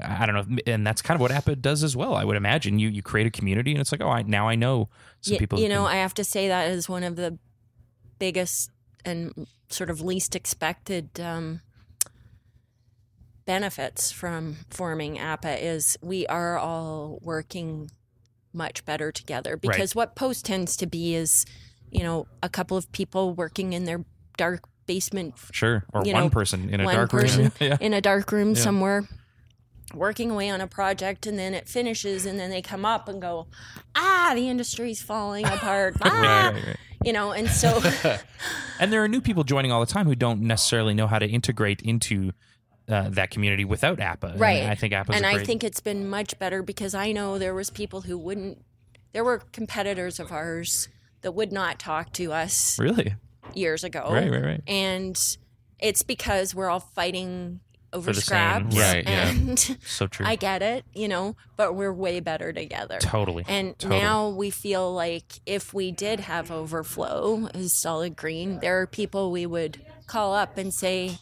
I, 0.00 0.26
don't 0.26 0.34
know, 0.34 0.58
and 0.66 0.86
that's 0.86 1.02
kind 1.02 1.16
of 1.16 1.20
what 1.20 1.30
APPA 1.30 1.60
does 1.60 1.82
as 1.82 1.96
well. 1.96 2.14
I 2.14 2.24
would 2.24 2.36
imagine 2.36 2.78
you 2.78 2.88
you 2.88 3.02
create 3.02 3.26
a 3.26 3.30
community, 3.30 3.72
and 3.72 3.80
it's 3.80 3.92
like, 3.92 4.00
oh, 4.00 4.08
I, 4.08 4.22
now 4.22 4.48
I 4.48 4.54
know 4.54 4.88
some 5.20 5.34
Ye- 5.34 5.38
people. 5.38 5.58
You 5.58 5.68
know, 5.68 5.84
can- 5.84 5.96
I 5.96 5.96
have 5.96 6.14
to 6.14 6.24
say 6.24 6.48
that 6.48 6.70
is 6.70 6.88
one 6.88 7.02
of 7.02 7.16
the 7.16 7.38
biggest 8.18 8.70
and 9.04 9.46
sort 9.68 9.90
of 9.90 10.00
least 10.00 10.34
expected 10.34 11.20
um, 11.20 11.60
benefits 13.44 14.10
from 14.10 14.56
forming 14.70 15.16
APPA 15.16 15.62
is 15.62 15.96
we 16.02 16.26
are 16.26 16.58
all 16.58 17.18
working 17.22 17.90
much 18.52 18.84
better 18.84 19.12
together 19.12 19.56
because 19.56 19.94
what 19.94 20.14
post 20.16 20.46
tends 20.46 20.76
to 20.76 20.86
be 20.86 21.14
is 21.14 21.44
you 21.90 22.02
know 22.02 22.26
a 22.42 22.48
couple 22.48 22.76
of 22.76 22.90
people 22.90 23.34
working 23.34 23.74
in 23.74 23.84
their 23.84 24.02
dark 24.38 24.64
basement 24.86 25.34
sure, 25.52 25.84
or 25.92 26.02
one 26.02 26.10
know, 26.12 26.30
person 26.30 26.68
in 26.70 26.80
a 26.80 26.84
dark 26.84 27.10
person 27.10 27.42
room. 27.44 27.52
yeah. 27.60 27.76
in 27.80 27.92
a 27.92 28.00
dark 28.00 28.30
room 28.32 28.50
Yeah. 28.54 28.60
somewhere 28.62 29.08
working 29.94 30.30
away 30.30 30.48
on 30.50 30.60
a 30.60 30.66
project 30.66 31.26
and 31.26 31.38
then 31.38 31.54
it 31.54 31.68
finishes 31.68 32.26
and 32.26 32.38
then 32.40 32.50
they 32.50 32.60
come 32.60 32.84
up 32.84 33.08
and 33.08 33.22
go 33.22 33.46
ah 33.94 34.32
the 34.34 34.48
industry's 34.48 35.00
falling 35.00 35.44
apart 35.46 35.96
ah, 36.02 36.08
Right, 36.08 36.54
right, 36.54 36.66
right. 36.66 36.76
you 37.04 37.12
know 37.12 37.30
and 37.32 37.48
so 37.48 37.80
And 38.78 38.92
there 38.92 39.02
are 39.02 39.08
new 39.08 39.20
people 39.22 39.42
joining 39.42 39.72
all 39.72 39.80
the 39.80 39.86
time 39.90 40.04
who 40.06 40.14
don't 40.14 40.42
necessarily 40.42 40.92
know 40.92 41.06
how 41.06 41.18
to 41.18 41.26
integrate 41.26 41.80
into 41.80 42.32
uh, 42.88 43.08
that 43.08 43.30
community 43.30 43.64
without 43.64 43.98
APPA. 43.98 44.32
And 44.32 44.40
Right. 44.40 44.62
I 44.64 44.74
think 44.74 44.92
APPA. 44.92 45.14
and 45.16 45.24
a 45.24 45.28
i 45.28 45.34
great, 45.34 45.46
think 45.46 45.64
it's 45.64 45.80
been 45.80 46.08
much 46.08 46.38
better 46.38 46.62
because 46.62 46.94
i 46.94 47.10
know 47.12 47.38
there 47.38 47.54
was 47.54 47.70
people 47.70 48.02
who 48.02 48.18
wouldn't 48.18 48.62
there 49.12 49.24
were 49.24 49.38
competitors 49.52 50.20
of 50.20 50.30
ours 50.30 50.88
that 51.22 51.32
would 51.32 51.52
not 51.52 51.78
talk 51.78 52.12
to 52.14 52.32
us 52.32 52.78
really 52.78 53.14
years 53.54 53.84
ago 53.84 54.08
right, 54.10 54.30
right, 54.30 54.42
right. 54.42 54.62
and 54.66 55.36
it's 55.78 56.02
because 56.02 56.54
we're 56.54 56.68
all 56.68 56.80
fighting 56.80 57.60
over 57.92 58.12
scraps 58.12 58.76
Right, 58.76 59.04
yeah. 59.04 59.28
and 59.30 59.58
So 59.86 60.06
true. 60.06 60.26
i 60.28 60.36
get 60.36 60.60
it 60.60 60.84
you 60.92 61.08
know 61.08 61.36
but 61.56 61.74
we're 61.74 61.92
way 61.92 62.20
better 62.20 62.52
together 62.52 62.98
totally. 62.98 63.44
And 63.48 63.78
Totally. 63.78 64.00
now 64.00 64.28
we 64.28 64.50
feel 64.50 64.92
like 64.92 65.40
if 65.46 65.72
we 65.72 65.92
did 65.92 66.20
have 66.20 66.50
overflow 66.50 67.48
as 67.54 67.72
solid 67.72 68.16
green, 68.16 68.58
there 68.60 68.80
are 68.80 68.86
people 68.86 69.30
we 69.30 69.46
would 69.46 69.80
call 70.06 70.34
up 70.34 70.58
and 70.58 70.72
say, 70.74 71.16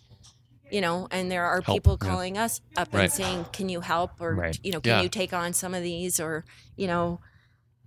you 0.71 0.81
know, 0.81 1.07
and 1.13 1.31
there 1.31 1.45
are 1.45 1.61
Help, 1.61 1.77
people 1.77 1.99
yeah. 2.03 2.09
calling 2.09 2.39
us 2.39 2.61
up 2.77 2.89
Right. 2.93 3.05
and 3.05 3.13
saying, 3.13 3.47
"Can 3.53 3.69
you 3.69 3.81
help?" 3.81 4.21
or 4.21 4.35
Right. 4.35 4.59
you 4.65 4.73
know, 4.73 4.81
"Can 4.81 4.91
Yeah. 4.97 5.03
you 5.03 5.09
take 5.09 5.33
on 5.33 5.53
some 5.53 5.75
of 5.75 5.83
these?" 5.83 6.19
or 6.19 6.45
you 6.77 6.87
know, 6.89 7.21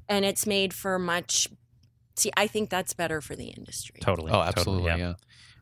and 0.07 0.23
it's 0.23 0.45
made 0.45 0.73
for 0.73 0.97
much. 0.97 1.49
See, 2.17 2.31
I 2.35 2.47
think 2.47 2.69
that's 2.69 2.93
better 2.93 3.21
for 3.21 3.35
the 3.35 3.45
industry. 3.45 3.99
Totally. 4.01 4.31
Oh, 4.31 4.43
totally, 4.51 4.89
absolutely. 4.89 5.15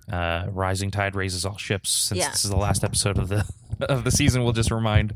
yeah. 0.10 0.43
uh, 0.45 0.47
rising 0.51 0.89
tide 0.91 1.16
raises 1.16 1.45
all 1.45 1.58
ships. 1.58 1.89
Since 1.89 2.20
Yeah. 2.20 2.30
this 2.32 2.45
is 2.45 2.51
the 2.51 2.58
last 2.58 2.84
episode 2.84 3.18
of 3.18 3.28
the 3.30 3.45
of 3.89 4.03
the 4.03 4.12
season, 4.12 4.43
we'll 4.43 4.53
just 4.53 4.72
remind 4.72 5.16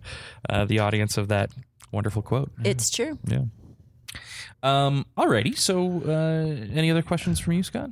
uh, 0.49 0.65
the 0.65 0.79
audience 0.79 1.17
of 1.17 1.27
that 1.29 1.51
wonderful 1.91 2.21
quote. 2.21 2.51
It's 2.63 2.89
true. 2.89 3.17
yeah. 3.25 3.43
Um. 4.61 5.05
Alrighty. 5.17 5.57
So, 5.57 6.01
uh, 6.05 6.75
any 6.77 6.91
other 6.91 7.01
questions 7.01 7.39
from 7.39 7.53
you, 7.53 7.63
Scott? 7.63 7.91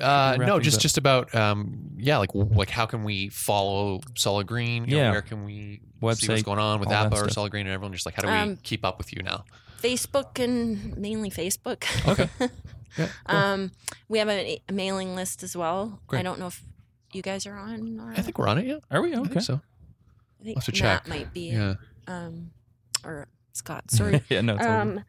Uh, 0.00 0.36
no, 0.40 0.58
just 0.60 0.76
up. 0.78 0.82
just 0.82 0.98
about 0.98 1.34
um, 1.34 1.90
yeah, 1.96 2.18
like 2.18 2.30
like 2.34 2.70
how 2.70 2.86
can 2.86 3.02
we 3.04 3.28
follow 3.30 4.00
Solid 4.16 4.46
Green? 4.46 4.84
You 4.84 4.96
know, 4.96 5.02
Yeah. 5.02 5.10
where 5.10 5.22
can 5.22 5.44
we 5.44 5.52
see 5.52 5.80
Website, 6.00 6.28
what's 6.28 6.42
going 6.42 6.58
on 6.60 6.78
with 6.80 6.88
all 6.88 6.92
that 6.94 7.10
APPA 7.12 7.14
or 7.14 7.18
stuff. 7.24 7.32
Solid 7.32 7.50
Green 7.50 7.66
and 7.66 7.74
everyone? 7.74 7.92
Just 7.92 8.06
like 8.06 8.14
how 8.14 8.22
do 8.22 8.28
we 8.28 8.34
Um, 8.34 8.56
keep 8.62 8.84
up 8.84 8.98
with 8.98 9.12
you 9.12 9.22
now? 9.22 9.44
Facebook 9.82 10.42
and 10.42 10.96
mainly 10.96 11.30
Facebook. 11.30 11.84
Okay. 12.08 12.28
Yeah, 12.98 13.08
cool. 13.28 13.36
Um, 13.36 13.72
we 14.08 14.18
have 14.18 14.28
a, 14.28 14.60
a 14.68 14.72
mailing 14.72 15.14
list 15.14 15.42
as 15.42 15.56
well. 15.56 16.00
I 16.10 16.22
don't 16.22 16.38
know 16.38 16.46
if 16.48 16.62
you 17.12 17.22
guys 17.22 17.46
are 17.46 17.56
on. 17.56 18.00
Or, 18.00 18.12
I 18.12 18.22
think 18.22 18.38
we're 18.38 18.48
on 18.48 18.58
it. 18.58 18.66
Yeah, 18.66 18.78
Are 18.90 19.02
we 19.02 19.14
I 19.14 19.18
okay? 19.18 19.28
think 19.30 19.42
so. 19.42 19.60
I 20.40 20.44
think 20.44 20.56
I'll 20.58 20.62
have 20.62 20.74
to 20.74 20.82
Matt 20.82 21.04
check. 21.04 21.08
might 21.08 21.32
be. 21.32 21.50
Yeah. 21.50 21.74
Um, 22.06 22.50
or 23.04 23.28
Scott. 23.52 23.90
Sorry. 23.90 24.22
yeah. 24.28 24.40
No. 24.42 24.56
Totally. 24.56 24.74
um, 24.76 25.04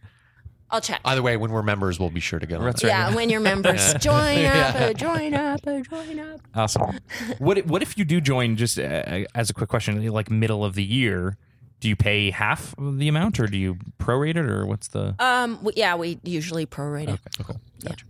I'll 0.72 0.82
check. 0.82 1.00
Either 1.06 1.22
way, 1.22 1.38
when 1.38 1.52
we're 1.52 1.62
members, 1.62 2.00
we'll 2.00 2.10
be 2.10 2.20
sure 2.20 2.40
to 2.40 2.46
get 2.46 2.58
on. 2.60 2.66
That's 2.66 2.84
right. 2.84 2.90
yeah, 2.90 3.14
when 3.16 3.30
you're 3.30 3.40
members, 3.54 3.92
Yeah. 3.94 3.98
join 4.00 4.38
Yeah. 4.40 4.68
up, 4.74 4.82
uh, 4.82 4.94
join 4.94 5.34
up, 5.36 5.60
uh, 5.68 5.80
join 5.82 6.20
up. 6.20 6.40
Awesome. 6.56 7.00
what 7.38 7.58
if- 7.60 7.66
What 7.68 7.82
if 7.84 7.98
you 7.98 8.04
do 8.06 8.20
join? 8.20 8.56
Just 8.56 8.80
uh, 8.80 9.26
as 9.36 9.50
a 9.50 9.54
quick 9.54 9.70
question, 9.70 10.04
like 10.08 10.32
middle 10.32 10.66
of 10.66 10.74
the 10.76 10.84
year, 10.84 11.38
do 11.80 11.90
you 11.90 11.96
pay 11.96 12.32
half 12.32 12.74
of 12.78 12.98
the 12.98 13.08
amount, 13.08 13.40
or 13.40 13.48
do 13.48 13.58
you 13.58 13.78
prorate 14.00 14.32
it, 14.38 14.46
or 14.46 14.66
what's 14.66 14.88
the? 14.88 15.16
Um, 15.20 15.56
w- 15.58 15.74
yeah, 15.76 15.96
we 15.96 16.20
usually 16.24 16.66
prorate 16.66 17.10
it. 17.10 17.20
Okay. 17.40 17.44
Cool. 17.44 17.62
Gotcha. 17.84 18.06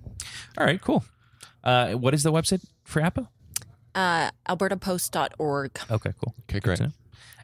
All 0.57 0.65
right. 0.65 0.79
Cool. 0.81 1.03
Uh, 1.63 1.93
what 1.93 2.13
is 2.13 2.23
the 2.23 2.31
website 2.31 2.63
for 2.83 3.01
APPA? 3.01 3.27
Uh, 3.95 4.29
AlbertaPost.org, 4.49 5.71
Okay. 5.89 6.11
Cool. 6.23 6.33
Okay, 6.49 6.59
great. 6.59 6.77
to 6.77 6.91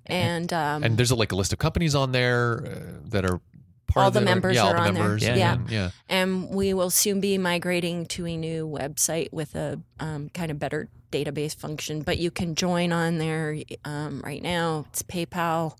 and 0.07 0.51
um, 0.51 0.83
And 0.83 0.97
there's 0.97 1.11
a, 1.11 1.15
like 1.15 1.31
a 1.31 1.35
list 1.35 1.53
of 1.53 1.59
companies 1.59 1.95
on 1.95 2.11
there 2.11 2.65
uh, 2.65 3.09
that 3.09 3.23
are 3.25 3.39
part 3.87 4.03
All 4.03 4.07
of 4.07 4.13
the 4.13 4.19
it, 4.19 4.23
or- 4.23 4.25
members 4.25 4.55
yeah, 4.55 4.61
all 4.63 4.69
are 4.71 4.75
the 4.75 4.81
on 4.89 4.93
there. 4.95 5.17
Yeah, 5.17 5.35
Yeah. 5.35 5.57
yeah. 5.69 5.89
and 6.09 6.49
we 6.49 6.73
will 6.73 6.89
soon 6.89 7.21
be 7.21 7.37
migrating 7.37 8.05
to 8.07 8.25
a 8.27 8.35
new 8.37 8.67
website 8.67 9.31
with 9.31 9.55
a 9.55 9.79
um, 9.99 10.29
kind 10.29 10.51
of 10.51 10.59
better 10.59 10.89
database 11.11 11.55
function. 11.55 12.01
But 12.01 12.17
you 12.17 12.31
can 12.31 12.55
join 12.55 12.91
on 12.91 13.17
there 13.17 13.57
um, 13.85 14.21
right 14.25 14.41
now. 14.41 14.85
It's 14.89 15.03
PayPal. 15.03 15.77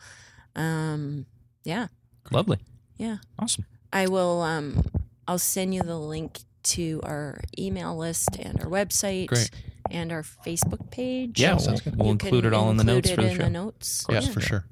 Um, 0.56 1.26
yeah, 1.64 1.88
Lovely. 2.32 2.58
Yeah. 2.97 3.18
Awesome. 3.39 3.66
I 3.93 4.08
will. 4.08 4.41
Um, 4.41 4.84
I'll 5.28 5.39
send 5.39 5.74
you 5.74 5.82
the 5.82 5.97
link 5.97 6.39
to 6.64 6.99
our 7.04 7.39
email 7.58 7.95
list 7.97 8.36
and 8.38 8.60
our 8.62 8.68
website 8.68 9.28
Great. 9.28 9.49
and 9.89 10.12
our 10.12 10.22
Facebook 10.24 10.91
page. 10.91 11.39
Yeah. 11.39 11.58
sounds 11.58 11.84
We'll, 11.86 11.91
good. 11.91 11.95
we'll 11.97 12.06
You 12.08 12.12
include 12.14 12.45
it 12.45 12.54
all 12.54 12.70
in 12.70 12.78
the 12.78 12.84
notes 12.84 13.10
it 13.10 13.16
for 13.16 13.22
the 13.24 13.30
in 13.32 13.38
show. 13.38 13.43
the 13.43 13.49
notes. 13.49 14.06
Yes, 14.10 14.28
Yeah. 14.28 14.32
for 14.34 14.41
sure. 14.41 14.66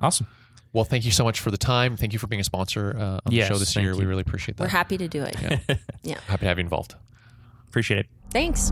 Awesome. 0.00 0.26
Well, 0.72 0.84
thank 0.84 1.04
you 1.04 1.10
so 1.10 1.24
much 1.24 1.40
for 1.40 1.50
the 1.50 1.56
time. 1.58 1.96
Thank 1.96 2.12
you 2.12 2.18
for 2.18 2.26
being 2.28 2.40
a 2.40 2.44
sponsor 2.44 2.94
uh, 2.96 3.02
on 3.26 3.32
Yes, 3.32 3.48
the 3.48 3.54
show 3.54 3.58
this 3.58 3.74
thank 3.74 3.84
year. 3.84 3.96
We 3.96 4.04
really 4.04 4.20
appreciate 4.20 4.56
that. 4.58 4.62
We're 4.64 4.68
happy 4.68 4.96
to 4.98 5.08
do 5.08 5.22
it. 5.24 5.36
Yeah. 6.02 6.18
Happy 6.26 6.40
to 6.42 6.46
have 6.48 6.58
you 6.58 6.62
involved. 6.64 6.94
Appreciate 7.68 8.00
it. 8.00 8.06
Thanks. 8.30 8.70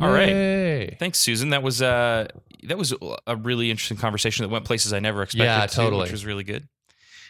All 0.00 0.10
right. 0.10 0.28
Yay. 0.28 0.96
Thanks, 0.98 1.18
Susan. 1.18 1.50
That 1.50 1.62
was 1.62 1.80
uh 1.82 2.28
that 2.64 2.78
was 2.78 2.94
a 3.26 3.36
really 3.36 3.70
interesting 3.70 3.96
conversation 3.96 4.44
that 4.44 4.48
went 4.48 4.64
places 4.64 4.92
I 4.92 5.00
never 5.00 5.22
expected. 5.22 5.44
Yeah, 5.44 5.66
to, 5.66 5.74
totally. 5.74 6.02
which 6.02 6.12
was 6.12 6.24
really 6.24 6.44
good. 6.44 6.68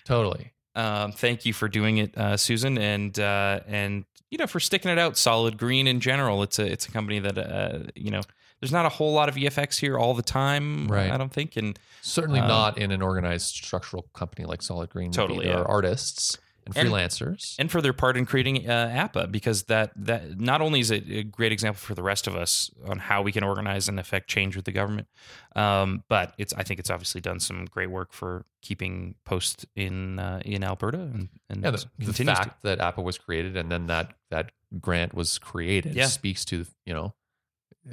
Totally. 0.05 0.53
Um, 0.75 1.13
thank 1.13 1.45
you 1.45 1.53
for 1.53 1.69
doing 1.69 1.99
it, 1.99 2.17
uh, 2.17 2.37
Susan, 2.37 2.79
and 2.79 3.19
uh, 3.19 3.61
and 3.67 4.05
you 4.31 4.39
know 4.39 4.47
for 4.47 4.61
sticking 4.61 4.91
it 4.91 4.99
out. 4.99 5.17
Solid 5.17 5.59
Green 5.59 5.87
in 5.87 6.01
general, 6.01 6.43
it's 6.43 6.59
a 6.59 6.71
it's 6.71 6.87
a 6.87 6.91
company 6.91 7.19
that 7.19 7.39
uh, 7.39 7.81
you 7.95 8.11
know 8.11 8.23
there's 8.61 8.73
not 8.73 8.87
a 8.87 8.89
whole 8.89 9.13
lot 9.13 9.29
of 9.29 9.35
EFX 9.35 9.79
here 9.79 9.99
all 9.99 10.15
the 10.15 10.23
time. 10.23 10.89
Right. 10.89 11.11
I 11.11 11.17
don't 11.19 11.33
think, 11.33 11.57
and 11.57 11.79
Certainly 12.01 12.41
Um, 12.41 12.49
not 12.49 12.79
in 12.79 12.91
an 12.91 13.03
organized 13.03 13.55
structural 13.55 14.03
company 14.15 14.45
like 14.47 14.63
Solid 14.63 14.91
Green. 14.91 15.13
Totally, 15.13 15.47
There 15.47 15.55
yeah. 15.55 15.61
are 15.61 15.69
artists 15.69 16.39
and 16.67 16.77
And- 16.77 16.89
freelancers. 16.89 17.57
and 17.59 17.71
for 17.71 17.81
their 17.83 17.93
part 17.93 18.17
in 18.17 18.25
creating 18.27 18.69
uh, 18.71 18.89
APPA 18.89 19.31
because 19.33 19.65
that 19.65 19.93
that 19.97 20.39
not 20.41 20.61
only 20.61 20.81
is 20.81 20.91
it 20.91 21.09
a 21.11 21.23
great 21.25 21.51
example 21.53 21.79
for 21.81 21.95
the 21.95 22.03
rest 22.03 22.27
of 22.27 22.37
us 22.37 22.71
on 22.87 22.99
how 22.99 23.21
we 23.23 23.33
can 23.33 23.43
organize 23.43 23.89
and 23.89 23.99
affect 23.99 24.29
change 24.29 24.55
with 24.57 24.65
the 24.65 24.73
government, 24.73 25.09
um, 25.57 26.05
but 26.09 26.35
it's 26.39 26.53
I 26.55 26.63
think 26.63 26.79
it's 26.81 26.91
obviously 26.91 27.21
done 27.21 27.41
some 27.41 27.65
great 27.67 27.91
work 27.91 28.13
for 28.13 28.45
keeping 28.63 29.17
post 29.25 29.67
in 29.75 30.19
uh, 30.19 30.41
in 30.45 30.63
Alberta 30.65 30.99
and, 31.01 31.29
and 31.51 31.63
yeah, 31.65 31.71
the, 31.73 31.85
the 31.99 32.05
continues 32.07 32.39
to. 32.39 32.45
fact 32.45 32.63
that 32.63 32.79
APPA 32.79 33.03
was 33.03 33.19
created 33.19 33.57
and 33.57 33.71
then 33.71 33.87
that 33.89 34.15
that 34.31 34.53
grant 34.81 35.15
was 35.15 35.39
created 35.39 35.95
Yeah. 35.95 36.07
speaks 36.07 36.45
to 36.47 36.65
you 36.87 36.95
know 36.95 37.15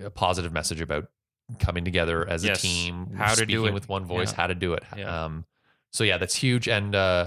a 0.04 0.10
positive 0.12 0.54
message 0.54 0.80
about 0.82 1.10
coming 1.58 1.84
together 1.84 2.28
as 2.30 2.46
Yes. 2.46 2.60
a 2.60 2.62
team, 2.68 3.08
How 3.18 3.34
to 3.34 3.44
do 3.46 3.66
it. 3.66 3.74
with 3.74 3.90
one 3.90 4.06
voice, 4.06 4.30
Yeah. 4.32 4.36
how 4.38 4.48
to 4.48 4.54
do 4.56 4.74
it. 4.74 4.84
Um, 5.04 5.46
so 5.92 6.04
yeah, 6.04 6.20
that's 6.20 6.36
huge, 6.36 6.68
and 6.68 6.94
uh, 6.94 7.26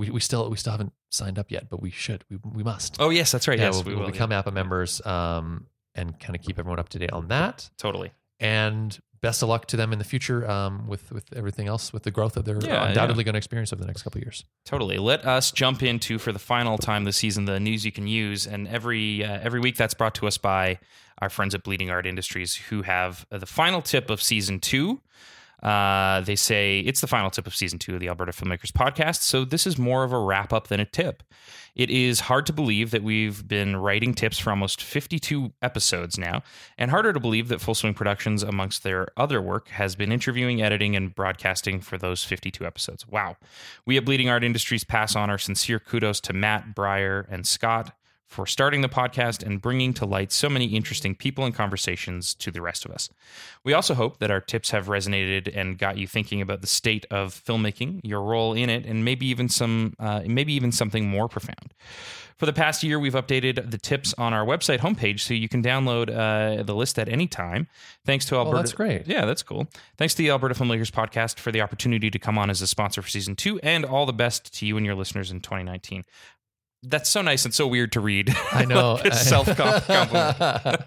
we, 0.00 0.08
we 0.08 0.20
still 0.20 0.48
we 0.48 0.56
still 0.56 0.72
haven't 0.72 0.94
signed 1.10 1.38
up 1.38 1.50
yet, 1.50 1.68
but 1.68 1.82
we 1.82 1.90
should. 1.90 2.24
We 2.30 2.38
we 2.42 2.62
must. 2.62 2.96
Oh 2.98 3.10
yes, 3.10 3.30
that's 3.30 3.46
right. 3.46 3.58
yeah, 3.58 3.66
yes, 3.66 3.84
we'll, 3.84 3.94
we 3.94 4.00
will. 4.00 4.10
become 4.10 4.30
APPA 4.30 4.52
members 4.52 5.04
um, 5.04 5.66
and 5.94 6.18
kind 6.18 6.34
of 6.34 6.42
keep 6.42 6.58
everyone 6.58 6.78
up 6.78 6.88
to 6.90 6.98
date 6.98 7.12
on 7.12 7.28
that. 7.28 7.68
Totally. 7.76 8.12
And 8.40 8.98
best 9.20 9.42
of 9.42 9.50
luck 9.50 9.66
to 9.66 9.76
them 9.76 9.92
in 9.92 9.98
the 9.98 10.04
future 10.04 10.50
um, 10.50 10.86
with 10.88 11.12
with 11.12 11.30
everything 11.36 11.68
else 11.68 11.92
with 11.92 12.04
the 12.04 12.10
growth 12.10 12.32
that 12.32 12.46
they're 12.46 12.58
Yeah, 12.62 12.88
undoubtedly 12.88 13.24
going 13.24 13.34
to 13.34 13.38
experience 13.38 13.74
over 13.74 13.82
the 13.82 13.86
next 13.86 14.02
couple 14.02 14.18
of 14.18 14.24
years. 14.24 14.44
Totally. 14.64 14.96
Let 14.96 15.26
us 15.26 15.52
jump 15.52 15.82
into 15.82 16.18
for 16.18 16.32
the 16.32 16.38
final 16.38 16.78
time 16.78 17.04
this 17.04 17.18
season 17.18 17.44
the 17.44 17.60
news 17.60 17.84
you 17.84 17.92
can 17.92 18.06
use, 18.06 18.46
and 18.46 18.66
every 18.68 19.22
uh, 19.22 19.38
every 19.42 19.60
week 19.60 19.76
that's 19.76 19.92
brought 19.92 20.14
to 20.14 20.26
us 20.26 20.38
by 20.38 20.78
our 21.18 21.28
friends 21.28 21.54
at 21.54 21.62
Bleeding 21.62 21.90
Art 21.90 22.06
Industries, 22.06 22.54
who 22.54 22.80
have 22.80 23.26
uh, 23.30 23.36
the 23.36 23.44
final 23.44 23.82
tip 23.82 24.08
of 24.08 24.22
season 24.22 24.60
two. 24.60 25.02
Uh, 25.62 26.20
they 26.22 26.36
say 26.36 26.80
it's 26.80 27.00
the 27.00 27.06
final 27.06 27.30
tip 27.30 27.46
of 27.46 27.54
season 27.54 27.78
two 27.78 27.94
of 27.94 28.00
the 28.00 28.08
Alberta 28.08 28.32
Filmmakers 28.32 28.72
Podcast, 28.72 29.22
so 29.22 29.44
this 29.44 29.66
is 29.66 29.78
more 29.78 30.04
of 30.04 30.12
a 30.12 30.18
wrap 30.18 30.52
up 30.52 30.68
than 30.68 30.80
a 30.80 30.84
tip. 30.84 31.22
It 31.74 31.90
is 31.90 32.20
hard 32.20 32.46
to 32.46 32.52
believe 32.52 32.90
that 32.90 33.02
we've 33.02 33.46
been 33.46 33.76
writing 33.76 34.14
tips 34.14 34.38
for 34.38 34.50
almost 34.50 34.82
52 34.82 35.52
episodes 35.62 36.18
now, 36.18 36.42
and 36.76 36.90
harder 36.90 37.12
to 37.12 37.20
believe 37.20 37.48
that 37.48 37.60
Full 37.60 37.74
Swing 37.74 37.94
Productions, 37.94 38.42
amongst 38.42 38.82
their 38.82 39.08
other 39.16 39.40
work, 39.40 39.68
has 39.68 39.94
been 39.94 40.12
interviewing, 40.12 40.62
editing, 40.62 40.96
and 40.96 41.14
broadcasting 41.14 41.80
for 41.80 41.96
those 41.96 42.24
52 42.24 42.66
episodes. 42.66 43.06
Wow. 43.06 43.36
We 43.86 43.96
at 43.96 44.04
Bleeding 44.04 44.28
Art 44.28 44.44
Industries 44.44 44.84
pass 44.84 45.14
on 45.14 45.30
our 45.30 45.38
sincere 45.38 45.78
kudos 45.78 46.20
to 46.22 46.32
Matt, 46.32 46.74
Breyer, 46.74 47.26
and 47.30 47.46
Scott 47.46 47.92
for 48.30 48.46
starting 48.46 48.80
the 48.80 48.88
podcast 48.88 49.44
and 49.44 49.60
bringing 49.60 49.92
to 49.92 50.06
light 50.06 50.30
so 50.30 50.48
many 50.48 50.66
interesting 50.66 51.16
people 51.16 51.44
and 51.44 51.52
conversations 51.52 52.32
to 52.32 52.52
the 52.52 52.62
rest 52.62 52.84
of 52.84 52.92
us. 52.92 53.10
We 53.64 53.72
also 53.72 53.92
hope 53.92 54.20
that 54.20 54.30
our 54.30 54.40
tips 54.40 54.70
have 54.70 54.86
resonated 54.86 55.50
and 55.52 55.76
got 55.76 55.98
you 55.98 56.06
thinking 56.06 56.40
about 56.40 56.60
the 56.60 56.68
state 56.68 57.04
of 57.10 57.34
filmmaking, 57.34 58.00
your 58.04 58.22
role 58.22 58.54
in 58.54 58.70
it, 58.70 58.86
and 58.86 59.04
maybe 59.04 59.26
even 59.26 59.48
some, 59.48 59.94
uh, 59.98 60.22
maybe 60.24 60.52
even 60.52 60.70
something 60.70 61.08
more 61.08 61.28
profound. 61.28 61.74
For 62.36 62.46
the 62.46 62.52
past 62.52 62.84
year, 62.84 63.00
we've 63.00 63.14
updated 63.14 63.72
the 63.72 63.76
tips 63.78 64.14
on 64.16 64.32
our 64.32 64.46
website 64.46 64.78
homepage 64.78 65.20
so 65.20 65.34
you 65.34 65.48
can 65.48 65.62
download 65.62 66.08
uh, 66.08 66.62
the 66.62 66.74
list 66.74 67.00
at 67.00 67.08
any 67.08 67.26
time. 67.26 67.66
Thanks 68.06 68.24
to 68.26 68.36
Alberta. 68.36 68.58
that's 68.58 68.72
great. 68.72 69.08
Yeah, 69.08 69.26
that's 69.26 69.42
cool. 69.42 69.66
Thanks 69.98 70.14
to 70.14 70.22
the 70.22 70.30
Alberta 70.30 70.54
Filmmakers 70.54 70.90
Podcast 70.90 71.38
for 71.38 71.50
the 71.50 71.60
opportunity 71.60 72.10
to 72.10 72.18
come 72.18 72.38
on 72.38 72.48
as 72.48 72.62
a 72.62 72.66
sponsor 72.68 73.02
for 73.02 73.08
season 73.08 73.34
two, 73.34 73.58
and 73.64 73.84
all 73.84 74.06
the 74.06 74.12
best 74.12 74.56
to 74.58 74.66
you 74.66 74.76
and 74.76 74.86
your 74.86 74.94
listeners 74.94 75.32
in 75.32 75.40
2019. 75.40 76.04
That's 76.82 77.10
so 77.10 77.22
nice 77.22 77.44
and 77.44 77.52
so 77.52 77.66
weird 77.66 77.92
to 77.92 78.00
read. 78.00 78.34
I 78.52 78.64
know. 78.64 78.94
Like 78.94 79.14
self 79.14 79.54
compliment. 79.56 80.36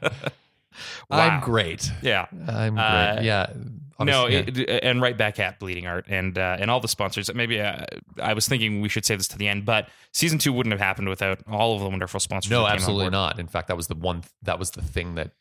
I'm 1.10 1.41
great. 1.41 1.91
Yeah. 2.02 2.26
I'm 2.48 2.76
great. 2.76 2.84
Uh, 2.84 3.20
yeah. 3.22 3.54
No, 4.00 4.28
yeah. 4.28 4.44
it, 4.48 4.84
and 4.84 5.02
right 5.02 5.18
back 5.18 5.39
at 5.39 5.60
Bleeding 5.60 5.88
Art 5.88 6.06
and 6.10 6.38
uh, 6.38 6.58
and 6.60 6.70
all 6.72 6.80
the 6.80 6.88
sponsors. 6.88 7.34
Maybe 7.34 7.62
uh, 7.62 7.86
I 8.22 8.34
was 8.34 8.48
thinking 8.48 8.82
we 8.82 8.89
should 8.89 9.06
save 9.06 9.20
this 9.20 9.28
to 9.30 9.38
the 9.38 9.48
end, 9.48 9.66
but 9.66 9.88
season 10.12 10.39
two 10.39 10.52
wouldn't 10.52 10.74
have 10.74 10.82
happened 10.82 11.10
without 11.10 11.39
all 11.50 11.76
of 11.76 11.82
the 11.82 11.89
wonderful 11.89 12.20
sponsors. 12.20 12.50
no, 12.50 12.64
that 12.64 12.66
came 12.66 12.72
on 12.72 12.76
absolutely 12.76 13.10
not. 13.12 13.39
In 13.39 13.48
fact, 13.48 13.68
that 13.68 13.78
was 13.78 13.88
the 13.88 13.96
one. 13.96 14.24
That 14.41 14.60
was 14.60 14.72
the 14.72 14.82
thing 14.82 15.16
that 15.16 15.32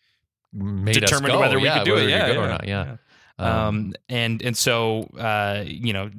made 0.53 0.95
Determined 0.95 1.33
us 1.33 1.37
go, 1.37 1.41
whether 1.41 1.59
we 1.59 1.65
yeah, 1.65 1.79
could 1.79 1.85
do 1.87 1.97
it. 1.97 2.11
Yeah, 2.11 2.29
could 2.29 2.37
or 2.37 2.43
yeah, 2.43 2.49
not. 2.49 2.69
Yeah. 2.69 2.97
Um, 3.43 3.93
and 4.09 4.43
and 4.43 4.57
so 4.57 5.03
uh, 5.19 5.63
you 5.67 5.93
know 5.93 6.11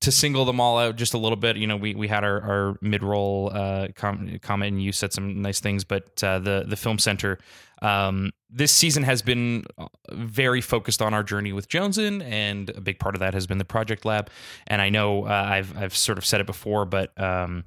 to 0.00 0.12
single 0.12 0.44
them 0.44 0.60
all 0.60 0.78
out 0.78 0.96
just 0.96 1.14
a 1.14 1.18
little 1.18 1.36
bit 1.36 1.56
you 1.56 1.66
know 1.66 1.76
we 1.76 1.94
we 1.94 2.08
had 2.08 2.24
our, 2.24 2.40
our 2.40 2.76
mid-roll 2.80 3.50
uh, 3.52 3.88
com- 3.94 4.38
comment 4.42 4.72
and 4.72 4.82
you 4.82 4.92
said 4.92 5.12
some 5.12 5.42
nice 5.42 5.60
things 5.60 5.84
but 5.84 6.22
uh, 6.22 6.38
the 6.38 6.64
the 6.66 6.76
film 6.76 6.98
center 6.98 7.38
um, 7.82 8.32
this 8.50 8.72
season 8.72 9.02
has 9.04 9.22
been 9.22 9.64
uh, 9.78 9.86
very 10.12 10.60
focused 10.60 11.00
on 11.00 11.14
our 11.14 11.22
journey 11.22 11.52
with 11.52 11.68
Joneson, 11.68 12.20
and 12.22 12.68
a 12.70 12.80
big 12.80 12.98
part 12.98 13.14
of 13.14 13.20
that 13.20 13.32
has 13.32 13.46
been 13.46 13.58
the 13.58 13.64
project 13.64 14.04
lab. 14.04 14.28
And 14.66 14.82
I 14.82 14.90
know 14.90 15.24
uh, 15.24 15.46
I've 15.48 15.76
I've 15.76 15.96
sort 15.96 16.18
of 16.18 16.26
said 16.26 16.40
it 16.40 16.46
before, 16.46 16.84
but 16.84 17.18
um, 17.20 17.64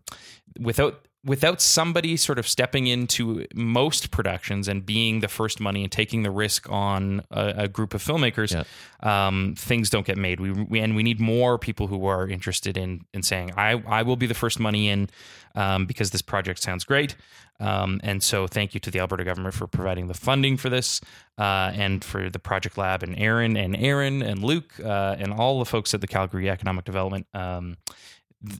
without 0.59 1.07
without 1.25 1.61
somebody 1.61 2.17
sort 2.17 2.37
of 2.37 2.47
stepping 2.47 2.87
into 2.87 3.45
most 3.53 4.11
productions 4.11 4.67
and 4.67 4.85
being 4.85 5.21
the 5.21 5.27
first 5.27 5.59
money 5.59 5.83
and 5.83 5.91
taking 5.91 6.23
the 6.23 6.31
risk 6.31 6.69
on 6.69 7.21
a, 7.31 7.53
a 7.59 7.67
group 7.67 7.93
of 7.93 8.03
filmmakers, 8.03 8.65
um, 9.01 9.55
things 9.57 9.89
don't 9.89 10.05
get 10.05 10.17
made. 10.17 10.39
We, 10.39 10.51
we 10.51 10.79
and 10.79 10.95
we 10.95 11.03
need 11.03 11.19
more 11.19 11.57
people 11.57 11.87
who 11.87 12.05
are 12.05 12.27
interested 12.27 12.77
in 12.77 13.05
in 13.13 13.23
saying, 13.23 13.51
I 13.55 13.81
I 13.87 14.01
will 14.03 14.17
be 14.17 14.27
the 14.27 14.33
first 14.33 14.59
money 14.59 14.89
in 14.89 15.09
um, 15.55 15.85
because 15.85 16.11
this 16.11 16.21
project 16.21 16.61
sounds 16.61 16.83
great. 16.83 17.15
Um, 17.59 18.01
and 18.03 18.21
so, 18.21 18.47
thank 18.47 18.73
you 18.73 18.79
to 18.81 18.91
the 18.91 18.99
Alberta 18.99 19.23
government 19.23 19.53
for 19.53 19.67
providing 19.67 20.07
the 20.07 20.13
funding 20.13 20.57
for 20.57 20.69
this, 20.69 20.99
uh, 21.37 21.71
and 21.73 22.03
for 22.03 22.29
the 22.29 22.39
Project 22.39 22.77
Lab 22.77 23.03
and 23.03 23.17
Aaron 23.17 23.55
and 23.55 23.75
Aaron 23.77 24.21
and 24.21 24.43
Luke 24.43 24.73
uh, 24.83 25.15
and 25.17 25.31
all 25.31 25.59
the 25.59 25.65
folks 25.65 25.93
at 25.93 26.01
the 26.01 26.07
Calgary 26.07 26.49
Economic 26.49 26.83
Development 26.83 27.25
um, 27.33 27.77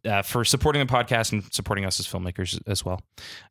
uh, 0.06 0.22
for 0.22 0.46
supporting 0.46 0.86
the 0.86 0.92
podcast 0.92 1.32
and 1.32 1.44
supporting 1.54 1.86
us 1.86 2.00
as 2.00 2.08
filmmakers 2.08 2.60
as 2.68 2.84
well. 2.86 3.02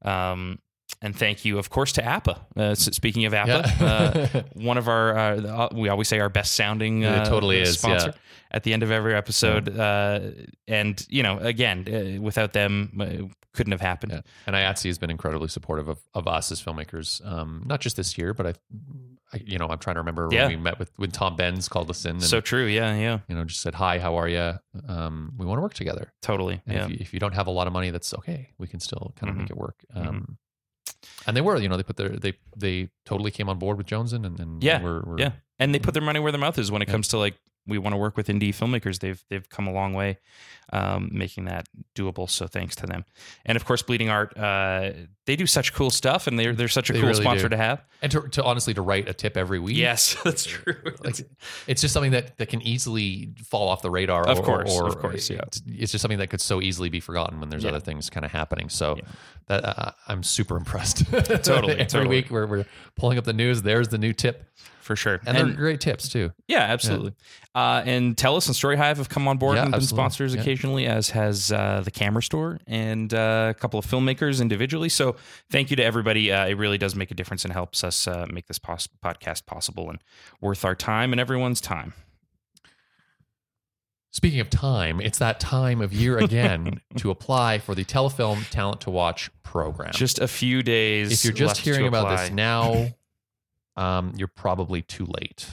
Um, 0.03 0.59
and 1.03 1.15
thank 1.17 1.45
you, 1.45 1.59
of 1.59 1.69
course, 1.71 1.93
to 1.93 2.03
APPA. 2.03 2.39
Uh, 2.57 2.75
speaking 2.75 3.25
of 3.27 3.33
APPA, 3.33 3.81
uh, 3.81 4.43
one 4.55 4.79
of 4.79 4.89
our 4.89 5.17
uh, 5.17 5.69
we 5.75 5.89
always 5.89 6.09
say 6.09 6.21
our 6.21 6.29
best 6.31 6.55
sounding 6.55 7.05
uh, 7.05 7.23
It 7.23 7.29
totally 7.29 7.61
is, 7.61 7.79
sponsor 7.79 8.09
yeah. 8.15 8.21
at 8.53 8.63
the 8.63 8.73
end 8.73 8.83
of 8.83 8.91
every 8.91 9.15
episode. 9.15 9.69
Uh, 9.77 10.21
and 10.69 11.05
you 11.11 11.23
know, 11.23 11.39
again, 11.39 11.87
uh, 12.19 12.23
without 12.23 12.53
them, 12.53 12.99
uh, 13.01 13.27
couldn't 13.55 13.73
have 13.73 13.81
happened. 13.83 14.13
Yeah. 14.13 14.21
And 14.47 14.57
IATSE 14.57 14.85
has 14.87 14.99
been 14.99 15.11
incredibly 15.11 15.49
supportive 15.49 15.89
of, 15.89 15.99
of 16.15 16.27
us 16.27 16.51
as 16.51 16.63
filmmakers, 16.63 17.21
um, 17.31 17.63
not 17.67 17.81
just 17.83 17.97
this 17.97 18.17
year, 18.17 18.33
but 18.33 18.47
I, 18.47 18.55
I, 19.35 19.43
you 19.45 19.59
know, 19.59 19.67
I'm 19.69 19.79
trying 19.79 19.97
to 19.97 20.01
remember 20.01 20.27
Yeah. 20.33 20.47
when 20.47 20.57
we 20.57 20.63
met 20.63 20.79
with 20.79 20.91
when 20.97 21.11
Tom 21.11 21.37
Benz 21.37 21.69
called 21.69 21.91
us 21.91 22.05
in 22.07 22.13
and 22.13 22.23
So 22.25 22.41
true. 22.41 22.65
Yeah. 22.65 22.95
Yeah. 22.97 23.19
you 23.29 23.35
know 23.35 23.45
just 23.45 23.61
said 23.61 23.75
hi, 23.75 23.99
how 23.99 24.17
are 24.17 24.29
you? 24.29 24.55
Um, 24.89 25.33
we 25.37 25.45
want 25.45 25.59
to 25.59 25.63
work 25.63 25.75
together. 25.75 26.13
Totally. 26.23 26.63
And 26.67 26.75
Yeah. 26.77 26.85
if, 26.85 26.91
you, 26.91 26.97
if 27.01 27.13
you 27.15 27.21
don't 27.21 27.35
have 27.35 27.47
a 27.47 27.51
lot 27.51 27.67
of 27.67 27.73
money, 27.75 27.91
that's 27.91 28.15
okay. 28.15 28.51
We 28.59 28.69
can 28.69 28.81
still 28.81 29.13
kind 29.17 29.29
of 29.31 29.37
Mhm. 29.37 29.41
make 29.41 29.51
it 29.51 29.57
work. 29.59 29.85
Mhm. 29.95 30.07
Um, 30.09 30.39
And 31.27 31.37
they 31.37 31.41
were, 31.41 31.57
you 31.59 31.69
know, 31.69 31.77
they 31.77 31.83
put 31.83 31.97
their 31.97 32.11
they 32.11 32.35
they 32.57 32.89
totally 33.05 33.31
came 33.31 33.49
on 33.49 33.59
board 33.59 33.79
with 33.79 33.87
Joneson 33.87 34.25
and, 34.25 34.39
and 34.41 34.63
Yeah, 34.63 34.83
we're, 34.83 35.03
we're 35.03 35.19
yeah. 35.19 35.33
and 35.59 35.75
they 35.75 35.79
put 35.79 35.89
mm-hmm. 35.89 35.93
their 35.95 36.03
money 36.03 36.21
where 36.21 36.33
their 36.33 36.41
mouth 36.41 36.59
is 36.59 36.71
when 36.71 36.83
it 36.83 36.89
Yeah. 36.89 36.93
comes 36.93 37.09
to 37.09 37.19
like 37.19 37.35
we 37.67 37.79
want 37.79 37.93
to 37.93 37.97
work 37.97 38.17
with 38.17 38.29
indie 38.29 38.51
filmmakers. 38.51 38.99
They've 39.01 39.23
they've 39.29 39.49
come 39.49 39.67
a 39.67 39.73
long 39.73 39.95
way, 39.95 40.19
um, 40.73 41.09
making 41.13 41.45
that 41.47 41.69
doable. 41.95 42.29
So 42.29 42.47
thanks 42.47 42.75
to 42.77 42.87
them, 42.87 43.05
and 43.45 43.57
of 43.57 43.65
course, 43.65 43.83
Bleeding 43.83 44.09
Art. 44.11 44.37
Uh, 44.37 44.91
they 45.25 45.37
do 45.37 45.47
such 45.47 45.73
cool 45.73 45.91
stuff, 45.91 46.27
and 46.27 46.37
they're 46.39 46.53
they're 46.55 46.67
such 46.67 46.91
a 46.91 46.93
They 46.93 46.99
cool 47.01 47.11
really 47.11 47.23
sponsor 47.23 47.45
do. 47.45 47.51
to 47.51 47.57
have. 47.57 47.85
and 48.03 48.11
to, 48.11 48.23
to 48.31 48.43
honestly 48.43 48.75
to 48.75 48.83
write 48.83 49.09
a 49.09 49.15
tip 49.15 49.37
every 49.37 49.61
week. 49.61 49.77
Yes, 49.77 50.17
that's 50.25 50.45
true. 50.45 50.75
Like, 51.05 51.21
it's 51.69 51.81
just 51.81 51.95
something 51.95 52.11
that, 52.11 52.37
that 52.39 52.49
can 52.49 52.61
easily 52.63 53.31
fall 53.49 53.69
off 53.69 53.83
the 53.83 53.91
radar. 53.91 54.27
Of 54.29 54.41
or- 54.41 54.43
course, 54.43 54.77
or, 54.77 54.89
of 54.89 54.99
course, 54.99 55.31
yeah. 55.31 55.43
It's, 55.47 55.63
it's 55.69 55.93
just 55.93 56.03
something 56.03 56.19
that 56.19 56.31
could 56.31 56.41
so 56.41 56.61
easily 56.61 56.89
be 56.89 56.99
forgotten 56.99 57.39
when 57.39 57.49
there's 57.51 57.63
Yeah. 57.63 57.71
other 57.71 57.79
things 57.81 58.11
kind 58.11 58.27
of 58.27 58.33
happening. 58.33 58.69
So 58.69 58.97
Yeah. 58.97 59.05
that 59.47 59.65
uh, 59.65 59.91
I'm 60.09 60.25
super 60.25 60.57
impressed. 60.57 61.07
Totally, 61.13 61.73
every 61.75 61.85
totally. 61.87 62.09
week 62.09 62.31
we're, 62.31 62.47
we're 62.47 62.67
pulling 62.97 63.17
up 63.19 63.25
the 63.25 63.33
news. 63.33 63.63
There's 63.63 63.87
the 63.89 63.99
new 63.99 64.13
tip, 64.13 64.45
for 64.83 64.97
sure. 64.97 65.21
and, 65.25 65.37
they're 65.37 65.47
great 65.57 65.81
tips 65.81 66.09
too. 66.09 66.33
Yeah, 66.49 66.61
absolutely. 66.61 67.15
Uh, 67.55 67.83
and 67.87 68.17
Telus 68.17 68.47
and 68.49 68.57
StoryHive 68.57 68.97
have 68.97 69.09
come 69.09 69.29
on 69.29 69.39
board 69.39 69.57
Yeah, 69.57 69.63
and 69.63 69.71
been 69.73 69.77
absolutely. 69.81 69.97
sponsors 70.03 70.35
Yeah. 70.35 70.41
occasionally, 70.41 70.87
as 70.87 71.11
has 71.11 71.53
uh, 71.53 71.83
the 71.85 71.91
Camera 71.91 72.23
Store 72.23 72.59
and 72.67 73.13
uh, 73.15 73.53
a 73.57 73.59
couple 73.59 73.79
of 73.79 73.87
filmmakers 73.87 74.41
individually. 74.41 74.89
So 74.89 75.17
thank 75.51 75.71
you 75.71 75.77
to 75.77 75.85
everybody. 75.85 76.33
Uh, 76.33 76.47
it 76.47 76.55
really 76.55 76.79
does 76.79 76.95
make 76.97 77.11
a 77.11 77.15
difference 77.15 77.45
and 77.45 77.53
helps 77.53 77.85
us 77.85 78.07
uh, 78.09 78.27
make 78.31 78.47
this 78.49 78.59
pos- 78.59 78.89
podcast 79.05 79.47
possible 79.47 79.89
and 79.91 79.99
worth 80.41 80.65
our 80.65 80.75
time 80.75 81.13
and 81.13 81.21
everyone's 81.21 81.61
time. 81.61 81.93
Speaking 84.15 84.41
of 84.41 84.51
time, 84.51 85.01
it's 85.01 85.19
that 85.19 85.41
time 85.41 85.81
of 85.81 85.93
year 85.95 86.19
again 86.19 86.81
to 86.97 87.11
apply 87.11 87.59
for 87.59 87.75
the 87.75 87.85
Telefilm 87.85 88.47
Talent 88.51 88.83
to 88.83 88.91
Watch 88.91 89.31
program. 89.43 89.93
Just 89.93 90.19
a 90.19 90.29
few 90.29 90.63
days. 90.63 91.13
if 91.13 91.25
you're 91.25 91.33
just 91.33 91.61
hearing 91.61 91.87
about 91.87 92.19
this 92.19 92.31
now, 92.31 92.89
um, 93.77 94.13
you're 94.17 94.29
probably 94.29 94.83
too 94.83 95.07
late 95.07 95.47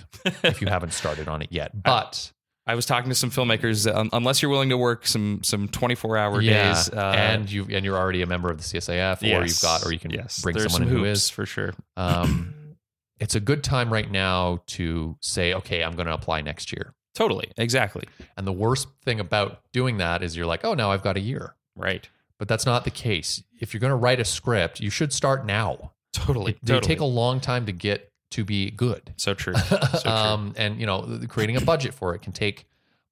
if 0.44 0.62
you 0.62 0.68
haven't 0.70 0.94
started 0.94 1.28
on 1.28 1.42
it 1.42 1.50
yet. 1.52 1.72
But 1.82 2.32
I 2.68 2.76
was 2.76 2.86
talking 2.86 3.10
to 3.10 3.16
some 3.16 3.32
filmmakers. 3.32 3.92
Um, 3.94 4.10
unless 4.14 4.42
you're 4.42 4.52
willing 4.52 4.70
to 4.70 4.78
work 4.78 5.08
some 5.08 5.42
some 5.44 5.68
24 5.68 6.18
hour 6.18 6.42
yeah, 6.42 6.74
days, 6.74 6.90
uh, 6.90 7.14
and 7.18 7.52
you 7.52 7.66
and 7.72 7.84
you're 7.86 7.98
already 7.98 8.22
a 8.22 8.28
member 8.28 8.50
of 8.52 8.58
the 8.58 8.64
CSIF, 8.64 9.22
or 9.24 9.46
you've 9.46 9.62
got, 9.62 9.86
or 9.86 9.92
you 9.92 10.00
can 10.00 10.12
yes, 10.12 10.42
bring 10.42 10.58
someone 10.60 10.82
some 10.82 10.88
who 10.88 11.04
hoops 11.04 11.30
for 11.30 11.46
sure. 11.46 11.74
Um, 11.98 12.54
it's 13.20 13.36
a 13.36 13.40
good 13.40 13.64
time 13.64 13.92
right 13.92 14.10
now 14.10 14.62
to 14.68 15.18
say, 15.22 15.54
okay, 15.54 15.84
I'm 15.84 15.96
going 15.96 16.08
to 16.08 16.14
apply 16.14 16.42
next 16.42 16.72
year. 16.72 16.94
Totally, 17.16 17.52
exactly, 17.58 18.04
And 18.38 18.48
the 18.48 18.54
worst 18.54 18.88
thing 19.04 19.20
about 19.20 19.62
doing 19.74 19.98
that 19.98 20.24
is 20.24 20.38
you're 20.38 20.46
like, 20.46 20.64
oh, 20.64 20.74
now 20.74 20.92
I've 20.92 21.04
got 21.04 21.18
a 21.18 21.20
year. 21.20 21.56
right. 21.76 22.08
But 22.38 22.48
that's 22.48 22.66
not 22.66 22.86
the 22.86 22.92
case. 22.92 23.44
If 23.60 23.74
you're 23.74 23.82
going 23.82 23.92
to 23.92 23.98
write 23.98 24.22
a 24.22 24.24
script, 24.24 24.80
you 24.80 24.90
should 24.90 25.12
start 25.12 25.46
now. 25.46 25.92
Totally, 26.14 26.54
They 26.64 26.76
totally. 26.76 26.88
take 26.88 27.02
a 27.02 27.06
long 27.06 27.42
time 27.42 27.66
to 27.66 27.74
get 27.74 28.09
to 28.32 28.46
be 28.46 28.72
good. 28.72 29.14
so 29.18 29.34
true. 29.34 29.54
So 29.94 30.00
true. 30.02 30.12
um, 30.12 30.54
and 30.58 30.80
you 30.80 30.86
know, 30.86 31.20
creating 31.28 31.58
a 31.58 31.62
budget 31.62 31.94
for 31.94 32.14
it 32.16 32.22
can 32.22 32.32
take 32.34 32.66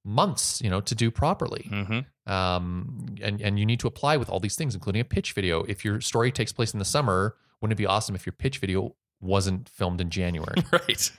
months, 0.06 0.62
you 0.62 0.70
know, 0.70 0.80
to 0.82 0.96
do 0.96 1.12
properly. 1.12 1.68
hmm 1.70 2.00
Um, 2.32 3.16
and 3.22 3.42
and 3.42 3.60
you 3.60 3.66
need 3.66 3.80
to 3.82 3.88
apply 3.88 4.18
with 4.18 4.30
all 4.30 4.40
these 4.40 4.56
things, 4.56 4.74
including 4.76 5.02
a 5.02 5.06
pitch 5.06 5.34
video. 5.34 5.64
If 5.64 5.84
your 5.86 6.02
story 6.02 6.32
takes 6.32 6.52
place 6.52 6.72
in 6.74 6.80
the 6.80 6.86
summer, 6.86 7.36
wouldn't 7.62 7.78
it 7.78 7.82
be 7.82 7.88
awesome 7.88 8.16
if 8.16 8.26
your 8.26 8.34
pitch 8.34 8.60
video 8.60 8.96
wasn't 9.20 9.68
filmed 9.70 10.00
in 10.02 10.10
January? 10.10 10.56
Right. 10.72 11.12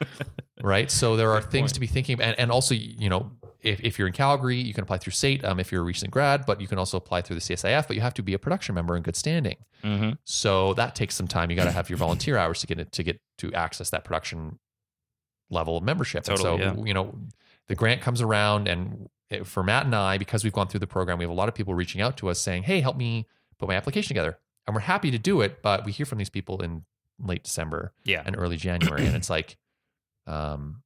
right? 0.62 0.90
So 0.90 1.16
there 1.16 1.32
are 1.32 1.40
Good 1.40 1.50
things 1.50 1.70
point. 1.70 1.74
to 1.74 1.80
be 1.80 1.86
thinking 1.86 2.14
about, 2.14 2.28
and, 2.28 2.38
and 2.40 2.50
also, 2.52 2.74
you 2.74 3.08
know, 3.08 3.30
if, 3.60 3.80
if 3.80 3.98
you're 3.98 4.06
in 4.06 4.14
Calgary, 4.14 4.56
you 4.56 4.72
can 4.72 4.82
apply 4.84 4.98
through 4.98 5.12
SAIT 5.12 5.44
um, 5.44 5.58
if 5.58 5.72
you're 5.72 5.80
a 5.82 5.84
recent 5.84 6.10
grad, 6.12 6.46
but 6.46 6.60
you 6.60 6.68
can 6.68 6.78
also 6.78 6.96
apply 6.96 7.22
through 7.22 7.34
the 7.36 7.40
CSIF, 7.42 7.86
but 7.88 7.96
you 7.96 8.02
have 8.02 8.14
to 8.14 8.22
be 8.22 8.32
a 8.34 8.38
production 8.38 8.74
member 8.74 8.96
in 8.96 9.02
good 9.02 9.16
standing. 9.16 9.56
Mm-hmm. 9.82 10.10
So 10.24 10.74
that 10.74 10.94
takes 10.94 11.14
some 11.16 11.26
time. 11.26 11.50
You 11.50 11.56
got 11.56 11.64
to 11.64 11.72
have 11.72 11.90
your 11.90 11.96
volunteer 11.96 12.36
hours 12.38 12.60
to 12.60 12.66
get 12.66 12.78
it 12.78 12.92
to 12.92 13.02
get 13.02 13.20
to 13.38 13.52
access 13.54 13.90
that 13.90 14.04
production 14.04 14.58
level 15.50 15.76
of 15.76 15.82
membership. 15.82 16.24
Totally, 16.24 16.62
and 16.62 16.78
so 16.78 16.84
you 16.84 16.94
know, 16.94 17.14
the 17.66 17.74
grant 17.74 18.00
comes 18.00 18.20
around, 18.20 18.68
and 18.68 19.08
it- 19.30 19.46
for 19.46 19.62
Matt 19.62 19.86
and 19.86 19.94
I, 19.94 20.18
because 20.18 20.44
we've 20.44 20.52
gone 20.52 20.68
through 20.68 20.80
the 20.80 20.86
program, 20.86 21.18
we 21.18 21.24
have 21.24 21.30
a 21.30 21.34
lot 21.34 21.48
of 21.48 21.54
people 21.54 21.74
reaching 21.74 22.00
out 22.00 22.16
to 22.18 22.28
us 22.28 22.38
saying, 22.40 22.62
"Hey, 22.64 22.80
help 22.80 22.96
me 22.96 23.26
put 23.58 23.68
my 23.68 23.74
application 23.74 24.08
together," 24.08 24.38
and 24.66 24.74
we're 24.74 24.80
happy 24.82 25.10
to 25.10 25.18
do 25.18 25.40
it. 25.40 25.62
But 25.62 25.84
we 25.84 25.92
hear 25.92 26.06
from 26.06 26.18
these 26.18 26.30
people 26.30 26.62
in 26.62 26.84
late 27.18 27.42
December 27.42 27.92
Yeah. 28.04 28.22
and 28.24 28.36
early 28.38 28.56
January, 28.56 29.04
and 29.04 29.16
it's 29.16 29.28
like, 29.28 29.56
um, 30.28 30.82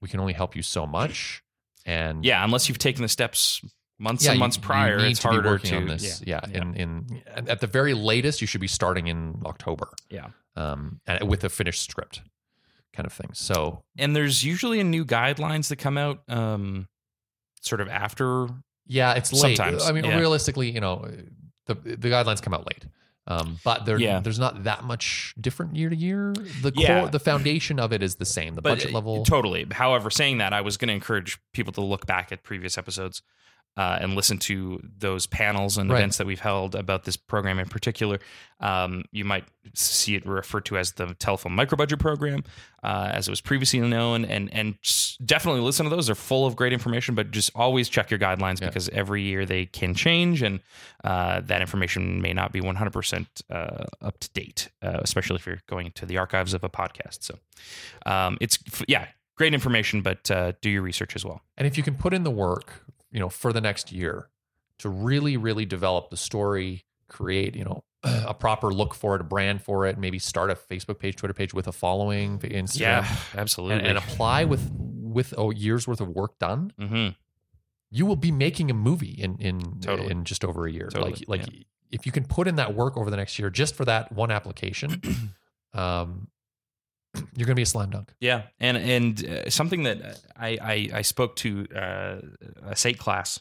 we 0.00 0.08
can 0.08 0.18
only 0.18 0.32
help 0.32 0.56
you 0.56 0.62
so 0.62 0.86
much, 0.86 1.42
and 1.90 2.24
Yeah, 2.24 2.44
unless 2.44 2.68
you've 2.68 2.78
taken 2.78 3.02
the 3.02 3.08
steps 3.08 3.60
months 3.98 4.24
yeah, 4.24 4.30
and 4.32 4.40
months 4.40 4.56
you 4.56 4.62
prior, 4.62 4.98
need 4.98 5.10
it's 5.10 5.20
to 5.20 5.28
harder 5.28 5.50
working 5.50 5.70
to. 5.70 5.76
on 5.76 5.86
this. 5.86 6.22
Yeah, 6.24 6.40
yeah. 6.48 6.60
In, 6.60 6.74
in 6.74 7.22
at 7.48 7.60
the 7.60 7.66
very 7.66 7.94
latest, 7.94 8.40
you 8.40 8.46
should 8.46 8.60
be 8.60 8.68
starting 8.68 9.08
in 9.08 9.42
October. 9.44 9.88
Yeah. 10.08 10.28
um, 10.56 11.00
and 11.06 11.28
with 11.28 11.44
a 11.44 11.48
finished 11.48 11.90
script, 11.90 12.22
kind 12.94 13.06
of 13.06 13.12
thing. 13.12 13.30
So 13.34 13.82
and 13.98 14.14
there's 14.16 14.42
usually 14.44 14.80
a 14.80 14.84
new 14.84 15.04
guidelines 15.04 15.68
that 15.68 15.76
come 15.76 15.98
out 15.98 16.22
um, 16.28 16.88
sort 17.60 17.80
of 17.80 17.88
after. 17.88 18.48
yeah, 18.86 19.14
it's 19.14 19.32
late. 19.32 19.56
Sometimes, 19.56 19.84
I 19.88 19.92
mean, 19.92 20.04
yeah. 20.04 20.18
realistically, 20.18 20.70
you 20.70 20.80
know, 20.80 21.08
the 21.66 21.74
the 21.74 22.08
guidelines 22.08 22.40
come 22.42 22.54
out 22.54 22.66
late. 22.66 22.84
Um, 23.30 23.58
but 23.64 23.86
there, 23.86 23.96
Yeah. 23.98 24.18
there's 24.20 24.38
not 24.40 24.64
that 24.64 24.82
much 24.84 25.34
different 25.40 25.76
year 25.76 25.88
to 25.88 25.94
year. 25.96 26.32
The 26.62 26.72
Yeah. 26.74 27.00
core, 27.02 27.08
the 27.10 27.20
foundation 27.20 27.78
of 27.78 27.92
it 27.92 28.02
is 28.02 28.16
the 28.16 28.24
same. 28.24 28.56
The 28.56 28.62
But 28.62 28.70
budget 28.70 28.92
level. 28.92 29.24
totally. 29.24 29.66
However, 29.70 30.10
saying 30.10 30.38
that, 30.38 30.52
I 30.52 30.60
was 30.62 30.76
going 30.76 30.88
to 30.88 30.94
encourage 30.94 31.38
people 31.52 31.72
to 31.74 31.80
look 31.80 32.06
back 32.06 32.32
at 32.32 32.42
previous 32.42 32.76
episodes 32.76 33.22
uh, 33.76 33.98
and 34.00 34.14
listen 34.14 34.36
to 34.38 34.80
those 34.98 35.26
panels 35.26 35.78
and 35.78 35.90
Right. 35.90 35.98
events 36.00 36.18
that 36.18 36.26
we've 36.26 36.40
held 36.40 36.74
about 36.74 37.04
this 37.04 37.16
program 37.16 37.58
in 37.58 37.66
particular. 37.68 38.18
Um, 38.58 39.04
you 39.10 39.24
might 39.24 39.44
see 39.74 40.14
it 40.16 40.26
referred 40.26 40.66
to 40.66 40.76
as 40.76 40.92
the 40.92 41.06
Telefilm 41.14 41.52
micro 41.52 41.76
budget 41.78 41.98
program, 41.98 42.44
uh, 42.82 43.10
as 43.14 43.26
it 43.26 43.30
was 43.30 43.40
previously 43.40 43.80
known, 43.80 44.24
and 44.26 44.52
and 44.52 44.74
definitely 45.24 45.62
listen 45.62 45.84
to 45.84 45.90
those. 45.90 46.06
They're 46.06 46.14
full 46.14 46.46
of 46.46 46.56
great 46.56 46.72
information, 46.74 47.14
but 47.14 47.30
just 47.30 47.50
always 47.54 47.88
check 47.88 48.10
your 48.10 48.18
guidelines 48.18 48.60
Yeah. 48.60 48.66
because 48.66 48.88
every 48.90 49.22
year 49.22 49.46
they 49.46 49.64
can 49.66 49.94
change, 49.94 50.42
and 50.42 50.60
uh, 51.04 51.40
that 51.42 51.60
information 51.62 52.20
may 52.20 52.34
not 52.34 52.52
be 52.52 52.60
100% 52.60 53.26
uh, 53.50 53.84
up 54.02 54.18
to 54.20 54.28
date, 54.30 54.68
uh, 54.82 54.98
especially 55.00 55.36
if 55.36 55.46
you're 55.46 55.60
going 55.66 55.92
to 55.92 56.04
the 56.04 56.18
archives 56.18 56.52
of 56.52 56.62
a 56.64 56.68
podcast. 56.68 57.22
So, 57.22 57.38
um, 58.04 58.36
it's 58.42 58.58
yeah, 58.88 59.06
great 59.36 59.54
information, 59.54 60.02
but 60.02 60.30
uh, 60.30 60.52
do 60.60 60.68
your 60.68 60.82
research 60.82 61.16
as 61.16 61.24
well. 61.24 61.40
And 61.56 61.66
if 61.66 61.78
you 61.78 61.82
can 61.82 61.94
put 61.94 62.12
in 62.12 62.24
the 62.24 62.30
work, 62.30 62.84
you 63.10 63.20
know, 63.20 63.28
for 63.28 63.52
the 63.52 63.60
next 63.60 63.92
year 63.92 64.28
to 64.78 64.88
really, 64.88 65.36
really 65.36 65.66
develop 65.66 66.10
the 66.10 66.16
story, 66.16 66.84
create, 67.08 67.54
you 67.56 67.64
know, 67.64 67.84
a 68.02 68.32
proper 68.34 68.72
look 68.72 68.94
for 68.94 69.14
it, 69.14 69.20
a 69.20 69.24
brand 69.24 69.60
for 69.62 69.84
it, 69.86 69.98
maybe 69.98 70.18
start 70.18 70.50
a 70.50 70.54
Facebook 70.54 70.98
page, 70.98 71.16
Twitter 71.16 71.34
page 71.34 71.52
with 71.52 71.66
a 71.68 71.72
following, 71.72 72.38
Instagram, 72.38 72.80
Yeah, 72.80 73.16
absolutely. 73.36 73.78
and, 73.78 73.86
and 73.88 73.98
apply 73.98 74.44
with 74.44 74.70
with 74.72 75.34
a 75.36 75.52
year's 75.54 75.88
worth 75.88 76.00
of 76.00 76.08
work 76.08 76.38
done, 76.38 76.72
hmm 76.78 77.08
you 77.92 78.06
will 78.06 78.14
be 78.14 78.30
making 78.30 78.70
a 78.70 78.74
movie 78.74 79.16
in 79.18 79.36
in 79.40 79.80
Totally. 79.80 80.12
in 80.12 80.24
just 80.24 80.44
over 80.44 80.64
a 80.64 80.70
year. 80.70 80.88
Totally, 80.92 81.24
Like 81.26 81.42
like 81.42 81.48
if 81.90 82.06
you 82.06 82.12
can 82.12 82.24
put 82.24 82.46
in 82.46 82.54
that 82.54 82.74
work 82.76 82.96
over 82.96 83.10
the 83.10 83.16
next 83.16 83.36
year 83.36 83.50
just 83.50 83.74
for 83.74 83.84
that 83.84 84.12
one 84.12 84.30
application, 84.30 85.02
um, 85.74 86.28
you're 87.14 87.46
going 87.46 87.48
to 87.48 87.54
be 87.54 87.62
a 87.62 87.66
slam 87.66 87.90
dunk. 87.90 88.12
Yeah, 88.20 88.42
and 88.60 88.76
and 88.76 89.24
uh, 89.26 89.50
something 89.50 89.82
that 89.84 90.20
I 90.36 90.58
I, 90.60 90.88
I 90.98 91.02
spoke 91.02 91.36
to 91.36 91.66
uh, 91.74 92.16
a 92.62 92.76
SAIT 92.76 92.98
class 92.98 93.40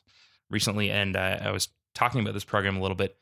recently, 0.50 0.90
and 0.92 1.16
uh, 1.16 1.40
I 1.42 1.52
was 1.52 1.70
talking 1.94 2.22
about 2.22 2.34
this 2.34 2.44
program 2.44 2.78
a 2.78 2.82
little 2.82 2.96
bit, 2.96 3.18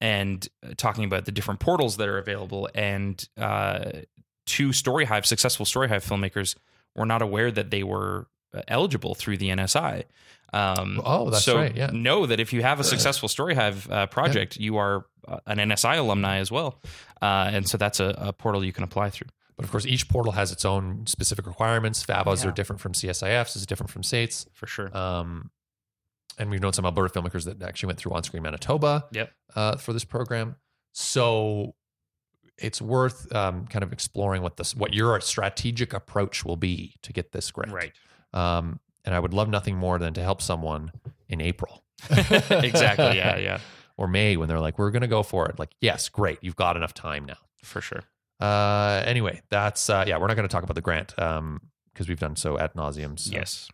and 0.00 0.46
uh, 0.64 0.74
talking 0.76 1.04
about 1.04 1.24
the 1.24 1.32
different 1.32 1.60
portals 1.60 1.96
that 1.96 2.08
are 2.08 2.18
available, 2.18 2.68
and 2.74 3.26
uh, 3.36 3.90
two 4.46 4.68
StoryHive 4.68 5.26
successful 5.26 5.66
StoryHive 5.66 6.06
filmmakers 6.06 6.56
were 6.94 7.06
not 7.06 7.22
aware 7.22 7.50
that 7.50 7.70
they 7.70 7.82
were 7.82 8.28
uh, 8.54 8.62
eligible 8.68 9.14
through 9.14 9.36
the 9.38 9.48
NSI. 9.48 10.04
Um, 10.52 11.00
Oh, 11.04 11.28
that's 11.28 11.44
so 11.44 11.56
right, 11.56 11.76
yeah. 11.76 11.90
know 11.92 12.24
that 12.24 12.40
if 12.40 12.52
you 12.54 12.62
have 12.62 12.80
a 12.80 12.84
successful 12.84 13.28
StoryHive 13.28 13.90
uh, 13.90 14.06
project, 14.06 14.56
you 14.56 14.78
are 14.78 15.04
an 15.46 15.58
NSI 15.58 15.98
alumni 15.98 16.38
as 16.38 16.50
well, 16.50 16.80
uh, 17.20 17.50
and 17.52 17.68
so 17.68 17.76
that's 17.76 18.00
a, 18.00 18.14
a 18.16 18.32
portal 18.32 18.64
you 18.64 18.72
can 18.72 18.84
apply 18.84 19.10
through. 19.10 19.28
But 19.58 19.64
of 19.64 19.70
course, 19.72 19.84
each 19.86 20.08
portal 20.08 20.32
has 20.32 20.52
its 20.52 20.64
own 20.64 21.04
specific 21.06 21.44
requirements. 21.46 22.02
FAVA's 22.02 22.42
Yeah. 22.44 22.48
are 22.50 22.52
different 22.52 22.80
from 22.80 22.92
CSIFs, 22.94 23.56
is 23.56 23.66
different 23.66 23.90
from 23.90 24.02
SAIT's. 24.04 24.46
For 24.54 24.66
sure. 24.68 24.96
Um, 24.96 25.50
and 26.38 26.48
we've 26.48 26.60
known 26.62 26.72
some 26.72 26.84
Alberta 26.86 27.12
filmmakers 27.20 27.44
that 27.46 27.60
actually 27.62 27.88
went 27.88 27.98
through 27.98 28.12
On 28.12 28.22
Screen 28.22 28.42
Manitoba 28.44 29.06
Yep. 29.10 29.32
uh, 29.56 29.76
for 29.76 29.92
this 29.92 30.04
program. 30.04 30.54
So 30.92 31.74
it's 32.56 32.80
worth 32.80 33.34
um, 33.34 33.66
kind 33.66 33.82
of 33.82 33.92
exploring 33.92 34.42
what 34.42 34.56
this, 34.56 34.74
what 34.76 34.94
your 34.94 35.20
strategic 35.20 35.92
approach 35.92 36.44
will 36.44 36.56
be 36.56 36.94
to 37.02 37.12
get 37.12 37.32
this 37.32 37.50
grant. 37.50 37.72
Right. 37.72 37.92
Um, 38.32 38.78
and 39.04 39.12
I 39.14 39.18
would 39.18 39.34
love 39.34 39.48
nothing 39.48 39.76
more 39.76 39.98
than 39.98 40.14
to 40.14 40.22
help 40.22 40.40
someone 40.40 40.92
in 41.28 41.40
April 41.40 41.82
exactly. 42.10 43.16
Yeah. 43.16 43.36
Yeah. 43.38 43.58
or 43.96 44.06
May 44.06 44.36
when 44.36 44.48
they're 44.48 44.60
like, 44.60 44.78
we're 44.78 44.92
going 44.92 45.02
to 45.02 45.08
go 45.08 45.24
for 45.24 45.48
it. 45.48 45.58
Like, 45.58 45.70
yes, 45.80 46.08
great. 46.08 46.38
You've 46.42 46.54
got 46.56 46.76
enough 46.76 46.94
time 46.94 47.24
now. 47.24 47.38
For 47.64 47.80
sure. 47.80 48.02
Uh, 48.40 49.02
anyway, 49.04 49.40
that's, 49.50 49.90
uh, 49.90 50.04
yeah, 50.06 50.18
we're 50.18 50.26
not 50.28 50.36
going 50.36 50.48
to 50.48 50.52
talk 50.52 50.62
about 50.62 50.74
the 50.74 50.80
grant 50.80 51.18
um, 51.20 51.60
because 51.92 52.08
we've 52.08 52.20
done 52.20 52.36
so 52.36 52.58
at 52.58 52.74
nauseum. 52.76 53.18
So. 53.18 53.32
Yes. 53.32 53.68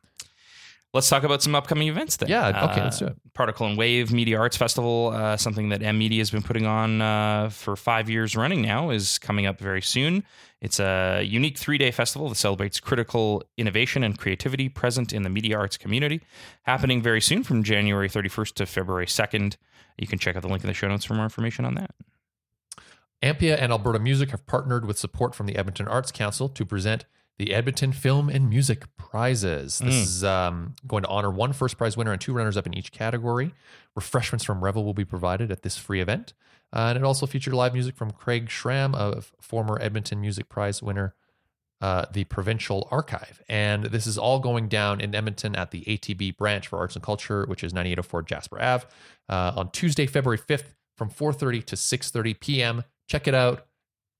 Let's 0.94 1.08
talk 1.08 1.24
about 1.24 1.42
some 1.42 1.56
upcoming 1.56 1.88
events 1.88 2.18
then. 2.18 2.28
Yeah, 2.28 2.70
okay, 2.70 2.80
let's 2.80 3.00
do 3.00 3.06
Uh, 3.06 3.08
it. 3.08 3.16
Particle 3.34 3.66
and 3.66 3.76
Wave 3.76 4.12
Media 4.12 4.38
Arts 4.38 4.56
Festival, 4.56 5.10
uh, 5.12 5.36
something 5.36 5.70
that 5.70 5.80
EMMEDIA 5.80 6.18
has 6.18 6.30
been 6.30 6.42
putting 6.42 6.66
on 6.66 7.02
uh, 7.02 7.48
for 7.48 7.74
five 7.74 8.08
years 8.08 8.36
running 8.36 8.62
now, 8.62 8.90
is 8.90 9.18
coming 9.18 9.44
up 9.44 9.58
very 9.58 9.82
soon. 9.82 10.22
It's 10.60 10.78
a 10.78 11.22
unique 11.24 11.58
three 11.58 11.78
day 11.78 11.90
festival 11.90 12.28
that 12.28 12.36
celebrates 12.36 12.78
critical 12.78 13.42
innovation 13.58 14.04
and 14.04 14.16
creativity 14.16 14.68
present 14.68 15.12
in 15.12 15.24
the 15.24 15.28
media 15.30 15.58
arts 15.58 15.76
community, 15.76 16.20
happening 16.62 17.02
very 17.02 17.20
soon 17.20 17.42
from 17.42 17.64
January 17.64 18.08
31st 18.08 18.54
to 18.54 18.64
February 18.66 19.06
2nd. 19.06 19.56
You 19.98 20.06
can 20.06 20.20
check 20.20 20.36
out 20.36 20.42
the 20.42 20.48
link 20.48 20.62
in 20.62 20.68
the 20.68 20.74
show 20.74 20.86
notes 20.86 21.04
for 21.04 21.14
more 21.14 21.24
information 21.24 21.64
on 21.64 21.74
that. 21.74 21.90
AMPIA 23.24 23.56
and 23.56 23.72
Alberta 23.72 23.98
Music 23.98 24.30
have 24.30 24.46
partnered 24.46 24.84
with 24.84 24.98
support 24.98 25.34
from 25.34 25.46
the 25.46 25.56
Edmonton 25.56 25.88
Arts 25.88 26.12
Council 26.12 26.48
to 26.50 26.64
present 26.64 27.06
the 27.38 27.52
Edmonton 27.54 27.90
Film 27.92 28.28
and 28.28 28.48
Music 28.48 28.84
Prizes. 28.96 29.78
This 29.80 29.94
Mm. 29.94 30.02
is 30.02 30.24
um, 30.24 30.74
going 30.86 31.02
to 31.02 31.08
honor 31.08 31.30
one 31.30 31.52
first 31.52 31.76
prize 31.78 31.96
winner 31.96 32.12
and 32.12 32.20
two 32.20 32.32
runners 32.32 32.56
up 32.56 32.66
in 32.66 32.74
each 32.74 32.92
category. 32.92 33.52
Refreshments 33.96 34.44
from 34.44 34.62
Revel 34.62 34.84
will 34.84 34.94
be 34.94 35.04
provided 35.04 35.50
at 35.50 35.62
this 35.62 35.76
free 35.76 36.00
event. 36.00 36.32
Uh, 36.72 36.86
and 36.90 36.98
it 36.98 37.04
also 37.04 37.26
featured 37.26 37.54
live 37.54 37.72
music 37.72 37.96
from 37.96 38.10
Craig 38.12 38.50
Schramm, 38.50 38.94
a 38.94 39.20
former 39.40 39.78
Edmonton 39.80 40.20
Music 40.20 40.48
Prize 40.48 40.82
winner, 40.82 41.14
uh, 41.80 42.04
the 42.12 42.24
Provincial 42.24 42.86
Archive. 42.90 43.42
And 43.48 43.84
this 43.86 44.06
is 44.06 44.16
all 44.18 44.38
going 44.40 44.68
down 44.68 45.00
in 45.00 45.14
Edmonton 45.14 45.54
at 45.56 45.70
the 45.70 45.82
ATB 45.86 46.36
branch 46.36 46.68
for 46.68 46.78
arts 46.78 46.94
and 46.96 47.02
culture, 47.04 47.46
which 47.46 47.64
is 47.64 47.72
9804 47.72 48.22
Jasper 48.22 48.60
Ave, 48.62 48.84
uh, 49.28 49.52
on 49.56 49.70
Tuesday, 49.70 50.06
February 50.06 50.38
5th 50.38 50.74
from 50.96 51.10
4.30 51.10 51.64
to 51.66 51.76
6.30 51.76 52.38
p.m. 52.40 52.84
Check 53.08 53.28
it 53.28 53.34
out. 53.34 53.66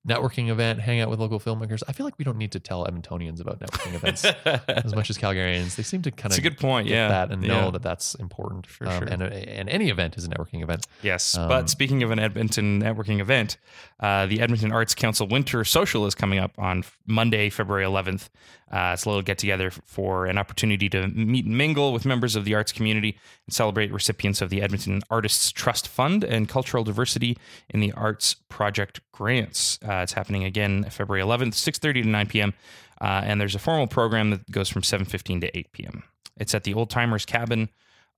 Networking 0.07 0.51
event, 0.51 0.81
hang 0.81 1.01
out 1.01 1.09
with 1.09 1.19
local 1.19 1.41
filmmakers. 1.41 1.83
I 1.89 1.93
feel 1.93 2.05
like 2.05 2.19
we 2.19 2.27
don't 2.27 2.37
need 2.37 2.53
to 2.53 2.61
tell 2.61 2.85
Edmontonians 2.85 3.41
about 3.41 3.59
networking 3.61 3.95
events 3.95 4.25
as 4.69 4.95
much 4.95 5.09
as 5.09 5.17
Calgarians. 5.17 5.77
They 5.77 5.83
seem 5.83 6.03
to 6.03 6.11
kind 6.11 6.27
It's 6.31 6.39
of 6.39 6.45
a 6.45 6.49
good 6.51 6.59
point. 6.59 6.89
get 6.89 6.95
Yeah. 6.95 7.09
that 7.09 7.31
and 7.33 7.41
know 7.41 7.65
Yeah. 7.67 7.71
that 7.71 7.83
that's 7.83 8.15
important. 8.17 8.67
For 8.67 8.87
Um, 8.87 8.99
sure. 8.99 9.09
and, 9.09 9.23
and 9.23 9.69
any 9.71 9.89
event 9.89 10.19
is 10.19 10.27
a 10.27 10.29
networking 10.29 10.63
event. 10.63 10.87
Yes, 11.03 11.37
Um, 11.39 11.49
but 11.49 11.71
speaking 11.71 12.03
of 12.03 12.11
an 12.11 12.19
Edmonton 12.19 12.83
networking 12.83 13.19
event, 13.21 13.57
uh, 13.99 14.27
the 14.27 14.41
Edmonton 14.43 14.73
Arts 14.73 14.95
Council 14.95 15.27
Winter 15.27 15.65
Social 15.65 16.05
is 16.05 16.15
coming 16.15 16.39
up 16.39 16.53
on 16.59 16.85
Monday, 17.07 17.49
February 17.49 17.85
11th. 17.87 18.29
Uh, 18.71 18.91
it's 18.93 19.05
a 19.05 19.09
little 19.09 19.23
get 19.23 19.39
together 19.39 19.71
for 19.71 20.27
an 20.27 20.37
opportunity 20.37 20.89
to 20.89 21.07
meet 21.09 21.45
and 21.45 21.57
mingle 21.57 21.93
with 21.93 22.05
members 22.05 22.35
of 22.35 22.45
the 22.45 22.55
arts 22.55 22.73
community 22.73 23.17
and 23.47 23.55
celebrate 23.55 23.93
recipients 23.93 24.43
of 24.43 24.51
the 24.51 24.61
Edmonton 24.63 25.01
Artists 25.11 25.53
Trust 25.53 25.87
Fund 25.87 26.25
and 26.25 26.49
Cultural 26.49 26.83
Diversity 26.83 27.39
in 27.71 27.81
the 27.81 27.93
Arts 27.93 28.35
Project 28.49 29.01
grants. 29.13 29.79
Uh, 29.95 30.03
it's 30.03 30.13
happening 30.13 30.45
again 30.45 30.85
February 30.85 31.23
11th, 31.23 31.55
6:30 31.55 32.03
to 32.03 32.09
9 32.09 32.27
p.m. 32.27 32.55
Uh, 33.01 33.23
and 33.25 33.41
there's 33.41 33.55
a 33.55 33.59
formal 33.59 33.87
program 33.87 34.31
that 34.31 34.51
goes 34.51 34.69
from 34.69 34.83
7:15 34.83 35.43
to 35.43 35.57
8 35.57 35.73
p.m. 35.73 36.03
It's 36.37 36.55
at 36.55 36.65
the 36.65 36.75
Old 36.75 36.91
Timers 36.91 37.25
Cabin. 37.25 37.69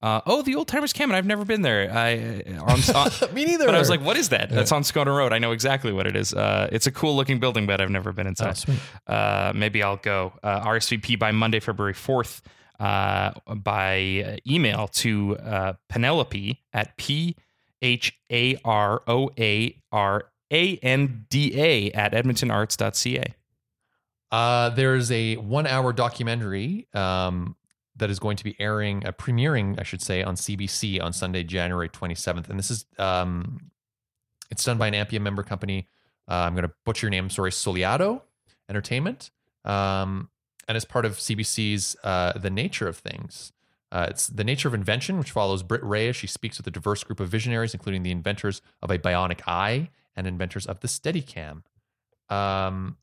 Uh, 0.03 0.20
oh, 0.27 0.43
the 0.43 0.55
Old 0.55 0.69
Timers 0.69 0.93
Cabin. 0.93 1.15
I've 1.15 1.27
never 1.27 1.44
been 1.44 1.62
there. 1.62 1.90
I 1.90 2.43
on, 2.61 2.81
on, 2.94 3.35
Me 3.35 3.44
neither. 3.44 3.66
but 3.66 3.74
I 3.74 3.78
was 3.78 3.90
like, 3.90 4.03
what 4.03 4.16
is 4.16 4.28
that? 4.28 4.51
That's 4.51 4.73
on 4.73 4.82
Scona 4.82 5.16
Road. 5.16 5.32
I 5.32 5.39
know 5.39 5.53
exactly 5.53 5.93
what 5.93 6.07
it 6.07 6.16
is. 6.16 6.35
Uh, 6.35 6.69
it's 6.70 6.86
a 6.86 6.93
cool 6.93 7.16
looking 7.16 7.40
building, 7.40 7.66
but 7.66 7.81
I've 7.81 7.90
never 7.90 8.12
been 8.12 8.27
oh, 8.27 8.31
inside. 8.31 8.57
sweet. 8.59 8.78
Uh, 9.07 9.53
maybe 9.55 9.82
I'll 9.82 9.97
go. 9.97 10.35
Uh, 10.43 10.61
RSVP 10.66 11.19
by 11.19 11.32
Monday, 11.32 11.61
February 11.61 11.94
4th, 11.94 12.43
uh, 12.78 13.32
by 13.55 14.39
email 14.47 14.89
to 14.89 15.36
uh, 15.39 15.73
Penelope 15.89 16.62
at 16.73 16.97
P 16.98 17.36
H 17.82 18.19
A 18.31 18.59
R 18.65 19.03
O 19.07 19.31
A 19.39 19.82
R 19.93 20.27
A 20.51 20.77
N 20.78 21.27
D 21.28 21.52
A 21.60 21.90
at 21.93 22.12
edmontonarts.ca. 22.12 23.35
Uh, 24.31 24.70
there's 24.70 25.10
a 25.12 25.36
one 25.36 25.66
hour 25.66 25.93
documentary 25.93 26.89
um, 26.94 27.56
that 27.97 28.10
is 28.10 28.18
going 28.18 28.36
to 28.36 28.44
be 28.44 28.56
airing, 28.59 29.06
uh, 29.06 29.12
premiering, 29.12 29.78
I 29.78 29.82
should 29.82 30.02
say, 30.02 30.23
on 30.23 30.35
CBC 30.35 31.02
on 31.02 31.12
Sunday, 31.12 31.44
January 31.44 31.89
27th. 31.89 32.48
And 32.48 32.59
this 32.59 32.70
is, 32.70 32.85
um, 32.98 33.70
it's 34.51 34.64
done 34.64 34.78
by 34.78 34.89
an 34.89 34.94
AMPIA 34.94 35.20
member 35.20 35.43
company. 35.43 35.89
Uh, 36.28 36.35
I'm 36.35 36.55
going 36.55 36.66
to 36.66 36.74
butcher 36.85 37.06
your 37.06 37.10
name, 37.10 37.31
sorry, 37.31 37.51
Soliado 37.51 38.23
Entertainment. 38.68 39.31
Um, 39.64 40.28
and 40.68 40.77
as 40.77 40.85
part 40.85 41.05
of 41.05 41.12
CBC's 41.12 41.97
uh, 42.02 42.32
The 42.39 42.51
Nature 42.51 42.89
of 42.89 42.98
Things. 42.98 43.52
Uh, 43.93 44.09
it's 44.10 44.27
The 44.27 44.44
Nature 44.44 44.66
of 44.66 44.74
Invention, 44.74 45.16
which 45.18 45.31
follows 45.31 45.62
Britt 45.62 45.85
Ray 45.85 46.09
as 46.09 46.16
she 46.16 46.27
speaks 46.27 46.59
with 46.59 46.66
a 46.66 46.73
diverse 46.73 47.05
group 47.05 47.20
of 47.20 47.28
visionaries, 47.28 47.73
including 47.73 48.02
the 48.02 48.10
inventors 48.10 48.60
of 48.82 48.90
a 48.90 48.98
bionic 48.98 49.40
eye 49.47 49.90
and 50.17 50.27
inventors 50.27 50.67
of 50.67 50.81
the 50.81 50.89
Steadicam. 50.89 51.63
Um, 52.29 52.97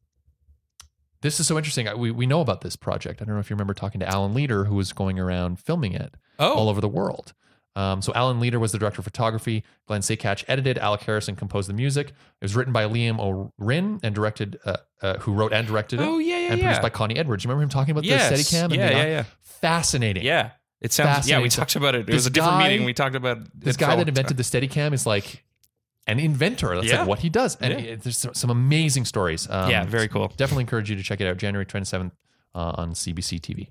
this 1.22 1.40
is 1.40 1.48
so 1.48 1.58
interesting. 1.58 1.88
We, 1.98 2.12
we 2.12 2.26
know 2.26 2.42
about 2.42 2.62
this 2.62 2.76
project. 2.76 3.22
I 3.22 3.26
don't 3.26 3.36
know 3.36 3.40
if 3.40 3.50
you 3.50 3.56
remember 3.56 3.74
talking 3.74 4.00
to 4.02 4.08
Alan 4.10 4.34
Leader, 4.34 4.66
who 4.66 4.76
was 4.76 4.92
going 4.92 5.20
around 5.20 5.60
filming 5.60 5.94
it 5.94 6.16
Oh, 6.40 6.54
all 6.54 6.70
over 6.70 6.82
the 6.82 6.90
world. 6.90 7.34
Um, 7.76 8.02
so 8.04 8.12
Alan 8.14 8.40
Leader 8.40 8.60
was 8.60 8.72
the 8.72 8.78
director 8.78 9.00
of 9.00 9.06
photography. 9.06 9.64
Glenn 9.88 10.02
Sakatch 10.02 10.44
edited. 10.48 10.78
Alec 10.78 11.02
Harrison 11.02 11.36
composed 11.36 11.70
the 11.70 11.74
music. 11.74 12.10
It 12.10 12.14
was 12.42 12.56
written 12.56 12.72
by 12.74 12.84
Liam 12.86 13.20
O'Rin 13.20 14.00
and 14.04 14.14
directed, 14.14 14.60
uh, 14.66 14.78
uh, 15.02 15.18
who 15.20 15.34
wrote 15.34 15.54
and 15.54 15.66
directed 15.66 16.00
it, 16.00 16.04
oh 16.04 16.20
yeah, 16.20 16.38
yeah, 16.38 16.48
and 16.50 16.58
yeah. 16.60 16.66
produced 16.66 16.82
by 16.84 16.90
Connie 16.90 17.16
Edwards. 17.18 17.44
You 17.44 17.48
remember 17.50 17.64
him 17.64 17.70
talking 17.70 17.92
about 17.92 18.04
yes. 18.04 18.30
the 18.30 18.36
Steadicam? 18.36 18.64
and 18.66 18.74
yeah, 18.76 18.88
the- 18.90 18.94
yeah, 18.96 19.06
yeah, 19.06 19.24
Fascinating. 19.42 20.24
yeah. 20.24 20.52
It 20.82 20.92
sounds. 20.92 21.28
Yeah, 21.30 21.40
we 21.42 21.48
talked 21.50 21.76
about 21.78 21.96
it. 21.96 22.02
It 22.02 22.08
This 22.08 22.16
was 22.16 22.26
a 22.28 22.30
different 22.30 22.60
guy- 22.60 22.70
meeting. 22.70 22.86
We 22.86 22.94
talked 22.94 23.16
about 23.16 23.40
This 23.58 23.78
guy 23.78 23.96
that 23.96 24.08
invented 24.10 24.36
the 24.38 24.44
Steadicam 24.44 24.92
is 24.94 25.06
like 25.08 25.44
an 26.08 26.20
inventor. 26.20 26.76
That's 26.76 26.88
Yeah. 26.88 27.00
like 27.00 27.08
what 27.08 27.20
he 27.20 27.30
does. 27.30 27.56
And 27.58 27.74
Yeah. 27.74 27.80
it- 27.94 28.02
there's 28.04 28.26
some, 28.34 28.50
amazing 28.50 29.06
stories. 29.06 29.50
Um, 29.50 29.70
Yeah, 29.70 29.86
very 29.86 30.08
cool. 30.08 30.28
Definitely 30.36 30.64
encourage 30.64 30.90
you 30.90 30.96
to 30.96 31.04
check 31.04 31.22
it 31.22 31.28
out. 31.28 31.38
January 31.38 31.66
27th 31.66 32.12
uh, 32.56 32.74
on 32.76 32.92
CBC 32.94 33.40
TV. 33.40 33.70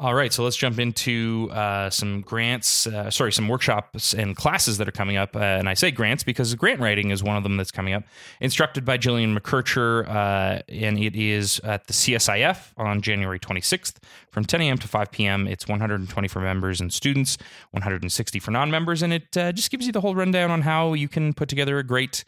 All 0.00 0.14
right, 0.14 0.32
so 0.32 0.44
let's 0.44 0.56
jump 0.56 0.78
into 0.78 1.50
uh, 1.52 1.90
some 1.90 2.22
grants, 2.22 2.86
uh, 2.86 3.10
sorry, 3.10 3.32
some 3.32 3.48
workshops 3.48 4.14
and 4.14 4.34
classes 4.34 4.78
that 4.78 4.88
are 4.88 4.92
coming 4.92 5.18
up. 5.18 5.36
Uh, 5.36 5.40
and 5.40 5.68
I 5.68 5.74
say 5.74 5.90
grants 5.90 6.24
because 6.24 6.54
grant 6.54 6.80
writing 6.80 7.10
is 7.10 7.22
one 7.22 7.36
of 7.36 7.42
them 7.42 7.58
that's 7.58 7.70
coming 7.70 7.92
up. 7.92 8.04
Instructed 8.40 8.86
by 8.86 8.96
Jillian 8.96 9.38
McKercher, 9.38 10.08
uh, 10.08 10.62
and 10.70 10.98
it 10.98 11.14
is 11.14 11.60
at 11.64 11.86
the 11.86 11.92
CSIF 11.92 12.72
on 12.78 13.02
January 13.02 13.38
26th 13.38 13.96
from 14.30 14.46
10 14.46 14.62
a.m. 14.62 14.78
to 14.78 14.88
5 14.88 15.10
p.m. 15.10 15.46
It's 15.46 15.68
120 15.68 16.28
for 16.28 16.40
members 16.40 16.80
and 16.80 16.90
students, 16.90 17.36
160 17.72 18.38
for 18.38 18.52
non-members, 18.52 19.02
and 19.02 19.12
it 19.12 19.36
uh, 19.36 19.52
just 19.52 19.70
gives 19.70 19.84
you 19.84 19.92
the 19.92 20.00
whole 20.00 20.14
rundown 20.14 20.50
on 20.50 20.62
how 20.62 20.94
you 20.94 21.08
can 21.08 21.34
put 21.34 21.50
together 21.50 21.78
a 21.78 21.84
great 21.84 22.24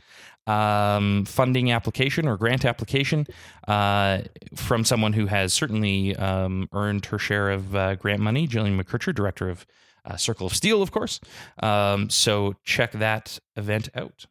um, 0.47 1.25
funding 1.25 1.71
application 1.71 2.27
or 2.27 2.37
grant 2.37 2.65
application 2.65 3.27
uh, 3.69 4.23
from 4.55 4.85
someone 4.85 5.13
who 5.13 5.27
has 5.27 5.53
certainly 5.53 6.17
um, 6.17 6.69
earned 6.73 7.07
her 7.07 7.19
share 7.19 7.51
of 7.51 7.75
uh, 7.75 7.95
grant 7.95 8.21
money, 8.21 8.49
Jillian 8.49 8.81
McKercher, 8.81 9.15
director 9.15 9.49
of 9.49 9.67
uh, 10.05 10.17
Circle 10.17 10.49
of 10.49 10.55
Steel, 10.55 10.83
of 10.83 10.91
course. 10.91 11.21
Um, 11.63 12.11
so 12.11 12.55
check 12.65 12.93
that 12.93 13.39
event 13.57 13.89
out. 13.95 14.27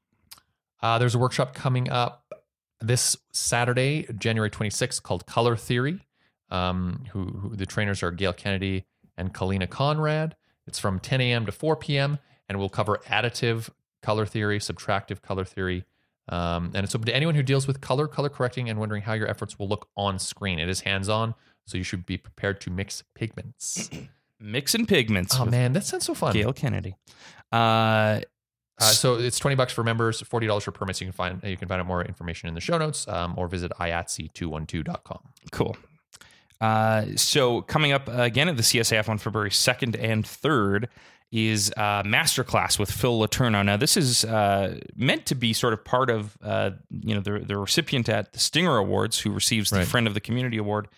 Uh, 0.82 0.98
there's 0.98 1.16
a 1.16 1.20
workshop 1.20 1.54
coming 1.54 1.90
up 1.90 2.34
this 2.82 3.16
Saturday, 3.32 4.08
January 4.18 4.50
26th, 4.50 5.02
called 5.04 5.26
Color 5.26 5.56
Theory. 5.56 6.02
Um, 6.50 7.06
who, 7.14 7.28
who 7.28 7.56
the 7.56 7.66
trainers 7.66 8.04
are 8.04 8.12
Gail 8.12 8.34
Kennedy 8.34 8.84
and 9.16 9.34
Kalina 9.34 9.70
Conrad. 9.70 10.36
It's 10.68 10.80
from 10.80 11.00
10 11.00 11.22
a.m. 11.22 11.46
to 11.46 11.52
4 11.54 11.78
p.m. 11.78 12.20
and 12.50 12.60
we'll 12.60 12.68
cover 12.68 13.00
additive 13.08 13.70
color 14.02 14.26
theory, 14.26 14.60
subtractive 14.60 15.22
color 15.22 15.46
theory, 15.46 15.86
um, 16.30 16.72
and 16.74 16.84
it's 16.84 16.96
open 16.96 17.06
to 17.08 17.16
anyone 17.16 17.36
who 17.36 17.44
deals 17.44 17.68
with 17.68 17.82
color, 17.82 18.08
color 18.08 18.30
correcting, 18.30 18.70
and 18.70 18.80
wondering 18.80 19.02
how 19.02 19.14
your 19.14 19.28
efforts 19.28 19.58
will 19.60 19.68
look 19.68 19.88
on 19.98 20.20
screen. 20.20 20.60
It 20.60 20.70
is 20.70 20.82
hands-on, 20.82 21.36
so 21.66 21.78
you 21.78 21.84
should 21.84 22.06
be 22.06 22.18
prepared 22.18 22.62
to 22.62 22.70
mix 22.70 23.04
pigments. 23.16 23.90
Mix 24.44 24.74
and 24.74 24.88
Pigments 24.88 25.36
oh 25.38 25.44
with 25.44 25.52
man, 25.52 25.74
that 25.74 25.84
sounds 25.86 26.06
so 26.06 26.16
fun. 26.16 26.34
Gail 26.34 26.52
Kennedy. 26.52 26.96
Uh, 27.52 28.22
Uh, 28.80 28.86
so 28.86 29.14
it's 29.20 29.38
twenty 29.38 29.56
bucks 29.56 29.72
for 29.72 29.84
members, 29.84 30.22
forty 30.22 30.48
dollars 30.48 30.64
for 30.64 30.72
permits. 30.72 31.00
You 31.00 31.06
can 31.06 31.14
find 31.14 31.40
you 31.44 31.56
can 31.56 31.68
find 31.68 31.80
out 31.80 31.86
more 31.86 32.04
information 32.04 32.50
in 32.50 32.56
the 32.56 32.62
show 32.62 32.80
notes, 32.80 33.08
um, 33.08 33.36
or 33.38 33.48
visit 33.48 33.72
iatse212.com. 33.80 35.20
Cool. 35.52 35.78
Uh, 36.60 37.06
so 37.16 37.62
coming 37.62 37.92
up 37.92 38.08
again 38.08 38.50
at 38.50 38.58
the 38.58 38.64
CSIF 38.64 39.08
on 39.10 39.20
February 39.20 39.50
2nd 39.52 39.96
and 40.02 40.26
3rd 40.26 40.88
is 41.32 41.72
uh, 41.78 42.04
Masterclass 42.04 42.78
with 42.78 42.92
Phil 42.92 43.20
Letourneau. 43.20 43.64
Now, 43.64 43.78
this 43.78 43.96
is 43.96 44.26
uh, 44.26 44.80
meant 44.96 45.26
to 45.28 45.36
be 45.36 45.54
sort 45.54 45.74
of 45.74 45.84
part 45.86 46.10
of, 46.10 46.38
uh, 46.44 46.72
you 46.90 47.16
know, 47.16 47.22
the, 47.22 47.40
the 47.40 47.58
recipient 47.58 48.10
at 48.10 48.34
the 48.34 48.40
Stinger 48.40 48.78
Awards 48.78 49.20
who 49.20 49.32
receives 49.32 49.70
the 49.70 49.78
Right. 49.78 49.88
Friend 49.88 50.08
of 50.08 50.14
the 50.14 50.20
Community 50.20 50.58
Award 50.58 50.90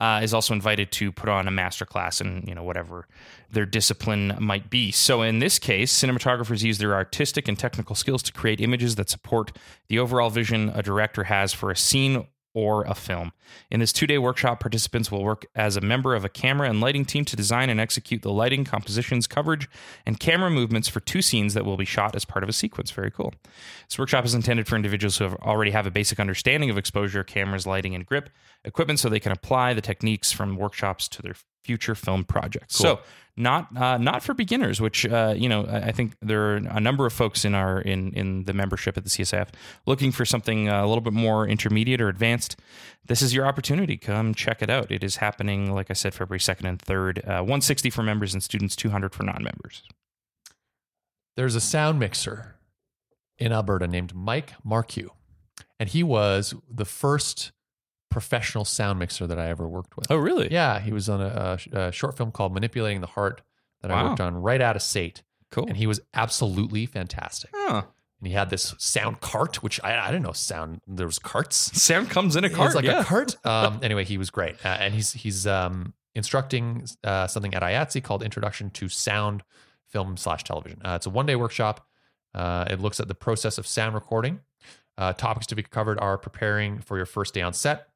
uh, 0.00 0.20
is 0.22 0.32
also 0.34 0.54
invited 0.54 0.92
to 0.92 1.12
put 1.12 1.28
on 1.28 1.46
a 1.46 1.50
masterclass 1.50 2.20
in, 2.20 2.44
you 2.46 2.54
know, 2.54 2.62
whatever 2.62 3.06
their 3.50 3.66
discipline 3.66 4.36
might 4.40 4.70
be. 4.70 4.90
So 4.90 5.22
in 5.22 5.38
this 5.38 5.58
case, 5.58 5.92
cinematographers 5.92 6.62
use 6.62 6.78
their 6.78 6.94
artistic 6.94 7.46
and 7.46 7.58
technical 7.58 7.94
skills 7.94 8.22
to 8.24 8.32
create 8.32 8.60
images 8.60 8.96
that 8.96 9.10
support 9.10 9.56
the 9.88 9.98
overall 9.98 10.30
vision 10.30 10.70
a 10.74 10.82
director 10.82 11.24
has 11.24 11.52
for 11.52 11.70
a 11.70 11.76
scene 11.76 12.26
or 12.56 12.84
a 12.84 12.94
film. 12.94 13.32
In 13.70 13.80
this 13.80 13.92
two 13.92 14.06
day 14.06 14.16
workshop, 14.16 14.60
participants 14.60 15.12
will 15.12 15.22
work 15.22 15.44
as 15.54 15.76
a 15.76 15.82
member 15.82 16.14
of 16.14 16.24
a 16.24 16.30
camera 16.30 16.70
and 16.70 16.80
lighting 16.80 17.04
team 17.04 17.26
to 17.26 17.36
design 17.36 17.68
and 17.68 17.78
execute 17.78 18.22
the 18.22 18.32
lighting, 18.32 18.64
compositions, 18.64 19.26
coverage, 19.26 19.68
and 20.06 20.18
camera 20.18 20.50
movements 20.50 20.88
for 20.88 21.00
two 21.00 21.20
scenes 21.20 21.52
that 21.52 21.66
will 21.66 21.76
be 21.76 21.84
shot 21.84 22.16
as 22.16 22.24
part 22.24 22.42
of 22.42 22.48
a 22.48 22.54
sequence. 22.54 22.90
Very 22.90 23.10
cool. 23.10 23.34
This 23.86 23.98
workshop 23.98 24.24
is 24.24 24.32
intended 24.32 24.66
for 24.66 24.74
individuals 24.74 25.18
who 25.18 25.24
have 25.24 25.34
already 25.34 25.72
have 25.72 25.86
a 25.86 25.90
basic 25.90 26.18
understanding 26.18 26.70
of 26.70 26.78
exposure, 26.78 27.22
cameras, 27.22 27.66
lighting, 27.66 27.94
and 27.94 28.06
grip 28.06 28.30
equipment 28.64 28.98
so 28.98 29.10
they 29.10 29.20
can 29.20 29.32
apply 29.32 29.74
the 29.74 29.82
techniques 29.82 30.32
from 30.32 30.56
workshops 30.56 31.08
to 31.08 31.20
their 31.20 31.36
future 31.66 31.94
film 31.94 32.24
projects. 32.24 32.76
So 32.76 33.00
not 33.36 33.76
uh, 33.76 33.98
not 33.98 34.22
for 34.22 34.32
beginners, 34.34 34.80
which 34.80 35.04
uh, 35.06 35.34
you 35.36 35.48
know 35.48 35.66
I 35.66 35.88
I 35.88 35.92
think 35.92 36.14
there 36.22 36.42
are 36.52 36.56
a 36.56 36.80
number 36.80 37.04
of 37.06 37.12
folks 37.12 37.44
in 37.44 37.54
our 37.54 37.80
in 37.80 38.12
in 38.12 38.44
the 38.44 38.54
membership 38.54 38.96
at 38.96 39.04
the 39.04 39.10
CSF 39.10 39.48
looking 39.84 40.12
for 40.12 40.24
something 40.24 40.68
uh, 40.68 40.84
a 40.84 40.86
little 40.86 41.02
bit 41.02 41.12
more 41.12 41.46
intermediate 41.46 42.00
or 42.00 42.08
advanced. 42.08 42.56
This 43.04 43.22
is 43.22 43.34
your 43.34 43.46
opportunity. 43.46 43.96
Come 43.98 44.34
check 44.34 44.62
it 44.62 44.70
out. 44.70 44.90
It 44.90 45.04
is 45.04 45.16
happening, 45.16 45.74
like 45.74 45.90
I 45.90 45.94
said, 45.94 46.14
February 46.14 46.40
second 46.40 46.66
and 46.66 46.80
third. 46.80 47.22
Uh, 47.26 47.42
One 47.42 47.60
sixty 47.60 47.90
for 47.90 48.02
members 48.02 48.32
and 48.32 48.42
students, 48.42 48.74
two 48.74 48.90
hundred 48.90 49.14
for 49.14 49.22
non-members. 49.24 49.82
There's 51.36 51.54
a 51.54 51.60
sound 51.60 51.98
mixer 52.00 52.56
in 53.38 53.52
Alberta 53.52 53.86
named 53.86 54.14
Mike 54.14 54.54
Marcu, 54.64 55.08
and 55.78 55.90
he 55.90 56.02
was 56.02 56.54
the 56.70 56.86
first 56.86 57.52
professional 58.16 58.64
sound 58.64 58.98
mixer 58.98 59.26
that 59.26 59.38
I 59.38 59.48
ever 59.50 59.68
worked 59.68 59.94
with. 59.94 60.10
Oh, 60.10 60.16
really? 60.16 60.50
Yeah, 60.50 60.80
he 60.80 60.90
was 60.90 61.06
on 61.10 61.20
a, 61.20 61.58
a, 61.74 61.78
a 61.78 61.92
short 61.92 62.16
film 62.16 62.32
called 62.32 62.54
"Manipulating 62.54 63.02
the 63.02 63.06
Heart" 63.08 63.42
that 63.82 63.90
I 63.90 64.04
worked 64.04 64.22
on 64.22 64.36
right 64.36 64.62
out 64.62 64.74
of 64.74 64.80
SAIT, 64.80 65.22
Cool. 65.50 65.66
and 65.66 65.76
he 65.76 65.86
was 65.86 66.00
absolutely 66.14 66.86
fantastic. 66.86 67.50
Huh. 67.54 67.82
And 68.18 68.26
he 68.26 68.32
had 68.32 68.48
this 68.48 68.74
sound 68.78 69.20
cart, 69.20 69.62
which 69.62 69.78
I, 69.84 69.98
I 69.98 70.06
didn't 70.06 70.22
know 70.22 70.32
sound. 70.32 70.80
There 70.86 71.04
was 71.04 71.18
carts. 71.18 71.56
Sound 71.82 72.08
comes 72.08 72.36
in 72.36 72.44
a 72.44 72.48
cart. 72.48 72.68
It's 72.68 72.74
like 72.76 72.86
yeah. 72.86 73.02
a 73.02 73.04
cart. 73.04 73.36
Um, 73.44 73.80
anyway, 73.82 74.04
he 74.04 74.16
was 74.16 74.30
great, 74.30 74.54
uh, 74.64 74.68
and 74.80 74.94
he's 74.94 75.12
he's 75.12 75.46
um, 75.46 75.92
instructing 76.14 76.86
uh, 77.04 77.26
something 77.26 77.52
at 77.52 77.60
IATSE 77.60 78.02
called 78.02 78.22
Introduction 78.22 78.70
to 78.70 78.88
Sound 78.88 79.42
Film 79.88 80.16
slash 80.16 80.42
Television. 80.42 80.80
Uh, 80.82 80.94
it's 80.96 81.04
a 81.04 81.10
one 81.10 81.26
day 81.26 81.36
workshop. 81.36 81.86
Uh, 82.34 82.64
it 82.70 82.80
looks 82.80 82.98
at 82.98 83.08
the 83.08 83.14
process 83.14 83.58
of 83.58 83.66
sound 83.66 83.94
recording. 83.94 84.40
Uh, 84.96 85.12
topics 85.12 85.46
to 85.48 85.54
be 85.54 85.62
covered 85.62 85.98
are 86.00 86.16
preparing 86.16 86.78
for 86.80 86.96
your 86.96 87.04
first 87.04 87.34
day 87.34 87.42
on 87.42 87.52
set, 87.52 87.88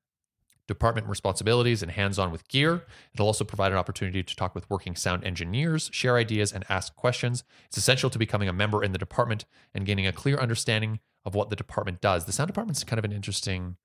department 0.71 1.09
responsibilities, 1.09 1.83
and 1.83 1.91
hands 1.91 2.17
on 2.17 2.31
with 2.31 2.47
gear. 2.49 2.85
It'll 3.13 3.27
also 3.27 3.45
provide 3.45 3.73
an 3.73 3.79
opportunity 3.79 4.23
to 4.23 4.37
talk 4.37 4.55
with 4.55 4.71
working 4.71 4.95
sound 4.95 5.25
engineers, 5.25 5.91
share 5.93 6.17
ideas, 6.17 6.53
and 6.53 6.65
ask 6.69 6.95
questions. 6.95 7.43
It's 7.67 7.77
essential 7.77 8.09
to 8.09 8.19
becoming 8.19 8.49
a 8.49 8.53
member 8.53 8.83
in 8.85 8.93
the 8.93 8.99
department 8.99 9.45
and 9.75 9.85
gaining 9.85 10.07
a 10.07 10.13
clear 10.13 10.39
understanding 10.39 11.01
of 11.25 11.35
what 11.35 11.51
the 11.51 11.57
department 11.57 12.01
does. 12.01 12.25
The 12.25 12.33
sound 12.33 12.47
department's 12.47 12.85
kind 12.85 13.01
of 13.01 13.05
an 13.05 13.11
interesting 13.11 13.77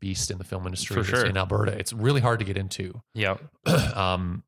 beast 0.00 0.30
in 0.30 0.36
the 0.36 0.44
film 0.44 0.66
industry 0.66 1.02
sure. 1.02 1.24
in 1.24 1.36
Alberta. 1.38 1.72
It's 1.72 1.94
really 1.94 2.20
hard 2.20 2.38
to 2.40 2.44
get 2.44 2.58
into 2.58 3.00
Yeah. 3.14 3.38
um, 3.94 4.44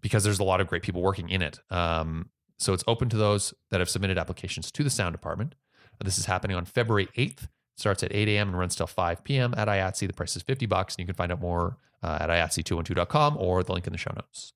because 0.00 0.24
there's 0.24 0.40
a 0.40 0.44
lot 0.44 0.62
of 0.62 0.68
great 0.68 0.82
people 0.82 1.02
working 1.02 1.28
in 1.28 1.42
it. 1.42 1.60
Um, 1.70 2.30
so 2.58 2.72
it's 2.72 2.84
open 2.86 3.10
to 3.10 3.16
those 3.16 3.52
that 3.70 3.80
have 3.80 3.90
submitted 3.90 4.16
applications 4.16 4.72
to 4.72 4.82
the 4.82 4.90
sound 4.90 5.12
department. 5.12 5.54
This 6.02 6.18
is 6.18 6.24
happening 6.26 6.56
on 6.56 6.64
February 6.64 7.08
8th. 7.16 7.48
Starts 7.78 8.02
at 8.02 8.12
8 8.12 8.28
a.m. 8.28 8.48
and 8.48 8.58
runs 8.58 8.74
till 8.74 8.86
5 8.88 9.22
p.m. 9.24 9.54
at 9.56 9.68
IATSE. 9.68 10.06
The 10.08 10.12
price 10.12 10.34
is 10.36 10.42
50 10.42 10.66
bucks, 10.66 10.94
and 10.96 11.00
you 11.00 11.06
can 11.06 11.14
find 11.14 11.30
out 11.32 11.40
more 11.40 11.76
uh, 12.02 12.18
at 12.20 12.28
IATSE212.com 12.28 13.36
or 13.38 13.62
the 13.62 13.72
link 13.72 13.86
in 13.86 13.92
the 13.92 13.98
show 13.98 14.12
notes. 14.16 14.52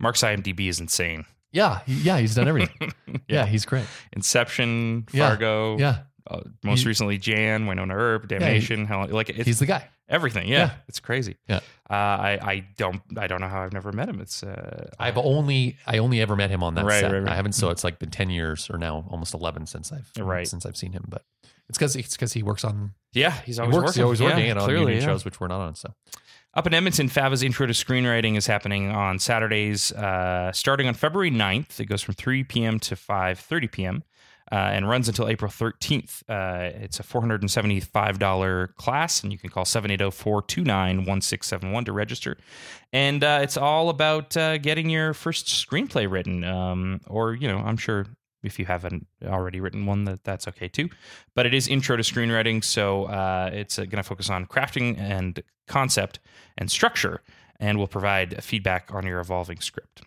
Mark's 0.00 0.22
IMDb 0.22 0.68
is 0.68 0.80
insane. 0.80 1.26
Yeah, 1.52 1.80
he- 1.86 1.94
yeah, 2.00 2.18
he's 2.18 2.34
done 2.34 2.48
everything. 2.48 2.92
yeah. 3.28 3.46
he's 3.46 3.64
great. 3.64 3.84
Inception, 4.12 5.06
Fargo. 5.10 5.78
Yeah, 5.78 5.98
Uh, 6.28 6.40
most 6.64 6.80
He- 6.82 6.88
recently, 6.88 7.18
Jan, 7.18 7.66
Wynonna 7.66 7.94
Earp, 7.94 8.26
Damnation. 8.28 8.84
hell, 8.86 9.06
like 9.08 9.28
it's 9.30 9.44
he's 9.44 9.58
the 9.60 9.66
guy. 9.66 9.88
everything. 10.08 10.48
Yeah, 10.48 10.58
Yeah. 10.58 10.70
it's 10.88 10.98
crazy. 11.00 11.36
Yeah. 11.48 11.60
Uh, 11.88 11.92
I 11.94 12.38
I 12.42 12.66
don't 12.76 13.00
I 13.16 13.26
don't 13.28 13.40
know 13.40 13.46
how 13.48 13.62
I've 13.62 13.72
never 13.72 13.92
met 13.92 14.08
him. 14.08 14.20
It's 14.20 14.42
uh, 14.42 14.88
I've 14.98 15.16
only 15.18 15.76
I 15.86 15.98
only 15.98 16.20
ever 16.20 16.34
met 16.34 16.50
him 16.50 16.62
on 16.64 16.74
that 16.74 16.84
Right, 16.84 17.00
set. 17.00 17.12
right, 17.12 17.20
right. 17.22 17.32
I 17.32 17.36
haven't 17.36 17.52
so 17.52 17.70
it's 17.70 17.84
like 17.84 17.98
been 18.00 18.10
10 18.10 18.30
years 18.30 18.68
or 18.70 18.76
now 18.78 19.04
almost 19.08 19.34
11 19.34 19.66
since 19.66 19.92
I've 19.92 20.10
Right. 20.18 20.48
since 20.48 20.66
I've 20.66 20.76
seen 20.76 20.92
him, 20.92 21.04
but 21.08 21.22
it's 21.68 21.78
because 21.78 21.96
it's 21.96 22.16
because 22.16 22.32
he 22.32 22.42
works 22.42 22.64
on 22.64 22.92
yeah 23.12 23.32
he's 23.44 23.56
he 23.56 23.60
always 23.62 23.74
works. 23.76 23.86
working. 23.86 24.00
He's 24.00 24.04
always 24.04 24.20
Yeah, 24.20 24.26
working 24.26 24.50
and 24.50 24.58
on 24.60 24.70
union 24.70 25.00
yeah. 25.00 25.04
shows, 25.06 25.24
which 25.24 25.40
we're 25.40 25.48
not 25.48 25.60
on. 25.60 25.74
So 25.74 25.92
Up 26.54 26.66
in 26.66 26.74
Edmonton, 26.74 27.08
Fava's 27.08 27.42
Intro 27.42 27.66
to 27.66 27.72
Screenwriting 27.74 28.36
is 28.36 28.46
happening 28.46 28.90
on 28.90 29.18
Saturdays, 29.18 29.92
uh, 29.92 30.52
starting 30.52 30.88
on 30.88 30.94
February 30.94 31.30
9th. 31.30 31.80
It 31.80 31.86
goes 31.86 32.02
from 32.02 32.14
3 32.14 32.44
p.m. 32.44 32.78
to 32.80 32.94
5.30 32.96 33.70
p.m. 33.72 34.02
Uh, 34.50 34.54
and 34.54 34.88
runs 34.88 35.08
until 35.08 35.28
April 35.28 35.50
13th. 35.50 36.22
Uh, 36.28 36.70
it's 36.80 36.98
a 37.00 37.02
$475 37.02 38.74
class, 38.76 39.22
and 39.22 39.32
you 39.32 39.38
can 39.38 39.50
call 39.50 39.64
780-429-1671 39.64 41.84
to 41.86 41.92
register. 41.92 42.36
And 42.92 43.24
uh, 43.24 43.40
it's 43.42 43.56
all 43.56 43.88
about 43.88 44.36
uh, 44.36 44.58
getting 44.58 44.90
your 44.90 45.14
first 45.14 45.46
screenplay 45.46 46.10
written, 46.10 46.44
um, 46.44 47.00
or, 47.06 47.34
you 47.34 47.48
know, 47.48 47.58
I'm 47.58 47.76
sure 47.76 48.06
if 48.46 48.58
you 48.58 48.64
haven't 48.64 49.06
already 49.24 49.60
written 49.60 49.84
one, 49.86 50.04
that 50.04 50.24
that's 50.24 50.48
okay 50.48 50.68
too. 50.68 50.88
But 51.34 51.46
it 51.46 51.52
is 51.52 51.68
intro 51.68 51.96
to 51.96 52.02
screenwriting, 52.02 52.62
so 52.62 53.04
uh, 53.04 53.50
it's 53.52 53.78
uh, 53.78 53.82
going 53.82 54.02
to 54.02 54.08
focus 54.08 54.30
on 54.30 54.46
crafting 54.46 54.98
and 54.98 55.42
concept 55.66 56.20
and 56.56 56.70
structure, 56.70 57.22
and 57.60 57.78
will 57.78 57.88
provide 57.88 58.42
feedback 58.42 58.90
on 58.94 59.06
your 59.06 59.20
evolving 59.20 59.60
script. 59.60 60.02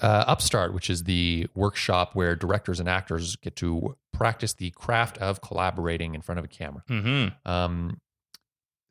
uh, 0.00 0.24
Upstart, 0.26 0.74
which 0.74 0.90
is 0.90 1.04
the 1.04 1.48
workshop 1.54 2.14
where 2.14 2.36
directors 2.36 2.80
and 2.80 2.88
actors 2.88 3.36
get 3.36 3.56
to 3.56 3.96
practice 4.12 4.54
the 4.54 4.70
craft 4.70 5.18
of 5.18 5.40
collaborating 5.40 6.14
in 6.14 6.20
front 6.20 6.38
of 6.38 6.44
a 6.44 6.48
camera. 6.48 6.82
Mm-hmm. 6.88 7.50
Um, 7.50 8.00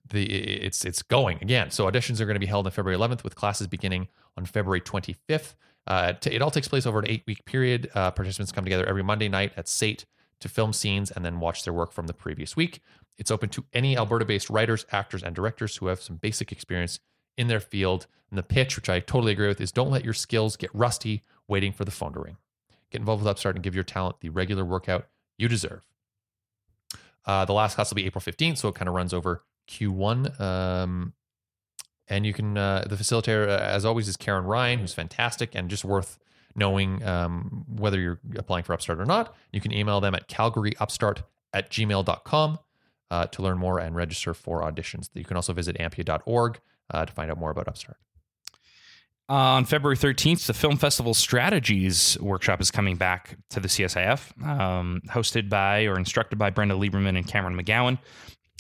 the 0.10 0.24
it's 0.26 0.86
it's 0.86 1.02
going 1.02 1.40
again. 1.42 1.72
So 1.72 1.90
auditions 1.90 2.20
are 2.20 2.26
going 2.26 2.36
to 2.36 2.40
be 2.40 2.46
held 2.46 2.66
on 2.66 2.72
February 2.72 3.00
11th, 3.00 3.24
with 3.24 3.36
classes 3.36 3.68
beginning 3.68 4.08
on 4.38 4.46
February 4.46 4.82
25th. 4.82 5.56
Uh, 5.88 6.14
it 6.26 6.42
all 6.42 6.52
takes 6.52 6.68
place 6.68 6.86
over 6.86 7.00
an 7.00 7.06
eight 7.08 7.24
week 7.28 7.46
period. 7.46 7.90
Uh, 7.94 8.12
participants 8.12 8.52
come 8.52 8.64
together 8.64 8.86
every 8.86 9.04
Monday 9.04 9.30
night 9.30 9.54
at 9.56 9.68
SAIT 9.68 10.06
to 10.40 10.50
film 10.50 10.74
scenes 10.74 11.12
and 11.12 11.24
then 11.24 11.40
watch 11.40 11.64
their 11.64 11.74
work 11.74 11.92
from 11.92 12.08
the 12.08 12.14
previous 12.14 12.56
week. 12.56 12.82
It's 13.18 13.32
open 13.32 13.50
to 13.50 13.66
any 13.74 13.98
Alberta 13.98 14.26
based 14.26 14.50
writers, 14.50 14.86
actors, 14.92 15.24
and 15.24 15.36
directors 15.36 15.78
who 15.78 15.88
have 15.88 16.02
some 16.02 16.18
basic 16.18 16.52
experience 16.52 17.00
in 17.38 17.48
their 17.48 17.60
field. 17.60 18.08
And 18.30 18.38
the 18.38 18.44
pitch, 18.44 18.76
which 18.76 18.90
I 18.90 19.00
totally 19.00 19.32
agree 19.32 19.48
with, 19.48 19.62
is 19.62 19.72
don't 19.72 19.92
let 19.92 20.04
your 20.04 20.14
skills 20.14 20.58
get 20.58 20.70
rusty 20.74 21.24
waiting 21.48 21.72
for 21.72 21.86
the 21.86 21.92
phone 21.92 22.14
to 22.14 22.20
ring. 22.20 22.38
Get 22.92 23.00
involved 23.00 23.24
with 23.24 23.30
Upstart 23.30 23.56
and 23.56 23.64
give 23.64 23.76
your 23.76 23.84
talent 23.84 24.18
the 24.22 24.30
regular 24.30 24.66
workout 24.66 25.08
you 25.38 25.48
deserve. 25.48 25.86
Uh, 27.26 27.46
the 27.46 27.54
last 27.54 27.76
class 27.76 27.90
will 27.90 27.96
be 27.96 28.06
April 28.06 28.22
15th, 28.22 28.58
so 28.58 28.68
it 28.70 28.76
kind 28.76 28.88
of 28.88 28.96
runs 28.96 29.14
over 29.14 29.44
Q1. 29.68 30.40
Um, 30.40 31.14
and 32.08 32.26
you 32.26 32.34
can, 32.34 32.58
uh, 32.58 32.86
the 32.88 32.96
facilitator, 32.96 33.48
uh, 33.48 33.62
as 33.62 33.86
always, 33.86 34.08
is 34.08 34.18
Karen 34.18 34.46
Ryan, 34.46 34.80
who's 34.80 34.94
fantastic 34.94 35.56
and 35.56 35.70
just 35.70 35.84
worth 35.84 36.20
knowing 36.56 37.04
um, 37.04 37.66
whether 37.68 38.00
you're 38.00 38.20
applying 38.38 38.64
for 38.64 38.74
Upstart 38.74 39.00
or 39.00 39.06
not. 39.06 39.36
You 39.52 39.60
can 39.60 39.74
email 39.74 40.00
them 40.02 40.16
at 40.16 40.30
calgaryupstart 40.30 41.24
at 41.54 41.70
gmail.com 41.70 42.60
uh, 43.12 43.26
to 43.28 43.42
learn 43.42 43.58
more 43.58 43.80
and 43.80 43.96
register 43.96 44.34
for 44.34 44.62
auditions. 44.62 45.10
You 45.14 45.26
can 45.26 45.36
also 45.36 45.54
visit 45.54 45.78
ampia.org 45.78 46.60
uh, 46.92 47.06
to 47.06 47.12
find 47.14 47.32
out 47.32 47.38
more 47.38 47.52
about 47.52 47.68
Upstart. 47.68 47.98
On 49.28 49.66
February 49.66 49.98
13th, 49.98 50.46
the 50.46 50.54
Film 50.54 50.78
Festival 50.78 51.16
Strategies 51.16 52.16
Workshop 52.22 52.62
is 52.62 52.70
coming 52.70 52.96
back 52.96 53.38
to 53.50 53.60
the 53.60 53.68
CSIF, 53.68 54.40
um, 54.46 55.02
hosted 55.10 55.50
by 55.50 55.86
or 55.86 55.98
instructed 55.98 56.38
by 56.38 56.52
Brenda 56.52 56.76
Lieberman 56.76 57.18
and 57.18 57.26
Cameron 57.26 57.60
McGowan. 57.60 57.98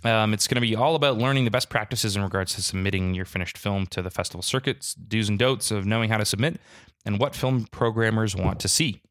Um, 0.06 0.34
it's 0.34 0.48
going 0.48 0.56
to 0.56 0.61
be 0.61 0.76
all 0.76 0.95
about 0.95 1.18
learning 1.18 1.45
the 1.45 1.52
best 1.52 1.69
practices 1.69 2.15
in 2.15 2.22
regards 2.23 2.53
to 2.56 2.61
submitting 2.61 3.14
your 3.14 3.26
finished 3.26 3.57
film 3.57 3.88
to 3.88 4.02
the 4.02 4.11
festival 4.11 4.41
circuits, 4.41 4.94
do's 4.94 5.30
and 5.30 5.40
don'ts 5.40 5.72
of 5.72 5.86
knowing 5.86 6.10
how 6.10 6.18
to 6.18 6.26
submit, 6.26 6.60
and 7.06 7.19
what 7.19 7.36
film 7.36 7.65
programmers 7.72 8.36
want 8.36 8.60
to 8.60 8.68
see. 8.68 9.02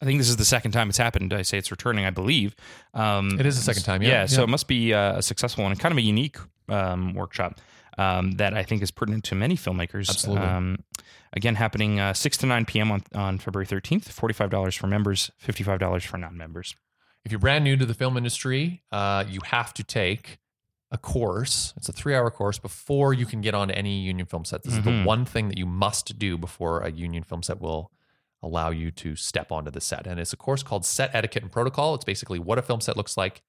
I 0.00 0.04
think 0.04 0.18
this 0.18 0.28
is 0.28 0.36
the 0.36 0.44
second 0.44 0.70
time 0.72 0.88
it's 0.88 0.98
happened. 0.98 1.32
I 1.32 1.42
say 1.42 1.58
it's 1.58 1.70
returning, 1.72 2.04
I 2.04 2.10
believe. 2.10 2.54
Um, 2.94 3.38
It 3.40 3.46
is 3.46 3.56
the 3.56 3.62
second 3.62 3.82
time, 3.82 4.02
yeah. 4.02 4.08
Yeah, 4.10 4.26
so 4.26 4.44
it 4.44 4.48
must 4.48 4.68
be 4.68 4.94
uh, 4.94 5.18
a 5.18 5.22
successful 5.22 5.64
one 5.64 5.72
and 5.72 5.80
kind 5.80 5.90
of 5.92 5.98
a 5.98 6.02
unique 6.02 6.36
um, 6.68 7.14
workshop 7.14 7.58
um, 7.96 8.32
that 8.32 8.54
I 8.54 8.62
think 8.62 8.82
is 8.82 8.92
pertinent 8.92 9.24
to 9.24 9.34
many 9.34 9.56
filmmakers. 9.56 10.08
Absolutely. 10.08 10.46
Um, 10.46 10.84
again, 11.32 11.56
happening 11.56 11.98
uh, 11.98 12.14
6 12.14 12.36
to 12.38 12.46
9 12.46 12.64
p.m. 12.66 12.92
on, 12.92 13.02
on 13.14 13.38
February 13.38 13.66
13th, 13.66 14.04
$45 14.04 14.78
for 14.78 14.86
members, 14.86 15.32
$55 15.44 16.04
for 16.06 16.18
non 16.18 16.36
members. 16.36 16.76
If 17.28 17.32
you're 17.32 17.40
brand 17.40 17.62
new 17.62 17.76
to 17.76 17.84
the 17.84 17.92
film 17.92 18.16
industry, 18.16 18.80
uh, 18.90 19.22
you 19.28 19.40
have 19.44 19.74
to 19.74 19.84
take 19.84 20.38
a 20.90 20.96
course. 20.96 21.74
It's 21.76 21.86
a 21.86 21.92
three 21.92 22.14
hour 22.14 22.30
course 22.30 22.58
before 22.58 23.12
you 23.12 23.26
can 23.26 23.42
get 23.42 23.54
on 23.54 23.70
any 23.70 23.98
union 24.00 24.24
film 24.26 24.46
set. 24.46 24.62
This 24.62 24.72
is 24.72 24.82
the 24.82 24.90
Mhm. 24.90 25.04
one 25.04 25.24
thing 25.26 25.48
that 25.48 25.58
you 25.58 25.66
must 25.66 26.18
do 26.18 26.38
before 26.38 26.80
a 26.80 26.90
union 26.90 27.22
film 27.22 27.42
set 27.42 27.60
will 27.60 27.92
allow 28.42 28.70
you 28.70 28.90
to 28.92 29.14
step 29.14 29.52
onto 29.52 29.70
the 29.70 29.82
set. 29.82 30.06
And 30.06 30.18
it's 30.18 30.32
a 30.32 30.38
course 30.38 30.62
called 30.62 30.86
Set 30.86 31.10
Etiquette 31.14 31.42
and 31.42 31.52
Protocol. 31.52 31.94
It's 31.96 32.04
basically 32.06 32.38
what 32.38 32.56
a 32.56 32.62
film 32.62 32.80
set 32.80 32.96
looks 32.96 33.18
like, 33.18 33.42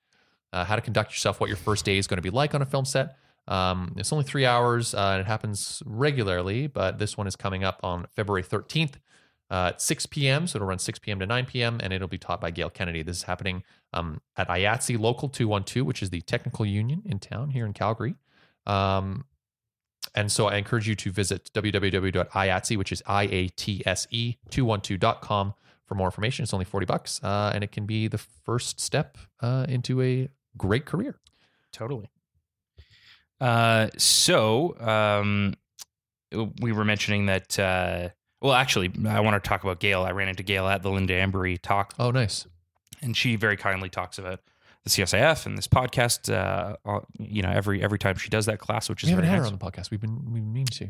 uh, 0.51 0.65
how 0.65 0.75
to 0.75 0.81
conduct 0.81 1.11
yourself, 1.11 1.39
what 1.39 1.47
your 1.47 1.55
first 1.55 1.85
day 1.85 1.97
is 1.97 2.05
going 2.05 2.17
to 2.17 2.21
be 2.21 2.29
like 2.29 2.53
on 2.53 2.61
a 2.61 2.65
film 2.65 2.83
set. 2.83 3.15
Um, 3.47 3.93
it's 3.95 4.11
only 4.11 4.25
three 4.25 4.45
hours 4.45 4.93
uh, 4.93 5.11
and 5.13 5.21
it 5.21 5.25
happens 5.27 5.81
regularly, 5.85 6.67
but 6.67 6.99
this 6.99 7.15
one 7.15 7.27
is 7.27 7.37
coming 7.37 7.63
up 7.63 7.79
on 7.81 8.07
February 8.13 8.43
13th 8.43 8.99
uh, 9.49 9.71
at 9.73 9.81
6 9.81 10.05
p.m. 10.07 10.47
So 10.47 10.57
it'll 10.57 10.67
run 10.67 10.79
6 10.79 10.99
p.m. 10.99 11.19
to 11.19 11.25
9 11.25 11.45
p.m. 11.45 11.79
and 11.81 11.91
it'll 11.91 12.07
be 12.07 12.17
taught 12.17 12.41
by 12.41 12.51
Gail 12.51 12.69
Kennedy. 12.69 13.01
This 13.03 13.17
is 13.17 13.23
happening 13.23 13.63
um, 13.93 14.21
at 14.37 14.47
IATSE 14.47 14.99
Local 14.99 15.29
212, 15.29 15.85
which 15.85 16.03
is 16.03 16.09
the 16.09 16.21
technical 16.21 16.65
union 16.65 17.01
in 17.05 17.19
town 17.19 17.51
here 17.51 17.65
in 17.65 17.73
Calgary. 17.73 18.15
Um, 18.65 19.25
and 20.15 20.31
so 20.31 20.47
I 20.47 20.57
encourage 20.57 20.87
you 20.87 20.95
to 20.95 21.11
visit 21.11 21.49
www.iatse, 21.53 22.77
which 22.77 22.91
is 22.91 23.03
I-A-T-S-E 23.05 24.37
212.com 24.49 25.53
for 25.85 25.95
more 25.95 26.07
information. 26.07 26.43
It's 26.43 26.53
only 26.53 26.65
40 26.65 26.85
bucks 26.85 27.19
uh, 27.23 27.51
and 27.53 27.63
it 27.63 27.71
can 27.71 27.85
be 27.85 28.07
the 28.07 28.17
first 28.17 28.79
step 28.79 29.17
uh, 29.41 29.65
into 29.67 30.01
a 30.01 30.29
great 30.57 30.85
career. 30.85 31.19
Totally. 31.71 32.09
Uh, 33.41 33.87
so 33.97 34.79
um, 34.79 35.55
we 36.61 36.71
were 36.71 36.85
mentioning 36.85 37.25
that. 37.27 38.13
Well, 38.41 38.53
actually, 38.53 38.91
I 39.07 39.19
want 39.19 39.41
to 39.41 39.47
talk 39.47 39.63
about 39.63 39.79
Gail. 39.79 40.03
I 40.03 40.11
ran 40.11 40.27
into 40.29 40.43
Gail 40.43 40.67
at 40.67 40.81
the 40.81 40.89
Linda 40.89 41.13
Embry 41.13 41.59
talk, 41.61 41.93
Oh, 41.99 42.11
nice. 42.11 42.47
and 43.01 43.15
she 43.17 43.35
very 43.35 43.57
kindly 43.57 43.89
talks 43.89 44.17
about 44.17 44.39
the 44.95 45.03
CSIF 45.03 45.45
and 45.45 45.57
this 45.57 45.67
podcast. 45.67 46.31
Uh, 46.31 46.75
uh, 46.85 46.99
you 47.17 47.41
know, 47.41 47.51
every 47.51 47.81
every 47.81 47.99
time 47.99 48.17
she 48.17 48.29
does 48.29 48.45
that 48.47 48.59
class, 48.59 48.89
which 48.89 49.03
is 49.03 49.07
We 49.07 49.11
haven't 49.11 49.25
very 49.25 49.35
had 49.35 49.41
her 49.41 49.47
on 49.47 49.57
the 49.57 49.63
podcast. 49.63 49.91
We've 49.91 50.01
been 50.01 50.31
we 50.31 50.41
mean 50.41 50.65
to. 50.65 50.89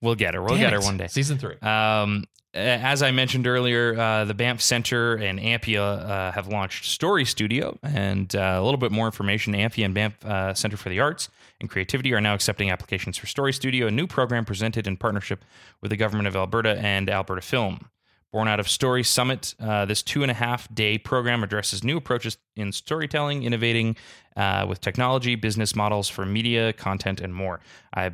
We'll 0.00 0.14
get 0.14 0.34
her. 0.34 0.42
We'll 0.42 0.54
Damn 0.54 0.70
get 0.70 0.72
her 0.72 0.80
one 0.80 0.96
day. 0.96 1.08
Season 1.08 1.38
three. 1.38 1.56
Um, 1.60 2.24
as 2.52 3.00
I 3.02 3.12
mentioned 3.12 3.46
earlier, 3.46 3.98
uh, 3.98 4.24
the 4.24 4.34
Banff 4.34 4.60
Center 4.60 5.14
and 5.14 5.38
AMPIA 5.38 5.82
uh, 5.82 6.32
have 6.32 6.48
launched 6.48 6.86
Story 6.86 7.24
Studio, 7.24 7.78
and 7.82 8.34
uh, 8.34 8.56
a 8.58 8.62
little 8.62 8.78
bit 8.78 8.90
more 8.90 9.06
information. 9.06 9.54
AMPIA 9.54 9.84
and 9.84 9.94
Banff 9.94 10.24
uh, 10.24 10.52
Center 10.54 10.76
for 10.76 10.88
the 10.88 10.98
Arts 10.98 11.28
and 11.60 11.70
Creativity 11.70 12.12
are 12.12 12.20
now 12.20 12.34
accepting 12.34 12.70
applications 12.70 13.16
for 13.16 13.26
Story 13.26 13.52
Studio, 13.52 13.86
a 13.86 13.90
new 13.90 14.06
program 14.06 14.44
presented 14.44 14.88
in 14.88 14.96
partnership 14.96 15.44
with 15.80 15.90
the 15.90 15.96
government 15.96 16.26
of 16.26 16.34
Alberta 16.34 16.76
and 16.78 17.08
Alberta 17.08 17.42
Film. 17.42 17.88
Born 18.32 18.46
out 18.46 18.60
of 18.60 18.68
Story 18.68 19.02
Summit, 19.02 19.56
uh, 19.58 19.86
this 19.86 20.02
two 20.02 20.22
and 20.22 20.30
a 20.30 20.34
half 20.34 20.72
day 20.72 20.98
program 20.98 21.42
addresses 21.42 21.82
new 21.82 21.96
approaches 21.96 22.38
in 22.54 22.70
storytelling, 22.70 23.42
innovating 23.42 23.96
uh, 24.36 24.66
with 24.68 24.80
technology, 24.80 25.34
business 25.34 25.74
models 25.74 26.08
for 26.08 26.24
media, 26.24 26.72
content, 26.72 27.20
and 27.20 27.34
more. 27.34 27.60
I 27.92 28.12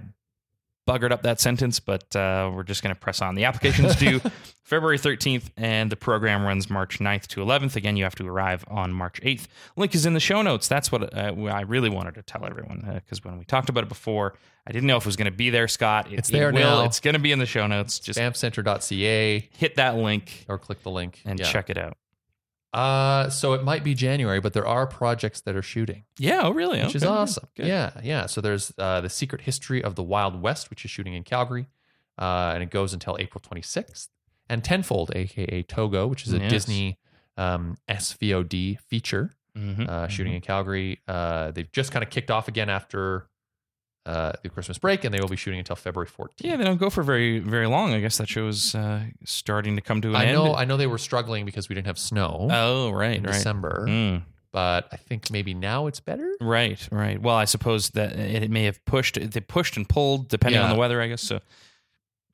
buggered 0.86 1.10
up 1.10 1.22
that 1.22 1.40
sentence, 1.40 1.80
but 1.80 2.14
uh, 2.14 2.50
we're 2.54 2.62
just 2.62 2.82
going 2.82 2.94
to 2.94 3.00
press 3.00 3.20
on. 3.20 3.34
The 3.34 3.44
application's 3.44 3.96
due 4.04 4.20
February 4.62 4.98
13th, 4.98 5.50
and 5.56 5.90
the 5.90 5.96
program 5.96 6.44
runs 6.44 6.70
March 6.70 6.98
9th 6.98 7.26
to 7.28 7.40
11th. 7.40 7.76
Again, 7.76 7.96
you 7.96 8.04
have 8.04 8.14
to 8.16 8.28
arrive 8.28 8.64
on 8.68 8.92
March 8.92 9.20
8th. 9.22 9.46
Link 9.76 9.94
is 9.94 10.06
in 10.06 10.14
the 10.14 10.20
show 10.20 10.42
notes. 10.42 10.68
That's 10.68 10.90
what 10.92 11.12
uh, 11.16 11.32
I 11.50 11.62
really 11.62 11.88
wanted 11.90 12.14
to 12.14 12.22
tell 12.22 12.44
everyone 12.46 12.88
because 13.04 13.24
when 13.24 13.38
we 13.38 13.44
talked 13.44 13.68
about 13.68 13.82
it 13.84 13.88
before, 13.88 14.34
I 14.66 14.72
didn't 14.72 14.86
know 14.86 14.96
if 14.96 15.02
it 15.04 15.06
was 15.06 15.16
going 15.16 15.30
to 15.30 15.36
be 15.36 15.50
there, 15.50 15.68
Scott. 15.68 16.12
It, 16.12 16.18
It's 16.20 16.30
there 16.30 16.48
it 16.50 16.54
will. 16.54 16.60
now. 16.60 16.84
It's 16.84 17.00
going 17.00 17.14
to 17.14 17.20
be 17.20 17.32
in 17.32 17.38
the 17.38 17.46
show 17.46 17.66
notes. 17.66 17.98
Just 17.98 18.18
Banffcentre.ca 18.18 19.48
hit 19.56 19.74
that 19.76 19.96
link 19.96 20.44
or 20.48 20.58
click 20.58 20.82
the 20.82 20.90
link 20.90 21.20
and 21.24 21.38
Yeah. 21.38 21.46
check 21.46 21.70
it 21.70 21.78
out. 21.78 21.96
Uh, 22.76 23.30
so 23.30 23.54
it 23.54 23.64
might 23.64 23.82
be 23.82 23.94
January, 23.94 24.38
but 24.40 24.52
there 24.52 24.66
are 24.66 24.86
projects 24.86 25.40
that 25.42 25.56
are 25.56 25.62
shooting, 25.62 26.04
Yeah, 26.18 26.42
oh, 26.44 26.50
really? 26.50 26.80
which 26.82 26.94
is 26.94 27.02
Okay, 27.02 27.10
good, 27.12 27.18
awesome. 27.18 27.48
good. 27.56 27.66
Yeah, 27.66 27.90
yeah. 28.02 28.26
So 28.26 28.40
there's 28.42 28.72
uh, 28.76 29.00
the 29.00 29.08
Secret 29.08 29.40
History 29.42 29.82
of 29.82 29.94
the 29.94 30.02
Wild 30.02 30.40
West, 30.42 30.68
which 30.68 30.84
is 30.84 30.90
shooting 30.90 31.14
in 31.14 31.22
Calgary, 31.24 31.68
uh, 32.18 32.52
and 32.54 32.62
it 32.62 32.70
goes 32.70 32.92
until 32.92 33.16
April 33.18 33.40
26th. 33.40 34.08
And 34.50 34.62
Tenfold, 34.62 35.10
aka 35.16 35.62
Togo, 35.62 36.06
which 36.06 36.26
is 36.26 36.32
a 36.34 36.38
Yes. 36.38 36.50
Disney 36.50 36.98
um, 37.38 37.76
SVOD 37.88 38.78
feature, 38.88 39.32
Mhm, 39.56 39.88
uh, 39.88 40.06
shooting 40.08 40.32
mhm. 40.34 40.36
in 40.36 40.42
Calgary. 40.42 41.00
Uh, 41.08 41.50
they've 41.52 41.70
just 41.72 41.90
kind 41.92 42.02
of 42.02 42.10
kicked 42.10 42.30
off 42.30 42.46
again 42.46 42.68
after 42.68 43.28
uh, 44.06 44.32
the 44.42 44.48
Christmas 44.48 44.78
break, 44.78 45.04
and 45.04 45.12
they 45.12 45.20
will 45.20 45.28
be 45.28 45.36
shooting 45.36 45.58
until 45.58 45.76
February 45.76 46.08
14th. 46.08 46.28
Yeah, 46.38 46.56
they 46.56 46.64
don't 46.64 46.78
go 46.78 46.88
for 46.88 47.02
very 47.02 47.40
very 47.40 47.66
long. 47.66 47.92
I 47.92 48.00
guess 48.00 48.16
that 48.18 48.28
show 48.28 48.46
is 48.48 48.74
uh, 48.74 49.00
starting 49.24 49.74
to 49.76 49.82
come 49.82 50.00
to 50.02 50.08
an 50.10 50.16
I 50.16 50.24
end. 50.26 50.34
know. 50.34 50.54
I 50.54 50.64
know 50.64 50.76
they 50.76 50.86
were 50.86 50.98
struggling 50.98 51.44
because 51.44 51.68
we 51.68 51.74
didn't 51.74 51.88
have 51.88 51.98
snow 51.98 52.48
oh, 52.50 52.90
right, 52.92 53.16
in 53.16 53.24
right. 53.24 53.32
December, 53.32 53.84
Mm. 53.88 54.22
but 54.52 54.88
I 54.92 54.96
think 54.96 55.30
maybe 55.30 55.52
now 55.54 55.86
it's 55.88 56.00
better. 56.00 56.30
Right, 56.40 56.86
right. 56.92 57.20
Well, 57.20 57.34
I 57.36 57.44
suppose 57.46 57.90
that 57.90 58.16
it 58.16 58.50
may 58.50 58.64
have 58.64 58.82
pushed. 58.84 59.18
They 59.20 59.40
pushed 59.40 59.76
and 59.76 59.88
pulled 59.88 60.28
depending 60.28 60.60
on 60.60 60.70
the 60.70 60.76
weather, 60.76 61.02
I 61.02 61.08
guess. 61.08 61.22
So, 61.22 61.40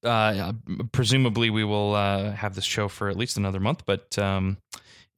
uh, 0.04 0.52
presumably, 0.92 1.50
we 1.50 1.64
will 1.64 1.94
uh, 1.94 2.32
have 2.32 2.54
this 2.54 2.64
show 2.64 2.88
for 2.88 3.08
at 3.08 3.16
least 3.16 3.36
another 3.36 3.60
month. 3.60 3.84
But 3.86 4.18
um, 4.18 4.58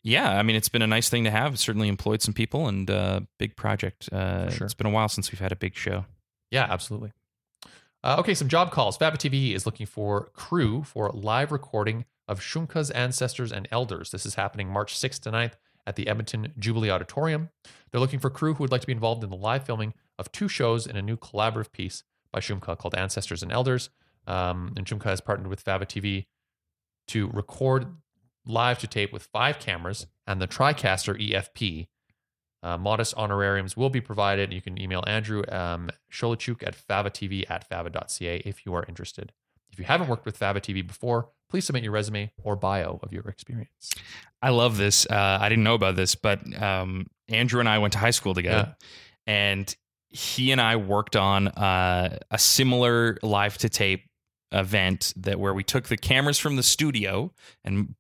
yeah, 0.03 0.39
I 0.39 0.43
mean, 0.43 0.57
it's 0.57 0.69
been 0.69 0.83
a 0.83 0.87
nice 0.87 1.09
thing 1.09 1.25
to 1.25 1.31
have. 1.31 1.55
It's 1.55 1.63
certainly 1.63 1.89
employed 1.89 2.21
some 2.23 2.35
people 2.35 2.69
and 2.69 2.91
uh, 2.91 3.21
big 3.39 3.57
project. 3.57 4.09
Uh, 4.13 4.51
sure. 4.51 4.67
It's 4.67 4.75
been 4.75 4.87
a 4.87 4.91
while 4.91 5.09
since 5.09 5.33
we've 5.33 5.41
had 5.41 5.53
a 5.53 5.57
big 5.57 5.75
show. 5.75 6.05
Yeah, 6.55 6.69
absolutely. 6.71 7.11
Uh, 8.05 8.15
okay, 8.21 8.33
some 8.33 8.47
job 8.47 8.71
calls. 8.71 8.97
Fava 8.97 9.17
TV 9.17 9.57
is 9.57 9.67
looking 9.67 9.87
for 9.87 10.31
crew 10.35 10.85
for 10.85 11.11
live 11.11 11.51
recording 11.51 12.05
of 12.29 12.39
Shumka's 12.39 12.93
ancestors 12.93 13.51
and 13.51 13.67
elders. 13.73 14.13
This 14.13 14.25
is 14.25 14.37
happening 14.37 14.69
March 14.69 14.95
6th 14.95 15.19
to 15.23 15.33
9th 15.33 15.55
at 15.85 15.97
the 15.97 16.07
Edmonton 16.07 16.53
Jubilee 16.57 16.91
Auditorium. 16.91 17.51
They're 17.91 18.01
looking 18.01 18.21
for 18.21 18.31
crew 18.31 18.55
who 18.55 18.63
would 18.63 18.71
like 18.71 18.83
to 18.83 18.87
be 18.87 18.93
involved 18.93 19.25
in 19.25 19.31
the 19.31 19.37
live 19.37 19.67
filming 19.67 19.95
of 20.17 20.31
two 20.31 20.47
shows 20.47 20.87
in 20.87 20.95
a 20.95 21.03
new 21.03 21.17
collaborative 21.17 21.73
piece 21.73 22.05
by 22.31 22.39
Shumka 22.39 22.79
called 22.79 22.95
Ancestors 22.95 23.43
and 23.43 23.51
Elders. 23.51 23.91
Um, 24.29 24.75
and 24.77 24.87
Shumka 24.87 25.07
has 25.07 25.21
partnered 25.21 25.49
with 25.49 25.61
Fava 25.61 25.87
TV 25.87 26.27
to 27.09 27.31
record 27.31 27.87
live 28.47 28.79
to 28.79 28.87
tape 28.87 29.13
with 29.13 29.25
five 29.25 29.59
cameras 29.59 30.07
and 30.25 30.41
the 30.41 30.47
TriCaster 30.47 31.21
EFP. 31.21 31.89
Uh, 32.65 32.79
modest 32.79 33.15
honorariums 33.17 33.77
will 33.77 33.91
be 33.91 34.01
provided. 34.01 34.51
You 34.51 34.63
can 34.63 34.81
email 34.81 35.05
Andrew 35.07 35.43
um, 35.51 35.91
Sholichuk 36.11 36.67
at 36.67 36.75
favatv 36.75 37.45
at 37.51 37.69
fava.ca 37.69 38.37
if 38.47 38.65
you 38.65 38.75
are 38.75 38.87
interested. 38.89 39.33
If 39.71 39.79
you 39.79 39.85
haven't 39.85 40.09
worked 40.09 40.25
with 40.25 40.39
Fava 40.39 40.61
TV 40.61 40.87
before, 40.87 41.29
please 41.51 41.67
submit 41.67 41.83
your 41.83 41.93
resume 41.93 42.33
or 42.43 42.57
bio 42.57 43.01
of 43.03 43.13
your 43.13 43.25
experience. 43.29 43.91
I 44.41 44.51
love 44.51 44.79
this. 44.79 45.05
Uh, 45.05 45.39
I 45.41 45.49
didn't 45.49 45.65
know 45.65 45.75
about 45.75 45.97
this, 45.97 46.15
but 46.15 46.41
um, 46.63 47.09
Andrew 47.29 47.61
and 47.61 47.69
I 47.69 47.79
went 47.79 47.93
to 47.93 47.99
high 47.99 48.13
school 48.13 48.35
together, 48.35 48.77
and 49.27 49.75
he 50.09 50.53
and 50.53 50.61
I 50.61 50.77
worked 50.77 51.17
on 51.17 51.49
uh, 51.49 52.19
a 52.31 52.39
similar 52.39 53.19
live 53.23 53.59
to 53.59 53.69
tape 53.69 54.07
event 54.53 55.13
that 55.17 55.41
where 55.41 55.53
we 55.53 55.65
took 55.65 55.89
the 55.89 55.97
cameras 55.97 56.39
from 56.39 56.57
the 56.57 56.63
studio 56.63 57.33
and 57.65 57.95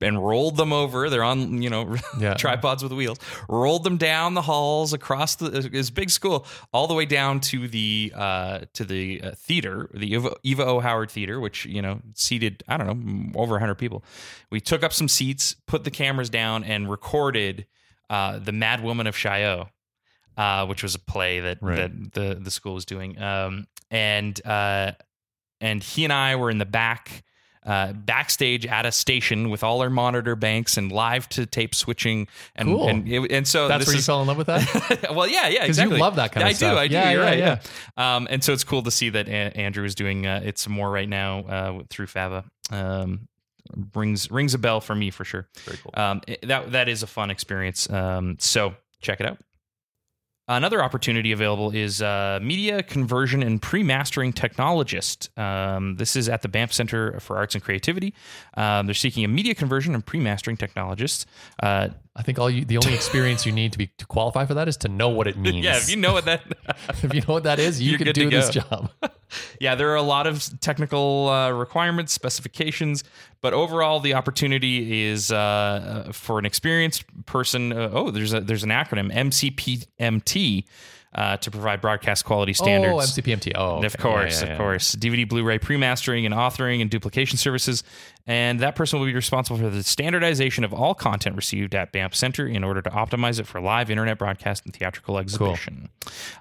and 0.00 0.24
rolled 0.24 0.56
them 0.56 0.72
over. 0.72 1.08
They're 1.10 1.22
on, 1.24 1.62
you 1.62 1.70
know, 1.70 1.96
Yeah. 2.18 2.34
tripods 2.34 2.82
with 2.82 2.92
wheels. 2.92 3.18
Rolled 3.48 3.84
them 3.84 3.96
down 3.96 4.34
the 4.34 4.42
halls 4.42 4.92
across 4.92 5.36
the 5.36 5.68
his 5.72 5.90
big 5.90 6.10
school, 6.10 6.46
all 6.72 6.86
the 6.86 6.94
way 6.94 7.04
down 7.06 7.40
to 7.40 7.68
the 7.68 8.12
uh, 8.14 8.60
to 8.74 8.84
the 8.84 9.20
uh, 9.22 9.30
theater, 9.32 9.90
the 9.94 10.12
Eva, 10.14 10.30
Eva 10.42 10.64
O. 10.66 10.80
Howard 10.80 11.10
Theater, 11.10 11.40
which 11.40 11.66
you 11.66 11.82
know 11.82 12.00
seated 12.14 12.62
I 12.68 12.76
don't 12.76 12.86
know 13.34 13.40
over 13.40 13.58
hundred 13.58 13.76
people. 13.76 14.04
We 14.50 14.60
took 14.60 14.82
up 14.82 14.92
some 14.92 15.08
seats, 15.08 15.56
put 15.66 15.84
the 15.84 15.90
cameras 15.90 16.30
down, 16.30 16.64
and 16.64 16.90
recorded 16.90 17.66
uh, 18.10 18.38
the 18.38 18.52
Mad 18.52 18.82
Woman 18.82 19.06
of 19.06 19.14
Chaillot, 19.16 19.68
uh, 20.36 20.66
which 20.66 20.82
was 20.82 20.94
a 20.94 20.98
play 21.00 21.40
that 21.40 21.58
Right. 21.60 21.76
that 21.76 22.12
the 22.12 22.34
the 22.40 22.50
school 22.50 22.74
was 22.74 22.84
doing. 22.84 23.20
Um, 23.20 23.66
and 23.90 24.40
uh, 24.46 24.92
and 25.60 25.82
he 25.82 26.04
and 26.04 26.12
I 26.12 26.36
were 26.36 26.50
in 26.50 26.58
the 26.58 26.64
back. 26.66 27.24
Uh, 27.66 27.92
backstage 27.92 28.64
at 28.64 28.86
a 28.86 28.92
station 28.92 29.50
with 29.50 29.64
all 29.64 29.82
our 29.82 29.90
monitor 29.90 30.36
banks 30.36 30.76
and 30.76 30.92
live 30.92 31.28
to 31.28 31.44
tape 31.46 31.74
switching 31.74 32.28
and 32.54 32.68
Cool. 32.68 32.88
and, 32.88 33.08
it- 33.08 33.32
and 33.32 33.48
so 33.48 33.66
That's 33.66 33.80
this 33.80 33.88
where 33.88 33.94
you 33.96 33.98
is, 33.98 34.06
fell 34.06 34.20
in 34.22 34.28
love 34.28 34.36
with 34.36 34.46
that? 34.46 35.08
well, 35.14 35.26
yeah, 35.26 35.48
yeah, 35.48 35.64
exactly. 35.64 35.96
you 35.96 36.00
love 36.00 36.14
that 36.14 36.30
kind 36.30 36.44
of 36.44 36.50
I 36.50 36.52
stuff. 36.52 36.74
do, 36.74 36.78
I 36.78 36.86
do. 36.86 36.94
Yeah, 36.94 37.10
you're 37.10 37.22
yeah, 37.24 37.28
right, 37.28 37.60
yeah. 37.98 38.16
Um, 38.16 38.28
and 38.30 38.44
so 38.44 38.52
it's 38.52 38.62
cool 38.62 38.84
to 38.84 38.90
see 38.92 39.08
that 39.10 39.26
A- 39.26 39.56
Andrew 39.56 39.84
is 39.84 39.96
doing 39.96 40.26
uh, 40.26 40.42
it 40.44 40.58
some 40.58 40.74
more 40.74 40.88
right 40.88 41.08
now 41.08 41.40
uh, 41.40 41.82
through 41.90 42.06
Fava. 42.06 42.44
Um, 42.70 43.26
rings 43.96 44.30
rings 44.30 44.54
a 44.54 44.58
bell 44.58 44.80
for 44.80 44.94
me 44.94 45.10
for 45.10 45.24
sure. 45.24 45.48
Very 45.64 45.78
cool. 45.78 45.90
Um, 45.94 46.20
that 46.44 46.70
that 46.70 46.88
is 46.88 47.02
a 47.02 47.08
fun 47.08 47.30
experience. 47.32 47.90
Um, 47.90 48.36
so 48.38 48.76
check 49.00 49.18
it 49.18 49.26
out. 49.26 49.38
Another 50.48 50.80
opportunity 50.80 51.32
available 51.32 51.72
is 51.72 52.00
uh, 52.00 52.38
media 52.40 52.80
conversion 52.80 53.42
and 53.42 53.60
pre-mastering 53.60 54.32
technologist. 54.32 55.36
Um, 55.36 55.96
this 55.96 56.14
is 56.14 56.28
at 56.28 56.42
the 56.42 56.48
Banff 56.48 56.72
Center 56.72 57.18
for 57.18 57.36
Arts 57.36 57.56
and 57.56 57.64
Creativity. 57.64 58.14
Um, 58.54 58.86
they're 58.86 58.94
seeking 58.94 59.24
a 59.24 59.28
media 59.28 59.56
conversion 59.56 59.92
and 59.92 60.06
pre-mastering 60.06 60.56
technologist. 60.56 61.26
Uh, 61.60 61.88
I 62.16 62.22
think 62.22 62.38
all 62.38 62.48
you, 62.48 62.64
the 62.64 62.78
only 62.78 62.94
experience 62.94 63.44
you 63.44 63.52
need 63.52 63.72
to 63.72 63.78
be 63.78 63.88
to 63.98 64.06
qualify 64.06 64.46
for 64.46 64.54
that 64.54 64.68
is 64.68 64.78
to 64.78 64.88
know 64.88 65.10
what 65.10 65.26
it 65.26 65.36
means. 65.36 65.64
yeah, 65.64 65.76
if 65.76 65.90
you 65.90 65.96
know 65.96 66.14
what 66.14 66.24
that. 66.24 66.42
if 66.88 67.12
you 67.14 67.20
know 67.20 67.34
what 67.34 67.44
that 67.44 67.58
is, 67.58 67.80
you 67.80 67.98
can 67.98 68.10
do 68.12 68.30
this 68.30 68.48
job. 68.48 68.90
yeah, 69.60 69.74
there 69.74 69.90
are 69.90 69.96
a 69.96 70.02
lot 70.02 70.26
of 70.26 70.42
technical 70.60 71.28
uh, 71.28 71.50
requirements, 71.50 72.14
specifications, 72.14 73.04
but 73.42 73.52
overall, 73.52 74.00
the 74.00 74.14
opportunity 74.14 75.04
is 75.04 75.30
uh, 75.30 75.36
uh, 75.36 76.12
for 76.12 76.38
an 76.38 76.46
experienced 76.46 77.04
person. 77.26 77.72
Uh, 77.72 77.90
oh, 77.92 78.10
there's 78.10 78.32
a 78.32 78.40
there's 78.40 78.64
an 78.64 78.70
acronym 78.70 79.12
MCPMT 79.12 80.64
uh, 81.16 81.36
to 81.38 81.50
provide 81.50 81.80
broadcast 81.80 82.24
quality 82.24 82.52
standards. 82.52 82.94
Oh, 82.94 82.98
MCPMT. 82.98 83.52
Oh, 83.54 83.82
Of 83.82 83.96
course, 83.96 84.42
Yeah, 84.42 84.48
yeah, 84.48 84.52
of 84.52 84.58
course. 84.58 84.94
DVD, 84.94 85.26
Blu-ray 85.26 85.58
pre-mastering 85.58 86.26
and 86.26 86.34
authoring 86.34 86.82
and 86.82 86.90
duplication 86.90 87.38
services. 87.38 87.82
And 88.28 88.58
that 88.58 88.74
person 88.74 88.98
will 88.98 89.06
be 89.06 89.14
responsible 89.14 89.56
for 89.58 89.70
the 89.70 89.84
standardization 89.84 90.64
of 90.64 90.72
all 90.74 90.94
content 90.94 91.36
received 91.36 91.76
at 91.76 91.92
Banff 91.92 92.12
Center 92.14 92.44
in 92.46 92.64
order 92.64 92.82
to 92.82 92.90
optimize 92.90 93.38
it 93.38 93.46
for 93.46 93.60
live 93.60 93.88
internet 93.88 94.18
broadcast 94.18 94.64
and 94.64 94.74
theatrical 94.74 95.18
exhibition. 95.18 95.90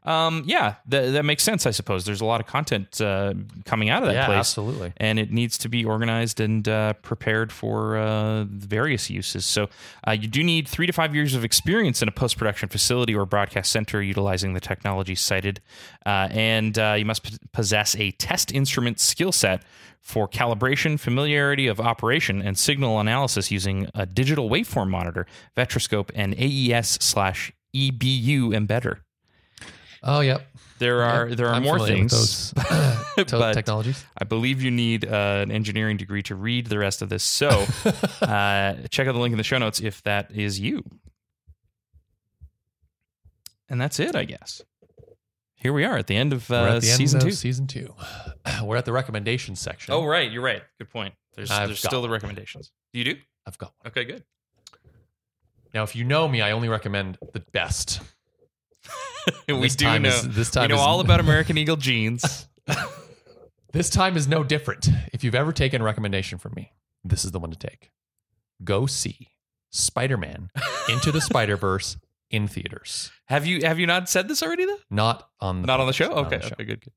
Um, 0.03 0.44
yeah, 0.48 0.76
that, 0.88 1.12
that 1.12 1.26
makes 1.26 1.44
sense, 1.44 1.68
I 1.68 1.72
suppose. 1.72 2.03
There's 2.06 2.22
a 2.22 2.26
lot 2.26 2.41
of 2.41 2.48
content 2.48 2.99
uh, 2.99 3.36
coming 3.66 3.90
out 3.90 4.02
of 4.02 4.07
that 4.10 4.16
Yeah, 4.16 4.26
place. 4.26 4.40
absolutely. 4.40 4.94
And 4.98 5.20
it 5.20 5.32
needs 5.32 5.60
to 5.60 5.70
be 5.70 5.86
organized 5.86 6.40
and 6.40 6.68
uh, 6.68 6.94
prepared 6.94 7.52
for 7.52 7.98
uh, 7.98 8.45
various 8.45 9.12
uses. 9.12 9.45
So 9.45 9.70
uh, 10.07 10.12
you 10.12 10.28
do 10.28 10.44
need 10.44 10.68
three 10.68 10.88
to 10.88 10.94
five 10.94 11.14
years 11.14 11.36
of 11.36 11.44
experience 11.44 12.02
in 12.02 12.07
a 12.07 12.12
post 12.12 12.38
production 12.38 12.68
facility 12.68 13.14
or 13.14 13.28
broadcast 13.28 13.72
center 13.72 14.02
utilizing 14.02 14.53
the 14.53 14.60
technology 14.60 15.14
cited. 15.14 15.62
Uh, 16.03 16.30
and 16.32 16.80
uh, 16.80 16.95
you 16.98 17.06
must 17.06 17.22
p- 17.24 17.38
possess 17.52 17.95
a 17.98 18.10
test 18.12 18.52
instrument 18.52 18.99
skill 18.99 19.32
set 19.32 19.62
for 20.06 20.27
calibration, 20.27 20.99
familiarity 20.99 21.65
of 21.65 21.80
operation, 21.82 22.40
and 22.40 22.60
signal 22.60 22.99
analysis 22.99 23.49
using 23.49 23.90
a 23.95 24.06
digital 24.06 24.52
waveform 24.52 24.88
monitor, 24.88 25.26
vectorscope, 25.57 26.11
and 26.14 26.36
AES 26.38 26.99
slash 27.03 27.52
EBU 27.76 28.52
embedder. 28.52 28.99
Oh, 30.03 30.19
yep. 30.19 30.45
There 30.77 31.02
are 31.02 31.34
there 31.34 31.48
are 31.48 31.56
I'm 31.56 31.64
more 31.64 31.80
things, 31.80 32.52
those 32.52 32.53
but 33.32 33.53
technologies. 33.53 34.06
I 34.15 34.26
believe 34.26 34.61
you 34.61 34.69
need 34.69 35.06
uh, 35.06 35.40
an 35.41 35.52
engineering 35.52 35.98
degree 35.98 36.22
to 36.23 36.36
read 36.36 36.68
the 36.68 36.77
rest 36.77 37.02
of 37.02 37.10
this. 37.10 37.23
So 37.23 37.49
uh, 38.22 38.76
check 38.91 39.07
out 39.07 39.14
the 39.14 39.19
link 39.19 39.32
in 39.32 39.38
the 39.38 39.44
show 39.44 39.57
notes 39.57 39.80
if 39.80 40.03
that 40.03 40.30
is 40.32 40.60
you. 40.60 40.84
And 43.68 43.82
that's 43.82 43.99
it, 43.99 44.15
I 44.15 44.26
guess. 44.26 44.61
Here 45.66 45.74
we 45.74 45.84
are 45.84 45.98
at 45.98 46.06
the 46.06 46.16
end 46.16 46.32
of 46.32 46.48
We're 46.48 46.58
uh, 46.58 46.76
at 46.76 46.82
the 46.84 46.90
end 46.90 46.98
season 46.98 47.18
of 47.18 47.24
two. 47.24 47.32
season 47.32 47.66
two. 47.66 47.92
We're 48.64 48.78
at 48.78 48.86
the 48.86 48.92
recommendations 48.92 49.60
section. 49.60 49.96
Oh, 49.96 50.06
right. 50.06 50.32
You're 50.32 50.44
right. 50.44 50.62
Good 50.78 50.92
point. 50.92 51.16
There's, 51.34 51.50
I've 51.50 51.70
there's 51.70 51.82
got 51.82 51.90
still 51.90 52.02
the 52.04 52.08
one. 52.08 52.12
recommendations. 52.14 52.72
You 52.94 53.04
do? 53.04 53.16
I've 53.48 53.58
got 53.58 53.74
one. 53.82 53.88
Okay, 53.90 54.04
good. 54.04 54.24
Now, 55.74 55.82
if 55.82 55.96
you 55.96 56.04
know 56.04 56.28
me, 56.28 56.44
I 56.44 56.52
only 56.52 56.70
recommend 56.70 57.18
the 57.34 57.40
best. 57.40 58.00
we 59.48 59.60
This 59.60 59.76
do 59.76 59.86
time 59.86 60.04
know. 60.04 60.10
is- 60.10 60.36
this 60.36 60.56
we 60.56 60.68
know 60.68 60.76
is- 60.76 60.82
all 60.82 61.00
about 61.02 61.20
American 61.20 61.58
Eagle 61.58 61.78
jeans. 61.78 62.48
This 63.74 63.90
time 63.90 64.16
is 64.18 64.28
no 64.28 64.44
different. 64.44 64.88
If 65.14 65.24
you've 65.24 65.34
ever 65.34 65.52
taken 65.52 65.82
a 65.82 65.84
recommendation 65.84 66.38
from 66.38 66.54
me, 66.56 66.74
this 67.04 67.26
is 67.26 67.32
the 67.32 67.40
one 67.40 67.50
to 67.50 67.58
take. 67.58 67.92
Go 68.64 68.86
see 68.86 69.30
Spider 69.72 70.16
Man 70.16 70.50
Into 70.90 71.12
the 71.12 71.20
Spider 71.22 71.58
Verse 71.58 71.98
in 72.36 72.48
theaters. 72.48 73.12
have 73.28 73.45
you 73.45 73.66
have 73.66 73.80
you 73.80 73.88
not 73.88 74.10
said 74.10 74.28
this 74.28 74.44
already 74.44 74.66
though? 74.66 74.78
Not 74.90 75.30
on 75.40 75.62
the 75.62 75.68
Not 75.68 75.80
on 75.80 75.88
the 75.88 75.94
show. 75.94 76.12
Okay, 76.12 76.38
the 76.38 76.44
show. 76.44 76.53
okay, 76.53 76.66
good, 76.66 76.82
good. 76.82 76.94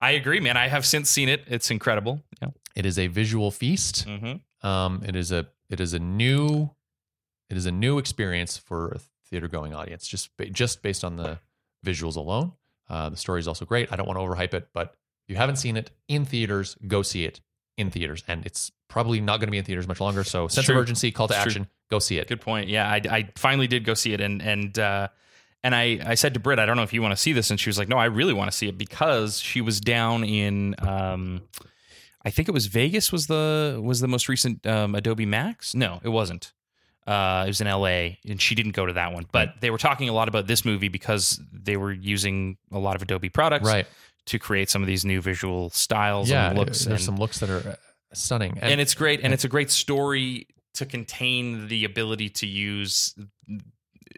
I 0.00 0.12
agree, 0.12 0.40
man. 0.40 0.56
I 0.56 0.68
have 0.68 0.86
since 0.86 1.10
seen 1.10 1.28
it. 1.28 1.44
It's 1.46 1.70
incredible. 1.70 2.22
Yeah. 2.40 2.48
It 2.74 2.86
is 2.86 2.98
a 2.98 3.06
visual 3.08 3.50
feast. 3.50 4.06
Mm-hmm. 4.08 4.66
Um, 4.66 5.02
it 5.06 5.14
is 5.14 5.32
a 5.32 5.46
it 5.68 5.80
is 5.80 5.92
a 5.92 5.98
new 5.98 6.70
it 7.50 7.56
is 7.56 7.66
a 7.66 7.72
new 7.72 7.98
experience 7.98 8.56
for 8.56 8.92
a 8.92 9.00
theater 9.28 9.48
going 9.48 9.74
audience 9.74 10.06
just 10.06 10.30
just 10.52 10.82
based 10.82 11.04
on 11.04 11.16
the 11.16 11.38
visuals 11.84 12.16
alone. 12.16 12.52
Uh, 12.88 13.08
the 13.10 13.16
story 13.16 13.40
is 13.40 13.46
also 13.46 13.64
great. 13.64 13.92
I 13.92 13.96
don't 13.96 14.06
want 14.06 14.18
to 14.18 14.24
overhype 14.24 14.54
it, 14.54 14.68
but 14.72 14.94
if 15.26 15.34
you 15.34 15.36
haven't 15.36 15.56
seen 15.56 15.76
it 15.76 15.90
in 16.08 16.24
theaters, 16.24 16.76
go 16.86 17.02
see 17.02 17.24
it 17.24 17.40
in 17.76 17.90
theaters, 17.90 18.24
and 18.26 18.44
it's 18.44 18.72
probably 18.88 19.20
not 19.20 19.38
going 19.38 19.46
to 19.46 19.52
be 19.52 19.58
in 19.58 19.64
theaters 19.64 19.86
much 19.86 20.00
longer. 20.00 20.24
So 20.24 20.48
sense 20.48 20.66
true. 20.66 20.74
of 20.74 20.82
urgency, 20.82 21.12
call 21.12 21.28
to 21.28 21.34
true. 21.34 21.42
action, 21.42 21.68
go 21.90 21.98
see 21.98 22.18
it. 22.18 22.28
Good 22.28 22.40
point. 22.40 22.68
Yeah, 22.68 22.88
I, 22.88 23.00
I 23.10 23.28
finally 23.36 23.66
did 23.66 23.84
go 23.84 23.94
see 23.94 24.12
it, 24.12 24.20
and 24.20 24.40
and 24.42 24.78
uh, 24.78 25.08
and 25.62 25.74
I 25.74 26.00
I 26.04 26.14
said 26.14 26.34
to 26.34 26.40
Britt, 26.40 26.58
I 26.58 26.66
don't 26.66 26.76
know 26.76 26.82
if 26.82 26.92
you 26.92 27.02
want 27.02 27.12
to 27.12 27.16
see 27.20 27.32
this, 27.32 27.50
and 27.50 27.58
she 27.60 27.68
was 27.68 27.78
like, 27.78 27.88
No, 27.88 27.96
I 27.98 28.06
really 28.06 28.32
want 28.32 28.50
to 28.50 28.56
see 28.56 28.68
it 28.68 28.78
because 28.78 29.40
she 29.40 29.60
was 29.60 29.80
down 29.80 30.24
in. 30.24 30.74
Um, 30.78 31.42
I 32.24 32.30
think 32.30 32.48
it 32.48 32.52
was 32.52 32.66
Vegas 32.66 33.10
was 33.12 33.26
the 33.28 33.80
was 33.82 34.00
the 34.00 34.08
most 34.08 34.28
recent 34.28 34.66
um, 34.66 34.94
Adobe 34.94 35.26
Max. 35.26 35.74
No, 35.74 36.00
it 36.04 36.10
wasn't. 36.10 36.52
Uh, 37.06 37.44
it 37.46 37.48
was 37.48 37.60
in 37.62 37.66
L.A. 37.66 38.18
and 38.28 38.40
she 38.40 38.54
didn't 38.54 38.72
go 38.72 38.86
to 38.86 38.92
that 38.92 39.12
one. 39.12 39.26
But 39.32 39.54
they 39.60 39.70
were 39.70 39.78
talking 39.78 40.08
a 40.08 40.12
lot 40.12 40.28
about 40.28 40.46
this 40.46 40.64
movie 40.64 40.88
because 40.88 41.40
they 41.50 41.76
were 41.76 41.90
using 41.92 42.56
a 42.70 42.78
lot 42.78 42.94
of 42.94 43.02
Adobe 43.02 43.30
products 43.30 43.66
Right? 43.66 43.86
to 44.26 44.38
create 44.38 44.68
some 44.70 44.82
of 44.82 44.86
these 44.86 45.04
new 45.04 45.20
visual 45.22 45.70
styles 45.70 46.30
Yeah, 46.30 46.50
and 46.50 46.58
looks. 46.58 46.84
There's 46.84 47.00
and- 47.00 47.04
some 47.06 47.16
looks 47.16 47.40
that 47.40 47.48
are 47.50 47.70
uh, 47.70 47.74
stunning, 48.12 48.58
and, 48.60 48.80
it's 48.80 48.94
great 48.94 49.20
and 49.22 49.32
it's 49.32 49.44
a 49.44 49.48
great 49.48 49.70
story 49.70 50.46
to 50.80 50.86
contain 50.86 51.68
the 51.68 51.84
ability 51.84 52.28
to 52.30 52.46
use 52.46 53.14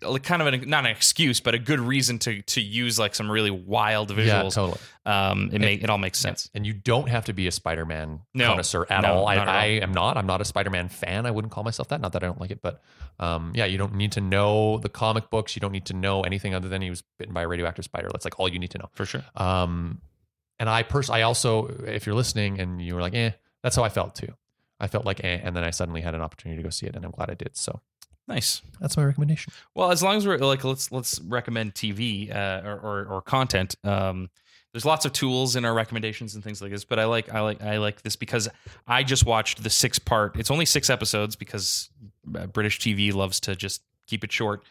like 0.00 0.22
kind 0.24 0.42
of 0.42 0.48
an, 0.48 0.68
not 0.68 0.84
an 0.84 0.90
excuse, 0.90 1.38
but 1.38 1.54
a 1.54 1.58
good 1.58 1.78
reason 1.78 2.18
to 2.18 2.42
to 2.42 2.60
use 2.60 2.98
like 2.98 3.14
some 3.14 3.30
really 3.30 3.50
wild 3.50 4.10
visuals. 4.10 4.26
Yeah, 4.26 4.48
totally. 4.48 4.78
Um, 5.06 5.50
it 5.52 5.60
make 5.60 5.84
it 5.84 5.90
all 5.90 5.98
makes 5.98 6.18
sense. 6.18 6.50
And 6.54 6.66
you 6.66 6.72
don't 6.72 7.08
have 7.08 7.26
to 7.26 7.32
be 7.32 7.46
a 7.46 7.52
Spider-Man 7.52 8.20
No. 8.34 8.48
connoisseur 8.48 8.86
at 8.90 9.02
No, 9.02 9.14
all. 9.14 9.26
I, 9.28 9.36
at 9.36 9.46
all. 9.48 9.54
I 9.54 9.64
am 9.66 9.92
not. 9.92 10.16
I'm 10.16 10.26
not 10.26 10.40
a 10.40 10.44
Spider-Man 10.44 10.88
fan. 10.88 11.26
I 11.26 11.30
wouldn't 11.30 11.52
call 11.52 11.62
myself 11.62 11.88
that. 11.88 12.00
Not 12.00 12.12
that 12.14 12.24
I 12.24 12.26
don't 12.26 12.40
like 12.40 12.50
it, 12.50 12.62
but 12.62 12.82
um, 13.20 13.52
yeah, 13.54 13.66
you 13.66 13.78
don't 13.78 13.94
need 13.94 14.12
to 14.12 14.20
know 14.20 14.78
the 14.78 14.88
comic 14.88 15.30
books. 15.30 15.54
You 15.54 15.60
don't 15.60 15.72
need 15.72 15.86
to 15.86 15.94
know 15.94 16.22
anything 16.22 16.54
other 16.54 16.68
than 16.68 16.82
he 16.82 16.90
was 16.90 17.02
bitten 17.18 17.34
by 17.34 17.42
a 17.42 17.48
radioactive 17.48 17.84
spider. 17.84 18.08
That's 18.10 18.24
like 18.24 18.40
all 18.40 18.48
you 18.48 18.58
need 18.58 18.70
to 18.70 18.78
know. 18.78 18.88
For 18.94 19.04
sure. 19.04 19.22
Um, 19.36 20.00
and 20.58 20.68
I 20.68 20.82
pers- 20.84 21.10
I 21.10 21.22
also, 21.22 21.66
if 21.86 22.06
you're 22.06 22.14
listening 22.16 22.58
and 22.60 22.80
you 22.80 22.94
were 22.94 23.00
like, 23.02 23.14
eh, 23.14 23.32
that's 23.62 23.76
how 23.76 23.84
I 23.84 23.88
felt 23.88 24.14
too. 24.16 24.32
I 24.82 24.88
felt 24.88 25.06
like, 25.06 25.22
eh, 25.24 25.40
and 25.42 25.56
then 25.56 25.64
I 25.64 25.70
suddenly 25.70 26.00
had 26.02 26.14
an 26.14 26.20
opportunity 26.20 26.58
to 26.60 26.62
go 26.66 26.70
see 26.70 26.86
it, 26.86 26.96
and 26.96 27.04
I'm 27.04 27.12
glad 27.12 27.30
I 27.30 27.34
did. 27.34 27.56
So 27.56 27.80
Nice. 28.28 28.62
that's 28.80 28.96
my 28.96 29.04
recommendation. 29.04 29.52
Well, 29.74 29.90
as 29.90 30.02
long 30.02 30.16
as 30.16 30.26
we're 30.26 30.38
like, 30.38 30.64
let's 30.64 30.92
let's 30.92 31.20
recommend 31.20 31.74
TV 31.74 32.34
uh, 32.34 32.62
or, 32.64 32.78
or 32.80 33.06
or 33.06 33.22
content. 33.22 33.76
Um, 33.84 34.28
there's 34.72 34.84
lots 34.84 35.04
of 35.04 35.12
tools 35.12 35.54
in 35.54 35.64
our 35.64 35.74
recommendations 35.74 36.34
and 36.34 36.42
things 36.42 36.62
like 36.62 36.70
this, 36.70 36.84
but 36.84 36.98
I 36.98 37.04
like 37.04 37.32
I 37.32 37.40
like 37.40 37.62
I 37.62 37.78
like 37.78 38.02
this 38.02 38.16
because 38.16 38.48
I 38.86 39.02
just 39.02 39.26
watched 39.26 39.62
the 39.62 39.70
six 39.70 39.98
part. 39.98 40.38
It's 40.38 40.50
only 40.50 40.64
six 40.66 40.88
episodes 40.88 41.36
because 41.36 41.90
uh, 42.36 42.46
British 42.46 42.80
TV 42.80 43.12
loves 43.12 43.40
to 43.40 43.54
just 43.54 43.82
keep 44.06 44.24
it 44.24 44.32
short. 44.32 44.62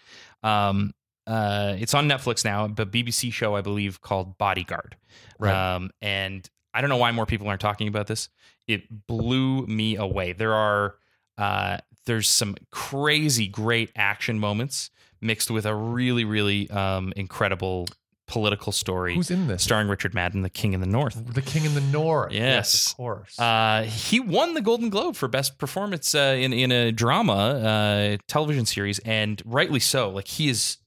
Um, 0.43 0.93
uh, 1.27 1.75
it's 1.79 1.93
on 1.93 2.09
Netflix 2.09 2.43
now, 2.43 2.67
but 2.67 2.91
BBC 2.91 3.31
show 3.31 3.55
I 3.55 3.61
believe 3.61 4.01
called 4.01 4.37
Bodyguard. 4.37 4.95
Right. 5.39 5.75
Um, 5.75 5.91
and 6.01 6.49
I 6.73 6.81
don't 6.81 6.89
know 6.89 6.97
why 6.97 7.11
more 7.11 7.25
people 7.25 7.47
aren't 7.47 7.61
talking 7.61 7.87
about 7.87 8.07
this. 8.07 8.29
It 8.71 9.07
blew 9.07 9.65
me 9.67 9.95
away. 9.95 10.33
There 10.33 10.53
are 10.53 10.95
uh, 11.37 11.77
there's 12.05 12.29
some 12.29 12.55
crazy 12.71 13.47
great 13.47 13.91
action 13.95 14.39
moments 14.39 14.89
mixed 15.21 15.51
with 15.51 15.65
a 15.65 15.75
really 15.75 16.25
really 16.25 16.69
um, 16.69 17.13
incredible 17.15 17.87
political 18.31 18.71
story 18.71 19.15
Who's 19.15 19.29
in 19.29 19.47
this? 19.47 19.61
starring 19.61 19.89
Richard 19.89 20.13
Madden, 20.13 20.41
the 20.41 20.49
King 20.49 20.71
in 20.71 20.79
the 20.79 20.87
North. 20.87 21.33
The 21.33 21.41
King 21.41 21.65
in 21.65 21.73
the 21.73 21.81
North. 21.81 22.31
Yes. 22.31 22.91
of 22.91 22.95
course. 22.95 23.37
Uh, 23.37 23.83
he 23.83 24.21
won 24.21 24.53
the 24.53 24.61
Golden 24.61 24.89
Globe 24.89 25.17
for 25.17 25.27
best 25.27 25.57
performance 25.57 26.15
uh, 26.15 26.37
in 26.39 26.53
in 26.53 26.71
a 26.71 26.91
drama 26.93 27.33
uh, 27.33 28.17
television 28.27 28.65
series, 28.65 28.99
and 28.99 29.41
rightly 29.45 29.81
so. 29.81 30.09
Like 30.09 30.27
he 30.27 30.47
is 30.49 30.77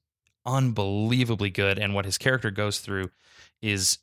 unbelievably 0.47 1.51
good, 1.51 1.79
and 1.79 1.95
what 1.95 2.07
his 2.07 2.17
character 2.19 2.51
goes 2.51 2.81
through 2.81 3.11
is 3.61 3.99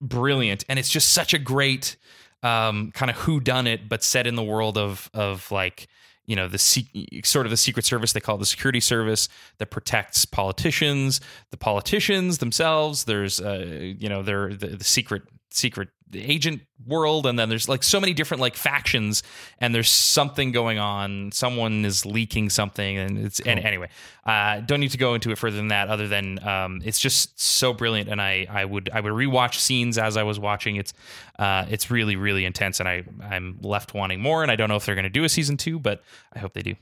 brilliant, 0.00 0.64
and 0.68 0.78
it's 0.78 0.90
just 0.90 1.10
such 1.12 1.32
a 1.32 1.38
great 1.38 1.96
um, 2.42 2.90
kind 2.92 3.10
of 3.10 3.16
who 3.18 3.40
done 3.40 3.66
it, 3.66 3.88
but 3.88 4.02
set 4.02 4.26
in 4.26 4.34
the 4.34 4.42
world 4.42 4.76
of 4.78 5.10
of 5.14 5.50
like 5.50 5.88
you 6.26 6.36
know 6.36 6.48
the 6.48 6.58
sort 6.58 7.46
of 7.46 7.50
the 7.50 7.56
secret 7.56 7.84
service 7.84 8.12
they 8.12 8.20
call 8.20 8.36
it 8.36 8.38
the 8.38 8.46
security 8.46 8.80
service 8.80 9.28
that 9.58 9.70
protects 9.70 10.24
politicians. 10.24 11.20
The 11.50 11.56
politicians 11.56 12.38
themselves 12.38 13.04
there's 13.04 13.40
uh 13.40 13.66
you 13.98 14.08
know 14.08 14.22
they're 14.22 14.54
the, 14.54 14.68
the 14.68 14.84
secret 14.84 15.22
secret 15.50 15.88
agent 16.14 16.62
world 16.86 17.26
and 17.26 17.38
then 17.38 17.48
there's 17.48 17.68
like 17.68 17.82
so 17.82 18.00
many 18.00 18.12
different 18.12 18.40
like 18.40 18.56
factions 18.56 19.22
and 19.58 19.74
there's 19.74 19.88
something 19.88 20.50
going 20.52 20.78
on 20.78 21.30
someone 21.32 21.84
is 21.84 22.04
leaking 22.04 22.50
something 22.50 22.98
and 22.98 23.18
it's 23.18 23.38
and 23.40 23.60
anyway 23.60 23.88
uh 24.26 24.60
don't 24.60 24.80
need 24.80 24.90
to 24.90 24.98
go 24.98 25.14
into 25.14 25.30
it 25.30 25.38
further 25.38 25.56
than 25.56 25.68
that 25.68 25.88
other 25.88 26.08
than 26.08 26.44
um 26.46 26.80
it's 26.84 26.98
just 26.98 27.40
so 27.40 27.72
brilliant 27.72 28.08
and 28.08 28.20
i 28.20 28.46
i 28.50 28.64
would 28.64 28.90
i 28.92 29.00
would 29.00 29.12
rewatch 29.12 29.54
scenes 29.54 29.96
as 29.96 30.16
i 30.16 30.22
was 30.24 30.38
watching 30.40 30.76
it's 30.76 30.92
uh 31.38 31.64
it's 31.70 31.90
really 31.90 32.16
really 32.16 32.44
intense 32.44 32.80
and 32.80 32.88
i 32.88 33.04
i'm 33.22 33.58
left 33.62 33.94
wanting 33.94 34.20
more 34.20 34.42
and 34.42 34.50
i 34.50 34.56
don't 34.56 34.68
know 34.68 34.76
if 34.76 34.84
they're 34.84 34.96
going 34.96 35.04
to 35.04 35.08
do 35.10 35.22
a 35.24 35.28
season 35.28 35.56
two 35.56 35.78
but 35.78 36.02
i 36.34 36.38
hope 36.40 36.52
they 36.52 36.62
do 36.62 36.74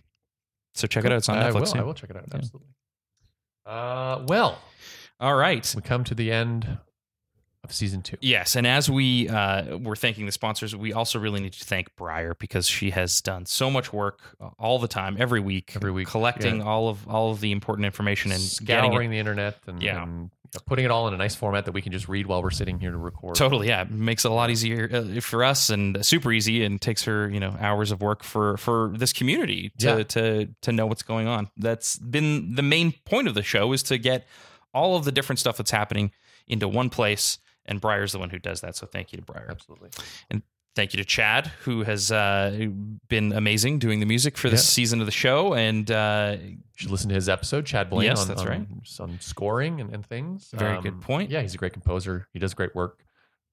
so 0.75 0.87
check 0.87 1.05
it 1.05 1.13
out 1.13 1.19
it's 1.19 1.29
on 1.29 1.37
I 1.37 1.51
netflix 1.51 1.55
will. 1.55 1.67
soon. 1.67 1.81
I 1.81 1.85
will 1.85 1.95
check 1.95 2.11
it 2.11 2.17
out. 2.17 2.25
Absolutely. 2.33 2.69
Uh, 3.67 4.25
well, 4.27 4.59
all 5.21 5.37
right 5.37 5.71
we 5.77 5.83
come 5.83 6.05
to 6.05 6.15
the 6.15 6.33
end 6.33 6.79
of 7.63 7.73
season 7.73 8.03
two. 8.03 8.17
Yes, 8.21 8.57
and 8.57 8.67
as 8.67 8.89
we 8.91 9.29
uh, 9.29 9.77
were 9.79 9.97
thanking 9.97 10.27
the 10.27 10.33
sponsors, 10.33 10.75
we 10.75 10.93
also 10.93 11.19
really 11.19 11.41
need 11.41 11.53
to 11.53 11.65
thank 11.65 11.95
Briar 11.97 12.35
because 12.39 12.67
she 12.67 12.91
has 12.91 13.21
done 13.21 13.45
so 13.47 13.71
much 13.71 13.93
work 13.93 14.21
uh, 14.41 14.49
all 14.59 14.79
the 14.79 14.89
time, 14.89 15.17
every 15.19 15.41
week, 15.41 15.73
Every 15.77 15.93
week, 15.93 16.09
collecting 16.09 16.59
yeah. 16.59 16.65
all 16.65 16.89
of 16.89 17.07
all 17.09 17.31
of 17.31 17.41
the 17.41 17.53
important 17.53 17.87
information 17.87 18.33
and 18.33 18.41
Scouring 18.41 19.11
the 19.11 19.19
internet 19.19 19.59
and, 19.67 19.83
Yeah. 19.83 20.03
and 20.03 20.31
putting 20.67 20.85
it 20.85 20.91
all 20.91 21.07
in 21.07 21.15
a 21.15 21.17
nice 21.17 21.35
format 21.37 21.65
that 21.67 21.73
we 21.73 21.81
can 21.83 21.93
just 21.93 22.09
read 22.09 22.27
while 22.27 22.43
we're 22.43 22.51
sitting 22.51 22.81
here 22.81 22.91
to 22.91 22.97
record. 22.97 23.37
Totally, 23.37 23.69
yeah, 23.69 23.83
it 23.83 23.91
makes 23.91 24.25
it 24.25 24.31
a 24.33 24.35
lot 24.35 24.51
easier 24.51 24.91
uh, 24.93 25.21
for 25.21 25.45
us 25.45 25.71
and 25.71 26.05
super 26.05 26.33
easy, 26.33 26.65
and 26.65 26.81
takes 26.81 27.05
her 27.05 27.29
you 27.29 27.39
know 27.41 27.55
hours 27.61 27.93
of 27.93 28.01
work 28.01 28.25
for 28.25 28.57
for 28.57 28.93
this 28.97 29.13
community 29.13 29.71
to 29.79 29.87
Yeah. 29.99 30.03
to 30.05 30.49
to 30.63 30.73
know 30.73 30.87
what's 30.87 31.03
going 31.03 31.27
on. 31.29 31.51
That's 31.57 31.99
been 31.99 32.55
the 32.55 32.63
main 32.63 32.93
point 33.05 33.29
of 33.29 33.35
the 33.35 33.43
show 33.43 33.73
is 33.75 33.83
to 33.85 33.99
get 33.99 34.27
all 34.73 34.97
of 34.97 35.05
the 35.05 35.13
different 35.13 35.39
stuff 35.39 35.57
that's 35.59 35.71
happening 35.73 36.11
into 36.49 36.67
one 36.67 36.91
place. 36.91 37.39
And 37.71 37.81
Briar's 37.81 38.13
the 38.13 38.19
one 38.19 38.29
who 38.29 38.39
does 38.39 38.61
that. 38.61 38.77
So 38.77 38.87
thank 38.87 39.13
you 39.13 39.17
to 39.19 39.25
Briar. 39.25 39.47
Absolutely. 39.49 39.89
And 40.31 40.43
thank 40.77 40.93
you 40.93 40.99
to 40.99 41.05
Chad, 41.05 41.47
who 41.63 41.83
has 41.85 42.13
uh, 42.13 42.67
been 43.09 43.33
amazing 43.33 43.79
doing 43.79 44.01
the 44.01 44.07
music 44.07 44.37
for 44.37 44.51
this 44.51 44.61
Yeah. 44.65 44.75
season 44.75 45.01
of 45.01 45.07
the 45.07 45.13
show. 45.13 45.55
And 45.55 45.91
uh, 45.91 46.37
You 46.43 46.59
should 46.77 46.91
listen 46.91 47.09
to 47.09 47.15
his 47.15 47.29
episode, 47.29 47.65
Chad 47.67 47.89
Blaine, 47.89 48.07
Yes, 48.09 48.23
on, 48.23 48.29
that's 48.29 48.41
on, 48.43 48.47
right. 48.49 48.67
on 49.01 49.19
scoring 49.21 49.81
and, 49.81 49.95
and 49.95 50.05
things. 50.05 50.51
Um, 50.53 50.59
Very 50.59 50.81
good 50.83 51.01
point. 51.01 51.31
Yeah, 51.31 51.41
he's 51.43 51.55
a 51.55 51.59
great 51.59 51.73
composer. 51.73 52.29
He 52.33 52.39
does 52.39 52.53
great 52.55 52.75
work. 52.75 53.05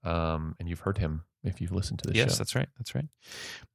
Um, 0.03 0.55
and 0.59 0.67
you've 0.67 0.79
heard 0.81 0.97
him 0.97 1.23
if 1.43 1.61
you've 1.61 1.71
listened 1.71 1.99
to 1.99 2.07
the 2.07 2.13
show. 2.13 2.19
yes, 2.21 2.31
show. 2.33 2.37
that's 2.39 2.55
right. 2.55 2.67
That's 2.77 2.93
right. 2.95 3.05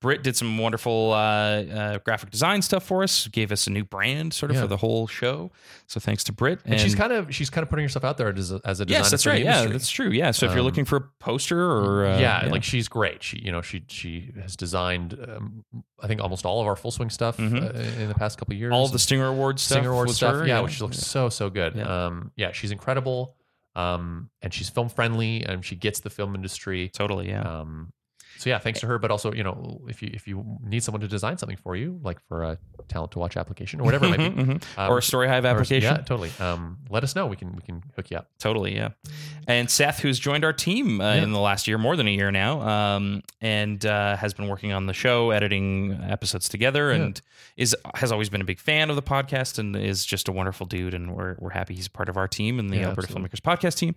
Britt 0.00 0.22
did 0.22 0.36
some 0.36 0.58
wonderful 0.58 1.12
uh, 1.12 1.16
uh, 1.16 1.98
graphic 1.98 2.30
design 2.30 2.60
stuff 2.60 2.82
for 2.84 3.02
us. 3.02 3.28
Gave 3.28 3.52
us 3.52 3.66
a 3.66 3.70
new 3.70 3.84
brand 3.84 4.34
sort 4.34 4.50
of 4.50 4.56
Yeah. 4.56 4.62
for 4.62 4.66
the 4.68 4.76
whole 4.76 5.06
show. 5.06 5.52
So 5.86 6.00
thanks 6.00 6.24
to 6.24 6.32
Britt. 6.32 6.58
And, 6.64 6.78
she's 6.80 6.94
kind 6.94 7.12
of 7.12 7.32
she's 7.34 7.50
kind 7.50 7.62
of 7.62 7.70
putting 7.70 7.84
herself 7.84 8.04
out 8.04 8.18
there 8.18 8.28
as 8.28 8.50
a, 8.52 8.60
as 8.64 8.80
a 8.80 8.84
designer. 8.84 9.02
yes, 9.04 9.10
that's 9.10 9.26
right. 9.26 9.42
Yeah, 9.44 9.66
that's 9.66 9.88
true. 9.90 10.10
Yeah. 10.10 10.32
So 10.32 10.46
if 10.46 10.52
you're 10.52 10.60
Um, 10.60 10.66
looking 10.66 10.84
for 10.84 10.96
a 10.96 11.00
poster 11.20 11.60
or 11.70 12.06
uh, 12.06 12.18
yeah, 12.18 12.48
like 12.50 12.64
she's 12.64 12.88
great. 12.88 13.22
She, 13.22 13.38
you 13.38 13.52
know, 13.52 13.62
she 13.62 13.84
she 13.88 14.32
has 14.42 14.56
designed, 14.56 15.16
um, 15.28 15.64
I 16.02 16.08
think, 16.08 16.20
almost 16.20 16.44
all 16.44 16.60
of 16.60 16.66
our 16.66 16.76
full 16.76 16.90
swing 16.90 17.10
stuff 17.10 17.36
Mhm. 17.36 17.62
uh, 17.62 18.00
in 18.02 18.08
the 18.08 18.14
past 18.14 18.38
couple 18.38 18.54
of 18.54 18.58
years. 18.58 18.72
all 18.72 18.88
the 18.88 18.98
Stinger 18.98 19.28
Awards 19.28 19.62
stuff, 19.62 19.76
Singer 19.78 19.90
Award 19.92 20.08
was 20.08 20.16
stuff, 20.16 20.34
her, 20.34 20.46
yeah, 20.46 20.60
which 20.60 20.80
looks 20.80 20.98
so 20.98 21.28
so 21.28 21.48
good. 21.48 21.76
Yeah. 21.76 22.06
Um, 22.06 22.32
yeah, 22.36 22.52
she's 22.52 22.70
incredible, 22.72 23.36
um, 23.74 24.30
and 24.42 24.52
she's 24.52 24.68
film 24.68 24.88
friendly, 24.88 25.44
and 25.44 25.64
she 25.64 25.76
gets 25.76 26.00
the 26.00 26.10
film 26.10 26.34
industry. 26.34 26.90
totally. 26.92 27.28
Yeah. 27.28 27.42
Um, 27.42 27.92
so 28.42 28.50
yeah, 28.50 28.58
thanks 28.58 28.80
to 28.80 28.86
her. 28.86 28.98
But 28.98 29.10
also, 29.10 29.32
you 29.32 29.44
know, 29.44 29.80
if 29.88 30.02
you 30.02 30.10
if 30.12 30.26
you 30.26 30.44
need 30.64 30.82
someone 30.82 31.00
to 31.00 31.08
design 31.08 31.38
something 31.38 31.56
for 31.56 31.76
you, 31.76 32.00
like 32.02 32.18
for 32.28 32.42
a 32.42 32.58
talent 32.88 33.12
to 33.12 33.18
watch 33.20 33.36
application 33.36 33.80
or 33.80 33.84
whatever 33.84 34.06
it 34.06 34.10
might 34.10 34.18
be, 34.18 34.24
Mhm, 34.42 34.46
mhm. 34.60 34.78
um, 34.78 34.90
or 34.90 34.98
a 34.98 35.00
StoryHive 35.00 35.44
or- 35.44 35.46
application. 35.48 35.94
yeah, 35.94 36.02
totally. 36.02 36.30
Um, 36.40 36.78
let 36.90 37.04
us 37.04 37.14
know. 37.14 37.26
We 37.26 37.36
can 37.36 37.54
we 37.54 37.62
can 37.62 37.82
hook 37.96 38.10
you 38.10 38.16
up. 38.16 38.28
Totally, 38.40 38.74
yeah. 38.74 38.90
And 39.46 39.70
Seth, 39.70 40.00
who's 40.00 40.18
joined 40.18 40.44
our 40.44 40.52
team 40.52 41.00
uh, 41.00 41.14
Yeah. 41.14 41.22
in 41.22 41.32
the 41.32 41.40
last 41.40 41.66
year, 41.68 41.78
more 41.78 41.96
than 41.96 42.06
a 42.08 42.10
year 42.10 42.30
now, 42.30 42.60
um, 42.62 43.22
and 43.40 43.84
uh, 43.86 44.16
has 44.16 44.34
been 44.34 44.48
working 44.48 44.72
on 44.72 44.86
the 44.86 44.92
show, 44.92 45.30
editing 45.30 45.98
episodes 46.02 46.48
together, 46.48 46.90
and 46.90 47.20
is 47.56 47.76
has 47.94 48.10
always 48.12 48.28
been 48.28 48.40
a 48.40 48.44
big 48.44 48.58
fan 48.60 48.90
of 48.90 48.96
the 48.96 49.02
podcast, 49.02 49.58
and 49.58 49.76
is 49.76 50.04
just 50.04 50.26
a 50.28 50.32
wonderful 50.32 50.66
dude. 50.66 50.94
And 50.94 51.14
we're 51.14 51.36
we're 51.38 51.50
happy 51.50 51.74
he's 51.74 51.88
part 51.88 52.08
of 52.08 52.16
our 52.16 52.26
team 52.28 52.58
and 52.58 52.70
the 52.70 52.76
Yeah, 52.78 52.88
Alberta 52.88 53.06
absolutely. 53.08 53.28
Filmmakers 53.30 53.40
podcast 53.40 53.76
team. 53.76 53.94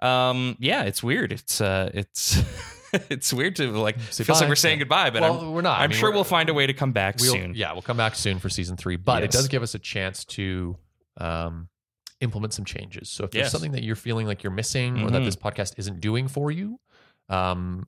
Um, 0.00 0.56
yeah, 0.60 0.82
it's 0.84 1.02
weird. 1.02 1.32
It's 1.32 1.60
uh, 1.60 1.90
it's. 1.94 2.40
it's 3.10 3.32
weird 3.32 3.56
to 3.56 3.70
like 3.70 3.98
Say 4.10 4.24
feels 4.24 4.40
like 4.40 4.48
we're 4.48 4.54
saying 4.56 4.78
goodbye, 4.80 5.10
but 5.10 5.22
Well, 5.22 5.40
I'm, 5.40 5.52
we're 5.52 5.62
not. 5.62 5.78
I 5.80 5.84
I'm 5.84 5.90
mean, 5.90 5.98
sure 5.98 6.10
we'll 6.12 6.24
find 6.24 6.48
a 6.48 6.54
way 6.54 6.66
to 6.66 6.72
come 6.74 6.92
back 6.92 7.16
We'll, 7.20 7.32
soon. 7.32 7.54
Yeah, 7.54 7.72
we'll 7.72 7.82
come 7.82 7.96
back 7.96 8.14
soon 8.14 8.38
for 8.38 8.48
season 8.48 8.76
three, 8.76 8.96
but 8.96 9.22
it 9.22 9.30
does 9.30 9.48
give 9.48 9.62
us 9.62 9.74
a 9.74 9.78
chance 9.78 10.24
to 10.26 10.76
um, 11.18 11.68
implement 12.20 12.52
some 12.52 12.64
changes. 12.64 13.08
So 13.08 13.24
if 13.24 13.30
there's 13.30 13.44
Yes. 13.44 13.52
something 13.52 13.72
that 13.72 13.82
you're 13.82 13.96
feeling 13.96 14.26
like 14.26 14.42
you're 14.42 14.52
missing 14.52 15.02
or 15.02 15.10
that 15.10 15.22
Mhm. 15.22 15.24
this 15.24 15.36
podcast 15.36 15.74
isn't 15.78 16.00
doing 16.00 16.28
for 16.28 16.50
you, 16.50 16.78
um, 17.28 17.86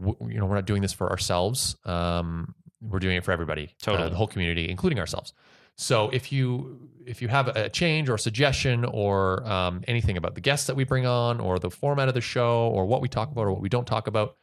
w- 0.00 0.32
you 0.34 0.38
know, 0.38 0.46
we're 0.46 0.54
not 0.56 0.66
doing 0.66 0.82
this 0.82 0.92
for 0.92 1.10
ourselves. 1.10 1.76
Um, 1.84 2.54
we're 2.80 2.98
doing 2.98 3.16
it 3.16 3.24
for 3.24 3.32
everybody, 3.32 3.64
uh, 3.64 3.68
Totally. 3.82 4.10
the 4.10 4.16
whole 4.16 4.26
community, 4.26 4.68
including 4.68 4.98
ourselves. 4.98 5.32
So 5.76 6.10
if 6.10 6.32
you 6.32 6.88
if 7.06 7.20
you 7.22 7.26
have 7.28 7.48
a 7.48 7.68
change 7.68 8.08
or 8.08 8.14
a 8.14 8.18
suggestion 8.18 8.84
or 8.84 9.44
um, 9.50 9.82
anything 9.88 10.16
about 10.16 10.34
the 10.36 10.40
guests 10.40 10.66
that 10.68 10.76
we 10.76 10.84
bring 10.84 11.04
on 11.06 11.40
or 11.40 11.58
the 11.58 11.70
format 11.70 12.06
of 12.06 12.14
the 12.14 12.20
show 12.20 12.68
or 12.68 12.84
what 12.86 13.00
we 13.00 13.08
talk 13.08 13.32
about 13.32 13.42
or 13.42 13.50
what 13.52 13.60
we 13.60 13.68
don't 13.68 13.86
talk 13.86 14.06
about, 14.06 14.36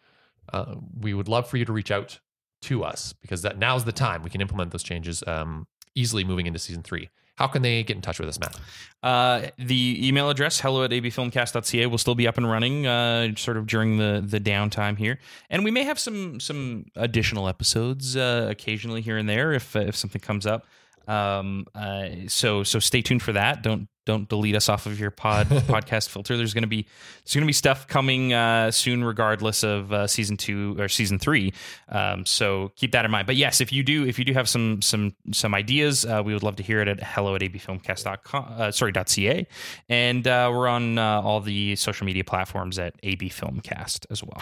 uh, 0.53 0.75
we 0.99 1.13
would 1.13 1.27
love 1.27 1.49
for 1.49 1.57
you 1.57 1.65
to 1.65 1.73
reach 1.73 1.91
out 1.91 2.19
to 2.63 2.83
us 2.83 3.13
because 3.21 3.41
that 3.41 3.57
now's 3.57 3.85
the 3.85 3.91
time 3.91 4.23
we 4.23 4.29
can 4.29 4.41
implement 4.41 4.71
those 4.71 4.83
changes 4.83 5.23
um, 5.27 5.67
easily 5.95 6.23
moving 6.23 6.45
into 6.45 6.59
season 6.59 6.83
three. 6.83 7.09
How 7.39 7.47
can 7.47 7.61
they 7.61 7.83
get 7.83 7.95
in 7.95 8.01
touch 8.01 8.19
with 8.19 8.27
us, 8.27 8.37
Matt? 8.37 8.59
Uh, 9.01 9.47
the 9.57 10.05
email 10.05 10.29
address, 10.29 10.59
hello 10.59 10.83
at 10.83 10.91
abfilmcast.ca, 10.91 11.85
will 11.85 11.97
still 11.97 12.15
be 12.15 12.27
up 12.27 12.37
and 12.37 12.49
running 12.49 12.85
uh, 12.85 13.33
sort 13.37 13.55
of 13.55 13.65
during 13.65 13.97
the, 13.97 14.21
the 14.25 14.41
downtime 14.41 14.97
here. 14.97 15.19
And 15.49 15.63
we 15.63 15.71
may 15.71 15.83
have 15.83 15.97
some 15.97 16.41
some 16.41 16.87
additional 16.97 17.47
episodes 17.47 18.17
uh, 18.17 18.47
occasionally 18.49 18.99
here 18.99 19.17
and 19.17 19.29
there 19.29 19.53
if, 19.53 19.73
if 19.77 19.95
something 19.95 20.19
comes 20.19 20.45
up. 20.45 20.65
Um, 21.09 21.65
uh, 21.73 22.09
so 22.27 22.63
so 22.63 22.79
stay 22.79 23.01
tuned 23.01 23.23
for 23.23 23.33
that. 23.33 23.63
Don't 23.63 23.87
don't 24.05 24.27
delete 24.27 24.55
us 24.55 24.69
off 24.69 24.85
of 24.85 24.99
your 24.99 25.11
pod 25.11 25.47
podcast 25.49 26.09
filter. 26.09 26.37
There's 26.37 26.53
going 26.53 26.63
to 26.63 26.67
be 26.67 26.87
there's 27.23 27.33
to 27.43 27.45
be 27.45 27.53
stuff 27.53 27.87
coming 27.87 28.33
uh, 28.33 28.71
soon, 28.71 29.03
regardless 29.03 29.63
of 29.63 29.91
uh, 29.91 30.07
season 30.07 30.37
two 30.37 30.75
or 30.79 30.87
season 30.87 31.19
three. 31.19 31.53
Um, 31.89 32.25
so 32.25 32.71
keep 32.75 32.91
that 32.93 33.05
in 33.05 33.11
mind. 33.11 33.27
But 33.27 33.35
yes, 33.35 33.59
if 33.61 33.71
you 33.71 33.83
do 33.83 34.05
if 34.05 34.19
you 34.19 34.25
do 34.25 34.33
have 34.33 34.47
some 34.47 34.81
some 34.81 35.15
some 35.31 35.53
ideas, 35.53 36.05
uh, 36.05 36.21
we 36.23 36.33
would 36.33 36.43
love 36.43 36.55
to 36.57 36.63
hear 36.63 36.81
it 36.81 36.87
at 36.87 37.01
hello 37.03 37.35
at 37.35 37.41
abfilmcast.com. 37.41 38.45
Uh, 38.57 38.71
sorry, 38.71 38.93
.ca, 39.05 39.47
and 39.89 40.27
uh, 40.27 40.49
we're 40.53 40.67
on 40.67 40.97
uh, 40.97 41.21
all 41.21 41.41
the 41.41 41.75
social 41.75 42.05
media 42.05 42.23
platforms 42.23 42.77
at 42.77 43.01
abfilmcast 43.01 44.05
as 44.09 44.23
well. 44.23 44.41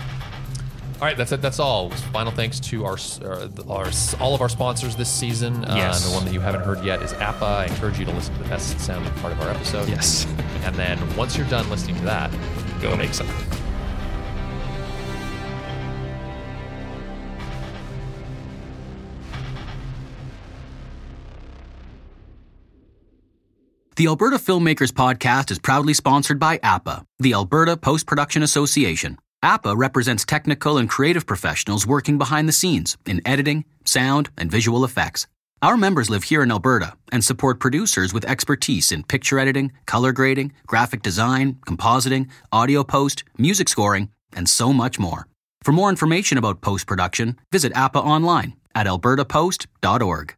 All 1.00 1.06
right, 1.06 1.16
that's 1.16 1.32
it. 1.32 1.44
That's 1.44 1.60
all. 1.60 1.92
Final 2.12 2.32
thanks 2.32 2.60
to 2.60 2.84
our, 2.84 2.98
our, 3.24 3.50
our 3.70 3.92
all 4.20 4.34
of 4.34 4.42
our 4.42 4.50
sponsors 4.50 4.96
this 4.96 5.12
season. 5.12 5.62
Yes. 5.62 6.04
Uh, 6.04 6.10
the 6.10 6.16
one 6.16 6.26
that 6.26 6.34
you 6.34 6.40
haven't 6.40 6.62
heard 6.62 6.84
yet 6.84 7.04
is 7.04 7.14
APPA. 7.14 7.44
I 7.44 7.66
encourage 7.66 8.00
you 8.00 8.06
to 8.06 8.12
listen 8.12 8.34
to 8.34 8.42
the 8.42 8.50
best 8.50 8.80
sounding 8.80 9.14
part 9.16 9.32
of 9.32 9.40
our 9.42 9.52
episode. 9.52 9.88
Yes. 9.88 10.26
And 10.64 10.74
then 10.76 10.98
once 11.16 11.38
you're 11.38 11.48
done 11.50 11.70
listening 11.70 11.98
to 11.98 12.06
that, 12.06 12.32
go 12.82 12.96
make 12.96 13.14
something. 13.14 13.36
The 23.98 24.08
Alberta 24.08 24.38
Filmmakers 24.38 24.92
Podcast 24.92 25.52
is 25.52 25.60
proudly 25.60 25.94
sponsored 25.94 26.40
by 26.40 26.58
APPA, 26.60 27.06
the 27.20 27.34
Alberta 27.34 27.78
Post 27.78 28.08
Production 28.08 28.42
Association. 28.42 29.20
APPA 29.44 29.78
represents 29.78 30.26
technical 30.26 30.78
and 30.78 30.90
creative 30.90 31.28
professionals 31.28 31.86
working 31.86 32.18
behind 32.18 32.48
the 32.48 32.54
scenes 32.54 32.98
in 33.06 33.22
editing, 33.24 33.66
sound, 33.86 34.30
and 34.38 34.50
visual 34.50 34.84
effects. 34.84 35.28
Our 35.62 35.78
members 35.78 36.10
live 36.10 36.24
here 36.24 36.44
in 36.44 36.52
Alberta 36.52 36.94
and 37.12 37.24
support 37.24 37.60
producers 37.60 38.14
with 38.14 38.26
expertise 38.26 38.92
in 38.92 39.04
picture 39.04 39.40
editing, 39.40 39.72
color 39.86 40.12
grading, 40.12 40.54
graphic 40.66 41.02
design, 41.02 41.56
compositing, 41.68 42.30
audio 42.52 42.84
post, 42.84 43.24
music 43.38 43.70
scoring, 43.70 44.10
and 44.34 44.50
so 44.50 44.74
much 44.74 44.98
more. 45.00 45.28
For 45.62 45.72
more 45.72 45.90
information 45.90 46.38
about 46.38 46.62
post 46.62 46.88
production, 46.88 47.38
visit 47.52 47.74
APPA 47.74 48.04
online 48.04 48.56
at 48.74 48.88
albertapost.org. 48.88 50.36